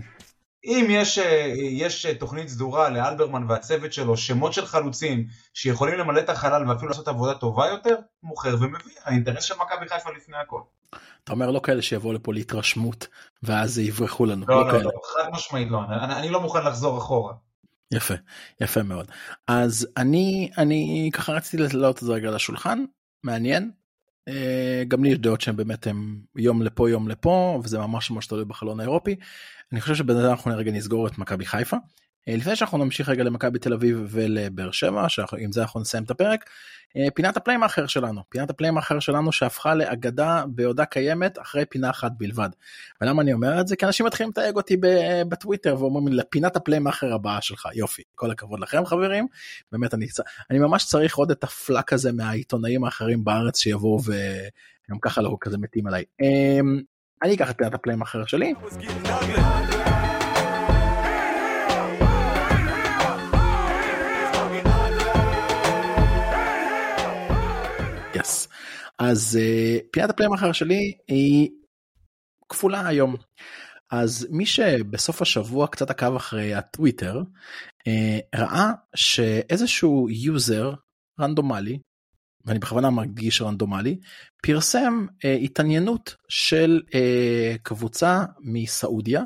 אם 0.65 0.87
יש, 0.91 1.19
אה, 1.19 1.53
יש 1.57 2.07
תוכנית 2.07 2.49
סדורה 2.49 2.91
לאלברמן 2.91 3.45
והצוות 3.49 3.93
שלו, 3.93 4.17
שמות 4.17 4.53
של 4.53 4.67
חלוצים 4.67 5.27
שיכולים 5.55 5.95
למלא 5.99 6.21
את 6.21 6.29
החלל 6.29 6.71
ואפילו 6.71 6.89
לעשות 6.89 7.09
עבודה 7.09 7.35
טובה 7.35 7.67
יותר, 7.67 7.97
מוכר 8.23 8.55
ומביא, 8.61 8.93
האינטרס 9.05 9.45
של 9.45 9.55
מכבי 9.55 9.89
חיפה 9.89 10.11
לפני 10.17 10.37
הכל. 10.37 10.61
אתה 11.29 11.35
אומר 11.35 11.51
לא 11.51 11.61
כאלה 11.63 11.83
שיבואו 11.83 12.13
לפה 12.13 12.33
להתרשמות 12.33 13.07
ואז 13.43 13.79
יברחו 13.79 14.27
לנו. 14.27 14.47
לא, 14.49 14.67
לא, 14.67 14.73
לא, 14.73 14.83
לא, 14.83 14.91
חד 15.17 15.31
משמעית 15.33 15.69
לא, 15.71 15.81
אני, 15.85 16.15
אני 16.15 16.31
לא 16.31 16.41
מוכן 16.41 16.65
לחזור 16.65 16.99
אחורה. 16.99 17.35
יפה, 17.95 18.15
יפה 18.61 18.83
מאוד. 18.83 19.11
אז 19.47 19.89
אני, 19.97 20.51
אני 20.59 21.11
ככה 21.13 21.33
רציתי 21.33 21.63
לעלות 21.63 21.99
את 21.99 22.07
זה 22.07 22.13
רגע 22.13 22.31
לשולחן, 22.31 22.85
מעניין. 23.25 23.71
אה, 24.29 24.83
גם 24.89 25.05
לי 25.05 25.11
יש 25.11 25.19
דעות 25.19 25.41
שהן 25.41 25.57
באמת 25.57 25.87
הם 25.87 26.21
יום 26.37 26.63
לפה 26.63 26.91
יום 26.91 27.09
לפה 27.09 27.61
וזה 27.65 27.79
ממש 27.79 28.11
ממש 28.11 28.27
תלוי 28.27 28.45
בחלון 28.45 28.81
האירופי. 28.81 29.17
אני 29.73 29.81
חושב 29.81 29.95
שבזה 29.95 30.31
אנחנו 30.31 30.53
רגע 30.57 30.71
נסגור 30.71 31.07
את 31.07 31.19
מכבי 31.19 31.47
חיפה. 31.47 31.77
אה, 32.29 32.37
לפני 32.37 32.57
שאנחנו 32.57 32.79
נמשיך 32.79 33.09
רגע 33.09 33.25
למכבי 33.25 33.59
תל 33.59 33.73
אביב 33.73 34.07
ולבאר 34.11 34.71
שבע 34.71 35.09
שעם 35.09 35.53
זה 35.53 35.63
אנחנו 35.63 35.81
נסיים 35.81 36.05
את 36.05 36.11
הפרק. 36.11 36.51
אה, 36.97 37.11
פינת 37.15 37.37
הפליימאחר 37.37 37.87
שלנו 37.87 38.23
פינת 38.29 38.51
הפליימאחר 38.51 39.01
שלנו 39.01 39.33
שהפכה 39.33 39.75
לאגדה 39.75 40.45
בעודה 40.49 40.85
קיימת 40.85 41.39
אחרי 41.39 41.65
פינה 41.65 41.91
אחת 41.91 42.13
בלבד. 42.19 42.49
ולמה 43.01 43.23
אני 43.23 43.33
אומר 43.33 43.61
את 43.61 43.69
זה 43.69 43.77
כי 43.77 43.87
אנשים 43.87 44.07
מתחילים 44.07 44.31
לתייג 44.31 44.57
אותי 44.57 44.77
בטוויטר 45.29 45.77
ואומרים 45.79 46.09
לי 46.09 46.17
לפינת 46.17 46.57
הפליימאחר 46.57 47.15
הבאה 47.15 47.41
שלך 47.41 47.69
יופי 47.75 48.03
כל 48.15 48.31
הכבוד 48.31 48.61
לכם 48.61 48.87
חברים 48.87 49.27
באמת 49.73 49.95
אני 49.95 50.07
אני 50.51 50.59
ממש 50.59 50.85
צריך 50.85 51.17
עוד 51.17 51.31
את 51.31 51.45
ה 51.45 51.54
flak 51.54 51.93
הזה 51.93 52.13
מהעיתונאים 52.13 52.85
האחרים 52.85 53.25
בארץ 53.25 53.59
שיבואו 53.59 53.99
וגם 54.05 54.99
ככה 55.01 55.23
לא 55.23 55.37
כזה 55.41 55.59
מתים 55.59 55.87
עליי. 55.87 56.05
אה, 56.23 56.61
אני 57.23 57.35
אקח 57.35 57.51
את 57.51 57.59
פינת 57.59 57.75
הפליימאחר 57.75 58.25
שלי. 58.27 58.55
אז 68.99 69.39
uh, 69.41 69.87
פינת 69.93 70.11
הפליימאחר 70.11 70.53
שלי 70.53 70.93
היא 71.09 71.51
כפולה 72.49 72.89
היום. 72.89 73.17
אז 73.91 74.27
מי 74.31 74.47
שבסוף 74.47 75.23
השבוע 75.23 75.67
קצת 75.67 75.91
עקב 75.91 76.17
אחרי 76.17 76.55
הטוויטר 76.55 77.23
uh, 77.81 78.39
ראה 78.39 78.73
שאיזשהו 78.95 80.11
user 80.11 80.73
רנדומלי 81.21 81.79
ואני 82.45 82.59
בכוונה 82.59 82.91
מדגיש 82.91 83.43
רנדומלי 83.43 83.99
פרסם 84.43 85.07
אה, 85.11 85.27
התעניינות 85.45 86.17
של 86.29 86.81
אה, 86.87 87.59
קבוצה 87.63 88.25
מסעודיה 88.41 89.23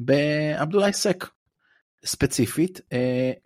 בעבדולאי 0.00 0.92
סק 0.92 1.28
ספציפית 2.04 2.80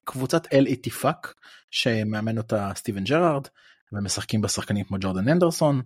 קבוצת 0.04 0.52
אל 0.52 0.66
איטיפאק 0.66 1.34
שמאמן 1.70 2.38
אותה 2.38 2.72
סטיבן 2.74 3.04
ג'רארד 3.04 3.46
ומשחקים 3.92 4.40
בשחקנים 4.40 4.84
כמו 4.84 4.96
ג'ורדן 5.00 5.28
הנדרסון 5.28 5.82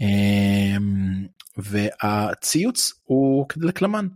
אמ, 0.00 1.26
והציוץ 1.56 2.92
הוא 3.04 3.48
כדלקמן. 3.48 4.08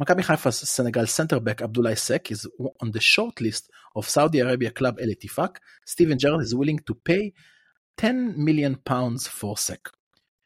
מכבי 0.00 0.22
חיפה 0.22 0.50
Senegal 0.50 1.06
center 1.06 1.40
back 1.40 1.62
עבדולאי 1.62 1.96
סק 1.96 2.28
is 2.32 2.46
on 2.82 2.86
the 2.86 3.00
short 3.00 3.42
list 3.42 3.68
of 3.98 4.02
Saudi 4.02 4.38
Arabia 4.38 4.80
club 4.80 5.00
Al 5.00 5.08
Ettifaq, 5.08 5.58
סטיבן 5.86 6.16
ג'רד 6.16 6.40
is 6.40 6.52
willing 6.52 6.78
to 6.90 6.94
pay 7.08 7.30
10 7.96 8.12
million 8.36 8.74
pounds 8.88 9.22
for 9.40 9.56
Seck. 9.68 9.90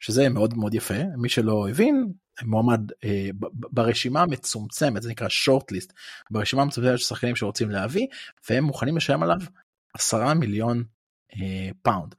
שזה 0.01 0.29
מאוד 0.29 0.55
מאוד 0.55 0.75
יפה 0.75 1.05
מי 1.17 1.29
שלא 1.29 1.69
הבין 1.69 2.13
מועמד 2.43 2.81
אה, 3.05 3.29
ברשימה 3.51 4.23
המצומצמת 4.23 5.03
זה 5.03 5.11
נקרא 5.11 5.29
short 5.29 5.75
list 5.75 5.93
ברשימה 6.31 6.63
המצומצמת 6.63 6.99
של 6.99 7.05
שחקנים 7.05 7.37
שרוצים 7.37 7.71
להביא 7.71 8.07
והם 8.51 8.65
מוכנים 8.65 8.97
לשלם 8.97 9.23
עליו 9.23 9.39
10 9.95 10.35
מיליון 10.35 10.85
אה, 11.37 11.71
pound. 11.83 12.15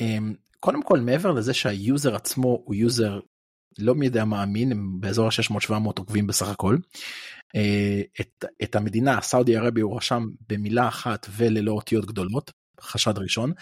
אמ, 0.00 0.34
קודם 0.60 0.82
כל 0.82 1.00
מעבר 1.00 1.32
לזה 1.32 1.54
שה 1.54 1.80
user 1.80 2.14
עצמו 2.16 2.62
הוא 2.64 2.74
user 2.74 3.20
לא 3.78 3.94
מי 3.94 4.06
יודע 4.06 4.24
מה 4.24 4.40
אמין 4.40 4.72
הם 4.72 5.00
באזור 5.00 5.26
ה-600-700 5.26 5.72
עוקבים 5.98 6.26
בסך 6.26 6.48
הכל. 6.48 6.76
אה, 7.56 8.02
את, 8.20 8.44
את 8.62 8.76
המדינה 8.76 9.20
Saudi 9.20 9.56
Arabia 9.56 9.80
הוא 9.80 9.96
רשם 9.96 10.28
במילה 10.48 10.88
אחת 10.88 11.26
וללא 11.36 11.72
אותיות 11.72 12.06
גדולות 12.06 12.50
חשד 12.80 13.18
ראשון. 13.18 13.52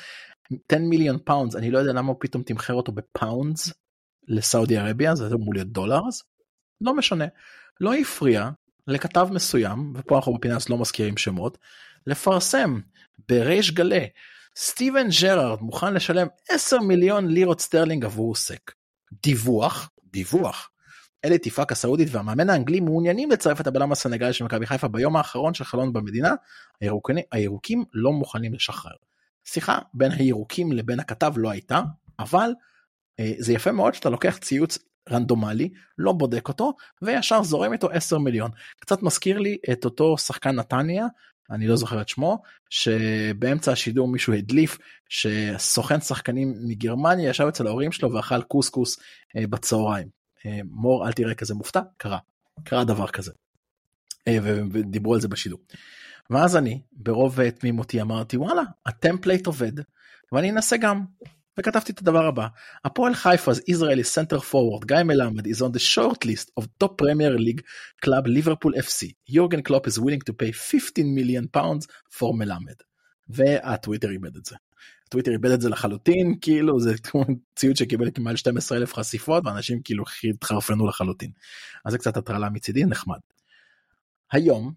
10 0.73 0.79
מיליון 0.81 1.19
pounds 1.25 1.57
אני 1.57 1.71
לא 1.71 1.79
יודע 1.79 1.93
למה 1.93 2.09
הוא 2.09 2.17
פתאום 2.21 2.43
תמחר 2.43 2.75
אותו 2.75 2.93
ב 2.93 3.04
pounds 3.04 3.73
ל 4.29 4.37
Saudi 4.37 4.77
Arabia 4.77 5.15
זה 5.15 5.27
אמור 5.27 5.55
להיות 5.55 5.69
dollars. 5.69 6.23
לא 6.81 6.97
משנה 6.97 7.25
לא 7.81 7.95
הפריע 7.95 8.51
לכתב 8.87 9.29
מסוים 9.31 9.93
ופה 9.97 10.17
אנחנו 10.17 10.35
בפינס 10.35 10.69
לא 10.69 10.79
מזכירים 10.79 11.17
שמות 11.17 11.59
לפרסם 12.07 12.81
בריש 13.29 13.71
גלי 13.71 14.09
סטיבן 14.57 15.07
ג'רארד 15.21 15.61
מוכן 15.61 15.95
לשלם 15.95 16.27
10 16.51 16.79
מיליון 16.79 17.29
לירות 17.29 17.61
סטרלינג 17.61 18.05
עבור 18.05 18.35
סק. 18.35 18.73
דיווח, 19.23 19.91
דיווח. 20.05 20.71
אלה 21.25 21.39
תיפאק 21.39 21.73
הסעודית 21.73 22.09
והמאמן 22.11 22.51
האנגלי 22.51 22.81
מעוניינים 22.81 23.31
לצרף 23.31 23.61
את 23.61 23.67
הבלם 23.67 23.93
הסנגלי 23.93 24.33
של 24.33 24.45
מכבי 24.45 24.67
חיפה 24.67 24.89
ביום 24.89 25.17
האחרון 25.17 25.55
של 25.55 25.65
חלון 25.65 25.93
במדינה, 25.93 26.35
הירוקים, 26.81 27.17
הירוקים 27.33 27.85
לא 27.93 28.13
מוכנים 28.13 28.55
לשחרר. 28.55 28.93
שיחה 29.45 29.79
בין 29.95 30.13
הירוקים 30.13 30.73
לבין 30.73 31.01
הכתב 31.01 31.33
לא 31.37 31.51
הייתה, 31.51 31.81
אבל 32.19 32.51
אה, 33.21 33.33
זה 33.39 33.53
יפה 33.53 33.73
מאוד 33.73 33.95
שאתה 33.95 34.11
לוקח 34.11 34.39
ציוץ 34.39 34.79
רנדומלי, 35.11 35.69
לא 35.99 36.13
בודק 36.13 36.49
אותו, 36.49 36.73
וישר 37.03 37.43
זורם 37.43 37.73
איתו 37.73 37.91
10 37.91 38.19
מיליון. 38.19 38.51
קצת 38.81 39.03
מזכיר 39.03 39.39
לי 39.39 39.57
את 39.73 39.85
אותו 39.85 40.19
שחקן 40.19 40.55
נתניה 40.55 41.07
אני 41.51 41.67
לא 41.67 41.77
זוכר 41.77 42.01
את 42.01 42.09
שמו, 42.09 42.43
שבאמצע 42.71 43.73
השידור 43.73 44.09
מישהו 44.09 44.33
הדליף 44.33 44.79
שסוכן 45.09 46.01
שחקנים 46.01 46.55
מגרמניה 46.69 47.31
ישב 47.31 47.45
אצל 47.45 47.67
ההורים 47.67 47.93
שלו 47.93 48.13
ואכל 48.13 48.43
קוסקוס 48.43 48.99
אה, 49.37 49.47
בצהריים. 49.47 50.09
אה, 50.47 50.61
מור 50.65 51.07
אל 51.07 51.13
תראה 51.13 51.35
כזה 51.35 51.55
מופתע, 51.55 51.81
קרה, 51.97 52.19
קרה 52.65 52.85
דבר 52.85 53.09
כזה. 53.09 53.33
אה, 54.29 54.39
ודיברו 54.73 55.15
על 55.15 55.21
זה 55.21 55.29
בשידור. 55.29 55.59
ואז 56.31 56.57
אני 56.57 56.81
ברוב 56.93 57.51
תמימותי 57.51 58.01
אמרתי 58.01 58.37
וואלה 58.37 58.63
ה 58.87 58.94
template 58.94 59.47
עובד 59.47 59.73
ואני 60.33 60.51
אנסה 60.51 60.77
גם 60.77 61.05
וכתבתי 61.59 61.93
את 61.93 61.99
הדבר 61.99 62.27
הבא, 62.27 62.47
הפועל 62.85 63.15
חיפה's 63.15 63.61
Israeli 63.71 64.05
center 64.15 64.39
forward 64.39 64.87
גיא 64.87 65.03
מלמד 65.05 65.47
is 65.47 65.61
on 65.61 65.77
the 65.77 65.83
short 65.95 66.25
list 66.25 66.51
of 66.61 66.65
top 66.85 66.93
Premier 67.03 67.39
League 67.39 67.63
club 68.05 68.27
Liverpool 68.27 68.79
FC. 68.79 69.13
יורגן 69.29 69.63
קלופ 69.63 69.87
is 69.87 69.99
willing 69.99 70.23
to 70.31 70.33
pay 70.33 70.53
15 70.53 71.05
million 71.05 71.45
pounds 71.57 71.87
for 72.19 72.33
מלמד. 72.35 72.75
והטוויטר 73.29 74.11
איבד 74.11 74.37
את 74.37 74.45
זה. 74.45 74.57
טוויטר 75.09 75.33
איבד 75.33 75.51
את 75.51 75.61
זה 75.61 75.69
לחלוטין 75.69 76.35
כאילו 76.41 76.81
זה 76.81 76.95
ציוד 77.57 77.77
שקיבל 77.77 78.11
כמעט 78.15 78.37
12 78.37 78.79
אלף 78.79 78.95
חשיפות 78.95 79.47
ואנשים 79.47 79.83
כאילו 79.85 80.05
התחרפנו 80.35 80.87
לחלוטין. 80.87 81.31
אז 81.85 81.93
זה 81.93 81.99
קצת 81.99 82.17
הטרלה 82.17 82.51
מצידי 82.51 82.85
נחמד. 82.85 83.19
היום 84.33 84.73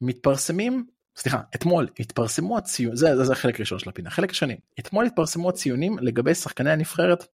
מתפרסמים 0.00 0.86
סליחה 1.16 1.40
אתמול 1.54 1.88
התפרסמו 1.98 2.58
הציונים 2.58 2.96
זה, 2.96 3.16
זה, 3.16 3.24
זה 3.24 3.34
חלק 3.34 3.60
ראשון 3.60 3.78
של 3.78 3.88
הפינה 3.88 4.10
חלק 4.10 4.32
שני 4.32 4.56
אתמול 4.78 5.06
התפרסמו 5.06 5.48
הציונים 5.48 5.98
לגבי 5.98 6.34
שחקני 6.34 6.70
הנבחרת. 6.70 7.26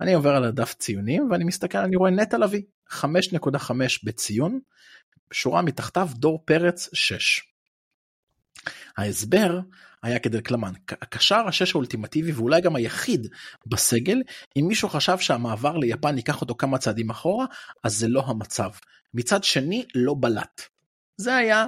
אני 0.00 0.14
עובר 0.14 0.36
על 0.36 0.44
הדף 0.44 0.74
ציונים 0.74 1.30
ואני 1.30 1.44
מסתכל 1.44 1.78
אני 1.78 1.96
רואה 1.96 2.10
נטע 2.10 2.38
לביא 2.38 2.62
5.5 2.90 3.70
בציון 4.04 4.60
שורה 5.32 5.62
מתחתיו 5.62 6.08
דור 6.14 6.42
פרץ 6.44 6.88
6. 6.92 7.40
ההסבר 8.96 9.60
היה 10.02 10.18
כדלקלמן 10.18 10.72
הקשר 10.90 11.48
השש 11.48 11.74
האולטימטיבי 11.74 12.32
ואולי 12.32 12.60
גם 12.60 12.76
היחיד 12.76 13.26
בסגל 13.66 14.22
אם 14.56 14.64
מישהו 14.68 14.88
חשב 14.88 15.18
שהמעבר 15.18 15.76
ליפן 15.76 16.16
ייקח 16.16 16.40
אותו 16.40 16.54
כמה 16.54 16.78
צעדים 16.78 17.10
אחורה 17.10 17.46
אז 17.84 17.96
זה 17.96 18.08
לא 18.08 18.24
המצב 18.26 18.70
מצד 19.14 19.44
שני 19.44 19.84
לא 19.94 20.14
בלט. 20.20 20.62
זה 21.16 21.36
היה 21.36 21.66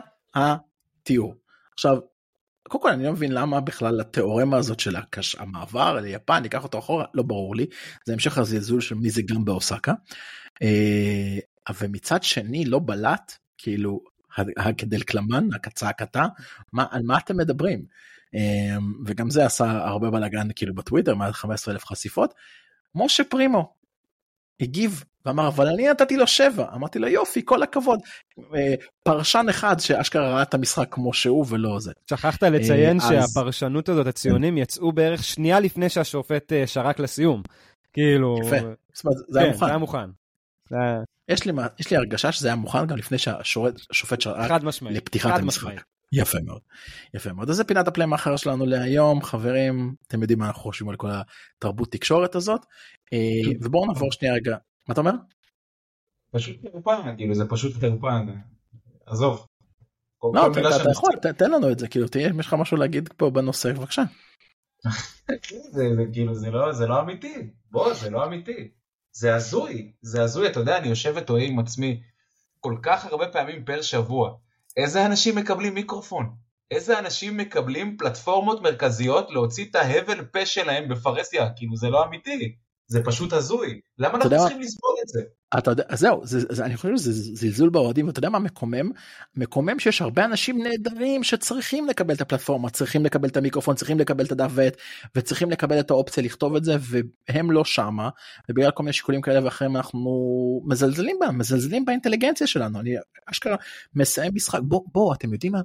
תיאור. 1.07 1.35
עכשיו, 1.73 1.99
קודם 2.69 2.83
כל 2.83 2.91
אני 2.91 3.05
לא 3.05 3.13
מבין 3.13 3.33
למה 3.33 3.61
בכלל 3.61 4.01
התיאורמה 4.01 4.57
הזאת 4.57 4.81
של 4.81 4.97
הקש... 4.97 5.35
המעבר 5.35 6.01
ליפן 6.01 6.45
ייקח 6.45 6.65
אותו 6.65 6.79
אחורה 6.79 7.05
לא 7.15 7.23
ברור 7.23 7.57
לי 7.57 7.67
זה 8.07 8.13
המשך 8.13 8.39
הזלזול 8.39 8.81
של 8.81 8.95
מי 8.95 9.11
זה 9.11 9.23
גם 9.23 9.45
באוסקה. 9.45 9.93
אה, 10.63 11.39
ומצד 11.81 12.23
שני 12.23 12.65
לא 12.65 12.81
בלט 12.85 13.33
כאילו 13.59 14.01
הקדלקלמן 14.57 15.49
הקצעקתה 15.55 16.27
מה 16.73 16.87
על 16.91 17.03
מה 17.03 17.19
אתם 17.19 17.37
מדברים 17.37 17.85
אה, 18.35 18.77
וגם 19.07 19.31
זה 19.31 19.47
עשה 19.47 19.71
הרבה 19.71 20.11
בלאגן 20.11 20.49
כאילו 20.57 20.75
בטוויטר 20.75 21.15
מעל 21.15 21.33
15 21.33 21.75
אלף 21.75 21.85
חשיפות. 21.85 22.35
משה 22.95 23.25
פרימו 23.25 23.75
הגיב 24.61 25.05
ואמר 25.27 25.49
אבל 25.49 25.67
אני 25.67 25.89
נתתי 25.89 26.17
לו 26.17 26.27
שבע 26.27 26.67
אמרתי 26.75 26.99
לו 26.99 27.09
יופי 27.09 27.43
כל 27.45 27.63
הכבוד 27.63 28.01
אה, 28.55 28.75
פרשן 29.03 29.47
אחד 29.51 29.81
שאשכרה 29.81 30.31
ראה 30.31 30.43
את 30.43 30.55
המשחק 30.55 30.89
כמו 30.91 31.13
שהוא 31.13 31.47
ולא 31.49 31.81
זה. 31.81 31.93
שכחת 32.11 32.43
לציין 32.43 33.01
אה, 33.01 33.09
שהפרשנות 33.09 33.89
הזאת 33.89 34.07
הציונים 34.07 34.59
יצאו 34.59 34.93
בערך 34.93 35.25
שנייה 35.25 35.61
לפני 35.61 35.89
שהשופט 35.89 36.53
אה, 36.53 36.67
שרק 36.67 36.99
לסיום. 36.99 37.43
כאילו 37.93 38.37
יפה. 38.47 38.57
זה 39.29 39.41
היה 39.41 39.49
כן, 39.49 39.51
מוכן. 39.51 39.67
זה 39.67 39.71
היה 39.71 39.79
מוכן. 39.79 40.11
יש 41.29 41.45
לי, 41.45 41.53
יש 41.81 41.91
לי 41.91 41.97
הרגשה 41.97 42.33
שזה 42.33 42.49
היה 42.49 42.57
מוכן 42.57 42.87
גם 42.87 42.97
לפני 42.97 43.19
שהשופט 43.19 44.21
שרק. 44.21 44.51
לפתיחת 44.83 45.39
המשחק. 45.39 45.83
יפה 46.13 46.39
מאוד. 46.45 46.61
יפה 47.15 47.33
מאוד. 47.33 47.51
אז 47.51 47.57
זה 47.57 47.65
פינת 47.65 47.89
הפליימאחר 47.89 48.37
שלנו 48.37 48.67
להיום 48.67 49.23
חברים 49.23 49.95
אתם 50.09 50.23
יודעים 50.23 50.39
מה 50.39 50.47
אנחנו 50.47 50.63
חושבים 50.63 50.89
על 50.89 50.97
כל 50.97 51.09
התרבות 51.59 51.93
תקשורת 51.93 52.35
הזאת 52.35 52.61
ובואו 53.63 53.87
נעבור 53.87 54.13
שנייה 54.13 54.35
רגע 54.35 54.57
מה 54.89 54.93
אתה 54.93 55.01
אומר? 55.01 55.13
פשוט 56.31 56.57
חרפה, 56.63 56.97
כאילו 57.17 57.35
זה 57.35 57.45
פשוט 57.49 57.73
חרפה, 57.81 58.09
עזוב. 59.07 59.47
לא, 60.35 60.47
אתה 60.47 60.91
יכול, 60.91 61.11
תן 61.39 61.51
לנו 61.51 61.73
את 61.73 61.79
זה, 61.79 61.89
כאילו, 61.89 62.09
תהיה, 62.09 62.31
יש 62.41 62.47
לך 62.47 62.55
משהו 62.55 62.77
להגיד 62.77 63.09
פה 63.17 63.31
בנושא, 63.31 63.73
בבקשה. 63.73 64.03
זה, 65.71 65.95
זה 65.97 66.05
כאילו, 66.13 66.35
זה 66.35 66.51
לא, 66.51 66.73
זה 66.73 66.87
לא 66.87 67.01
אמיתי. 67.01 67.51
בוא, 67.71 67.95
זה 67.95 68.11
לא 68.11 68.25
אמיתי. 68.25 68.71
זה 69.13 69.35
הזוי, 69.35 69.93
זה 70.03 70.23
הזוי. 70.23 70.47
אתה 70.47 70.61
יודע, 70.61 70.79
אני 70.79 70.89
יושב 70.89 71.13
ותוהה 71.17 71.45
עם 71.45 71.59
עצמי 71.59 72.03
כל 72.61 72.77
כך 72.83 73.05
הרבה 73.05 73.29
פעמים 73.29 73.65
פר 73.65 73.83
שבוע. 73.83 74.37
איזה 74.77 75.07
אנשים 75.07 75.37
מקבלים 75.37 75.75
מיקרופון? 75.75 76.37
איזה 76.71 76.99
אנשים 76.99 77.37
מקבלים 77.37 77.97
פלטפורמות 77.97 78.63
מרכזיות 78.63 79.31
להוציא 79.31 79.65
את 79.71 79.75
ההבל 79.75 80.25
פה 80.25 80.47
שלהם 80.47 80.89
בפרהסיה? 80.89 81.51
כאילו, 81.57 81.77
זה 81.77 81.89
לא 81.89 82.05
אמיתי. 82.05 82.57
זה 82.89 83.05
פשוט 83.05 83.33
הזוי. 83.33 83.81
למה 83.99 84.15
אנחנו 84.15 84.25
יודע? 84.25 84.39
צריכים 84.39 84.61
לסבול 84.61 84.95
את 85.03 85.09
זה? 85.09 85.21
אתה 85.59 85.71
יודע, 85.71 85.85
זהו, 85.93 86.27
זה, 86.27 86.41
זה, 86.51 86.65
אני 86.65 86.77
חושב 86.77 86.97
שזה 86.97 87.13
זלזול 87.13 87.71
באוהדים, 87.71 88.07
ואתה 88.07 88.19
יודע 88.19 88.29
מה 88.29 88.39
מקומם? 88.39 88.91
מקומם 89.37 89.79
שיש 89.79 90.03
הרבה 90.03 90.25
אנשים 90.25 90.63
נהדרים 90.63 91.25
שצריכים 91.25 91.89
לקבל 91.89 92.15
את 92.15 92.21
הפלטפורמה, 92.21 92.71
צריכים 92.71 93.05
לקבל 93.05 93.29
את 93.29 93.37
המיקרופון, 93.37 93.77
צריכים 93.77 93.99
לקבל 93.99 94.25
את 94.25 94.33
הדף 94.33 94.51
ועט, 94.55 94.77
וצריכים 95.17 95.51
לקבל 95.51 95.81
את 95.81 95.91
האופציה 95.91 96.23
לכתוב 96.23 96.57
את 96.57 96.65
זה, 96.65 96.77
והם 96.81 97.51
לא 97.51 97.65
שמה, 97.65 98.09
ובגלל 98.49 98.71
כל 98.71 98.83
מיני 98.83 98.93
שיקולים 98.93 99.21
כאלה 99.21 99.45
ואחרים 99.45 99.77
אנחנו 99.77 100.11
מזלזלים 100.67 101.17
בהם, 101.21 101.39
מזלזלים 101.39 101.85
באינטליגנציה 101.85 102.47
שלנו. 102.47 102.81
אני 102.81 102.95
אשכרה 103.27 103.57
מסיים 103.95 104.33
משחק, 104.35 104.61
בוא, 104.63 104.81
בוא, 104.93 105.15
אתם 105.15 105.33
יודעים 105.33 105.53
מה? 105.53 105.61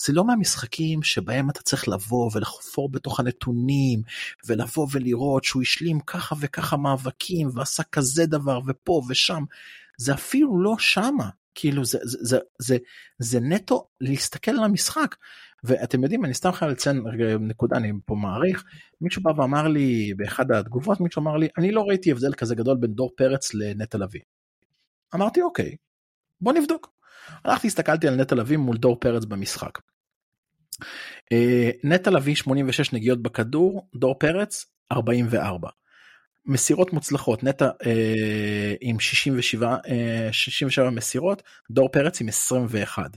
זה 0.00 0.12
לא 0.12 0.24
מהמשחקים 0.24 1.02
שבהם 1.02 1.50
אתה 1.50 1.62
צריך 1.62 1.88
לבוא 1.88 2.30
ולחפור 2.34 2.90
בתוך 2.90 3.20
הנתונים 3.20 4.02
ולבוא 4.46 4.86
ולראות 4.92 5.44
שהוא 5.44 5.62
השלים 5.62 6.00
ככה 6.00 6.34
וככה 6.40 6.76
מאבקים 6.76 7.50
ועשה 7.54 7.82
כזה 7.82 8.26
דבר 8.26 8.60
ופה 8.66 9.02
ושם. 9.08 9.44
זה 9.98 10.14
אפילו 10.14 10.62
לא 10.62 10.74
שמה. 10.78 11.28
כאילו 11.54 11.84
זה, 11.84 11.98
זה, 12.02 12.18
זה, 12.20 12.38
זה, 12.58 12.76
זה 13.18 13.40
נטו 13.40 13.88
להסתכל 14.00 14.50
על 14.50 14.64
המשחק. 14.64 15.16
ואתם 15.64 16.02
יודעים, 16.02 16.24
אני 16.24 16.34
סתם 16.34 16.52
חייב 16.52 16.70
לציין 16.70 17.02
נקודה, 17.40 17.76
אני 17.76 17.92
פה 18.06 18.14
מעריך, 18.14 18.64
מישהו 19.00 19.22
בא 19.22 19.30
ואמר 19.36 19.68
לי 19.68 20.14
באחד 20.16 20.52
התגובות, 20.52 21.00
מישהו 21.00 21.22
אמר 21.22 21.36
לי, 21.36 21.48
אני 21.58 21.72
לא 21.72 21.82
ראיתי 21.82 22.10
הבדל 22.10 22.32
כזה 22.32 22.54
גדול 22.54 22.76
בין 22.76 22.92
דור 22.92 23.10
פרץ 23.16 23.54
לנטע 23.54 23.98
לביא. 23.98 24.20
אמרתי, 25.14 25.42
אוקיי, 25.42 25.76
בוא 26.40 26.52
נבדוק. 26.52 26.97
הלכתי, 27.44 27.66
הסתכלתי 27.66 28.08
על 28.08 28.14
נטע 28.14 28.34
לביא 28.34 28.56
מול 28.56 28.76
דור 28.76 28.96
פרץ 29.00 29.24
במשחק. 29.24 29.78
אה, 31.32 31.70
נטע 31.84 32.10
לביא 32.10 32.34
86 32.34 32.92
נגיעות 32.92 33.22
בכדור, 33.22 33.88
דור 33.96 34.14
פרץ 34.18 34.66
44. 34.92 35.68
מסירות 36.46 36.92
מוצלחות, 36.92 37.44
נטע 37.44 37.70
אה, 37.86 38.74
עם 38.80 39.00
67, 39.00 39.76
אה, 39.88 40.28
67 40.32 40.90
מסירות, 40.90 41.42
דור 41.70 41.88
פרץ 41.88 42.20
עם 42.20 42.28
21. 42.28 43.16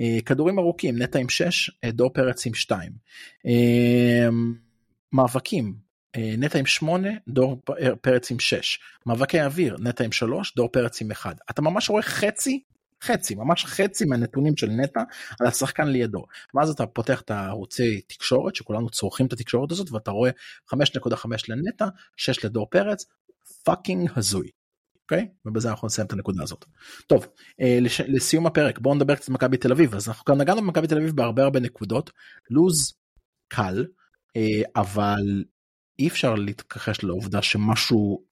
אה, 0.00 0.18
כדורים 0.26 0.58
ארוכים, 0.58 1.02
נטע 1.02 1.18
עם 1.18 1.28
6, 1.28 1.70
אה, 1.84 1.90
דור 1.90 2.12
פרץ 2.12 2.46
עם 2.46 2.54
2. 2.54 2.92
אה, 3.46 4.28
מאבקים, 5.12 5.74
אה, 6.16 6.34
נטע 6.38 6.58
עם 6.58 6.66
8, 6.66 7.10
דור 7.28 7.62
פ- 7.64 7.72
פרץ 8.00 8.30
עם 8.30 8.38
6. 8.38 8.78
מאבקי 9.06 9.40
אוויר, 9.42 9.76
נטע 9.80 10.04
עם 10.04 10.12
3, 10.12 10.54
דור 10.56 10.68
פרץ 10.72 11.00
עם 11.00 11.10
1. 11.10 11.36
אתה 11.50 11.62
ממש 11.62 11.90
רואה 11.90 12.02
חצי 12.02 12.62
חצי, 13.02 13.34
ממש 13.34 13.64
חצי 13.64 14.04
מהנתונים 14.04 14.56
של 14.56 14.70
נטע 14.70 15.00
על 15.40 15.46
השחקן 15.46 15.88
לידו. 15.88 16.24
ואז 16.54 16.70
אתה 16.70 16.86
פותח 16.86 17.20
את 17.20 17.30
הערוצי 17.30 18.00
תקשורת, 18.00 18.56
שכולנו 18.56 18.90
צורכים 18.90 19.26
את 19.26 19.32
התקשורת 19.32 19.72
הזאת, 19.72 19.90
ואתה 19.92 20.10
רואה 20.10 20.30
5.5 20.74 21.28
לנטע, 21.48 21.86
6 22.16 22.44
לדור 22.44 22.66
פרץ, 22.70 23.04
fucking 23.64 24.10
הזוי. 24.16 24.50
אוקיי? 25.02 25.28
ובזה 25.46 25.70
אנחנו 25.70 25.86
נסיים 25.86 26.06
את 26.06 26.12
הנקודה 26.12 26.42
הזאת. 26.42 26.64
טוב, 27.06 27.26
אה, 27.60 27.78
לש... 27.80 28.00
לסיום 28.00 28.46
הפרק 28.46 28.78
בואו 28.78 28.94
נדבר 28.94 29.14
קצת 29.14 29.28
על 29.28 29.34
מכבי 29.34 29.56
תל 29.56 29.72
אביב. 29.72 29.94
אז 29.94 30.08
אנחנו 30.08 30.24
כבר 30.24 30.34
נגענו 30.34 30.62
במכבי 30.62 30.86
תל 30.86 30.96
אביב 30.96 31.16
בהרבה 31.16 31.42
הרבה 31.42 31.60
נקודות. 31.60 32.10
לוז 32.50 32.94
קל, 33.48 33.86
אה, 34.36 34.62
אבל 34.76 35.44
אי 35.98 36.08
אפשר 36.08 36.34
להתכחש 36.34 37.04
לעובדה 37.04 37.42
שמשהו, 37.42 38.24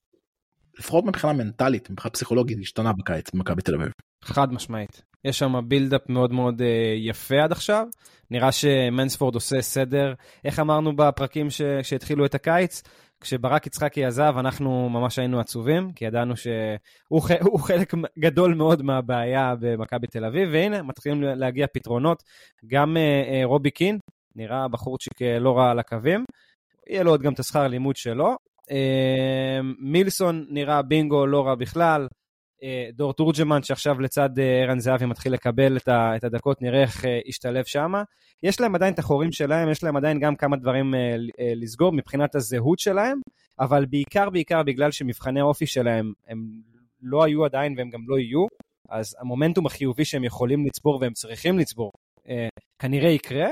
לפחות 0.79 1.05
מבחינה 1.05 1.33
מנטלית, 1.33 1.89
מבחינה 1.89 2.11
פסיכולוגית, 2.11 2.57
השתנה 2.61 2.93
בקיץ 2.93 3.31
במכבי 3.33 3.61
תל 3.61 3.75
אביב. 3.75 3.91
חד 4.29 4.53
משמעית. 4.53 5.01
יש 5.25 5.39
שם 5.39 5.53
בילדאפ 5.67 6.09
מאוד 6.09 6.31
מאוד 6.31 6.61
אה, 6.61 6.93
יפה 6.97 7.43
עד 7.43 7.51
עכשיו. 7.51 7.87
נראה 8.31 8.51
שמנספורד 8.51 9.35
עושה 9.35 9.61
סדר. 9.61 10.13
איך 10.45 10.59
אמרנו 10.59 10.95
בפרקים 10.95 11.49
ש... 11.49 11.61
שהתחילו 11.81 12.25
את 12.25 12.35
הקיץ? 12.35 12.83
כשברק 13.21 13.67
יצחקי 13.67 14.05
עזב, 14.05 14.33
אנחנו 14.39 14.89
ממש 14.89 15.19
היינו 15.19 15.39
עצובים, 15.39 15.91
כי 15.91 16.05
ידענו 16.05 16.37
שהוא 16.37 17.21
ח... 17.21 17.31
חלק 17.67 17.93
גדול 18.19 18.53
מאוד 18.53 18.81
מהבעיה 18.81 19.53
במכבי 19.59 20.07
תל 20.07 20.25
אביב, 20.25 20.49
והנה, 20.51 20.81
מתחילים 20.81 21.23
להגיע 21.23 21.67
פתרונות. 21.73 22.23
גם 22.67 22.97
אה, 22.97 23.01
אה, 23.01 23.41
רובי 23.45 23.71
קין, 23.71 23.99
נראה 24.35 24.67
בחורצ'יק 24.67 25.21
אה, 25.21 25.39
לא 25.39 25.57
רע 25.57 25.71
על 25.71 25.79
הקווים. 25.79 26.25
יהיה 26.89 27.03
לו 27.03 27.11
עוד 27.11 27.21
גם 27.21 27.33
את 27.33 27.39
השכר 27.39 27.67
לימוד 27.67 27.95
שלו. 27.95 28.35
אה, 28.71 29.59
מילסון 29.79 30.45
נראה 30.49 30.81
בינגו 30.81 31.25
לא 31.25 31.47
רע 31.47 31.55
בכלל. 31.55 32.07
אה, 32.63 32.89
דור 32.93 33.13
תורג'מן 33.13 33.63
שעכשיו 33.63 33.99
לצד 33.99 34.39
אה, 34.39 34.63
ערן 34.63 34.79
זהבי 34.79 35.05
מתחיל 35.05 35.33
לקבל 35.33 35.77
את, 35.77 36.23
הדקות, 36.23 36.61
נראה 36.61 36.81
איך 36.81 37.05
אה, 37.05 37.19
ישתלב 37.25 37.65
שם. 37.65 37.93
יש 38.43 38.61
להם 38.61 38.75
עדיין 38.75 38.93
את 38.93 38.99
החורים 38.99 39.31
שלהם, 39.31 39.69
יש 39.69 39.83
להם 39.83 39.97
עדיין 39.97 40.19
גם 40.19 40.35
כמה 40.35 40.57
דברים 40.57 40.93
לסגור 41.55 41.91
מבחינת 41.93 42.35
הזהות 42.35 42.79
שלהם, 42.79 43.19
אבל 43.59 43.85
בעיקר 43.85 44.29
בעיקר 44.29 44.63
בגלל 44.63 44.91
שמבחני 44.91 45.39
האופי 45.39 45.65
שלהם 45.65 46.13
הם 46.27 46.37
לא 47.01 47.23
היו 47.23 47.45
עדיין 47.45 47.73
והם 47.77 47.89
גם 47.89 47.99
לא 48.07 48.19
יהיו, 48.19 48.45
אז 48.89 49.15
המומנטום 49.19 49.65
החיובי 49.65 50.05
שהם 50.05 50.23
יכולים 50.23 50.65
לצבור 50.65 50.99
והם 51.01 51.13
צריכים 51.13 51.59
לצבור 51.59 51.91
כנראה 52.79 53.09
יקרה. 53.09 53.47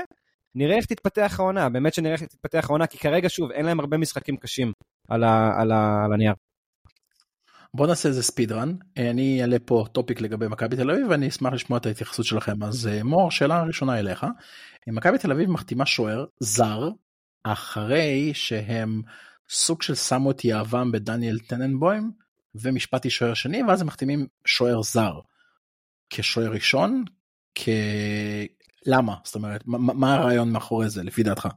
נראה 0.54 0.76
איך 0.76 0.86
תתפתח 0.86 1.36
העונה, 1.38 1.68
באמת 1.68 1.94
שנראה 1.94 2.12
איך 2.12 2.22
תתפתח 2.22 2.66
העונה, 2.70 2.86
כי 2.86 2.98
כרגע 2.98 3.28
שוב 3.28 3.50
אין 3.50 3.66
להם 3.66 3.80
הרבה 3.80 3.96
משחקים 3.96 4.36
קשים 4.36 4.72
על, 5.08 5.24
ה, 5.24 5.50
על, 5.60 5.72
ה, 5.72 6.04
על 6.04 6.12
הנייר. 6.12 6.34
בוא 7.76 7.86
נעשה 7.86 8.08
איזה 8.08 8.22
speed 8.22 8.52
run 8.52 8.74
אני 8.96 9.42
אעלה 9.42 9.56
פה 9.64 9.84
topic 9.92 10.20
לגבי 10.20 10.48
מכבי 10.48 10.76
תל 10.76 10.90
אביב 10.90 11.06
ואני 11.10 11.28
אשמח 11.28 11.52
לשמוע 11.52 11.78
את 11.78 11.86
ההתייחסות 11.86 12.24
שלכם 12.24 12.62
אז 12.62 12.86
אה, 12.86 13.02
מור 13.02 13.30
שאלה 13.30 13.62
ראשונה 13.62 13.98
אליך. 13.98 14.26
מכבי 14.86 15.18
תל 15.18 15.32
אביב 15.32 15.50
מחתימה 15.50 15.86
שוער 15.86 16.24
זר 16.40 16.90
אחרי 17.42 18.30
שהם 18.34 19.02
סוג 19.50 19.82
של 19.82 19.94
שמו 19.94 20.30
את 20.30 20.44
יהבם 20.44 20.92
בדניאל 20.92 21.38
טננבוים 21.38 22.10
ומשפטי 22.54 23.10
שוער 23.10 23.34
שני 23.34 23.62
ואז 23.62 23.80
הם 23.80 23.86
מחתימים 23.86 24.26
שוער 24.44 24.82
זר. 24.82 25.12
כשוער 26.10 26.50
ראשון 26.50 27.04
כ... 27.54 27.68
למה 28.86 29.14
זאת 29.24 29.34
אומרת 29.34 29.62
מה, 29.66 29.78
מה 29.78 30.14
הרעיון 30.14 30.50
מאחורי 30.50 30.90
זה 30.90 31.02
לפי 31.02 31.22
דעתך. 31.22 31.48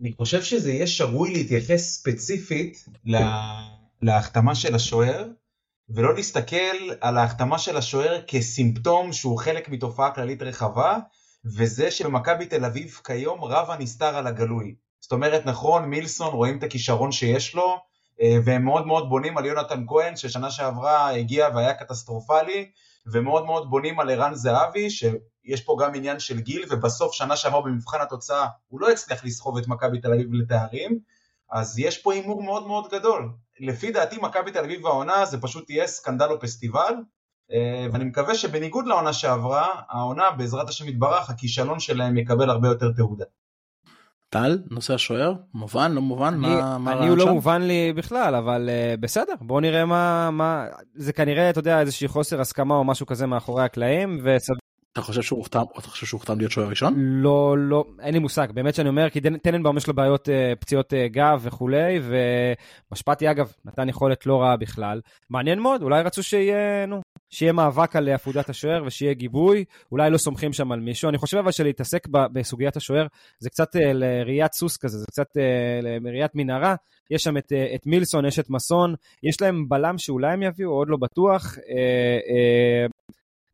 אני 0.00 0.12
חושב 0.12 0.42
שזה 0.42 0.72
יהיה 0.72 0.86
שרוי 0.86 1.32
להתייחס 1.32 1.80
ספציפית 1.80 2.84
ל... 3.04 3.16
להחתמה 4.04 4.54
של 4.54 4.74
השוער, 4.74 5.28
ולא 5.88 6.14
להסתכל 6.14 6.76
על 7.00 7.18
ההחתמה 7.18 7.58
של 7.58 7.76
השוער 7.76 8.20
כסימפטום 8.26 9.12
שהוא 9.12 9.38
חלק 9.38 9.68
מתופעה 9.68 10.14
כללית 10.14 10.42
רחבה, 10.42 10.98
וזה 11.56 11.90
שבמכבי 11.90 12.46
תל 12.46 12.64
אביב 12.64 13.00
כיום 13.04 13.44
רב 13.44 13.70
הנסתר 13.70 14.16
על 14.16 14.26
הגלוי. 14.26 14.74
זאת 15.00 15.12
אומרת, 15.12 15.46
נכון, 15.46 15.84
מילסון 15.84 16.34
רואים 16.34 16.58
את 16.58 16.62
הכישרון 16.62 17.12
שיש 17.12 17.54
לו, 17.54 17.76
אה, 18.22 18.36
והם 18.44 18.64
מאוד 18.64 18.86
מאוד 18.86 19.08
בונים 19.08 19.38
על 19.38 19.46
יונתן 19.46 19.84
כהן, 19.88 20.16
ששנה 20.16 20.50
שעברה 20.50 21.10
הגיע 21.10 21.48
והיה 21.54 21.74
קטסטרופלי, 21.74 22.70
ומאוד 23.12 23.44
מאוד 23.44 23.70
בונים 23.70 24.00
על 24.00 24.10
ערן 24.10 24.34
זהבי, 24.34 24.90
שיש 24.90 25.60
פה 25.64 25.76
גם 25.80 25.94
עניין 25.94 26.20
של 26.20 26.40
גיל, 26.40 26.64
ובסוף 26.70 27.12
שנה 27.12 27.36
שעברה 27.36 27.62
במבחן 27.62 28.00
התוצאה 28.00 28.46
הוא 28.68 28.80
לא 28.80 28.90
הצליח 28.90 29.24
לסחוב 29.24 29.58
את 29.58 29.68
מכבי 29.68 30.00
תל 30.00 30.12
אביב 30.12 30.32
לתארים, 30.32 30.98
אז 31.50 31.78
יש 31.78 31.98
פה 31.98 32.12
הימור 32.12 32.42
מאוד 32.42 32.66
מאוד 32.66 32.88
גדול. 32.92 33.43
לפי 33.60 33.92
דעתי 33.92 34.16
מכבי 34.22 34.50
תל 34.50 34.64
אביב 34.64 34.86
העונה 34.86 35.24
זה 35.24 35.40
פשוט 35.40 35.66
תהיה 35.66 35.86
סקנדל 35.86 36.26
או 36.30 36.40
פסטיבל, 36.40 36.94
אה, 37.52 37.86
ואני 37.92 38.04
מקווה 38.04 38.34
שבניגוד 38.34 38.86
לעונה 38.86 39.12
שעברה, 39.12 39.68
העונה 39.88 40.30
בעזרת 40.30 40.68
השם 40.68 40.88
יתברך, 40.88 41.30
הכישלון 41.30 41.80
שלהם 41.80 42.18
יקבל 42.18 42.50
הרבה 42.50 42.68
יותר 42.68 42.92
תהודה. 42.96 43.24
טל, 44.28 44.58
נושא 44.70 44.94
השוער, 44.94 45.34
מובן, 45.54 45.92
לא 45.92 46.00
מובן, 46.00 46.34
אני, 46.34 46.48
מה, 46.48 46.78
מה 46.78 46.92
אני 46.92 47.08
הוא 47.08 47.16
לא 47.16 47.32
מובן 47.32 47.62
לי 47.62 47.92
בכלל, 47.92 48.34
אבל 48.34 48.68
uh, 48.68 49.00
בסדר, 49.00 49.34
בואו 49.40 49.60
נראה 49.60 49.84
מה, 49.84 50.30
מה... 50.30 50.66
זה 50.94 51.12
כנראה, 51.12 51.50
אתה 51.50 51.58
יודע, 51.58 51.80
איזושהי 51.80 52.08
חוסר 52.08 52.40
הסכמה 52.40 52.74
או 52.74 52.84
משהו 52.84 53.06
כזה 53.06 53.26
מאחורי 53.26 53.64
הקלעים, 53.64 54.18
וסביר 54.22 54.58
אתה 54.94 55.02
חושב 55.02 55.22
שהוא 55.22 55.38
הוחתם, 55.38 55.62
אתה 55.78 55.88
חושב 55.88 56.06
שהוא 56.06 56.18
הוחתם 56.18 56.38
להיות 56.38 56.52
שוער 56.52 56.68
ראשון? 56.68 56.94
לא, 56.96 57.54
לא, 57.58 57.84
אין 58.00 58.14
לי 58.14 58.18
מושג, 58.18 58.48
באמת 58.52 58.74
שאני 58.74 58.88
אומר, 58.88 59.10
כי 59.10 59.20
טננבאום 59.20 59.76
יש 59.76 59.86
לו 59.86 59.94
בעיות 59.94 60.28
אה, 60.28 60.52
פציעות 60.60 60.94
אה, 60.94 61.08
גב 61.08 61.40
וכולי, 61.42 62.00
ומשפטי 62.90 63.30
אגב 63.30 63.52
נתן 63.64 63.88
יכולת 63.88 64.26
לא 64.26 64.42
רעה 64.42 64.56
בכלל. 64.56 65.00
מעניין 65.30 65.58
מאוד, 65.58 65.82
אולי 65.82 66.02
רצו 66.02 66.22
שיהיה, 66.22 66.86
נו, 66.86 67.00
שיהיה 67.30 67.52
מאבק 67.52 67.96
על 67.96 68.08
עפודת 68.08 68.48
השוער 68.48 68.82
ושיהיה 68.86 69.14
גיבוי, 69.14 69.64
אולי 69.92 70.10
לא 70.10 70.18
סומכים 70.18 70.52
שם 70.52 70.72
על 70.72 70.80
מישהו. 70.80 71.08
אני 71.08 71.18
חושב 71.18 71.36
אבל 71.36 71.50
שלהתעסק 71.50 72.08
בסוגיית 72.08 72.76
השוער 72.76 73.06
זה 73.38 73.50
קצת 73.50 73.76
אה, 73.76 73.92
לראיית 73.92 74.52
סוס 74.52 74.76
כזה, 74.76 74.98
זה 74.98 75.06
קצת 75.06 75.28
לראיית 75.82 76.30
מנהרה. 76.34 76.74
יש 77.10 77.22
שם 77.22 77.36
את, 77.36 77.52
את 77.74 77.86
מילסון, 77.86 78.26
יש 78.26 78.38
את 78.38 78.50
מסון, 78.50 78.94
יש 79.22 79.40
להם 79.40 79.68
בלם 79.68 79.98
שאולי 79.98 80.32
הם 80.32 80.42
יביאו, 80.42 80.70
עוד 80.70 80.88
לא 80.88 80.96
בטוח. 80.96 81.56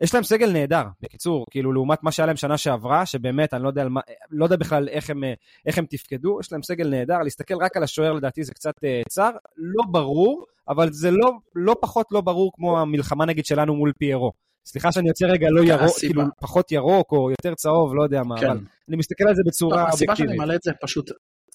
יש 0.01 0.15
להם 0.15 0.23
סגל 0.23 0.53
נהדר, 0.53 0.85
בקיצור, 1.01 1.47
כאילו 1.51 1.73
לעומת 1.73 2.03
מה 2.03 2.13
שהיה 2.13 2.27
להם 2.27 2.37
שנה 2.37 2.59
שעברה, 2.59 3.07
שבאמת, 3.07 3.55
אני 3.55 3.63
לא 3.63 3.69
יודע, 3.69 3.89
מה, 3.89 4.01
לא 4.31 4.45
יודע 4.45 4.57
בכלל 4.57 4.89
איך 4.89 5.11
הם, 5.11 5.25
איך 5.67 5.79
הם 5.79 5.87
תפקדו, 5.91 6.41
יש 6.41 6.53
להם 6.53 6.63
סגל 6.63 6.89
נהדר, 6.89 7.19
להסתכל 7.19 7.55
רק 7.61 7.77
על 7.77 7.83
השוער 7.83 8.13
לדעתי 8.13 8.45
זה 8.45 8.55
קצת 8.55 8.75
uh, 8.77 9.09
צר, 9.09 9.31
לא 9.57 9.83
ברור, 9.91 10.47
אבל 10.69 10.93
זה 10.93 11.11
לא, 11.11 11.31
לא 11.55 11.77
פחות 11.81 12.07
לא 12.11 12.21
ברור 12.21 12.53
כמו 12.55 12.81
המלחמה 12.81 13.25
נגיד 13.25 13.47
שלנו 13.47 13.75
מול 13.75 13.93
פיירו. 13.99 14.33
סליחה 14.67 14.93
שאני 14.93 15.09
יוצא 15.09 15.27
רגע 15.27 15.47
לא 15.51 15.65
ירוק, 15.65 15.99
כאילו 15.99 16.23
פחות 16.41 16.73
ירוק 16.73 17.13
או 17.13 17.31
יותר 17.31 17.55
צהוב, 17.55 17.95
לא 17.95 18.03
יודע 18.03 18.23
מה, 18.23 18.41
כן. 18.41 18.51
אבל 18.51 18.59
אני 18.89 18.97
מסתכל 18.97 19.25
על 19.29 19.35
זה 19.35 19.43
בצורה 19.47 19.77
אובייקטיבית. 19.77 20.11
הסיבה 20.11 20.17
שאני 20.17 20.37
מעלה 20.37 20.55
את 20.55 20.63
זה 20.63 20.73
פשוט, 20.83 21.11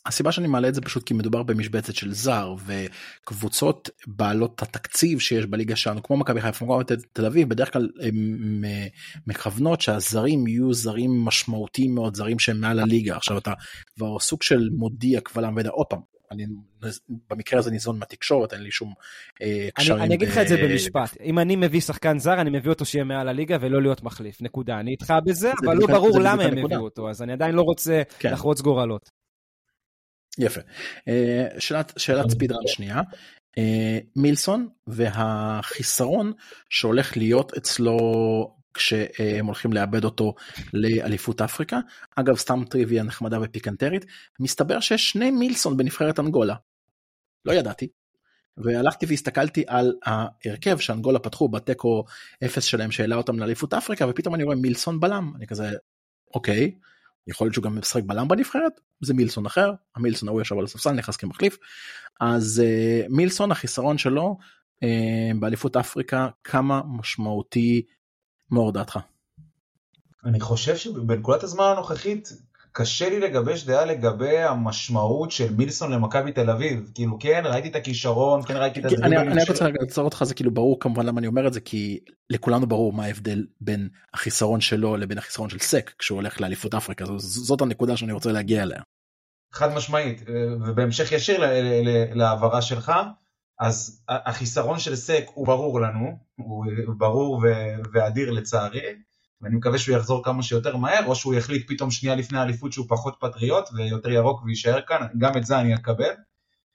הסיבה 0.06 0.32
שאני 0.32 0.48
מעלה 0.48 0.68
את 0.68 0.76
זה 0.76 0.82
פשוט 0.82 1.04
כי 1.04 1.14
מדובר 1.14 1.44
במשבצת 1.44 1.96
של 1.96 2.14
זר 2.14 2.56
וקבוצות 2.66 3.90
בעלות 4.08 4.62
התקציב 4.62 5.20
שיש 5.20 5.46
בליגה 5.46 5.76
שלנו 5.76 6.04
כמו 6.04 6.18
מכבי 6.18 6.42
חיפה 6.42 6.66
כמו 6.66 6.84
תל 7.14 7.26
אביב 7.26 7.50
בדרך 7.50 7.74
כלל 7.74 7.90
הן 8.02 8.64
מכוונות 9.28 9.82
שהזרים 9.82 10.48
יהיו 10.48 10.74
זרים 10.74 11.26
משמעותיים 11.26 11.96
מאוד 11.96 12.16
זרים 12.16 12.40
שהם 12.40 12.62
מעל 12.62 12.80
הליגה 12.80 13.18
עכשיו 13.18 13.38
אתה 13.38 13.54
כבר 13.96 14.20
סוג 14.20 14.44
של 14.44 14.70
מודיע 14.72 15.22
קבל 15.22 15.46
עם 15.46 15.56
ועדה 15.56 15.70
עוד 15.70 15.88
פעם. 15.88 16.00
אני 16.32 16.46
במקרה 17.30 17.60
הזה 17.60 17.72
ניזון 17.72 18.00
מהתקשורת 18.00 18.54
אין 18.54 18.62
לי 18.62 18.72
שום 18.72 18.94
אה, 19.42 19.70
קשרים. 19.74 19.98
אני, 19.98 20.06
אני 20.06 20.16
אגיד 20.16 20.28
לך 20.28 20.38
את 20.38 20.48
זה 20.48 20.58
במשפט 20.58 21.18
אם 21.24 21.40
אני 21.40 21.56
מביא 21.56 21.82
שחקן 21.82 22.20
זר 22.20 22.42
אני 22.42 22.50
מביא 22.50 22.70
אותו 22.70 22.86
שיהיה 22.86 23.04
מעל 23.04 23.28
הליגה 23.28 23.58
ולא 23.62 23.82
להיות 23.82 24.04
מחליף 24.04 24.42
נקודה 24.42 24.80
אני 24.80 24.92
איתך 24.92 25.14
בזה 25.26 25.52
אבל 25.66 25.76
לא 25.78 25.88
ברור 25.88 26.20
למה 26.20 26.44
הם 26.44 26.58
הביאו 26.58 26.82
אותו 26.82 27.10
אז 27.10 27.22
אני 27.22 27.34
עדיין 27.34 27.56
לא 27.56 27.62
רוצה 27.62 28.02
כן. 28.20 28.34
לחרוץ 28.34 28.62
גורלות. 28.62 29.25
יפה. 30.38 30.62
אה, 31.08 31.48
שאלת, 31.60 31.94
שאלת 31.98 32.30
ספידרן 32.30 32.68
שנייה. 32.68 33.02
אה, 33.58 34.00
מילסון 34.16 34.68
והחיסרון 34.88 36.34
שהולך 36.70 37.18
להיות 37.18 37.58
אצלו 37.58 37.98
כשהם 38.74 39.46
הולכים 39.46 39.74
לאבד 39.74 40.04
אותו 40.04 40.36
לאליפות 40.74 41.42
אפריקה. 41.42 41.80
אגב 42.16 42.36
סתם 42.36 42.64
טריוויה 42.70 43.04
נחמדה 43.04 43.40
ופיקנטרית, 43.42 44.06
מסתבר 44.40 44.80
שיש 44.80 45.10
שני 45.10 45.32
מילסון 45.32 45.78
בנבחרת 45.78 46.20
אנגולה. 46.20 46.56
לא 47.46 47.54
ידעתי. 47.54 47.88
והלכתי 48.58 49.06
והסתכלתי 49.06 49.64
על 49.68 49.94
ההרכב 50.06 50.80
שאנגולה 50.80 51.20
פתחו 51.20 51.50
בתיקו 51.50 52.04
אפס 52.46 52.64
שלהם 52.64 52.92
שהעלה 52.92 53.16
אותם 53.16 53.40
לאליפות 53.40 53.74
אפריקה 53.74 54.08
ופתאום 54.10 54.36
אני 54.36 54.44
רואה 54.44 54.56
מילסון 54.56 55.00
בלם 55.00 55.32
אני 55.36 55.48
כזה 55.48 55.70
אוקיי 56.36 56.72
יכול 57.28 57.46
להיות 57.46 57.54
שהוא 57.54 57.64
גם 57.64 57.80
משחק 57.80 58.04
בלם 58.04 58.28
בנבחרת 58.28 58.80
זה 59.02 59.14
מילסון 59.14 59.46
אחר 59.46 59.72
המילסון 59.96 60.30
ההוא 60.30 60.42
ישב 60.42 60.58
על 60.58 60.64
הספסל 60.64 60.92
נכנס 60.92 61.16
כמחליף 61.16 61.58
אז 62.22 62.64
uh, 62.64 63.14
מילסון 63.14 63.52
החיסרון 63.52 63.98
שלו 63.98 64.38
uh, 64.76 64.88
באליפות 65.40 65.78
אפריקה 65.78 66.30
כמה 66.44 66.82
משמעותי 66.86 67.86
מאור 68.52 68.72
דעתך. 68.72 69.00
אני 70.26 70.40
חושב 70.40 70.76
שבנקודת 70.78 71.44
הזמן 71.44 71.66
הנוכחית 71.66 72.30
קשה 72.78 73.10
לי 73.10 73.20
לגבש 73.20 73.64
דעה 73.64 73.86
לגבי 73.86 74.38
המשמעות 74.38 75.32
של 75.32 75.54
מילסון 75.54 75.92
למכבי 75.92 76.32
תל 76.32 76.50
אביב 76.50 76.92
כאילו 76.96 77.18
כן 77.20 77.42
ראיתי 77.46 77.68
את 77.68 77.76
הכישרון 77.76 78.42
כן 78.42 78.56
ראיתי 78.58 78.80
את 78.80 78.86
הדברים. 78.86 79.14
אני 79.14 79.42
רק 79.42 79.50
רוצה 79.50 79.68
לעצור 79.82 80.06
אותך 80.06 80.24
זה 80.24 80.34
כאילו 80.34 80.52
ברור 80.52 80.80
כמובן 80.80 81.06
למה 81.06 81.20
אני 81.20 81.28
אומר 81.28 81.48
את 81.48 81.54
זה 81.54 81.60
כי 81.62 82.00
לכולנו 82.30 82.68
ברור 82.68 82.94
מה 82.94 83.06
ההבדל 83.06 83.46
בין 83.62 83.90
החיסרון 84.14 84.62
שלו 84.62 84.98
לבין 84.98 85.18
החיסרון 85.18 85.50
של 85.50 85.60
סק 85.60 85.94
כשהוא 86.00 86.16
הולך 86.16 86.42
לאליפות 86.42 86.74
אפריקה 86.74 87.06
זאת 87.18 87.62
הנקודה 87.62 87.98
שאני 87.98 88.12
רוצה 88.12 88.32
להגיע 88.32 88.64
אליה. 88.64 88.82
חד 89.54 89.74
משמעית 89.74 90.24
ובהמשך 90.68 91.12
ישיר 91.12 91.44
להעברה 92.14 92.62
שלך 92.62 92.92
אז 93.60 94.04
החיסרון 94.10 94.80
של 94.80 94.96
סק 94.96 95.26
הוא 95.34 95.48
ברור 95.48 95.82
לנו 95.82 96.18
הוא 96.36 96.66
ברור 96.98 97.44
ואדיר 97.94 98.32
לצערי. 98.32 98.96
ואני 99.42 99.56
מקווה 99.56 99.78
שהוא 99.78 99.98
יחזור 99.98 100.24
כמה 100.24 100.44
שיותר 100.44 100.78
מהר, 100.78 101.06
או 101.06 101.16
שהוא 101.16 101.34
יחליט 101.34 101.68
פתאום 101.68 101.92
שנייה 101.92 102.16
לפני 102.16 102.40
האליפות 102.40 102.74
שהוא 102.74 102.86
פחות 102.90 103.16
פטריוט 103.20 103.70
ויותר 103.76 104.12
ירוק 104.12 104.44
ויישאר 104.44 104.82
כאן, 104.88 105.08
גם 105.18 105.38
את 105.38 105.46
זה 105.46 105.60
אני 105.60 105.76
אקבל. 105.76 106.14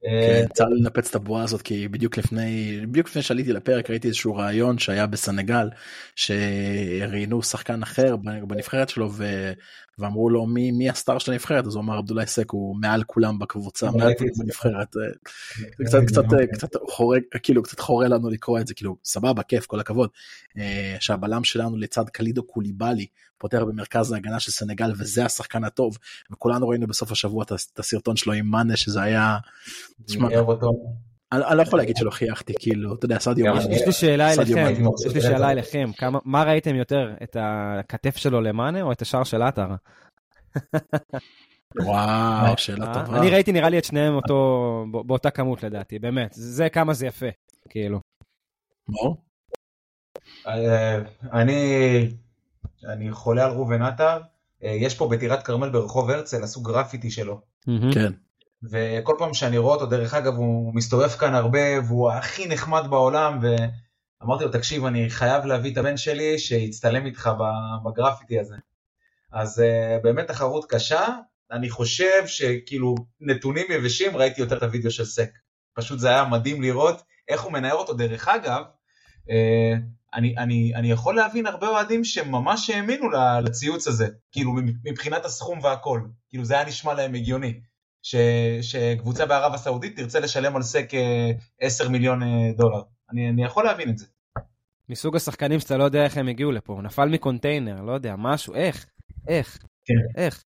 כן, 0.02 0.46
צר 0.54 0.64
לי 0.64 0.80
לנפץ 0.80 1.08
את 1.08 1.14
הבועה 1.14 1.42
הזאת 1.42 1.62
כי 1.62 1.88
בדיוק 1.88 2.18
לפני 2.18 2.80
בדיוק 2.88 3.08
לפני 3.08 3.22
שעליתי 3.22 3.52
לפרק 3.52 3.90
ראיתי 3.90 4.08
איזשהו 4.08 4.36
רעיון 4.36 4.78
שהיה 4.78 5.06
בסנגל 5.06 5.68
שראיינו 6.16 7.42
שחקן 7.42 7.82
אחר 7.82 8.16
בנבחרת 8.46 8.88
שלו. 8.88 9.10
ואמרו 10.00 10.30
לו 10.30 10.46
מי 10.46 10.70
מי 10.70 10.90
הסטאר 10.90 11.18
של 11.18 11.32
הנבחרת? 11.32 11.66
אז 11.66 11.74
הוא 11.74 11.82
אמר 11.82 11.98
עבדולאי 11.98 12.26
סק 12.26 12.50
הוא 12.50 12.76
מעל 12.80 13.02
כולם 13.06 13.38
בקבוצה 13.38 13.90
מעל 13.90 14.12
כולם 14.18 14.30
בנבחרת. 14.38 14.96
אה, 14.96 15.02
זה 15.78 15.84
קצת 15.84 16.00
קצת 16.06 16.22
קצת 16.52 16.70
חורג 16.90 17.22
כאילו 17.42 17.62
קצת 17.62 17.80
חורה 17.80 18.08
לנו 18.08 18.30
לקרוא 18.30 18.60
את 18.60 18.66
זה 18.66 18.74
כאילו 18.74 18.96
סבבה 19.04 19.42
כיף 19.42 19.66
כל 19.66 19.80
הכבוד. 19.80 20.10
אה, 20.58 20.96
שהבלם 21.00 21.44
שלנו 21.44 21.76
לצד 21.76 22.08
קלידו 22.08 22.42
קוליבאלי 22.42 23.06
פותח 23.38 23.58
במרכז 23.58 24.12
ההגנה 24.12 24.40
של 24.40 24.52
סנגל 24.52 24.92
וזה 24.98 25.24
השחקן 25.24 25.64
הטוב 25.64 25.98
וכולנו 26.30 26.68
ראינו 26.68 26.86
בסוף 26.86 27.12
השבוע 27.12 27.44
את 27.44 27.78
הסרטון 27.78 28.16
שלו 28.16 28.32
עם 28.32 28.46
מאנה 28.46 28.76
שזה 28.76 29.02
היה. 29.02 29.38
אני 31.32 31.56
לא 31.56 31.62
יכול 31.62 31.78
להגיד 31.78 31.96
שלא 31.96 32.10
חייכתי 32.10 32.52
כאילו 32.58 32.94
אתה 32.94 33.04
יודע 33.04 33.18
סעדיו 33.18 33.54
יש 33.70 33.86
לי 33.86 33.92
שאלה 33.92 34.32
אליכם 34.32 34.74
יש 35.06 35.14
לי 35.14 35.20
שאלה 35.20 35.50
אליכם 35.50 35.90
מה 36.24 36.42
ראיתם 36.42 36.74
יותר 36.74 37.14
את 37.22 37.36
הכתף 37.40 38.16
שלו 38.16 38.40
למאנה 38.40 38.82
או 38.82 38.92
את 38.92 39.02
השער 39.02 39.24
של 39.24 39.42
עטר. 39.42 39.68
וואו 41.76 42.58
שאלה 42.58 42.86
אה, 42.86 43.04
טובה. 43.04 43.18
אני 43.18 43.30
ראיתי 43.30 43.52
נראה 43.52 43.68
לי 43.68 43.78
את 43.78 43.84
שניהם 43.84 44.14
אותו 44.14 44.84
באותה 45.06 45.30
כמות 45.30 45.62
לדעתי 45.62 45.98
באמת 45.98 46.30
זה 46.32 46.68
כמה 46.68 46.94
זה 46.94 47.06
יפה 47.06 47.26
כאילו. 47.68 48.00
אה, 50.46 50.98
אני 51.32 52.08
אני 52.88 53.12
חולה 53.12 53.44
על 53.44 53.50
ראובן 53.50 53.82
עטר, 53.82 54.20
אה, 54.64 54.76
יש 54.80 54.94
פה 54.94 55.08
בטירת 55.08 55.42
כרמל 55.42 55.68
ברחוב 55.68 56.10
הרצל, 56.10 56.42
עשו 56.42 56.62
גרפיטי 56.62 57.10
שלו. 57.10 57.40
כן. 57.94 58.12
וכל 58.62 59.14
פעם 59.18 59.34
שאני 59.34 59.58
רואה 59.58 59.74
אותו, 59.74 59.86
דרך 59.86 60.14
אגב, 60.14 60.34
הוא 60.34 60.74
מסתובב 60.74 61.08
כאן 61.08 61.34
הרבה, 61.34 61.80
והוא 61.86 62.10
הכי 62.10 62.46
נחמד 62.46 62.82
בעולם, 62.90 63.38
ואמרתי 63.42 64.44
לו, 64.44 64.50
תקשיב, 64.50 64.84
אני 64.84 65.10
חייב 65.10 65.44
להביא 65.44 65.72
את 65.72 65.78
הבן 65.78 65.96
שלי 65.96 66.38
שיצטלם 66.38 67.06
איתך 67.06 67.30
בגרפיטי 67.84 68.40
הזה. 68.40 68.56
אז 69.32 69.60
אה, 69.60 69.98
באמת 70.02 70.26
תחרות 70.26 70.64
קשה, 70.70 71.08
אני 71.50 71.70
חושב 71.70 72.26
שכאילו 72.26 72.94
נתונים 73.20 73.66
יבשים, 73.70 74.16
ראיתי 74.16 74.40
יותר 74.40 74.56
את 74.56 74.62
הוידאו 74.62 74.90
של 74.90 75.04
סק. 75.04 75.30
פשוט 75.74 75.98
זה 75.98 76.08
היה 76.08 76.24
מדהים 76.24 76.62
לראות 76.62 77.02
איך 77.28 77.42
הוא 77.42 77.52
מנער 77.52 77.74
אותו. 77.74 77.92
דרך 77.92 78.28
אגב, 78.28 78.62
אה, 79.30 79.74
אני, 80.14 80.34
אני, 80.38 80.72
אני 80.74 80.90
יכול 80.90 81.16
להבין 81.16 81.46
הרבה 81.46 81.68
אוהדים 81.68 82.04
שממש 82.04 82.70
האמינו 82.70 83.08
לציוץ 83.44 83.88
הזה, 83.88 84.08
כאילו 84.32 84.52
מבחינת 84.84 85.24
הסכום 85.24 85.58
והכל, 85.62 86.00
כאילו 86.28 86.44
זה 86.44 86.54
היה 86.54 86.64
נשמע 86.64 86.94
להם 86.94 87.14
הגיוני, 87.14 87.60
ש, 88.02 88.16
שקבוצה 88.60 89.26
בערב 89.26 89.54
הסעודית 89.54 89.96
תרצה 89.96 90.20
לשלם 90.20 90.56
על 90.56 90.62
סק 90.62 90.90
10 91.60 91.84
אה, 91.84 91.90
מיליון 91.90 92.22
אה, 92.22 92.52
דולר, 92.56 92.82
אני, 93.12 93.28
אני 93.28 93.44
יכול 93.44 93.64
להבין 93.64 93.90
את 93.90 93.98
זה. 93.98 94.06
מסוג 94.88 95.16
השחקנים 95.16 95.60
שאתה 95.60 95.76
לא 95.76 95.84
יודע 95.84 96.04
איך 96.04 96.16
הם 96.16 96.28
הגיעו 96.28 96.52
לפה, 96.52 96.72
הוא 96.72 96.82
נפל 96.82 97.08
מקונטיינר, 97.08 97.82
לא 97.82 97.92
יודע, 97.92 98.14
משהו, 98.18 98.54
איך, 98.54 98.86
איך, 99.28 99.58
כן. 99.84 99.94
איך. 100.16 100.44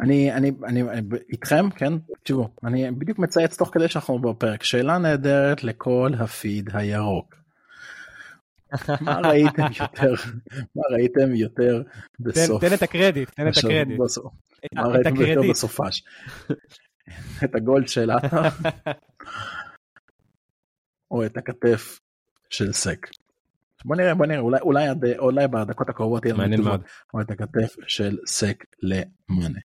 אני, 0.00 0.32
אני, 0.32 0.50
אני, 0.64 0.82
אני 0.82 1.00
איתכם, 1.32 1.70
כן? 1.70 1.92
תראו, 2.22 2.48
אני 2.64 2.90
בדיוק 2.90 3.18
מצייץ 3.18 3.56
תוך 3.56 3.70
כדי 3.72 3.88
שאנחנו 3.88 4.18
בפרק, 4.18 4.62
שאלה 4.62 4.98
נהדרת 4.98 5.64
לכל 5.64 6.10
הפיד 6.18 6.70
הירוק. 6.72 7.39
מה 9.00 9.20
ראיתם 9.24 9.62
יותר, 9.80 10.14
מה 10.76 10.82
ראיתם 10.92 11.34
יותר 11.34 11.82
בסוף? 12.20 12.64
תן 12.64 12.74
את 12.74 12.82
הקרדיט, 12.82 13.30
תן 13.30 13.48
את 13.48 13.56
הקרדיט. 13.56 14.00
מה 14.74 14.82
ראיתם 14.82 15.16
יותר 15.16 15.40
בסופש? 15.50 16.02
את 17.44 17.54
הגולד 17.54 17.88
של 17.88 18.10
עטר? 18.10 18.42
או 21.10 21.26
את 21.26 21.36
הכתף 21.36 22.00
של 22.50 22.72
סק? 22.72 23.06
בוא 23.84 23.96
נראה 23.96 24.14
בוא 24.14 24.26
נראה 24.26 24.40
אולי 24.40 24.60
אולי 24.60 24.88
עד 24.88 25.04
אולי 25.18 25.48
בדקות 25.48 25.88
הקרובות 25.88 26.24
יהיה 26.24 26.34
לנו 26.34 26.56
תגובות 26.56 26.80
או 27.14 27.20
את 27.20 27.30
הכתף 27.30 27.76
של 27.86 28.18
סק 28.26 28.64
למאנה. 28.82 29.58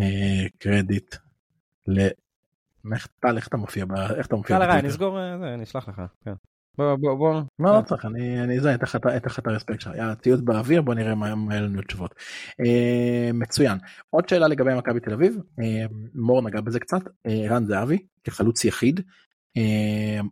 אה, 0.00 0.46
קרדיט 0.58 1.14
ל... 1.86 2.08
איך 3.36 3.48
אתה 3.48 3.56
מופיע 3.56 3.84
איך 4.16 4.26
אתה 4.26 4.36
מופיע? 4.36 4.78
אני 4.78 4.88
אסגור 4.88 5.18
אה, 5.18 5.54
אני 5.54 5.62
אשלח 5.62 5.88
לך. 5.88 6.02
בוא 6.78 6.96
בוא 6.96 7.14
בוא. 7.14 7.34
לא, 7.58 7.76
לא 7.76 7.82
צריך 7.82 8.04
אני 8.04 8.42
אני 8.42 8.60
זה 8.60 8.74
אתן 8.74 8.86
לך 9.26 9.38
את 9.38 9.46
הרספקט 9.46 9.80
שלך. 9.80 9.94
יאללה 9.96 10.14
ציוד 10.14 10.44
באוויר 10.44 10.82
בוא 10.82 10.94
נראה 10.94 11.14
מה 11.14 11.28
יהיו 11.28 11.64
לנו 11.64 11.82
תשובות. 11.82 12.14
אה, 12.60 13.30
מצוין. 13.34 13.78
עוד 14.10 14.28
שאלה 14.28 14.48
לגבי 14.48 14.74
מכבי 14.74 15.00
תל 15.00 15.12
אביב 15.12 15.36
מור 16.14 16.42
נגע 16.42 16.60
בזה 16.60 16.80
קצת 16.80 17.00
רן 17.48 17.64
זהבי 17.64 17.98
כחלוץ 18.24 18.64
יחיד. 18.64 19.00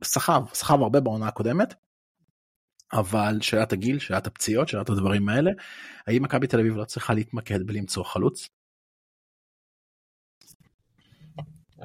סחב 0.04 0.42
סחב 0.52 0.82
הרבה 0.82 1.00
בעונה 1.00 1.28
הקודמת 1.28 1.74
אבל 2.92 3.38
שאלת 3.40 3.72
הגיל, 3.72 3.98
שאלת 3.98 4.26
הפציעות, 4.26 4.68
שאלת 4.68 4.90
הדברים 4.90 5.28
האלה, 5.28 5.50
האם 6.06 6.22
מכבי 6.22 6.46
תל 6.46 6.60
אביב 6.60 6.76
לא 6.76 6.84
צריכה 6.84 7.14
להתמקד 7.14 7.66
בלמצוא 7.66 8.04
חלוץ? 8.04 8.48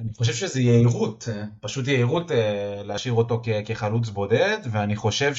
אני 0.02 0.14
חושב 0.18 0.34
שזה 0.34 0.62
יהירות, 0.62 1.28
פשוט 1.60 1.88
יהירות 1.88 2.32
אה, 2.32 2.82
להשאיר 2.84 3.14
אותו 3.14 3.42
כחלוץ 3.66 4.10
בודד, 4.10 4.58
ואני 4.72 4.96
חושב 4.96 5.34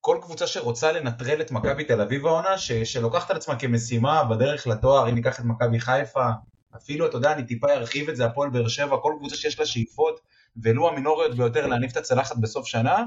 כל 0.00 0.18
קבוצה 0.22 0.46
שרוצה 0.46 0.92
לנטרל 0.92 1.40
את 1.40 1.50
מכבי 1.50 1.84
תל 1.84 2.00
אביב 2.00 2.26
העונה, 2.26 2.58
ש, 2.58 2.72
שלוקחת 2.72 3.30
על 3.30 3.36
עצמה 3.36 3.58
כמשימה 3.58 4.24
בדרך 4.24 4.66
לתואר, 4.66 5.08
אם 5.08 5.14
ניקח 5.14 5.40
את 5.40 5.44
מכבי 5.44 5.80
חיפה, 5.80 6.28
אפילו, 6.76 7.06
אתה 7.06 7.16
יודע, 7.16 7.32
אני 7.32 7.46
טיפה 7.46 7.72
ארחיב 7.72 8.08
את 8.08 8.16
זה, 8.16 8.26
הפועל 8.26 8.50
באר 8.50 8.68
שבע, 8.68 8.96
כל 9.02 9.12
קבוצה 9.18 9.36
שיש 9.36 9.58
לה 9.58 9.66
שאיפות, 9.66 10.20
ולו 10.62 10.88
המינוריות 10.88 11.36
ביותר 11.36 11.66
להניף 11.66 11.92
את 11.92 11.96
הצלחת 11.96 12.36
בסוף 12.36 12.66
שנה, 12.66 13.04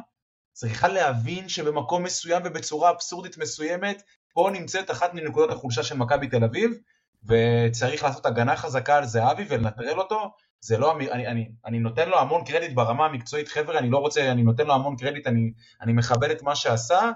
צריכה 0.53 0.87
להבין 0.87 1.49
שבמקום 1.49 2.03
מסוים 2.03 2.41
ובצורה 2.45 2.89
אבסורדית 2.89 3.37
מסוימת, 3.37 4.03
פה 4.33 4.49
נמצאת 4.53 4.91
אחת 4.91 5.13
מנקודות 5.13 5.51
החולשה 5.51 5.83
של 5.83 5.97
מכבי 5.97 6.27
תל 6.27 6.43
אביב, 6.43 6.71
וצריך 7.23 8.03
לעשות 8.03 8.25
הגנה 8.25 8.55
חזקה 8.55 8.97
על 8.97 9.05
זהבי 9.05 9.45
ולנטרל 9.49 9.99
אותו. 9.99 10.31
זה 10.61 10.77
לא, 10.77 10.97
אני, 10.97 11.27
אני, 11.27 11.51
אני 11.65 11.79
נותן 11.79 12.09
לו 12.09 12.19
המון 12.19 12.43
קרדיט 12.43 12.73
ברמה 12.73 13.05
המקצועית, 13.05 13.47
חבר'ה, 13.47 13.79
אני 13.79 13.89
לא 13.89 13.97
רוצה, 13.97 14.31
אני 14.31 14.43
נותן 14.43 14.67
לו 14.67 14.73
המון 14.73 14.95
קרדיט, 14.95 15.27
אני, 15.27 15.51
אני 15.81 15.93
מכבד 15.93 16.29
את 16.29 16.41
מה 16.41 16.55
שעשה, 16.55 17.11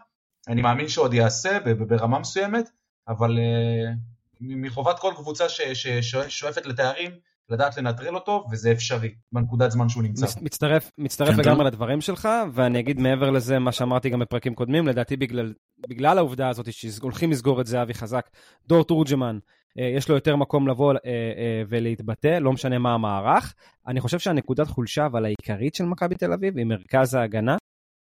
אני 0.47 0.61
מאמין 0.61 0.87
שעוד 0.87 1.13
יעשה 1.13 1.57
ברמה 1.87 2.19
מסוימת, 2.19 2.69
אבל 3.07 3.37
uh, 3.37 3.95
מחובת 4.41 4.99
כל 4.99 5.13
קבוצה 5.15 5.45
ששואפת 5.49 6.65
לתארים, 6.65 7.11
לדעת 7.49 7.77
לנטרל 7.77 8.15
אותו, 8.15 8.45
וזה 8.51 8.71
אפשרי 8.71 9.15
בנקודת 9.31 9.71
זמן 9.71 9.89
שהוא 9.89 10.03
נמצא. 10.03 10.25
מצטרף, 10.41 10.91
מצטרף 10.97 11.35
כן, 11.35 11.39
לגמרי 11.39 11.65
לדברים 11.65 12.01
שלך, 12.01 12.29
ואני 12.53 12.79
אגיד 12.79 12.99
מעבר 12.99 13.29
לזה 13.29 13.59
מה 13.59 13.71
שאמרתי 13.71 14.09
גם 14.09 14.19
בפרקים 14.19 14.55
קודמים, 14.55 14.87
לדעתי 14.87 15.17
בגלל, 15.17 15.53
בגלל 15.89 16.17
העובדה 16.17 16.49
הזאת 16.49 16.73
שהולכים 16.73 17.31
לסגור 17.31 17.61
את 17.61 17.67
זהבי 17.67 17.93
חזק, 17.93 18.29
דור 18.67 18.83
תורג'מן, 18.83 19.39
יש 19.75 20.09
לו 20.09 20.15
יותר 20.15 20.35
מקום 20.35 20.67
לבוא 20.67 20.93
אה, 20.93 20.97
אה, 21.05 21.63
ולהתבטא, 21.69 22.37
לא 22.41 22.51
משנה 22.51 22.79
מה 22.79 22.93
המערך. 22.93 23.53
אני 23.87 24.01
חושב 24.01 24.19
שהנקודת 24.19 24.67
חולשה 24.67 25.05
אבל 25.05 25.25
העיקרית 25.25 25.75
של 25.75 25.85
מכבי 25.85 26.15
תל 26.15 26.33
אביב 26.33 26.57
היא 26.57 26.65
מרכז 26.65 27.13
ההגנה, 27.13 27.57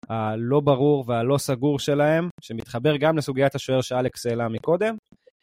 הלא 0.09 0.59
ברור 0.59 1.03
והלא 1.07 1.37
סגור 1.37 1.79
שלהם, 1.79 2.29
שמתחבר 2.41 2.97
גם 2.97 3.17
לסוגיית 3.17 3.55
השוער 3.55 3.81
שאלכס 3.81 4.25
העלה 4.25 4.47
מקודם. 4.47 4.95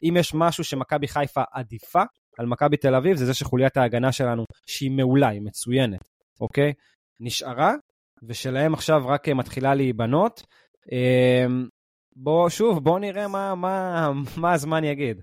אם 0.03 0.16
יש 0.19 0.35
משהו 0.35 0.65
שמכבי 0.65 1.09
חיפה 1.09 1.43
עדיפה 1.53 2.03
על 2.39 2.47
מכבי 2.47 2.77
תל 2.77 2.94
אביב, 2.94 3.16
זה 3.16 3.27
זה 3.27 3.35
שחוליית 3.35 3.77
ההגנה 3.77 4.12
שלנו, 4.12 4.44
שהיא 4.66 4.90
מעולה, 4.90 5.28
היא 5.28 5.43
מצוינת, 5.43 6.01
אוקיי? 6.40 6.73
נשארה, 7.20 7.74
ושלהם 8.23 8.74
עכשיו 8.74 9.03
רק 9.07 9.28
מתחילה 9.28 9.74
להיבנות. 9.74 10.43
בוא, 12.16 12.49
שוב, 12.49 12.85
בוא 12.85 12.99
נראה 12.99 13.28
מה, 13.28 13.55
מה, 13.55 14.11
מה 14.36 14.53
הזמן 14.53 14.85
יגיד. 14.85 15.23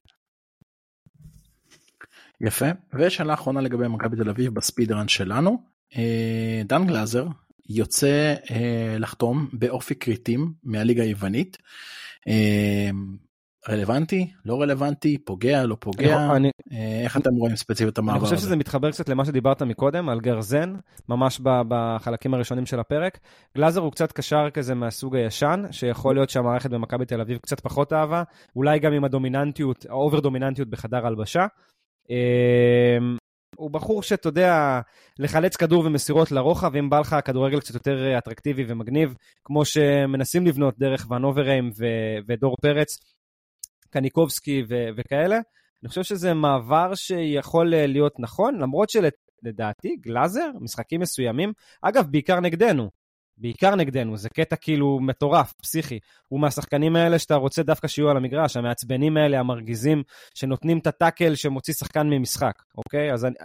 יפה, 2.41 2.65
ושאלה 2.93 3.33
אחרונה 3.33 3.61
לגבי 3.61 3.87
מכבי 3.87 4.17
תל 4.17 4.29
אביב 4.29 4.53
בספידרן 4.53 5.07
שלנו, 5.07 5.57
אה, 5.97 6.61
דן 6.65 6.87
גלאזר 6.87 7.27
יוצא 7.69 8.35
אה, 8.51 8.95
לחתום 8.99 9.47
באופי 9.53 9.95
כריתים 9.95 10.53
מהליגה 10.63 11.03
היוונית. 11.03 11.57
אה, 12.27 12.89
רלוונטי, 13.69 14.31
לא 14.45 14.61
רלוונטי, 14.61 15.17
פוגע, 15.17 15.65
לא 15.65 15.77
פוגע, 15.79 16.35
אני, 16.35 16.49
איך 17.03 17.17
אתם 17.17 17.35
רואים 17.35 17.55
ספציפית 17.55 17.93
את 17.93 17.97
המעבר 17.97 18.17
הזה? 18.17 18.27
אני 18.27 18.35
חושב 18.35 18.47
שזה 18.47 18.55
מתחבר 18.55 18.91
קצת 18.91 19.09
למה 19.09 19.25
שדיברת 19.25 19.61
מקודם, 19.61 20.09
על 20.09 20.19
גרזן, 20.19 20.75
ממש 21.09 21.41
בחלקים 21.43 22.33
הראשונים 22.33 22.65
של 22.65 22.79
הפרק. 22.79 23.19
גלאזר 23.57 23.81
הוא 23.81 23.91
קצת 23.91 24.11
קשר 24.11 24.49
כזה 24.53 24.75
מהסוג 24.75 25.15
הישן, 25.15 25.63
שיכול 25.71 26.15
להיות 26.15 26.29
שהמערכת 26.29 26.69
במכבי 26.69 27.05
תל 27.05 27.21
אביב 27.21 27.37
קצת 27.37 27.59
פחות 27.59 27.93
אהבה, 27.93 28.23
אולי 28.55 28.79
גם 28.79 28.93
עם 28.93 29.03
הדומיננטיות, 29.03 29.85
ה 29.89 29.95
over 29.95 30.19
דומיננטיות 30.19 30.69
בחדר 30.69 31.07
הלבשה. 31.07 31.45
אמ, 32.09 33.17
הוא 33.55 33.71
בחור 33.71 34.03
שאתה 34.03 34.27
יודע, 34.27 34.79
לחלץ 35.19 35.55
כדור 35.55 35.85
ומסירות 35.85 36.31
לרוחב, 36.31 36.75
אם 36.75 36.89
בא 36.89 36.99
לך 36.99 37.15
כדורגל 37.25 37.59
קצת 37.59 37.73
יותר 37.73 38.17
אטרקטיבי 38.17 38.65
ומגניב, 38.67 39.15
כמו 39.43 39.65
שמנסים 39.65 40.45
לבנות 40.47 40.79
דרך 40.79 41.11
ונוברהיים 41.11 41.69
ו- 41.79 42.19
ודור 42.27 42.55
פרץ, 42.61 42.97
קניקובסקי 43.89 44.63
ו- 44.69 44.89
וכאלה. 44.97 45.39
אני 45.83 45.89
חושב 45.89 46.03
שזה 46.03 46.33
מעבר 46.33 46.95
שיכול 46.95 47.69
להיות 47.69 48.13
נכון, 48.19 48.59
למרות 48.61 48.89
שלדעתי, 48.89 49.95
גלאזר, 50.01 50.51
משחקים 50.61 51.01
מסוימים, 51.01 51.53
אגב, 51.81 52.07
בעיקר 52.11 52.39
נגדנו, 52.39 52.89
בעיקר 53.39 53.75
נגדנו, 53.75 54.17
זה 54.17 54.29
קטע 54.29 54.55
כאילו 54.55 54.99
מטורף, 54.99 55.53
פסיכי. 55.61 55.99
הוא 56.27 56.39
מהשחקנים 56.39 56.95
האלה 56.95 57.19
שאתה 57.19 57.35
רוצה 57.35 57.63
דווקא 57.63 57.87
שיהיו 57.87 58.09
על 58.09 58.17
המגרש, 58.17 58.57
המעצבנים 58.57 59.17
האלה, 59.17 59.39
המרגיזים, 59.39 60.03
שנותנים 60.33 60.77
את 60.77 60.87
ה 60.87 60.94
tackle 60.94 61.35
שמוציא 61.35 61.73
שחקן 61.73 62.07
ממשחק, 62.09 62.63
אוקיי? 62.77 63.13
אז 63.13 63.25
אני, 63.25 63.35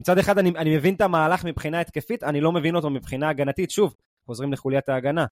מצד 0.00 0.18
אחד 0.18 0.38
אני, 0.38 0.50
אני 0.50 0.76
מבין 0.76 0.94
את 0.94 1.00
המהלך 1.00 1.44
מבחינה 1.44 1.80
התקפית, 1.80 2.24
אני 2.24 2.40
לא 2.40 2.52
מבין 2.52 2.76
אותו 2.76 2.90
מבחינה 2.90 3.28
הגנתית. 3.28 3.70
שוב, 3.70 3.94
חוזרים 4.26 4.52
לחוליית 4.52 4.88
ההגנה. 4.88 5.26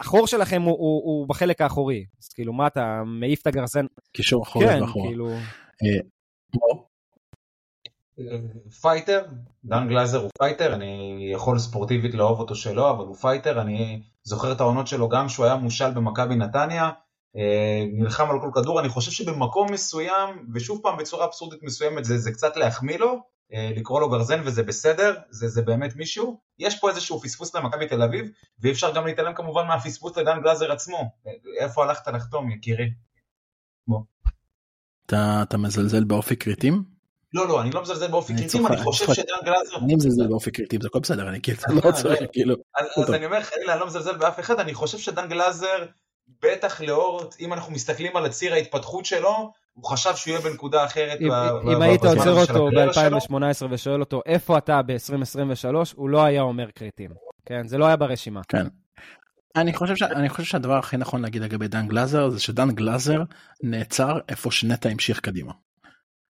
החור 0.00 0.26
שלכם 0.26 0.62
הוא, 0.62 0.70
הוא, 0.70 1.02
הוא 1.04 1.28
בחלק 1.28 1.60
האחורי, 1.60 2.04
אז 2.22 2.28
כאילו 2.28 2.52
מה 2.52 2.66
אתה 2.66 3.02
מעיף 3.06 3.42
את 3.42 3.46
הגרזן? 3.46 3.86
קישור 4.12 4.42
אחורי 4.42 4.66
כן, 4.66 4.82
ואחורה. 4.82 5.08
כאילו... 5.08 5.28
אה, 8.18 8.38
fighter, 8.80 9.22
דן 9.64 9.88
גלאזר 9.88 10.18
הוא 10.18 10.30
fighter, 10.38 10.74
אני 10.74 11.30
יכול 11.32 11.58
ספורטיבית 11.58 12.14
לאהוב 12.14 12.40
אותו 12.40 12.54
שלא, 12.54 12.90
אבל 12.90 13.04
הוא 13.04 13.16
fighter, 13.16 13.60
אני 13.60 14.02
זוכר 14.22 14.52
את 14.52 14.60
העונות 14.60 14.86
שלו 14.86 15.08
גם 15.08 15.28
שהוא 15.28 15.46
היה 15.46 15.56
מושאל 15.56 15.90
במכבי 15.90 16.36
נתניה, 16.36 16.90
אה, 17.36 17.84
נלחם 17.92 18.30
על 18.30 18.40
כל 18.40 18.50
כדור, 18.54 18.80
אני 18.80 18.88
חושב 18.88 19.10
שבמקום 19.10 19.72
מסוים, 19.72 20.46
ושוב 20.54 20.80
פעם 20.82 20.96
בצורה 20.98 21.26
אבסורדית 21.26 21.62
מסוימת, 21.62 22.04
זה, 22.04 22.18
זה 22.18 22.32
קצת 22.32 22.56
להחמיא 22.56 22.98
לו, 22.98 23.22
אה, 23.52 23.70
לקרוא 23.76 24.00
לו 24.00 24.10
גרזן 24.10 24.40
וזה 24.44 24.62
בסדר, 24.62 25.14
זה, 25.30 25.48
זה 25.48 25.62
באמת 25.62 25.96
מישהו, 25.96 26.40
יש 26.58 26.80
פה 26.80 26.90
איזשהו 26.90 27.20
פספוס 27.20 27.54
למכבי 27.54 27.88
תל 27.88 28.02
אביב, 28.02 28.30
ואי 28.60 28.72
אפשר 28.72 28.94
גם 28.94 29.06
להתעלם 29.06 29.34
כמובן 29.34 29.66
מהפספוס 29.66 30.16
לדן 30.16 30.40
גלאזר 30.42 30.72
עצמו, 30.72 31.10
איפה 31.60 31.84
הלכת 31.84 32.08
לחתום 32.08 32.50
יקירי? 32.50 32.90
בוא. 33.88 34.00
אתה, 35.06 35.40
אתה 35.42 35.58
מזלזל 35.58 36.04
באופי 36.04 36.36
כריתים? 36.36 36.95
לא, 37.36 37.48
לא, 37.48 37.60
אני 37.60 37.70
לא 37.70 37.82
מזלזל 37.82 38.08
באופי 38.08 38.34
קריטים, 38.36 38.66
אני 38.66 38.76
חושב 38.76 39.14
שדן 39.14 39.34
גלאזר... 39.44 39.76
אני 39.84 39.94
מזלזל 39.94 40.26
באופי 40.26 40.50
קריטים, 40.50 40.80
זה 40.80 40.88
הכל 40.88 40.98
בסדר, 40.98 41.28
אני 41.28 41.40
כאילו 41.42 41.58
לא 41.84 41.92
צריך, 41.92 42.18
כאילו... 42.32 42.54
אז 42.96 43.14
אני 43.14 43.26
אומר, 43.26 43.42
חלילה, 43.42 43.72
אני 43.72 43.80
לא 43.80 43.86
מזלזל 43.86 44.16
באף 44.16 44.40
אחד, 44.40 44.60
אני 44.60 44.74
חושב 44.74 44.98
שדן 44.98 45.28
גלאזר, 45.28 45.86
בטח 46.42 46.80
לאור, 46.80 47.22
אם 47.40 47.52
אנחנו 47.52 47.72
מסתכלים 47.72 48.16
על 48.16 48.26
הציר 48.26 48.52
ההתפתחות 48.52 49.04
שלו, 49.04 49.52
הוא 49.72 49.84
חשב 49.84 50.16
שהוא 50.16 50.32
יהיה 50.32 50.40
בנקודה 50.40 50.84
אחרת 50.84 51.20
אם 51.72 51.82
היית 51.82 52.04
עוצר 52.04 52.40
אותו 52.40 52.68
ב-2018 52.70 53.66
ושואל 53.70 54.00
אותו, 54.00 54.22
איפה 54.26 54.58
אתה 54.58 54.82
ב-2023, 54.82 55.74
הוא 55.94 56.08
לא 56.08 56.24
היה 56.24 56.42
אומר 56.42 56.70
קריטים. 56.70 57.10
כן, 57.46 57.68
זה 57.68 57.78
לא 57.78 57.86
היה 57.86 57.96
ברשימה. 57.96 58.40
כן. 58.48 58.66
אני 59.56 59.74
חושב, 59.74 59.96
ש... 59.96 60.02
אני 60.02 60.28
חושב 60.28 60.44
שהדבר 60.44 60.78
הכי 60.78 60.96
נכון 60.96 61.22
להגיד 61.22 61.42
לגבי 61.42 61.68
דן 61.68 61.88
גלאזר 61.88 62.30
זה 62.30 62.40
שדן 62.40 62.70
גלאזר 62.70 63.22
נעצר 63.62 64.18
איפה 64.28 64.50
שנטע 64.50 64.88
המשיך 64.88 65.20
קדימה. 65.20 65.52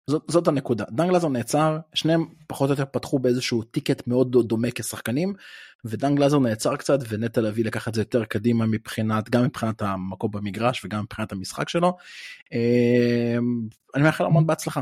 זאת, 0.10 0.24
זאת 0.28 0.48
הנקודה. 0.48 0.86
דן 0.92 1.08
גלאזר 1.08 1.28
נעצר, 1.28 1.78
שניהם 1.94 2.26
פחות 2.48 2.70
או 2.70 2.74
יותר 2.74 2.86
פתחו 2.92 3.20
באיזשהו 3.20 3.64
טיקט 3.64 4.08
מאוד 4.08 4.48
דומה 4.48 4.68
כשחקנים, 4.76 5.34
ודן 5.86 6.16
גלאזר 6.16 6.40
נעצר 6.40 6.76
קצת 6.76 7.00
ונטע 7.10 7.42
לביא 7.42 7.66
לקח 7.66 7.88
את 7.88 7.94
זה 7.94 8.02
יותר 8.02 8.26
קדימה 8.26 8.66
מבחינת, 8.66 9.30
גם 9.30 9.44
מבחינת 9.44 9.82
המקום 9.82 10.32
במגרש 10.32 10.86
וגם 10.86 11.04
מבחינת 11.04 11.32
המשחק 11.32 11.70
שלו. 11.70 11.98
אמ, 12.54 13.68
אני 13.96 14.04
מאחל 14.04 14.26
המון 14.26 14.48
בהצלחה. 14.48 14.82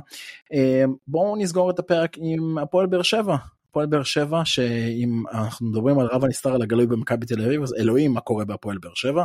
אמ, 0.53 0.93
בואו 1.07 1.35
נסגור 1.35 1.69
את 1.69 1.79
הפרק 1.79 2.17
עם 2.17 2.57
הפועל 2.57 2.85
באר 2.85 3.01
שבע. 3.01 3.35
הפועל 3.77 3.87
באר 3.87 4.03
שבע 4.03 4.41
שאם 4.45 5.23
אנחנו 5.31 5.65
מדברים 5.65 5.99
על 5.99 6.07
רב 6.11 6.23
הנסתר 6.23 6.53
על 6.53 6.61
הגלוי 6.61 6.87
במכבי 6.87 7.25
תל 7.25 7.41
אביב 7.41 7.63
אז 7.63 7.73
אלוהים 7.79 8.13
מה 8.13 8.21
קורה 8.21 8.45
בהפועל 8.45 8.77
באר 8.77 8.91
שבע? 8.95 9.23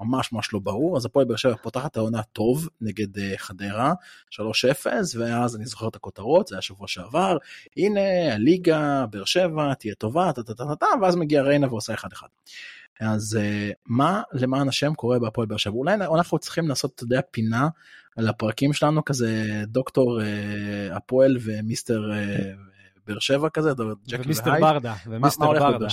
ממש 0.00 0.32
ממש 0.32 0.52
לא 0.52 0.58
ברור. 0.58 0.96
אז 0.96 1.04
הפועל 1.06 1.26
באר 1.26 1.36
שבע 1.36 1.54
פותחת 1.62 1.96
העונה 1.96 2.22
טוב 2.22 2.68
נגד 2.80 3.16
uh, 3.18 3.20
חדרה 3.36 3.92
3-0 4.32 4.38
ואז 5.18 5.56
אני 5.56 5.66
זוכר 5.66 5.88
את 5.88 5.96
הכותרות 5.96 6.46
זה 6.48 6.54
היה 6.54 6.62
שבוע 6.62 6.88
שעבר 6.88 7.36
הנה 7.76 8.34
הליגה 8.34 9.06
באר 9.10 9.24
שבע 9.24 9.74
תהיה 9.74 9.94
טובה 9.94 10.32
טה 10.32 10.42
טה 10.42 10.54
טה 10.54 10.76
טה 10.80 10.86
ואז 11.02 11.16
מגיע 11.16 11.42
ריינה 11.42 11.66
ועושה 11.68 11.94
1-1. 11.94 11.96
אז 13.00 13.38
אה, 13.40 13.74
מה 13.86 14.22
למען 14.32 14.68
השם 14.68 14.94
קורה 14.94 15.18
בהפועל 15.18 15.46
באר 15.46 15.56
שבע? 15.56 15.74
אולי 15.74 15.94
אנחנו 15.94 16.38
צריכים 16.38 16.68
לעשות 16.68 16.92
אתה 16.94 17.04
יודע 17.04 17.20
פינה 17.30 17.68
על 18.16 18.28
הפרקים 18.28 18.72
שלנו 18.72 19.04
כזה 19.04 19.62
דוקטור 19.66 20.20
אה, 20.20 20.24
הפועל 20.96 21.36
ומיסטר 21.40 22.02
באר 23.10 23.18
שבע 23.18 23.48
כזה, 23.48 23.72
ומיסטר 24.24 24.60
ברדה, 24.60 24.94
ומיסטר 25.06 25.52
ברדה. 25.52 25.88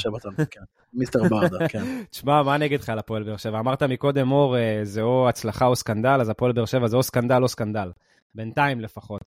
כן, 0.52 0.60
מיסטר 0.94 1.24
ברדה, 1.30 1.68
כן. 1.68 1.84
תשמע, 2.12 2.44
מה 2.44 2.56
אני 2.56 2.66
אגיד 2.66 2.80
לך 2.80 2.90
על 2.90 3.00
הפועל 3.00 3.24
באר 3.24 3.38
שבע? 3.38 3.60
אמרת 3.60 3.84
מקודם, 3.84 4.32
אור, 4.32 4.58
אה, 4.58 4.80
זה 4.84 5.02
או 5.02 5.30
הצלחה 5.30 5.66
או 5.66 5.76
סקנדל, 5.76 6.18
אז 6.22 6.30
הפועל 6.30 6.52
באר 6.52 6.66
שבע 6.66 6.88
זה 6.88 6.98
או 6.98 7.04
סקנדל 7.04 7.44
או 7.44 7.48
סקנדל. 7.48 7.92
בינתיים 8.36 8.82
לפחות. 8.82 9.22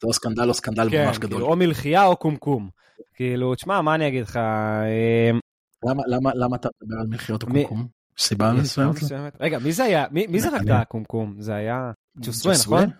זה 0.00 0.06
או 0.06 0.12
סקנדל 0.12 0.48
או 0.48 0.54
סקנדל 0.54 0.90
כן, 0.90 1.06
ממש 1.06 1.18
גדול. 1.18 1.38
כאילו, 1.38 1.46
או 1.46 1.56
מלחייה 1.56 2.06
או 2.06 2.16
קומקום. 2.16 2.68
כאילו, 3.14 3.54
תשמע, 3.54 3.80
מה 3.80 3.94
אני 3.94 4.08
אגיד 4.08 4.22
לך? 4.22 4.36
אה, 4.36 5.30
למה 6.34 6.56
אתה 6.56 6.68
מדבר 6.82 7.00
על 7.00 7.06
מלחיות 7.06 7.42
או 7.42 7.48
קומקום? 7.48 7.86
סיבה 8.18 8.52
מסוימת? 8.52 8.96
רגע, 9.40 9.58
מי 9.58 9.72
זה 9.72 9.84
היה? 9.84 10.04
מי 10.10 10.40
זרק 10.40 10.62
את 10.62 10.66
הקומקום? 10.70 11.34
זה 11.38 11.54
היה 11.54 11.90
צ'וסווה, 12.22 12.54
נכון? 12.54 12.90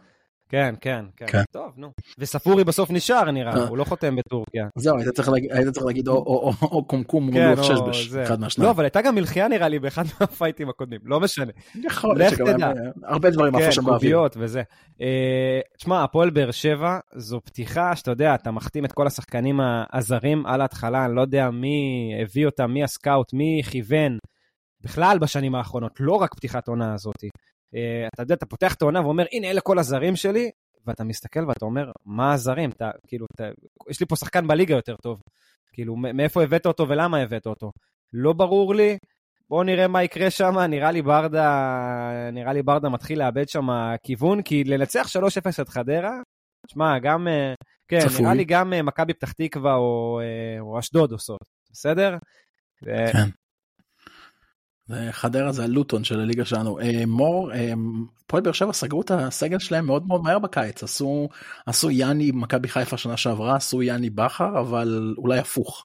כן, 0.49 0.75
כן, 0.81 1.05
כן. 1.17 1.27
כן. 1.27 1.43
טוב, 1.51 1.73
נו. 1.77 1.91
וספורי 2.19 2.65
בסוף 2.65 2.91
נשאר, 2.91 3.31
נראה, 3.31 3.57
אה. 3.57 3.69
הוא 3.69 3.79
לא 3.79 3.85
חותם 3.85 4.17
בטורקיה. 4.17 4.67
זהו, 4.77 4.97
היית 4.99 5.09
צריך 5.09 5.29
להגיד- 5.87 6.09
או- 6.09 6.85
קומקום 6.87 7.29
או 7.29 7.33
כן, 7.33 7.55
לוח 7.57 7.71
או 7.71 7.89
בש, 7.89 8.07
זה. 8.09 8.23
אחד 8.23 8.41
מהשניים. 8.41 8.67
לא, 8.67 8.71
אבל 8.71 8.85
הייתה 8.85 9.03
גם 9.03 9.15
מלחייה 9.15 9.49
נראה 9.49 9.69
לי 9.69 9.79
באחד 9.79 10.03
מהפייטים 10.21 10.69
הקודמים, 10.69 11.01
לא 11.05 11.21
משנה. 11.21 11.53
יכול 11.85 12.19
להיות 12.19 12.35
שגם 12.35 12.73
הרבה 13.05 13.31
דברים 13.31 13.55
עפו 13.55 13.65
כן, 13.65 13.73
שם 13.73 13.85
באוויר. 13.85 13.99
קוביות 13.99 14.37
וזה. 14.41 14.63
אה, 15.01 15.61
תשמע, 15.79 16.05
הפועל 16.05 16.31
באר 16.31 16.51
שבע 16.51 16.99
זו 17.17 17.41
פתיחה 17.45 17.97
שאתה 17.97 18.11
יודע, 18.11 18.35
אתה 18.35 18.51
מחתים 18.51 18.85
את 18.85 18.93
כל 18.93 19.07
השחקנים 19.07 19.61
הזרים 19.93 20.47
על 20.47 20.61
ההתחלה, 20.61 21.05
אני 21.05 21.15
לא 21.17 21.21
יודע 21.21 21.51
מי 21.51 21.79
הביא 22.23 22.47
אותם, 22.47 22.71
מי 22.71 22.85
הסקאוט, 22.85 23.33
מי 23.33 23.63
כיוון, 23.71 24.19
בכלל 24.81 25.19
בשנים 25.19 25.55
האחרונות, 25.55 25.93
לא 26.01 26.13
רק 26.13 26.35
פתיחת 26.35 26.69
עונה 26.69 26.95
הזאת. 26.95 27.25
אה, 27.75 28.09
אתה 28.15 28.23
יודע, 28.23 28.35
אתה 28.35 28.47
פותח 28.47 28.75
את 28.75 28.83
העונה 28.83 29.01
ואומר, 29.01 29.25
הנה, 29.33 29.51
אלה 29.51 29.61
כל 29.61 29.79
הזרים 29.79 30.17
שלי, 30.17 30.51
ואתה 30.87 31.05
מסתכל 31.05 31.49
ואתה 31.49 31.65
אומר, 31.65 31.91
מה 32.05 32.33
הזרים? 32.33 32.71
אתה, 32.71 32.91
כאילו, 33.07 33.27
אתה, 33.35 33.49
יש 33.91 34.01
לי 34.01 34.07
פה 34.07 34.17
שחקן 34.17 34.47
בליגה 34.47 34.75
יותר 34.75 34.97
טוב. 35.03 35.21
כאילו, 35.73 35.97
מאיפה 35.97 36.43
הבאת 36.43 36.67
אותו 36.67 36.89
ולמה 36.89 37.19
הבאת 37.19 37.47
אותו? 37.47 37.71
לא 38.13 38.33
ברור 38.33 38.75
לי, 38.75 38.99
בואו 39.51 39.63
נראה 39.63 39.89
מה 39.89 40.03
יקרה 40.03 40.31
שם, 40.31 40.59
נראה 40.59 40.91
לי 40.91 41.03
ברדה, 41.03 41.51
נראה 42.33 42.53
לי 42.53 42.63
ברדה 42.63 42.89
מתחיל 42.89 43.19
לאבד 43.19 43.49
שם 43.49 43.69
כיוון, 44.03 44.43
כי 44.43 44.65
לנצח 44.65 45.07
3-0 45.07 45.63
את 45.63 45.69
חדרה, 45.69 46.21
תשמע, 46.67 46.99
גם, 46.99 47.29
אה, 47.29 47.55
כן, 47.89 48.01
צפוי. 48.01 48.23
נראה 48.23 48.35
לי 48.35 48.45
גם 48.45 48.73
אה, 48.73 48.83
מכבי 48.83 49.15
פתח 49.15 49.33
תקווה 49.33 49.75
או, 49.75 50.21
או 50.61 50.79
אשדוד 50.79 51.13
עושות, 51.13 51.45
בסדר? 51.73 52.17
כן. 52.85 53.29
חדרה 55.11 55.53
זה 55.53 55.65
הלוטון 55.65 56.05
של 56.05 56.21
הליגה 56.21 56.45
שלנו. 56.45 56.81
אה, 56.81 57.07
מור, 57.07 57.53
אה, 57.53 57.73
הפועל 58.25 58.43
באר 58.43 58.53
שבע 58.53 58.73
סגרו 58.73 59.03
את 59.03 59.11
הסגל 59.11 59.59
שלהם 59.59 59.87
מאוד 59.87 60.07
מאוד 60.07 60.23
מהר 60.23 60.39
בקיץ. 60.39 60.83
עשו 60.83 61.29
עשו 61.67 61.91
יאני 61.91 62.31
מכבי 62.35 62.69
חיפה 62.69 62.97
שנה 62.97 63.17
שעברה, 63.17 63.57
עשו 63.57 63.83
יאני 63.83 64.11
בכר, 64.11 64.61
אבל 64.61 65.15
אולי 65.19 65.39
הפוך. 65.39 65.85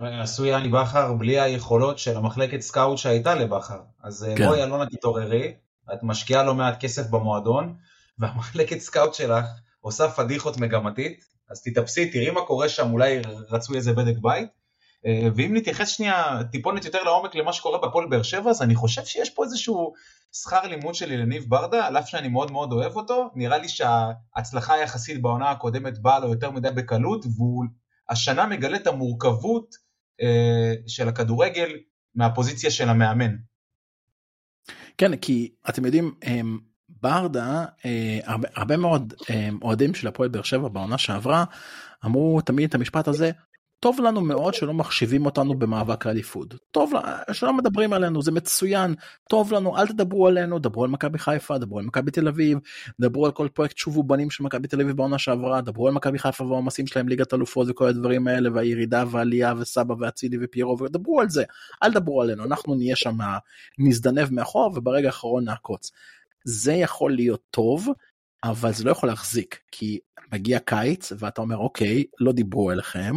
עשו 0.00 0.44
יאני 0.44 0.68
בכר 0.68 1.12
בלי 1.12 1.40
היכולות 1.40 1.98
של 1.98 2.16
המחלקת 2.16 2.60
scout 2.60 2.98
שהייתה 2.98 3.34
לבכר. 3.34 3.80
אז 4.02 4.26
כן. 4.28 4.36
כן. 4.36 4.48
בואי 4.48 4.62
אלונה 4.62 4.86
תתעוררי, 4.86 5.54
את 5.92 5.98
משקיעה 6.02 6.42
לא 6.42 6.54
מעט 6.54 6.80
כסף 6.80 7.10
במועדון, 7.10 7.74
והמחלקת 8.18 8.78
scout 8.78 9.14
שלך 9.14 9.44
עושה 9.80 10.08
פדיחות 10.08 10.56
מגמתית, 10.56 11.24
אז 11.50 11.62
תתאפסי, 11.62 12.10
תראי 12.10 12.30
מה 12.30 12.40
קורה 12.46 12.68
שם, 12.68 12.92
אולי 12.92 13.20
רצו 13.50 13.74
איזה 13.74 13.92
בדק 13.92 14.14
בית. 14.22 14.61
אה, 15.06 15.28
ואם 15.36 15.56
נתייחס 15.56 15.88
שנייה 15.88 16.38
טיפונת 16.52 16.84
יותר 16.84 17.02
לעומק 17.02 17.34
למה 17.34 17.52
שקורה 17.52 17.88
בהפועל 17.88 18.08
באר 18.08 18.22
שבע, 18.22 18.50
אז 18.50 18.62
אני 18.62 18.74
חושב 18.74 19.04
שיש 19.04 19.30
פה 19.30 19.44
איזשהו 19.44 19.92
שכר 20.32 20.62
לימוד 20.66 20.94
של 20.94 21.12
יניב 21.12 21.44
ברדה, 21.48 21.86
על 21.86 21.98
אף 21.98 22.08
שאני 22.08 22.28
מאוד 22.28 22.50
מאוד 22.50 22.72
אוהב 22.72 22.96
אותו, 22.96 23.30
נראה 23.34 23.58
לי 23.58 23.68
שההצלחה 23.68 24.74
היחסית 24.74 25.22
בעונה 25.22 25.50
הקודמת 25.50 25.98
באה 25.98 26.18
לו 26.18 26.28
יותר 26.28 26.50
מדי 26.50 26.70
בקלות, 26.70 27.24
והוא 27.36 27.64
השנה 28.08 28.46
מגלה 28.46 28.76
את 28.76 28.86
המורכבות 28.86 29.74
אה, 30.22 30.74
של 30.86 31.08
הכדורגל 31.08 31.70
מהפוזיציה 32.14 32.70
של 32.70 32.88
המאמן. 32.88 33.36
כן, 34.98 35.16
כי 35.16 35.52
אתם 35.68 35.84
יודעים, 35.84 36.14
ברדה, 36.88 37.64
אה, 37.84 38.18
הרבה, 38.54 38.76
מאוד 38.76 39.14
אוהדים 39.62 39.94
של 39.94 40.08
הפועל 40.08 40.28
באר 40.28 40.42
שבע 40.42 40.68
בעונה 40.68 40.98
שעברה, 40.98 41.44
אמרו 42.04 42.40
תמיד 42.40 42.68
את 42.68 42.74
המשפט 42.74 43.08
הזה, 43.08 43.30
טוב 43.82 44.00
לנו 44.00 44.20
מאוד 44.20 44.54
שלא 44.54 44.74
מחשיבים 44.74 45.26
אותנו 45.26 45.54
במאבק 45.54 46.06
האליפות. 46.06 46.54
טוב, 46.70 46.92
שלא 47.32 47.52
מדברים 47.52 47.92
עלינו, 47.92 48.22
זה 48.22 48.32
מצוין, 48.32 48.94
טוב 49.28 49.52
לנו, 49.52 49.78
אל 49.78 49.86
תדברו 49.86 50.26
עלינו, 50.28 50.58
דברו 50.58 50.84
על 50.84 50.90
מכבי 50.90 51.18
חיפה, 51.18 51.58
דברו 51.58 51.78
על 51.78 51.84
מכבי 51.84 52.10
תל 52.10 52.28
אביב, 52.28 52.58
דברו 53.00 53.26
על 53.26 53.32
כל 53.32 53.48
פרויקט 53.48 53.78
שובו 53.78 54.02
בנים 54.02 54.30
של 54.30 54.44
מכבי 54.44 54.68
תל 54.68 54.80
אביב 54.80 54.96
בעונה 54.96 55.18
שעברה, 55.18 55.60
דברו 55.60 55.88
על 55.88 55.94
מכבי 55.94 56.18
חיפה 56.18 56.44
והעומסים 56.44 56.86
שלהם, 56.86 57.08
ליגת 57.08 57.34
אלופות 57.34 57.66
וכל 57.70 57.88
הדברים 57.88 58.28
האלה, 58.28 58.50
והירידה 58.54 59.04
והעלייה 59.10 59.54
וסבא 59.58 59.94
ואצילי 59.98 60.38
ופיירו, 60.40 60.78
ודברו 60.78 61.20
על 61.20 61.28
זה, 61.28 61.44
אל 61.82 61.92
תדברו 61.92 62.22
עלינו, 62.22 62.44
אנחנו 62.44 62.74
נהיה 62.74 62.96
שם 62.96 63.18
נזדנב 63.78 64.28
מאחור 64.30 64.72
וברגע 64.74 65.06
האחרון 65.06 65.44
נעקוץ. 65.44 65.90
זה 66.44 66.72
יכול 66.72 67.14
להיות 67.14 67.40
טוב, 67.50 67.88
אבל 68.44 68.72
זה 68.72 68.84
לא 68.84 68.90
יכול 68.90 69.08
להחזיק, 69.08 69.58
כי 69.72 69.98
מגיע 70.32 70.58
קיץ 70.58 71.12
ואתה 71.18 71.40
אומר 71.40 71.56
אוקיי, 71.56 72.04
לא 72.20 72.32
דיברו 72.32 72.72
אליכם, 72.72 73.12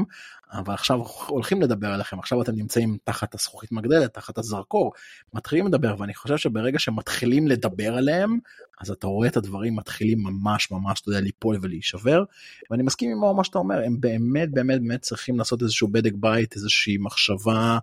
אבל 0.51 0.73
עכשיו 0.73 0.99
הולכים 1.27 1.61
לדבר 1.61 1.87
עליכם, 1.87 2.19
עכשיו 2.19 2.41
אתם 2.41 2.55
נמצאים 2.55 2.97
תחת 3.03 3.33
הזכוכית 3.33 3.71
מגדלת, 3.71 4.13
תחת 4.13 4.37
הזרקור, 4.37 4.91
מתחילים 5.33 5.67
לדבר, 5.67 5.95
ואני 5.99 6.13
חושב 6.13 6.37
שברגע 6.37 6.79
שמתחילים 6.79 7.47
לדבר 7.47 7.97
עליהם, 7.97 8.39
אז 8.81 8.91
אתה 8.91 9.07
רואה 9.07 9.27
את 9.27 9.37
הדברים 9.37 9.75
מתחילים 9.75 10.23
ממש 10.23 10.71
ממש, 10.71 11.01
אתה 11.01 11.09
יודע, 11.09 11.21
ליפול 11.21 11.57
ולהישבר, 11.61 12.23
ואני 12.71 12.83
מסכים 12.83 13.11
עם 13.11 13.35
מה 13.35 13.43
שאתה 13.43 13.57
אומר, 13.57 13.83
הם 13.85 13.99
באמת 13.99 14.51
באמת 14.51 14.81
באמת 14.81 15.01
צריכים 15.01 15.37
לעשות 15.37 15.61
איזשהו 15.61 15.87
בדק 15.87 16.13
בית, 16.15 16.55
איזושהי 16.55 16.97
מחשבה 16.97 17.77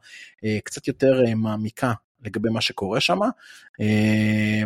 אה, 0.45 0.59
קצת 0.65 0.89
יותר 0.89 1.25
אה, 1.27 1.35
מעמיקה 1.35 1.93
לגבי 2.25 2.51
מה 2.51 2.61
שקורה 2.61 3.01
שם. 3.01 3.19
אה, 3.81 4.63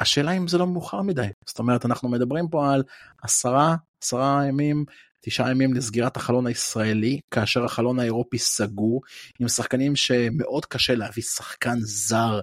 השאלה 0.00 0.32
אם 0.32 0.48
זה 0.48 0.58
לא 0.58 0.66
מאוחר 0.66 1.02
מדי, 1.02 1.28
זאת 1.46 1.58
אומרת 1.58 1.84
אנחנו 1.84 2.08
מדברים 2.08 2.48
פה 2.48 2.72
על 2.72 2.82
עשרה, 3.22 3.76
עשרה 4.02 4.42
ימים, 4.48 4.84
תשעה 5.20 5.50
ימים 5.50 5.74
לסגירת 5.74 6.16
החלון 6.16 6.46
הישראלי, 6.46 7.20
כאשר 7.30 7.64
החלון 7.64 8.00
האירופי 8.00 8.38
סגור, 8.38 9.02
עם 9.40 9.48
שחקנים 9.48 9.96
שמאוד 9.96 10.66
קשה 10.66 10.94
להביא 10.94 11.22
שחקן 11.22 11.76
זר 11.80 12.40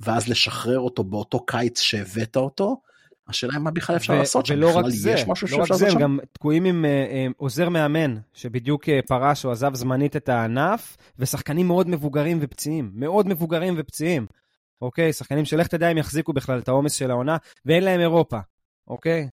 ואז 0.00 0.28
לשחרר 0.28 0.78
אותו 0.78 1.04
באותו 1.04 1.46
קיץ 1.46 1.80
שהבאת 1.80 2.36
אותו. 2.36 2.80
השאלה 3.28 3.52
היא 3.52 3.60
מה 3.60 3.70
בכלל 3.70 3.96
אפשר 3.96 4.12
ו- 4.12 4.16
לעשות 4.16 4.46
שם, 4.46 4.54
ולא 4.54 4.76
רק 4.76 4.84
זה, 4.88 5.10
יש 5.10 5.24
משהו 5.28 5.48
לא 5.50 5.62
רק 5.62 5.72
זה, 5.72 5.88
הם? 5.88 5.98
גם 5.98 6.18
תקועים 6.32 6.64
עם 6.64 6.84
אה, 6.84 7.26
עוזר 7.36 7.68
מאמן, 7.68 8.16
שבדיוק 8.32 8.88
אה, 8.88 9.00
פרש 9.06 9.44
או 9.44 9.52
עזב 9.52 9.74
זמנית 9.74 10.16
את 10.16 10.28
הענף, 10.28 10.96
ושחקנים 11.18 11.66
מאוד 11.68 11.88
מבוגרים 11.88 12.38
ופציעים, 12.40 12.90
מאוד 12.94 13.28
מבוגרים 13.28 13.74
ופציעים. 13.78 14.26
אוקיי, 14.82 15.12
שחקנים 15.12 15.44
שלך 15.44 15.66
תדע 15.66 15.88
אם 15.88 15.98
יחזיקו 15.98 16.32
בכלל 16.32 16.58
את 16.58 16.68
העומס 16.68 16.92
של 16.92 17.10
העונה, 17.10 17.36
ואין 17.64 17.84
להם 17.84 18.00
אירופה, 18.00 18.38
אוקיי? 18.88 19.28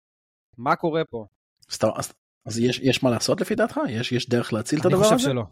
מה 0.59 0.77
קורה 0.77 1.03
פה? 1.11 1.25
סתם, 1.73 1.89
אז, 1.97 2.13
אז 2.47 2.59
יש, 2.59 2.81
יש 2.83 3.03
מה 3.03 3.11
לעשות 3.11 3.41
לפי 3.41 3.55
דעתך? 3.55 3.81
יש, 3.89 4.13
יש 4.13 4.29
דרך 4.29 4.53
להציל 4.53 4.81
את 4.81 4.87
אני 4.87 4.95
הדבר 4.95 5.07
הזה? 5.07 5.15
חושב 5.15 5.29
שלא. 5.29 5.45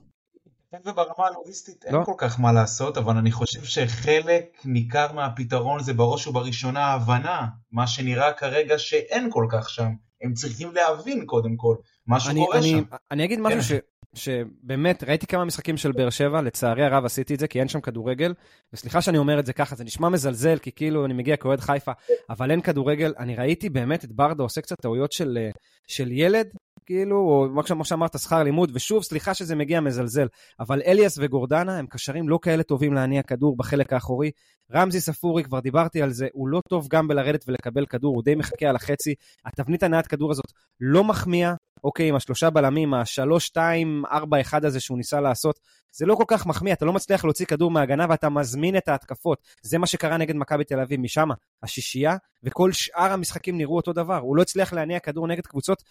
כן, 0.71 0.91
וברמה 0.91 1.27
הלוגיסטית 1.27 1.85
אין 1.85 1.95
לא. 1.95 2.03
כל 2.05 2.13
כך 2.19 2.41
מה 2.41 2.53
לעשות, 2.53 2.99
אבל 2.99 3.17
אני 3.17 3.33
חושב 3.33 3.65
שחלק 3.65 4.45
ניכר 4.65 5.13
מהפתרון 5.13 5.83
זה 5.83 5.95
בראש 5.95 6.27
ובראשונה 6.27 6.81
ההבנה, 6.81 7.47
מה 7.73 7.87
שנראה 7.87 8.33
כרגע 8.33 8.79
שאין 8.79 9.29
כל 9.31 9.47
כך 9.51 9.71
שם. 9.71 9.89
הם 10.23 10.35
צריכים 10.35 10.73
להבין 10.75 11.27
קודם 11.27 11.57
כל 11.57 11.77
מה 12.07 12.17
אני, 12.17 12.41
שקורה 12.41 12.59
אני, 12.59 12.71
שם. 12.71 12.83
אני 13.11 13.25
אגיד 13.25 13.41
משהו 13.41 13.61
כן. 13.61 13.79
ש, 14.15 14.23
שבאמת, 14.25 15.05
ראיתי 15.05 15.27
כמה 15.27 15.45
משחקים 15.45 15.77
של 15.77 15.93
באר 15.93 16.11
שבע, 16.11 16.43
לצערי 16.43 16.85
הרב 16.85 17.05
עשיתי 17.05 17.35
את 17.35 17.39
זה, 17.39 17.49
כי 17.49 17.61
אין 17.61 17.69
שם 17.69 17.81
כדורגל, 17.81 18.35
וסליחה 18.73 19.03
שאני 19.03 19.19
אומר 19.19 19.41
את 19.41 19.47
זה 19.47 19.53
ככה, 19.53 19.77
זה 19.77 19.85
נשמע 19.85 20.09
מזלזל, 20.09 20.59
כי 20.59 20.73
כאילו 20.73 21.05
אני 21.07 21.15
מגיע 21.15 21.37
כאוהד 21.37 21.61
חיפה, 21.61 21.93
אבל 22.31 22.51
אין 22.51 22.61
כדורגל. 22.61 23.15
אני 23.19 23.37
ראיתי 23.37 23.69
באמת 23.69 24.05
את 24.05 24.13
ברדה 24.13 24.43
עושה 24.43 24.61
קצת 24.61 24.81
טעויות 24.81 25.13
של, 25.13 25.39
אה, 25.41 25.51
של 25.89 26.13
ילד, 26.13 26.47
כאילו, 26.87 27.17
או 27.17 27.49
מה 27.77 27.85
שאמרת, 27.85 28.19
שכר 28.19 28.43
לימוד, 28.43 28.71
ושוב, 28.75 29.03
סליחה 29.03 29.35
שזה 29.35 29.57
מגיע 29.57 29.81
מזלזל, 29.81 30.27
אבל 30.61 30.83
אליאס 30.87 31.19
וגורדנה 31.21 31.79
הם 31.79 31.87
קשרים 31.87 32.29
לא 32.29 32.39
כאלה 32.43 32.63
טובים 32.63 32.95
להניע 32.95 33.23
כדור 33.23 33.57
בחלק 33.57 33.93
האחורי. 33.93 34.31
רמזי 34.75 35.01
ספורי, 35.01 35.45
כבר 35.45 35.61
דיברתי 35.61 36.03
על 36.03 36.11
זה, 36.11 36.27
הוא 36.33 36.49
לא 36.49 36.61
טוב 36.69 36.89
גם 36.91 37.09
בלרדת 37.09 37.45
ולקבל 37.49 37.87
כדור, 37.87 38.15
הוא 38.15 38.23
די 38.23 38.35
מחכה 38.35 38.67
על 38.67 38.77
החצי. 38.77 39.15
התבנית 39.45 39.83
הנעת 39.83 40.07
כדור 40.07 40.31
הזאת 40.31 40.53
לא 40.81 41.05
מחמיאה, 41.05 41.55
אוקיי, 41.85 42.09
עם 42.09 42.17
השלושה 42.17 42.51
בלמים, 42.51 42.95
השלוש, 42.95 43.47
שתיים, 43.47 44.03
ארבע, 44.13 44.41
אחד 44.41 44.65
הזה 44.65 44.81
שהוא 44.81 44.99
ניסה 44.99 45.21
לעשות, 45.21 45.61
זה 45.93 46.07
לא 46.07 46.15
כל 46.15 46.25
כך 46.27 46.47
מחמיא, 46.47 46.73
אתה 46.73 46.85
לא 46.85 46.93
מצליח 46.93 47.25
להוציא 47.25 47.47
כדור 47.47 47.71
מההגנה 47.71 48.07
ואתה 48.09 48.29
מזמין 48.29 48.77
את 48.77 48.89
ההתקפות. 48.89 49.39
זה 49.63 49.79
מה 49.79 49.87
שקרה 49.87 50.17
נגד 50.17 50.37
מכבי 50.37 50.65
תל 50.65 50.81
אביב 50.81 51.01
משם, 51.01 51.29
השישייה, 51.63 52.17
וכל 52.43 52.73
שאר 52.73 53.13
המשחקים 53.13 53.59
נראו 53.59 53.77
אותו 53.77 53.93
דבר. 53.93 54.19
הוא 54.19 54.37
לא 54.37 54.43
הצליח 54.43 54.73
להניע 54.73 54.99
כדור 54.99 55.27
נגד 55.27 55.47
קבוצות 55.47 55.83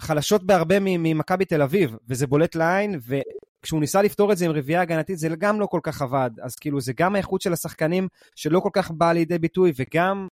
חלשות 0.00 0.44
בהרבה 0.44 0.76
ממכבי 0.80 1.44
תל 1.44 1.62
אביב, 1.62 1.96
וזה 2.08 2.26
בולט 2.26 2.54
לעין, 2.54 3.00
וכשהוא 3.06 3.80
ניסה 3.80 4.02
לפתור 4.02 4.32
את 4.32 4.38
זה 4.38 4.44
עם 4.44 4.50
רביעייה 4.50 4.82
הגנתית, 4.82 5.18
זה 5.18 5.28
גם 5.38 5.60
לא 5.60 5.66
כל 5.66 5.80
כך 5.82 6.02
עבד. 6.02 6.30
אז 6.42 6.56
כאילו, 6.56 6.80
זה 6.80 6.92
גם 6.96 7.14
האיכות 7.14 7.40
של 7.40 7.52
השחקנים 7.52 8.08
שלא 8.36 8.60
כל 8.60 8.70
כך 8.72 8.90
באה 8.90 9.12
לידי 9.12 9.38
ביטוי, 9.38 9.72
וגם 9.76 10.28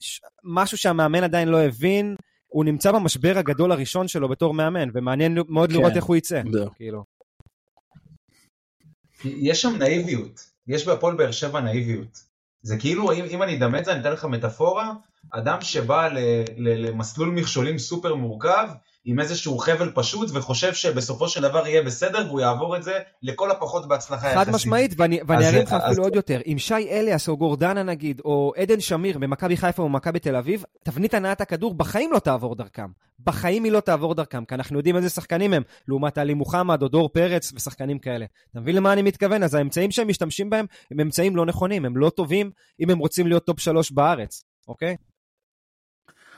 ש- 0.00 0.20
משהו 0.44 0.78
שהמאמן 0.78 1.24
עדיין 1.24 1.48
לא 1.48 1.62
הבין, 1.62 2.16
הוא 2.46 2.64
נמצא 2.64 2.92
במשבר 2.92 3.38
הגדול 3.38 3.72
הראשון 3.72 4.08
שלו 4.08 4.28
בתור 4.28 4.54
מאמן, 4.54 4.88
ומעניין 4.94 5.38
מאוד 5.48 5.70
כן. 5.70 5.76
לראות 5.76 5.96
איך 5.96 6.04
הוא 6.04 6.16
יצא. 6.16 6.42
כאילו. 6.74 7.04
יש 9.24 9.62
שם 9.62 9.76
נאיביות, 9.78 10.50
יש 10.66 10.86
בהפועל 10.86 11.16
באר 11.16 11.30
שבע 11.30 11.60
נאיביות. 11.60 12.18
זה 12.62 12.76
כאילו, 12.78 13.12
אם, 13.12 13.24
אם 13.24 13.42
אני 13.42 13.56
אדמה 13.56 13.78
את 13.78 13.84
זה, 13.84 13.92
אני 13.92 14.00
אתן 14.00 14.12
לך 14.12 14.24
מטאפורה, 14.24 14.92
אדם 15.30 15.60
שבא 15.60 16.08
ל, 16.08 16.18
ל, 16.56 16.86
למסלול 16.86 17.30
מכשולים 17.30 17.78
סופר 17.78 18.14
מורכב, 18.14 18.68
עם 19.04 19.20
איזשהו 19.20 19.58
חבל 19.58 19.90
פשוט 19.94 20.30
וחושב 20.34 20.74
שבסופו 20.74 21.28
של 21.28 21.42
דבר 21.42 21.66
יהיה 21.66 21.82
בסדר 21.82 22.24
והוא 22.28 22.40
יעבור 22.40 22.76
את 22.76 22.82
זה 22.82 22.92
לכל 23.22 23.50
הפחות 23.50 23.88
בהצלחה 23.88 24.26
יחסית. 24.28 24.46
חד 24.48 24.54
משמעית, 24.54 24.94
ואני, 24.96 25.20
ארים 25.30 25.62
לך 25.62 25.72
אז- 25.72 25.82
אפילו 25.86 26.02
עוד 26.04 26.14
יותר. 26.16 26.40
אם 26.46 26.58
שי 26.58 26.74
אליאס 26.90 27.28
או 27.28 27.36
גורדנה 27.36 27.82
נגיד, 27.82 28.20
או 28.24 28.52
עדן 28.56 28.80
שמיר 28.80 29.18
במכבי 29.18 29.56
חיפה 29.56 29.82
או 29.82 29.88
במכבי 29.88 30.18
תל 30.18 30.36
אביב, 30.36 30.64
תבנית 30.84 31.14
הנעת 31.14 31.40
הכדור 31.40 31.74
בחיים 31.74 32.12
לא 32.12 32.18
תעבור 32.18 32.54
דרכם. 32.54 32.86
בחיים 33.24 33.64
היא 33.64 33.72
לא 33.72 33.80
תעבור 33.80 34.14
דרכם, 34.14 34.44
כי 34.44 34.54
אנחנו 34.54 34.78
יודעים 34.78 34.96
איזה 34.96 35.10
שחקנים 35.10 35.52
הם, 35.52 35.62
לעומת 35.88 36.18
עלי 36.18 36.34
מוחמד 36.34 36.82
או 36.82 36.88
דור 36.88 37.08
פרץ 37.08 37.52
ושחקנים 37.56 37.98
כאלה. 37.98 38.26
אתה 38.50 38.60
מבין 38.60 38.76
למה 38.76 38.92
אני 38.92 39.02
מתכוון? 39.02 39.42
אז 39.42 39.54
האמצעים 39.54 39.90
שהם 39.90 40.08
משתמשים 40.08 40.50
בהם 40.50 40.66
הם 40.90 41.00
אמצעים 41.00 41.36
לא 41.36 41.46
נכונים, 41.46 41.84
הם 41.84 41.96
לא 41.96 42.10
טובים 42.10 42.50
אם 42.80 42.90
הם 42.90 42.98
רוצים 42.98 43.26
להיות 43.26 43.46
top 43.46 43.60
שלוש 43.60 43.90
בארץ, 43.92 44.44
אוקיי? 44.68 44.96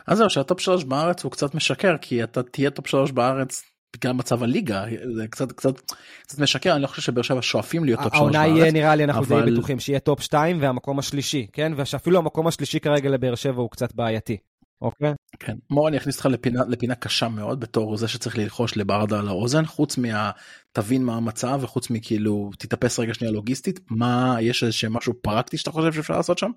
אז 0.07 0.19
זהו 0.19 0.31
שה 0.31 0.46
top 0.46 0.61
שלוש 0.61 0.85
בארץ 0.85 1.25
הוא 1.25 1.33
קצת 1.33 1.55
משקר 1.55 1.97
כי 2.01 2.25
אתה 2.25 2.43
תהיה 2.43 2.71
top 2.71 2.87
שלוש 2.87 3.11
בארץ 3.13 3.63
בגלל 3.97 4.13
מצב 4.13 4.43
הליגה 4.43 4.85
זה 5.17 5.29
קצת 5.29 5.53
קצת 5.53 5.75
קצת 6.23 6.39
משקר 6.39 6.73
אני 6.75 6.83
לא 6.83 6.87
חושב 6.87 7.03
שבאר 7.03 7.23
שבע 7.23 7.43
שואפים 7.43 7.85
להיות 7.85 8.01
top 8.01 8.15
שלוש 8.15 8.21
העונה 8.35 8.47
יהיה 8.47 8.61
בארץ. 8.63 8.73
נראה 8.73 8.95
לי, 8.95 9.05
אנחנו 9.05 9.25
די 9.25 9.35
אבל- 9.35 9.53
בטוחים 9.53 9.81
שיהיה 9.81 10.01
top 10.01 10.21
2 10.21 10.63
והמקום 10.63 10.99
השלישי, 10.99 11.47
כן? 11.53 11.73
ושאפילו 11.77 12.19
המקום 12.19 12.47
השלישי 12.47 12.81
כרגע 12.81 13.11
לבאר 13.11 13.35
שבע 13.35 13.61
הוא 13.61 13.71
קצת 13.71 13.95
בעייתי, 13.95 14.37
אוקיי? 14.83 15.15
כן. 15.39 15.57
מור 15.71 15.89
אני 15.89 15.97
אכניס 15.97 16.17
אותך 16.17 16.27
לפינה 16.27 16.63
לפינה 16.69 16.95
קשה 16.95 17.29
מאוד 17.29 17.61
בתור 17.61 17.97
זה 17.97 18.09
שצריך 18.09 18.39
ללחוש 18.39 18.77
לברדה 18.77 19.19
על 19.19 19.29
האוזן 19.29 19.65
חוץ 19.67 19.99
מה 19.99 20.31
תבין 20.73 21.05
מה 21.05 21.17
המצב 21.17 21.59
וחוץ 21.63 21.91
מכאילו 21.91 22.51
תתאפס 22.59 22.99
רגע 22.99 23.15
שנייה 23.15 23.33
לוגיסטית 23.33 23.81
מה 23.91 24.37
יש 24.41 24.65
איזה 24.65 24.89
משהו 24.91 25.15
פרקטי 25.23 25.57
שאתה 25.57 25.71
חושב 25.71 25.93
שאפשר 25.93 26.17
לעשות 26.17 26.39
שם? 26.39 26.51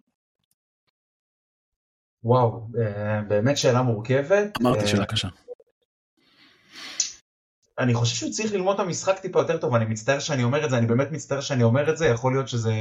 וואו, 2.24 2.68
אה, 2.82 3.22
באמת 3.22 3.58
שאלה 3.58 3.82
מורכבת. 3.82 4.58
אמרתי 4.62 4.82
אה, 4.82 4.88
שאלה 4.88 5.06
קשה. 5.06 5.28
אני 7.80 7.94
חושב 7.94 8.16
שהוא 8.16 8.32
צריך 8.32 8.54
ללמוד 8.54 8.76
את 8.76 8.80
המשחק 8.80 9.20
טיפה 9.20 9.40
יותר 9.40 9.58
טוב, 9.58 9.76
אני 9.76 9.86
מצטער 9.86 10.20
שאני 10.20 10.44
אומר 10.44 10.66
את 10.66 10.70
זה, 10.70 10.78
אני 10.78 10.86
באמת 10.88 11.12
מצטער 11.12 11.42
שאני 11.42 11.64
אומר 11.64 11.90
את 11.90 11.98
זה, 11.98 12.08
יכול 12.08 12.34
להיות 12.34 12.48
שזה, 12.48 12.74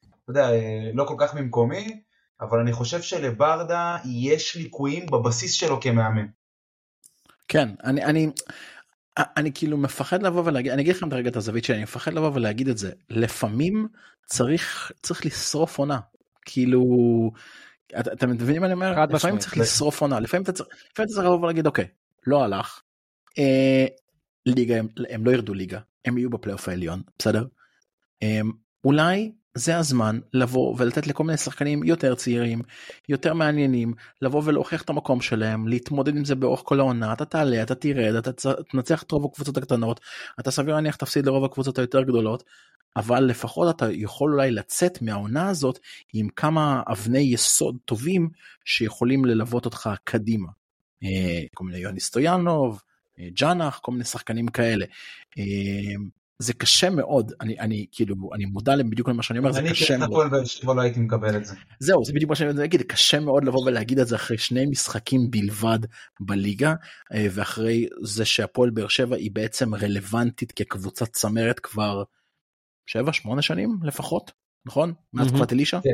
אתה 0.00 0.30
יודע, 0.30 0.50
אה, 0.50 0.90
לא 0.94 1.04
כל 1.04 1.14
כך 1.18 1.34
ממקומי, 1.34 2.00
אבל 2.40 2.58
אני 2.58 2.72
חושב 2.72 3.02
שלברדה 3.02 3.96
יש 4.04 4.56
ליקויים 4.56 5.06
בבסיס 5.06 5.52
שלו 5.52 5.80
כמאמן. 5.80 6.26
כן 7.48 7.68
אני 7.84 8.04
אני 8.04 8.30
אני 9.16 9.52
כאילו 9.54 9.76
מפחד 9.76 10.22
לבוא 10.22 10.42
ולהגיד 10.44 10.72
אני 10.72 10.82
אגיד 10.82 10.96
לכם 10.96 11.14
רגע 11.14 11.30
את 11.30 11.36
הזווית 11.36 11.64
שלי 11.64 11.76
אני 11.76 11.82
מפחד 11.82 12.12
לבוא 12.12 12.30
ולהגיד 12.34 12.68
את 12.68 12.78
זה 12.78 12.92
לפעמים 13.10 13.88
צריך 14.26 14.92
צריך 15.02 15.26
לשרוף 15.26 15.78
עונה 15.78 15.98
כאילו 16.44 16.82
את- 18.00 18.08
אתם 18.08 18.30
מבינים 18.30 18.60
מה 18.60 18.66
אני 18.66 18.74
אומר? 18.74 19.04
לפעמים. 19.10 19.38
צריך 19.38 19.58
לשרוף 19.58 20.00
עונה 20.00 20.20
לפעמים 20.20 20.42
אתה 20.42 20.52
צריך 20.52 20.68
לפעמים 20.92 21.06
אתה 21.06 21.14
צריך 21.14 21.26
לבוא 21.26 21.38
ולהגיד 21.40 21.66
אוקיי 21.66 21.86
לא 22.26 22.44
הלך. 22.44 22.80
אה, 23.38 23.86
ליגה 24.46 24.76
הם, 24.78 24.88
הם 25.10 25.26
לא 25.26 25.30
ירדו 25.30 25.54
ליגה 25.54 25.78
הם 26.04 26.18
יהיו 26.18 26.30
בפלייאוף 26.30 26.68
העליון 26.68 27.02
בסדר? 27.18 27.44
אה, 28.22 28.40
אולי 28.84 29.32
זה 29.54 29.76
הזמן 29.76 30.18
לבוא 30.32 30.74
ולתת 30.78 31.06
לכל 31.06 31.24
מיני 31.24 31.36
שחקנים 31.38 31.84
יותר 31.84 32.14
צעירים 32.14 32.62
יותר 33.08 33.34
מעניינים 33.34 33.92
לבוא 34.22 34.42
ולהוכיח 34.44 34.82
את 34.82 34.90
המקום 34.90 35.20
שלהם 35.20 35.68
להתמודד 35.68 36.16
עם 36.16 36.24
זה 36.24 36.34
באורך 36.34 36.60
כל 36.64 36.80
העונה 36.80 37.12
אתה 37.12 37.24
תעלה 37.24 37.62
אתה 37.62 37.74
תרד 37.74 38.14
אתה 38.14 38.30
תנצח 38.70 39.02
את 39.02 39.10
רוב 39.12 39.24
הקבוצות 39.24 39.56
הקטנות 39.56 40.00
אתה 40.40 40.50
סביר 40.50 40.74
להניח 40.74 40.96
תפסיד 40.96 41.26
לרוב 41.26 41.44
הקבוצות 41.44 41.78
היותר 41.78 42.02
גדולות 42.02 42.44
אבל 42.96 43.24
לפחות 43.24 43.76
אתה 43.76 43.86
יכול 43.92 44.32
אולי 44.32 44.50
לצאת 44.50 45.02
מהעונה 45.02 45.48
הזאת 45.48 45.78
עם 46.12 46.28
כמה 46.28 46.82
אבני 46.92 47.18
יסוד 47.18 47.76
טובים 47.84 48.28
שיכולים 48.64 49.24
ללוות 49.24 49.64
אותך 49.64 49.90
קדימה. 50.04 50.48
אה, 51.04 51.42
כל 51.54 51.64
מיני 51.64 51.78
יוני 51.78 52.00
סטויאנוב, 52.00 52.82
אה, 53.18 53.28
ג'אנח, 53.32 53.78
כל 53.82 53.92
מיני 53.92 54.04
שחקנים 54.04 54.48
כאלה. 54.48 54.86
אה, 55.38 55.44
זה 56.38 56.52
קשה 56.52 56.90
מאוד, 56.90 57.32
אני, 57.40 57.60
אני 57.60 57.86
כאילו, 57.92 58.14
אני 58.34 58.44
מודע 58.44 58.76
בדיוק 58.76 59.08
למה 59.08 59.22
שאני 59.22 59.38
אומר, 59.38 59.52
זה 59.52 59.58
אני 59.58 59.70
קשה 59.70 59.98
מאוד. 59.98 60.44
שבע 60.44 60.74
לא 60.74 60.80
הייתי 60.80 61.00
מקבל 61.00 61.36
את 61.36 61.44
זה. 61.44 61.54
זהו, 61.80 62.04
זה 62.04 62.12
בדיוק 62.12 62.28
מה 62.28 62.36
שאני 62.36 62.50
רוצה 62.50 62.60
להגיד, 62.60 62.82
קשה 62.82 63.20
מאוד 63.20 63.44
לבוא 63.44 63.66
ולהגיד 63.66 63.98
את 63.98 64.06
זה 64.06 64.16
אחרי 64.16 64.38
שני 64.38 64.66
משחקים 64.66 65.30
בלבד 65.30 65.78
בליגה, 66.20 66.74
ואחרי 67.14 67.86
זה 68.02 68.24
שהפועל 68.24 68.70
באר 68.70 68.88
שבע 68.88 69.16
היא 69.16 69.30
בעצם 69.32 69.74
רלוונטית 69.74 70.52
כקבוצת 70.52 71.12
צמרת 71.12 71.60
כבר 71.60 72.02
7-8 72.88 73.42
שנים 73.42 73.78
לפחות, 73.82 74.32
נכון? 74.66 74.94
מאז 75.12 75.26
מהמם. 75.26 75.36
תקופת 75.36 75.52
אלישע? 75.52 75.80
כן. 75.82 75.90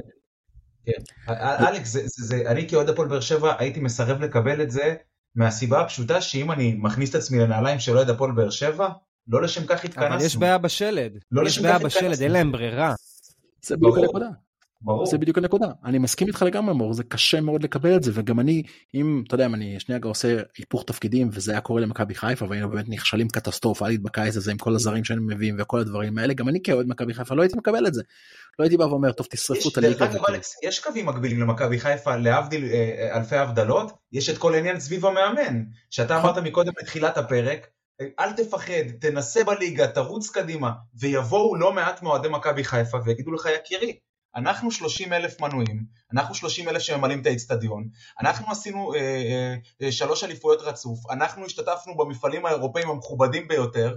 כן. 0.86 1.32
אלכס, 1.68 1.96
זה, 2.06 2.42
אני 2.46 2.68
כאוהד 2.68 2.88
הפועל 2.88 3.08
באר 3.08 3.20
שבע 3.20 3.54
הייתי 3.58 3.80
מסרב 3.80 4.20
לקבל 4.20 4.62
את 4.62 4.70
זה 4.70 4.94
מהסיבה 5.34 5.80
הפשוטה 5.80 6.20
שאם 6.20 6.52
אני 6.52 6.74
מכניס 6.78 7.10
את 7.10 7.14
עצמי 7.14 7.38
לנעליים 7.38 7.78
של 7.78 7.96
אוהד 7.96 8.10
הפועל 8.10 8.32
באר 8.32 8.50
שבע, 8.50 8.88
לא 9.28 9.42
לשם 9.42 9.66
כך 9.66 9.84
התכנסנו. 9.84 10.14
אבל 10.14 10.24
יש 10.24 10.36
בעיה 10.36 10.58
בשלד, 10.58 11.18
לא 11.32 11.46
יש 11.46 11.58
בעיה 11.58 11.78
בשלד. 11.78 12.22
אין 12.22 12.32
להם 12.32 12.52
ברירה. 12.52 12.94
זה 13.62 13.76
בדיוק 13.76 13.94
ברור. 13.94 14.04
הנקודה. 14.04 14.26
ברור. 14.84 15.06
זה 15.06 15.18
בדיוק 15.18 15.38
הנקודה 15.38 15.66
אני 15.84 15.98
מסכים 15.98 16.28
איתך 16.28 16.42
לגמרי 16.42 16.74
מור 16.74 16.92
זה 16.92 17.04
קשה 17.04 17.40
מאוד 17.40 17.62
לקבל 17.62 17.96
את 17.96 18.02
זה 18.02 18.10
וגם 18.14 18.40
אני 18.40 18.62
אם 18.94 19.22
אתה 19.26 19.34
יודע 19.34 19.46
אם 19.46 19.54
אני 19.54 19.80
שנייה 19.80 20.00
עושה 20.04 20.36
היפוך 20.58 20.84
תפקידים 20.86 21.28
וזה 21.32 21.52
היה 21.52 21.60
קורה 21.60 21.80
למכבי 21.80 22.14
חיפה 22.14 22.46
והיינו 22.48 22.70
באמת 22.70 22.88
נכשלים 22.88 23.28
קטסטרופלית 23.28 24.02
בקיץ 24.02 24.36
הזה 24.36 24.50
עם 24.50 24.58
כל 24.58 24.74
הזרים 24.74 25.04
שהיינו 25.04 25.26
מביאים 25.26 25.56
וכל 25.58 25.80
הדברים 25.80 26.18
האלה 26.18 26.34
גם 26.34 26.48
אני 26.48 26.62
כאוהד 26.62 26.86
מכבי 26.88 27.14
חיפה 27.14 27.34
לא 27.34 27.42
הייתי 27.42 27.56
מקבל 27.56 27.86
את 27.86 27.94
זה. 27.94 28.02
לא 28.58 28.64
הייתי 28.64 28.76
בא 28.76 28.84
ואומר 28.84 29.12
טוב 29.12 29.26
תשרפו 29.30 29.68
את 29.68 29.78
הליגה. 29.78 30.06
יש 30.62 30.80
קווים 30.80 31.06
מקבילים 31.06 31.40
למכבי 31.40 31.78
חיפה, 31.78 32.16
להבדיל 32.16 32.64
אה, 32.64 32.70
אה, 32.98 33.16
אלפי 33.16 33.36
הבדלות, 33.36 33.92
יש 34.12 34.30
את 34.30 34.38
כל 34.38 34.54
העניין 34.54 34.80
סביב 34.80 35.06
המאמן, 35.06 35.62
שאתה 35.90 36.18
נכון. 36.18 36.30
אמרת 36.30 36.44
מקודם 36.44 36.72
בתחילת 36.80 37.18
הפרק, 37.18 37.66
אל 38.20 38.32
תפחד, 38.32 38.88
תנסה 39.00 39.44
בליגה, 39.44 39.88
תרוץ 39.88 40.30
קדימה, 40.30 40.70
ויבואו 40.94 41.56
לא 41.56 41.72
מעט 41.72 42.02
מאוהדי 42.02 42.28
מכבי 42.28 42.64
חיפה 42.64 42.98
ויגידו 43.04 43.32
לך, 43.32 43.48
יקירי, 43.56 43.98
אנחנו 44.36 44.70
30 44.70 45.12
אלף 45.12 45.40
מנויים, 45.40 45.84
אנחנו 46.12 46.34
30 46.34 46.68
אלף 46.68 46.82
שממלאים 46.82 47.20
את 47.20 47.26
האיצטדיון, 47.26 47.88
אנחנו 48.20 48.52
עשינו 48.52 48.94
אה, 48.94 48.98
אה, 49.00 49.54
אה, 49.82 49.92
שלוש 49.92 50.24
אליפויות 50.24 50.62
רצוף, 50.62 51.10
אנחנו 51.10 51.44
השתתפנו 51.44 51.96
במפעלים 51.96 52.46
האירופאים 52.46 52.90
המכובדים 52.90 53.48
ביותר, 53.48 53.96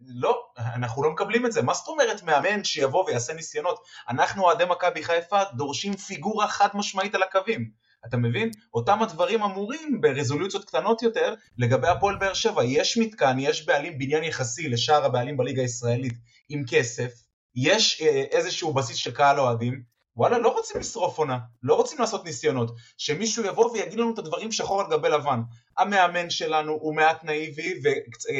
לא, 0.00 0.46
אנחנו 0.56 1.02
לא 1.02 1.10
מקבלים 1.10 1.46
את 1.46 1.52
זה. 1.52 1.62
מה 1.62 1.74
זאת 1.74 1.88
אומרת 1.88 2.22
מאמן 2.22 2.64
שיבוא 2.64 3.04
ויעשה 3.04 3.32
ניסיונות? 3.32 3.80
אנחנו 4.08 4.42
אוהדי 4.42 4.64
מכבי 4.64 5.04
חיפה 5.04 5.40
דורשים 5.56 5.96
פיגורה 5.96 6.48
חד 6.48 6.68
משמעית 6.74 7.14
על 7.14 7.22
הקווים. 7.22 7.70
אתה 8.06 8.16
מבין? 8.16 8.50
אותם 8.74 9.02
הדברים 9.02 9.42
אמורים 9.42 10.00
ברזולוציות 10.00 10.64
קטנות 10.64 11.02
יותר 11.02 11.34
לגבי 11.58 11.88
הפועל 11.88 12.16
באר 12.16 12.34
שבע. 12.34 12.64
יש 12.64 12.98
מתקן, 12.98 13.36
יש 13.38 13.66
בעלים 13.66 13.98
בניין 13.98 14.24
יחסי 14.24 14.68
לשאר 14.68 15.04
הבעלים 15.04 15.36
בליגה 15.36 15.62
הישראלית 15.62 16.14
עם 16.48 16.62
כסף, 16.68 17.12
יש 17.56 18.02
אה, 18.02 18.24
איזשהו 18.30 18.74
בסיס 18.74 18.96
של 18.96 19.10
קהל 19.10 19.40
אוהדים, 19.40 19.96
וואלה, 20.16 20.38
לא 20.38 20.48
רוצים 20.48 20.80
לשרוף 20.80 21.18
עונה, 21.18 21.38
לא 21.62 21.74
רוצים 21.74 21.98
לעשות 21.98 22.24
ניסיונות. 22.24 22.74
שמישהו 22.98 23.44
יבוא 23.44 23.70
ויגיד 23.70 23.98
לנו 23.98 24.14
את 24.14 24.18
הדברים 24.18 24.52
שחור 24.52 24.80
על 24.80 24.86
גבי 24.90 25.08
לבן. 25.08 25.40
המאמן 25.78 26.30
שלנו 26.30 26.72
הוא 26.72 26.96
מעט 26.96 27.24
נאיבי 27.24 27.74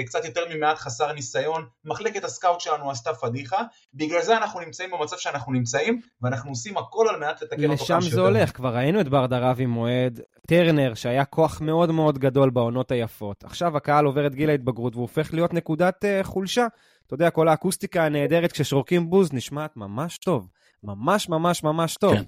וקצת 0.00 0.24
יותר 0.24 0.40
ממעט 0.54 0.78
חסר 0.78 1.12
ניסיון, 1.12 1.66
מחלקת 1.84 2.24
הסקאוט 2.24 2.60
שלנו 2.60 2.90
עשתה 2.90 3.14
פדיחה, 3.14 3.62
בגלל 3.94 4.22
זה 4.22 4.36
אנחנו 4.36 4.60
נמצאים 4.60 4.90
במצב 4.90 5.16
שאנחנו 5.16 5.52
נמצאים, 5.52 6.00
ואנחנו 6.22 6.50
עושים 6.50 6.76
הכל 6.76 7.06
על 7.08 7.20
מנת 7.20 7.42
לתקן 7.42 7.62
אותו 7.62 7.74
לשם 7.74 7.86
כמה 7.86 8.00
זה 8.00 8.08
שיותר. 8.08 8.22
הולך, 8.22 8.56
כבר 8.56 8.76
ראינו 8.76 9.00
את 9.00 9.08
ברדה 9.08 9.38
רב 9.38 9.56
עם 9.60 9.70
מועד, 9.70 10.20
טרנר, 10.46 10.94
שהיה 10.94 11.24
כוח 11.24 11.60
מאוד 11.60 11.90
מאוד 11.90 12.18
גדול 12.18 12.50
בעונות 12.50 12.92
היפות. 12.92 13.44
עכשיו 13.44 13.76
הקהל 13.76 14.04
עובר 14.04 14.26
את 14.26 14.34
גיל 14.34 14.50
ההתבגרות 14.50 14.94
והוא 14.94 15.02
הופך 15.02 15.34
להיות 15.34 15.54
נקודת 15.54 16.04
uh, 16.04 16.24
חולשה. 16.24 16.66
אתה 17.06 17.14
יודע, 17.14 17.30
כל 17.30 17.48
האקוסטיקה 17.48 18.04
הנהדרת 18.04 18.52
כששורקים 18.52 19.10
בוז 19.10 19.32
נשמעת 19.32 19.76
ממש 19.76 20.18
טוב. 20.18 20.48
ממש 20.82 21.28
ממש 21.28 21.64
ממש 21.64 21.94
טוב. 21.94 22.14
כן. 22.14 22.22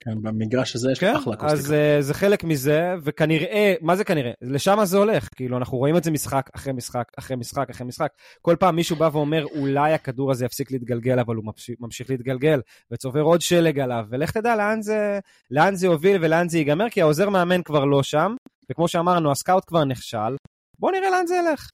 כן, 0.00 0.22
במגרש 0.22 0.74
הזה 0.74 0.92
יש 0.92 0.98
כן, 0.98 1.14
אחלה 1.16 1.34
אז 1.38 1.52
אקוסטיקה. 1.52 1.98
uh, 1.98 2.02
זה 2.02 2.14
חלק 2.14 2.44
מזה, 2.44 2.94
וכנראה, 3.02 3.74
מה 3.80 3.96
זה 3.96 4.04
כנראה? 4.04 4.30
לשם 4.42 4.78
זה 4.84 4.98
הולך, 4.98 5.28
כאילו, 5.36 5.56
אנחנו 5.56 5.78
רואים 5.78 5.96
את 5.96 6.04
זה 6.04 6.10
משחק 6.10 6.50
אחרי 6.54 6.72
משחק 6.72 7.04
אחרי 7.18 7.36
משחק 7.36 7.70
אחרי 7.70 7.86
משחק. 7.86 8.12
כל 8.42 8.56
פעם 8.60 8.76
מישהו 8.76 8.96
בא 8.96 9.10
ואומר, 9.12 9.44
אולי 9.44 9.92
הכדור 9.92 10.30
הזה 10.30 10.44
יפסיק 10.44 10.70
להתגלגל, 10.70 11.18
אבל 11.18 11.36
הוא 11.36 11.44
ממשיך, 11.44 11.76
ממשיך 11.80 12.10
להתגלגל, 12.10 12.60
וצובר 12.90 13.20
עוד 13.20 13.40
שלג 13.40 13.78
עליו, 13.78 14.04
ולך 14.10 14.30
תדע 14.30 14.56
לאן 14.56 14.82
זה, 14.82 15.18
לאן 15.50 15.74
זה 15.74 15.86
יוביל 15.86 16.24
ולאן 16.24 16.48
זה 16.48 16.58
ייגמר, 16.58 16.90
כי 16.90 17.02
העוזר 17.02 17.30
מאמן 17.30 17.62
כבר 17.62 17.84
לא 17.84 18.02
שם, 18.02 18.34
וכמו 18.70 18.88
שאמרנו, 18.88 19.30
הסקאוט 19.30 19.64
כבר 19.66 19.84
נכשל, 19.84 20.36
בואו 20.78 20.92
נראה 20.92 21.10
לאן 21.10 21.26
זה 21.26 21.34
ילך. 21.36 21.70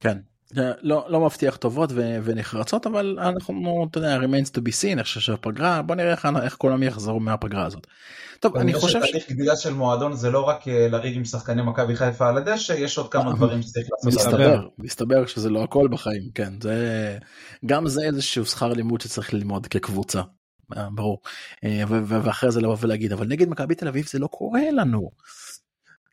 כן. 0.00 0.18
לא 0.82 1.06
לא 1.08 1.20
מבטיח 1.20 1.56
טובות 1.56 1.90
ו- 1.92 2.18
ונחרצות 2.24 2.86
אבל 2.86 3.18
אנחנו 3.20 3.86
אתה 3.90 3.98
יודע 3.98 4.18
remains 4.18 4.48
to 4.48 4.58
be 4.58 4.72
seen 4.82 4.92
אני 4.92 5.02
חושב 5.02 5.20
שהפגרה 5.20 5.82
בוא 5.82 5.94
נראה 5.94 6.10
איך, 6.10 6.28
איך 6.42 6.56
כולם 6.56 6.82
יחזרו 6.82 7.20
מהפגרה 7.20 7.66
הזאת. 7.66 7.86
טוב 8.40 8.56
אני 8.56 8.74
חושב. 8.74 9.04
שתהליך 9.04 9.30
גדילה 9.30 9.56
של 9.56 9.72
מועדון 9.72 10.12
זה 10.12 10.30
לא 10.30 10.40
רק 10.40 10.68
אה, 10.68 10.88
לריב 10.88 11.16
עם 11.16 11.24
שחקני 11.24 11.62
מכבי 11.62 11.96
חיפה 11.96 12.28
על 12.28 12.36
הדשא, 12.36 12.72
יש 12.72 12.98
עוד 12.98 13.12
כמה 13.12 13.32
דברים 13.32 13.62
שצריך 13.62 13.88
לעשות. 13.92 14.20
מסתבר. 14.20 14.68
מסתבר 14.78 15.26
שזה 15.26 15.50
לא 15.50 15.62
הכל 15.62 15.88
בחיים 15.90 16.30
כן 16.34 16.52
זה 16.60 17.18
גם 17.66 17.88
זה 17.88 18.02
איזשהו 18.04 18.44
שכר 18.44 18.72
לימוד 18.72 19.00
שצריך 19.00 19.34
ללמוד 19.34 19.66
כקבוצה. 19.66 20.22
אה, 20.76 20.88
ברור 20.94 21.20
אה, 21.64 21.82
ואחרי 21.88 22.50
זה 22.50 22.60
לבוא 22.60 22.76
ולהגיד 22.80 23.12
אבל 23.12 23.26
נגד 23.26 23.48
מכבי 23.48 23.74
תל 23.74 23.88
אביב 23.88 24.06
זה 24.06 24.18
לא 24.18 24.26
קורה 24.26 24.70
לנו. 24.72 25.10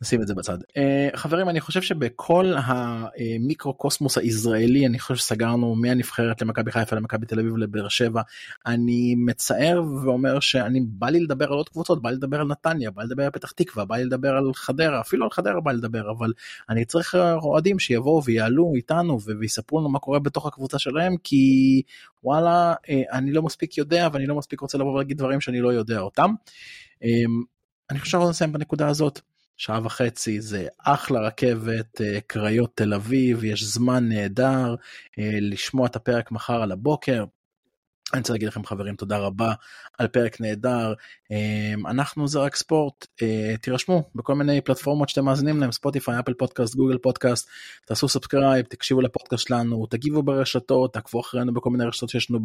נשים 0.02 0.22
את 0.22 0.28
זה 0.28 0.36
בצד. 0.36 0.58
Uh, 0.62 1.18
חברים 1.18 1.50
אני 1.50 1.62
חושב 1.62 1.82
שבכל 1.82 2.54
המיקרו 2.58 3.74
קוסמוס 3.74 4.18
הישראלי 4.18 4.88
אני 4.88 5.00
חושב 5.00 5.16
שסגרנו 5.16 5.76
מהנבחרת 5.76 6.42
למכבי 6.42 6.72
חיפה 6.72 6.96
למכבי 6.96 7.26
תל 7.26 7.40
אביב 7.40 7.58
לבאר 7.58 7.88
שבע. 7.88 8.22
אני 8.66 9.16
מצער 9.18 9.84
ואומר 10.04 10.40
שאני 10.40 10.82
בא 10.82 11.10
לי 11.10 11.20
לדבר 11.20 11.46
על 11.46 11.54
עוד 11.54 11.70
קבוצות 11.70 12.02
בא 12.02 12.10
לי 12.10 12.16
לדבר 12.16 12.40
על 12.40 12.48
נתניה 12.48 12.92
בא 12.92 13.02
לי 13.02 13.08
לדבר 13.08 13.24
על 13.24 13.30
פתח 13.30 13.52
תקווה 13.52 13.86
בא 13.86 13.96
לי 13.96 14.06
לדבר 14.06 14.30
על 14.30 14.54
חדרה 14.54 15.02
אפילו 15.02 15.24
על 15.24 15.32
חדרה 15.32 15.62
בא 15.62 15.72
לדבר 15.72 16.12
אבל 16.12 16.34
אני 16.70 16.86
צריך 16.86 17.16
אוהדים 17.44 17.80
שיבואו 17.80 18.24
ויעלו 18.24 18.72
איתנו 18.76 19.22
ויספרו 19.22 19.80
לנו 19.80 19.90
מה 19.90 20.00
קורה 20.00 20.20
בתוך 20.20 20.48
הקבוצה 20.48 20.80
שלהם 20.80 21.16
כי 21.24 21.82
וואלה 22.24 22.74
uh, 22.74 22.90
אני 23.12 23.32
לא 23.32 23.42
מספיק 23.42 23.78
יודע 23.78 24.08
ואני 24.14 24.26
לא 24.26 24.36
מספיק 24.36 24.60
רוצה 24.60 24.78
לבוא 24.78 24.94
ולהגיד 24.94 25.18
דברים 25.18 25.42
שאני 25.42 25.62
לא 25.62 25.74
יודע 25.74 26.00
אותם. 26.00 26.32
Um, 27.04 27.06
אני 27.90 28.00
חושב 28.00 28.12
שאנחנו 28.12 28.30
נסיים 28.30 28.52
בנקודה 28.52 28.88
הזאת. 28.88 29.31
שעה 29.62 29.80
וחצי 29.84 30.42
זה 30.42 30.68
אחלה 30.78 31.20
רכבת 31.20 32.02
אה, 32.02 32.20
קריות 32.28 32.72
תל 32.76 32.94
אביב 32.94 33.44
יש 33.44 33.64
זמן 33.64 34.10
נהדר 34.10 34.76
אה, 35.20 35.38
לשמוע 35.42 35.88
את 35.88 35.96
הפרק 35.96 36.32
מחר 36.32 36.62
על 36.62 36.72
הבוקר 36.72 37.26
אני 38.14 38.20
רוצה 38.20 38.34
להגיד 38.34 38.48
לכם 38.48 38.66
חברים 38.66 38.96
תודה 38.96 39.18
רבה 39.18 39.54
על 39.98 40.08
פרק 40.08 40.42
נהדר. 40.42 40.94
אמ, 41.32 41.88
אנחנו 41.88 42.28
זה 42.28 42.40
רק 42.40 42.56
ספורט. 42.56 43.08
אה, 43.22 43.54
תירשמו 43.62 44.04
בכל 44.16 44.36
מיני 44.36 44.62
פלטפורמות 44.62 45.10
שאתם 45.10 45.26
מאזינים 45.26 45.60
להם 45.60 45.72
ספוטיפיי 45.72 46.20
אפל 46.20 46.34
פודקאסט 46.34 46.76
גוגל 46.76 46.98
פודקאסט. 46.98 47.50
תעשו 47.86 48.08
subscribe 48.08 48.66
תקשיבו 48.66 49.02
לפודקאסט 49.02 49.48
שלנו 49.48 49.86
תגיבו 49.86 50.24
ברשתות 50.24 50.94
תעקבו 50.94 51.20
אחרינו 51.20 51.54
בכל 51.54 51.70
מיני 51.70 51.86
רשתות 51.86 52.10
שיש 52.10 52.32
לנו 52.32 52.40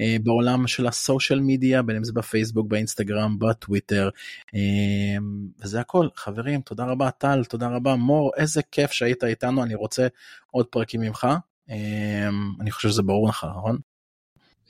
אה, 0.00 0.16
בעולם 0.22 0.66
של 0.66 0.86
ה 0.86 0.94
social 0.94 1.40
media 1.40 1.82
בין 1.82 1.96
אם 1.96 2.04
זה 2.04 2.12
בפייסבוק 2.12 2.66
באינסטגרם 2.68 3.38
בטוויטר. 3.38 4.08
אמ, 4.54 5.48
וזה 5.62 5.80
הכל. 5.80 6.08
חברים 6.16 6.60
תודה 6.60 6.84
רבה 6.84 7.10
טל 7.10 7.44
תודה 7.44 7.68
רבה 7.68 7.96
מור 7.96 8.32
איזה 8.36 8.62
כיף 8.72 8.92
שהיית 8.92 9.24
איתנו 9.24 9.62
אני 9.62 9.74
רוצה 9.74 10.06
עוד 10.50 10.66
פרקים 10.66 11.00
ממך. 11.00 11.26
אמ, 11.68 12.52
אני 12.60 12.70
חושב 12.70 12.88
שזה 12.88 13.02
ברור 13.02 13.28
לך 13.28 13.46
נכון? 13.56 13.78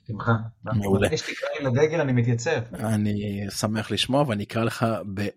בשמחה. 0.06 0.32
מעולה. 0.64 1.08
יש 1.12 1.20
תקרא 1.20 1.48
לי 1.58 1.64
לדגל 1.66 2.00
אני 2.00 2.12
מתייצב. 2.12 2.60
אני 2.74 3.46
שמח 3.50 3.90
לשמוע 3.90 4.24
ואני 4.28 4.44
אקרא 4.44 4.64
לך 4.64 4.86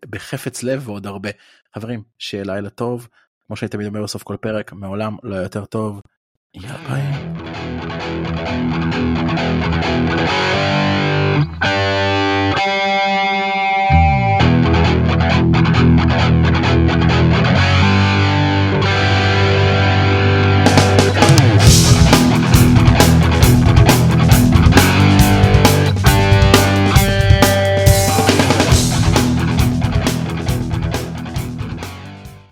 בחפץ 0.09 0.63
לב 0.63 0.89
ועוד 0.89 1.07
הרבה. 1.07 1.29
חברים 1.75 2.03
שיהיה 2.19 2.43
לילה 2.43 2.69
טוב 2.69 3.07
כמו 3.47 3.55
שאני 3.55 3.69
תמיד 3.69 3.87
אומר 3.87 4.03
בסוף 4.03 4.23
כל 4.23 4.35
פרק 4.41 4.73
מעולם 4.73 5.17
לא 5.23 5.35
יותר 5.35 5.65
טוב. 5.65 6.01
יאללה 6.53 6.77
ביי. 6.87 7.03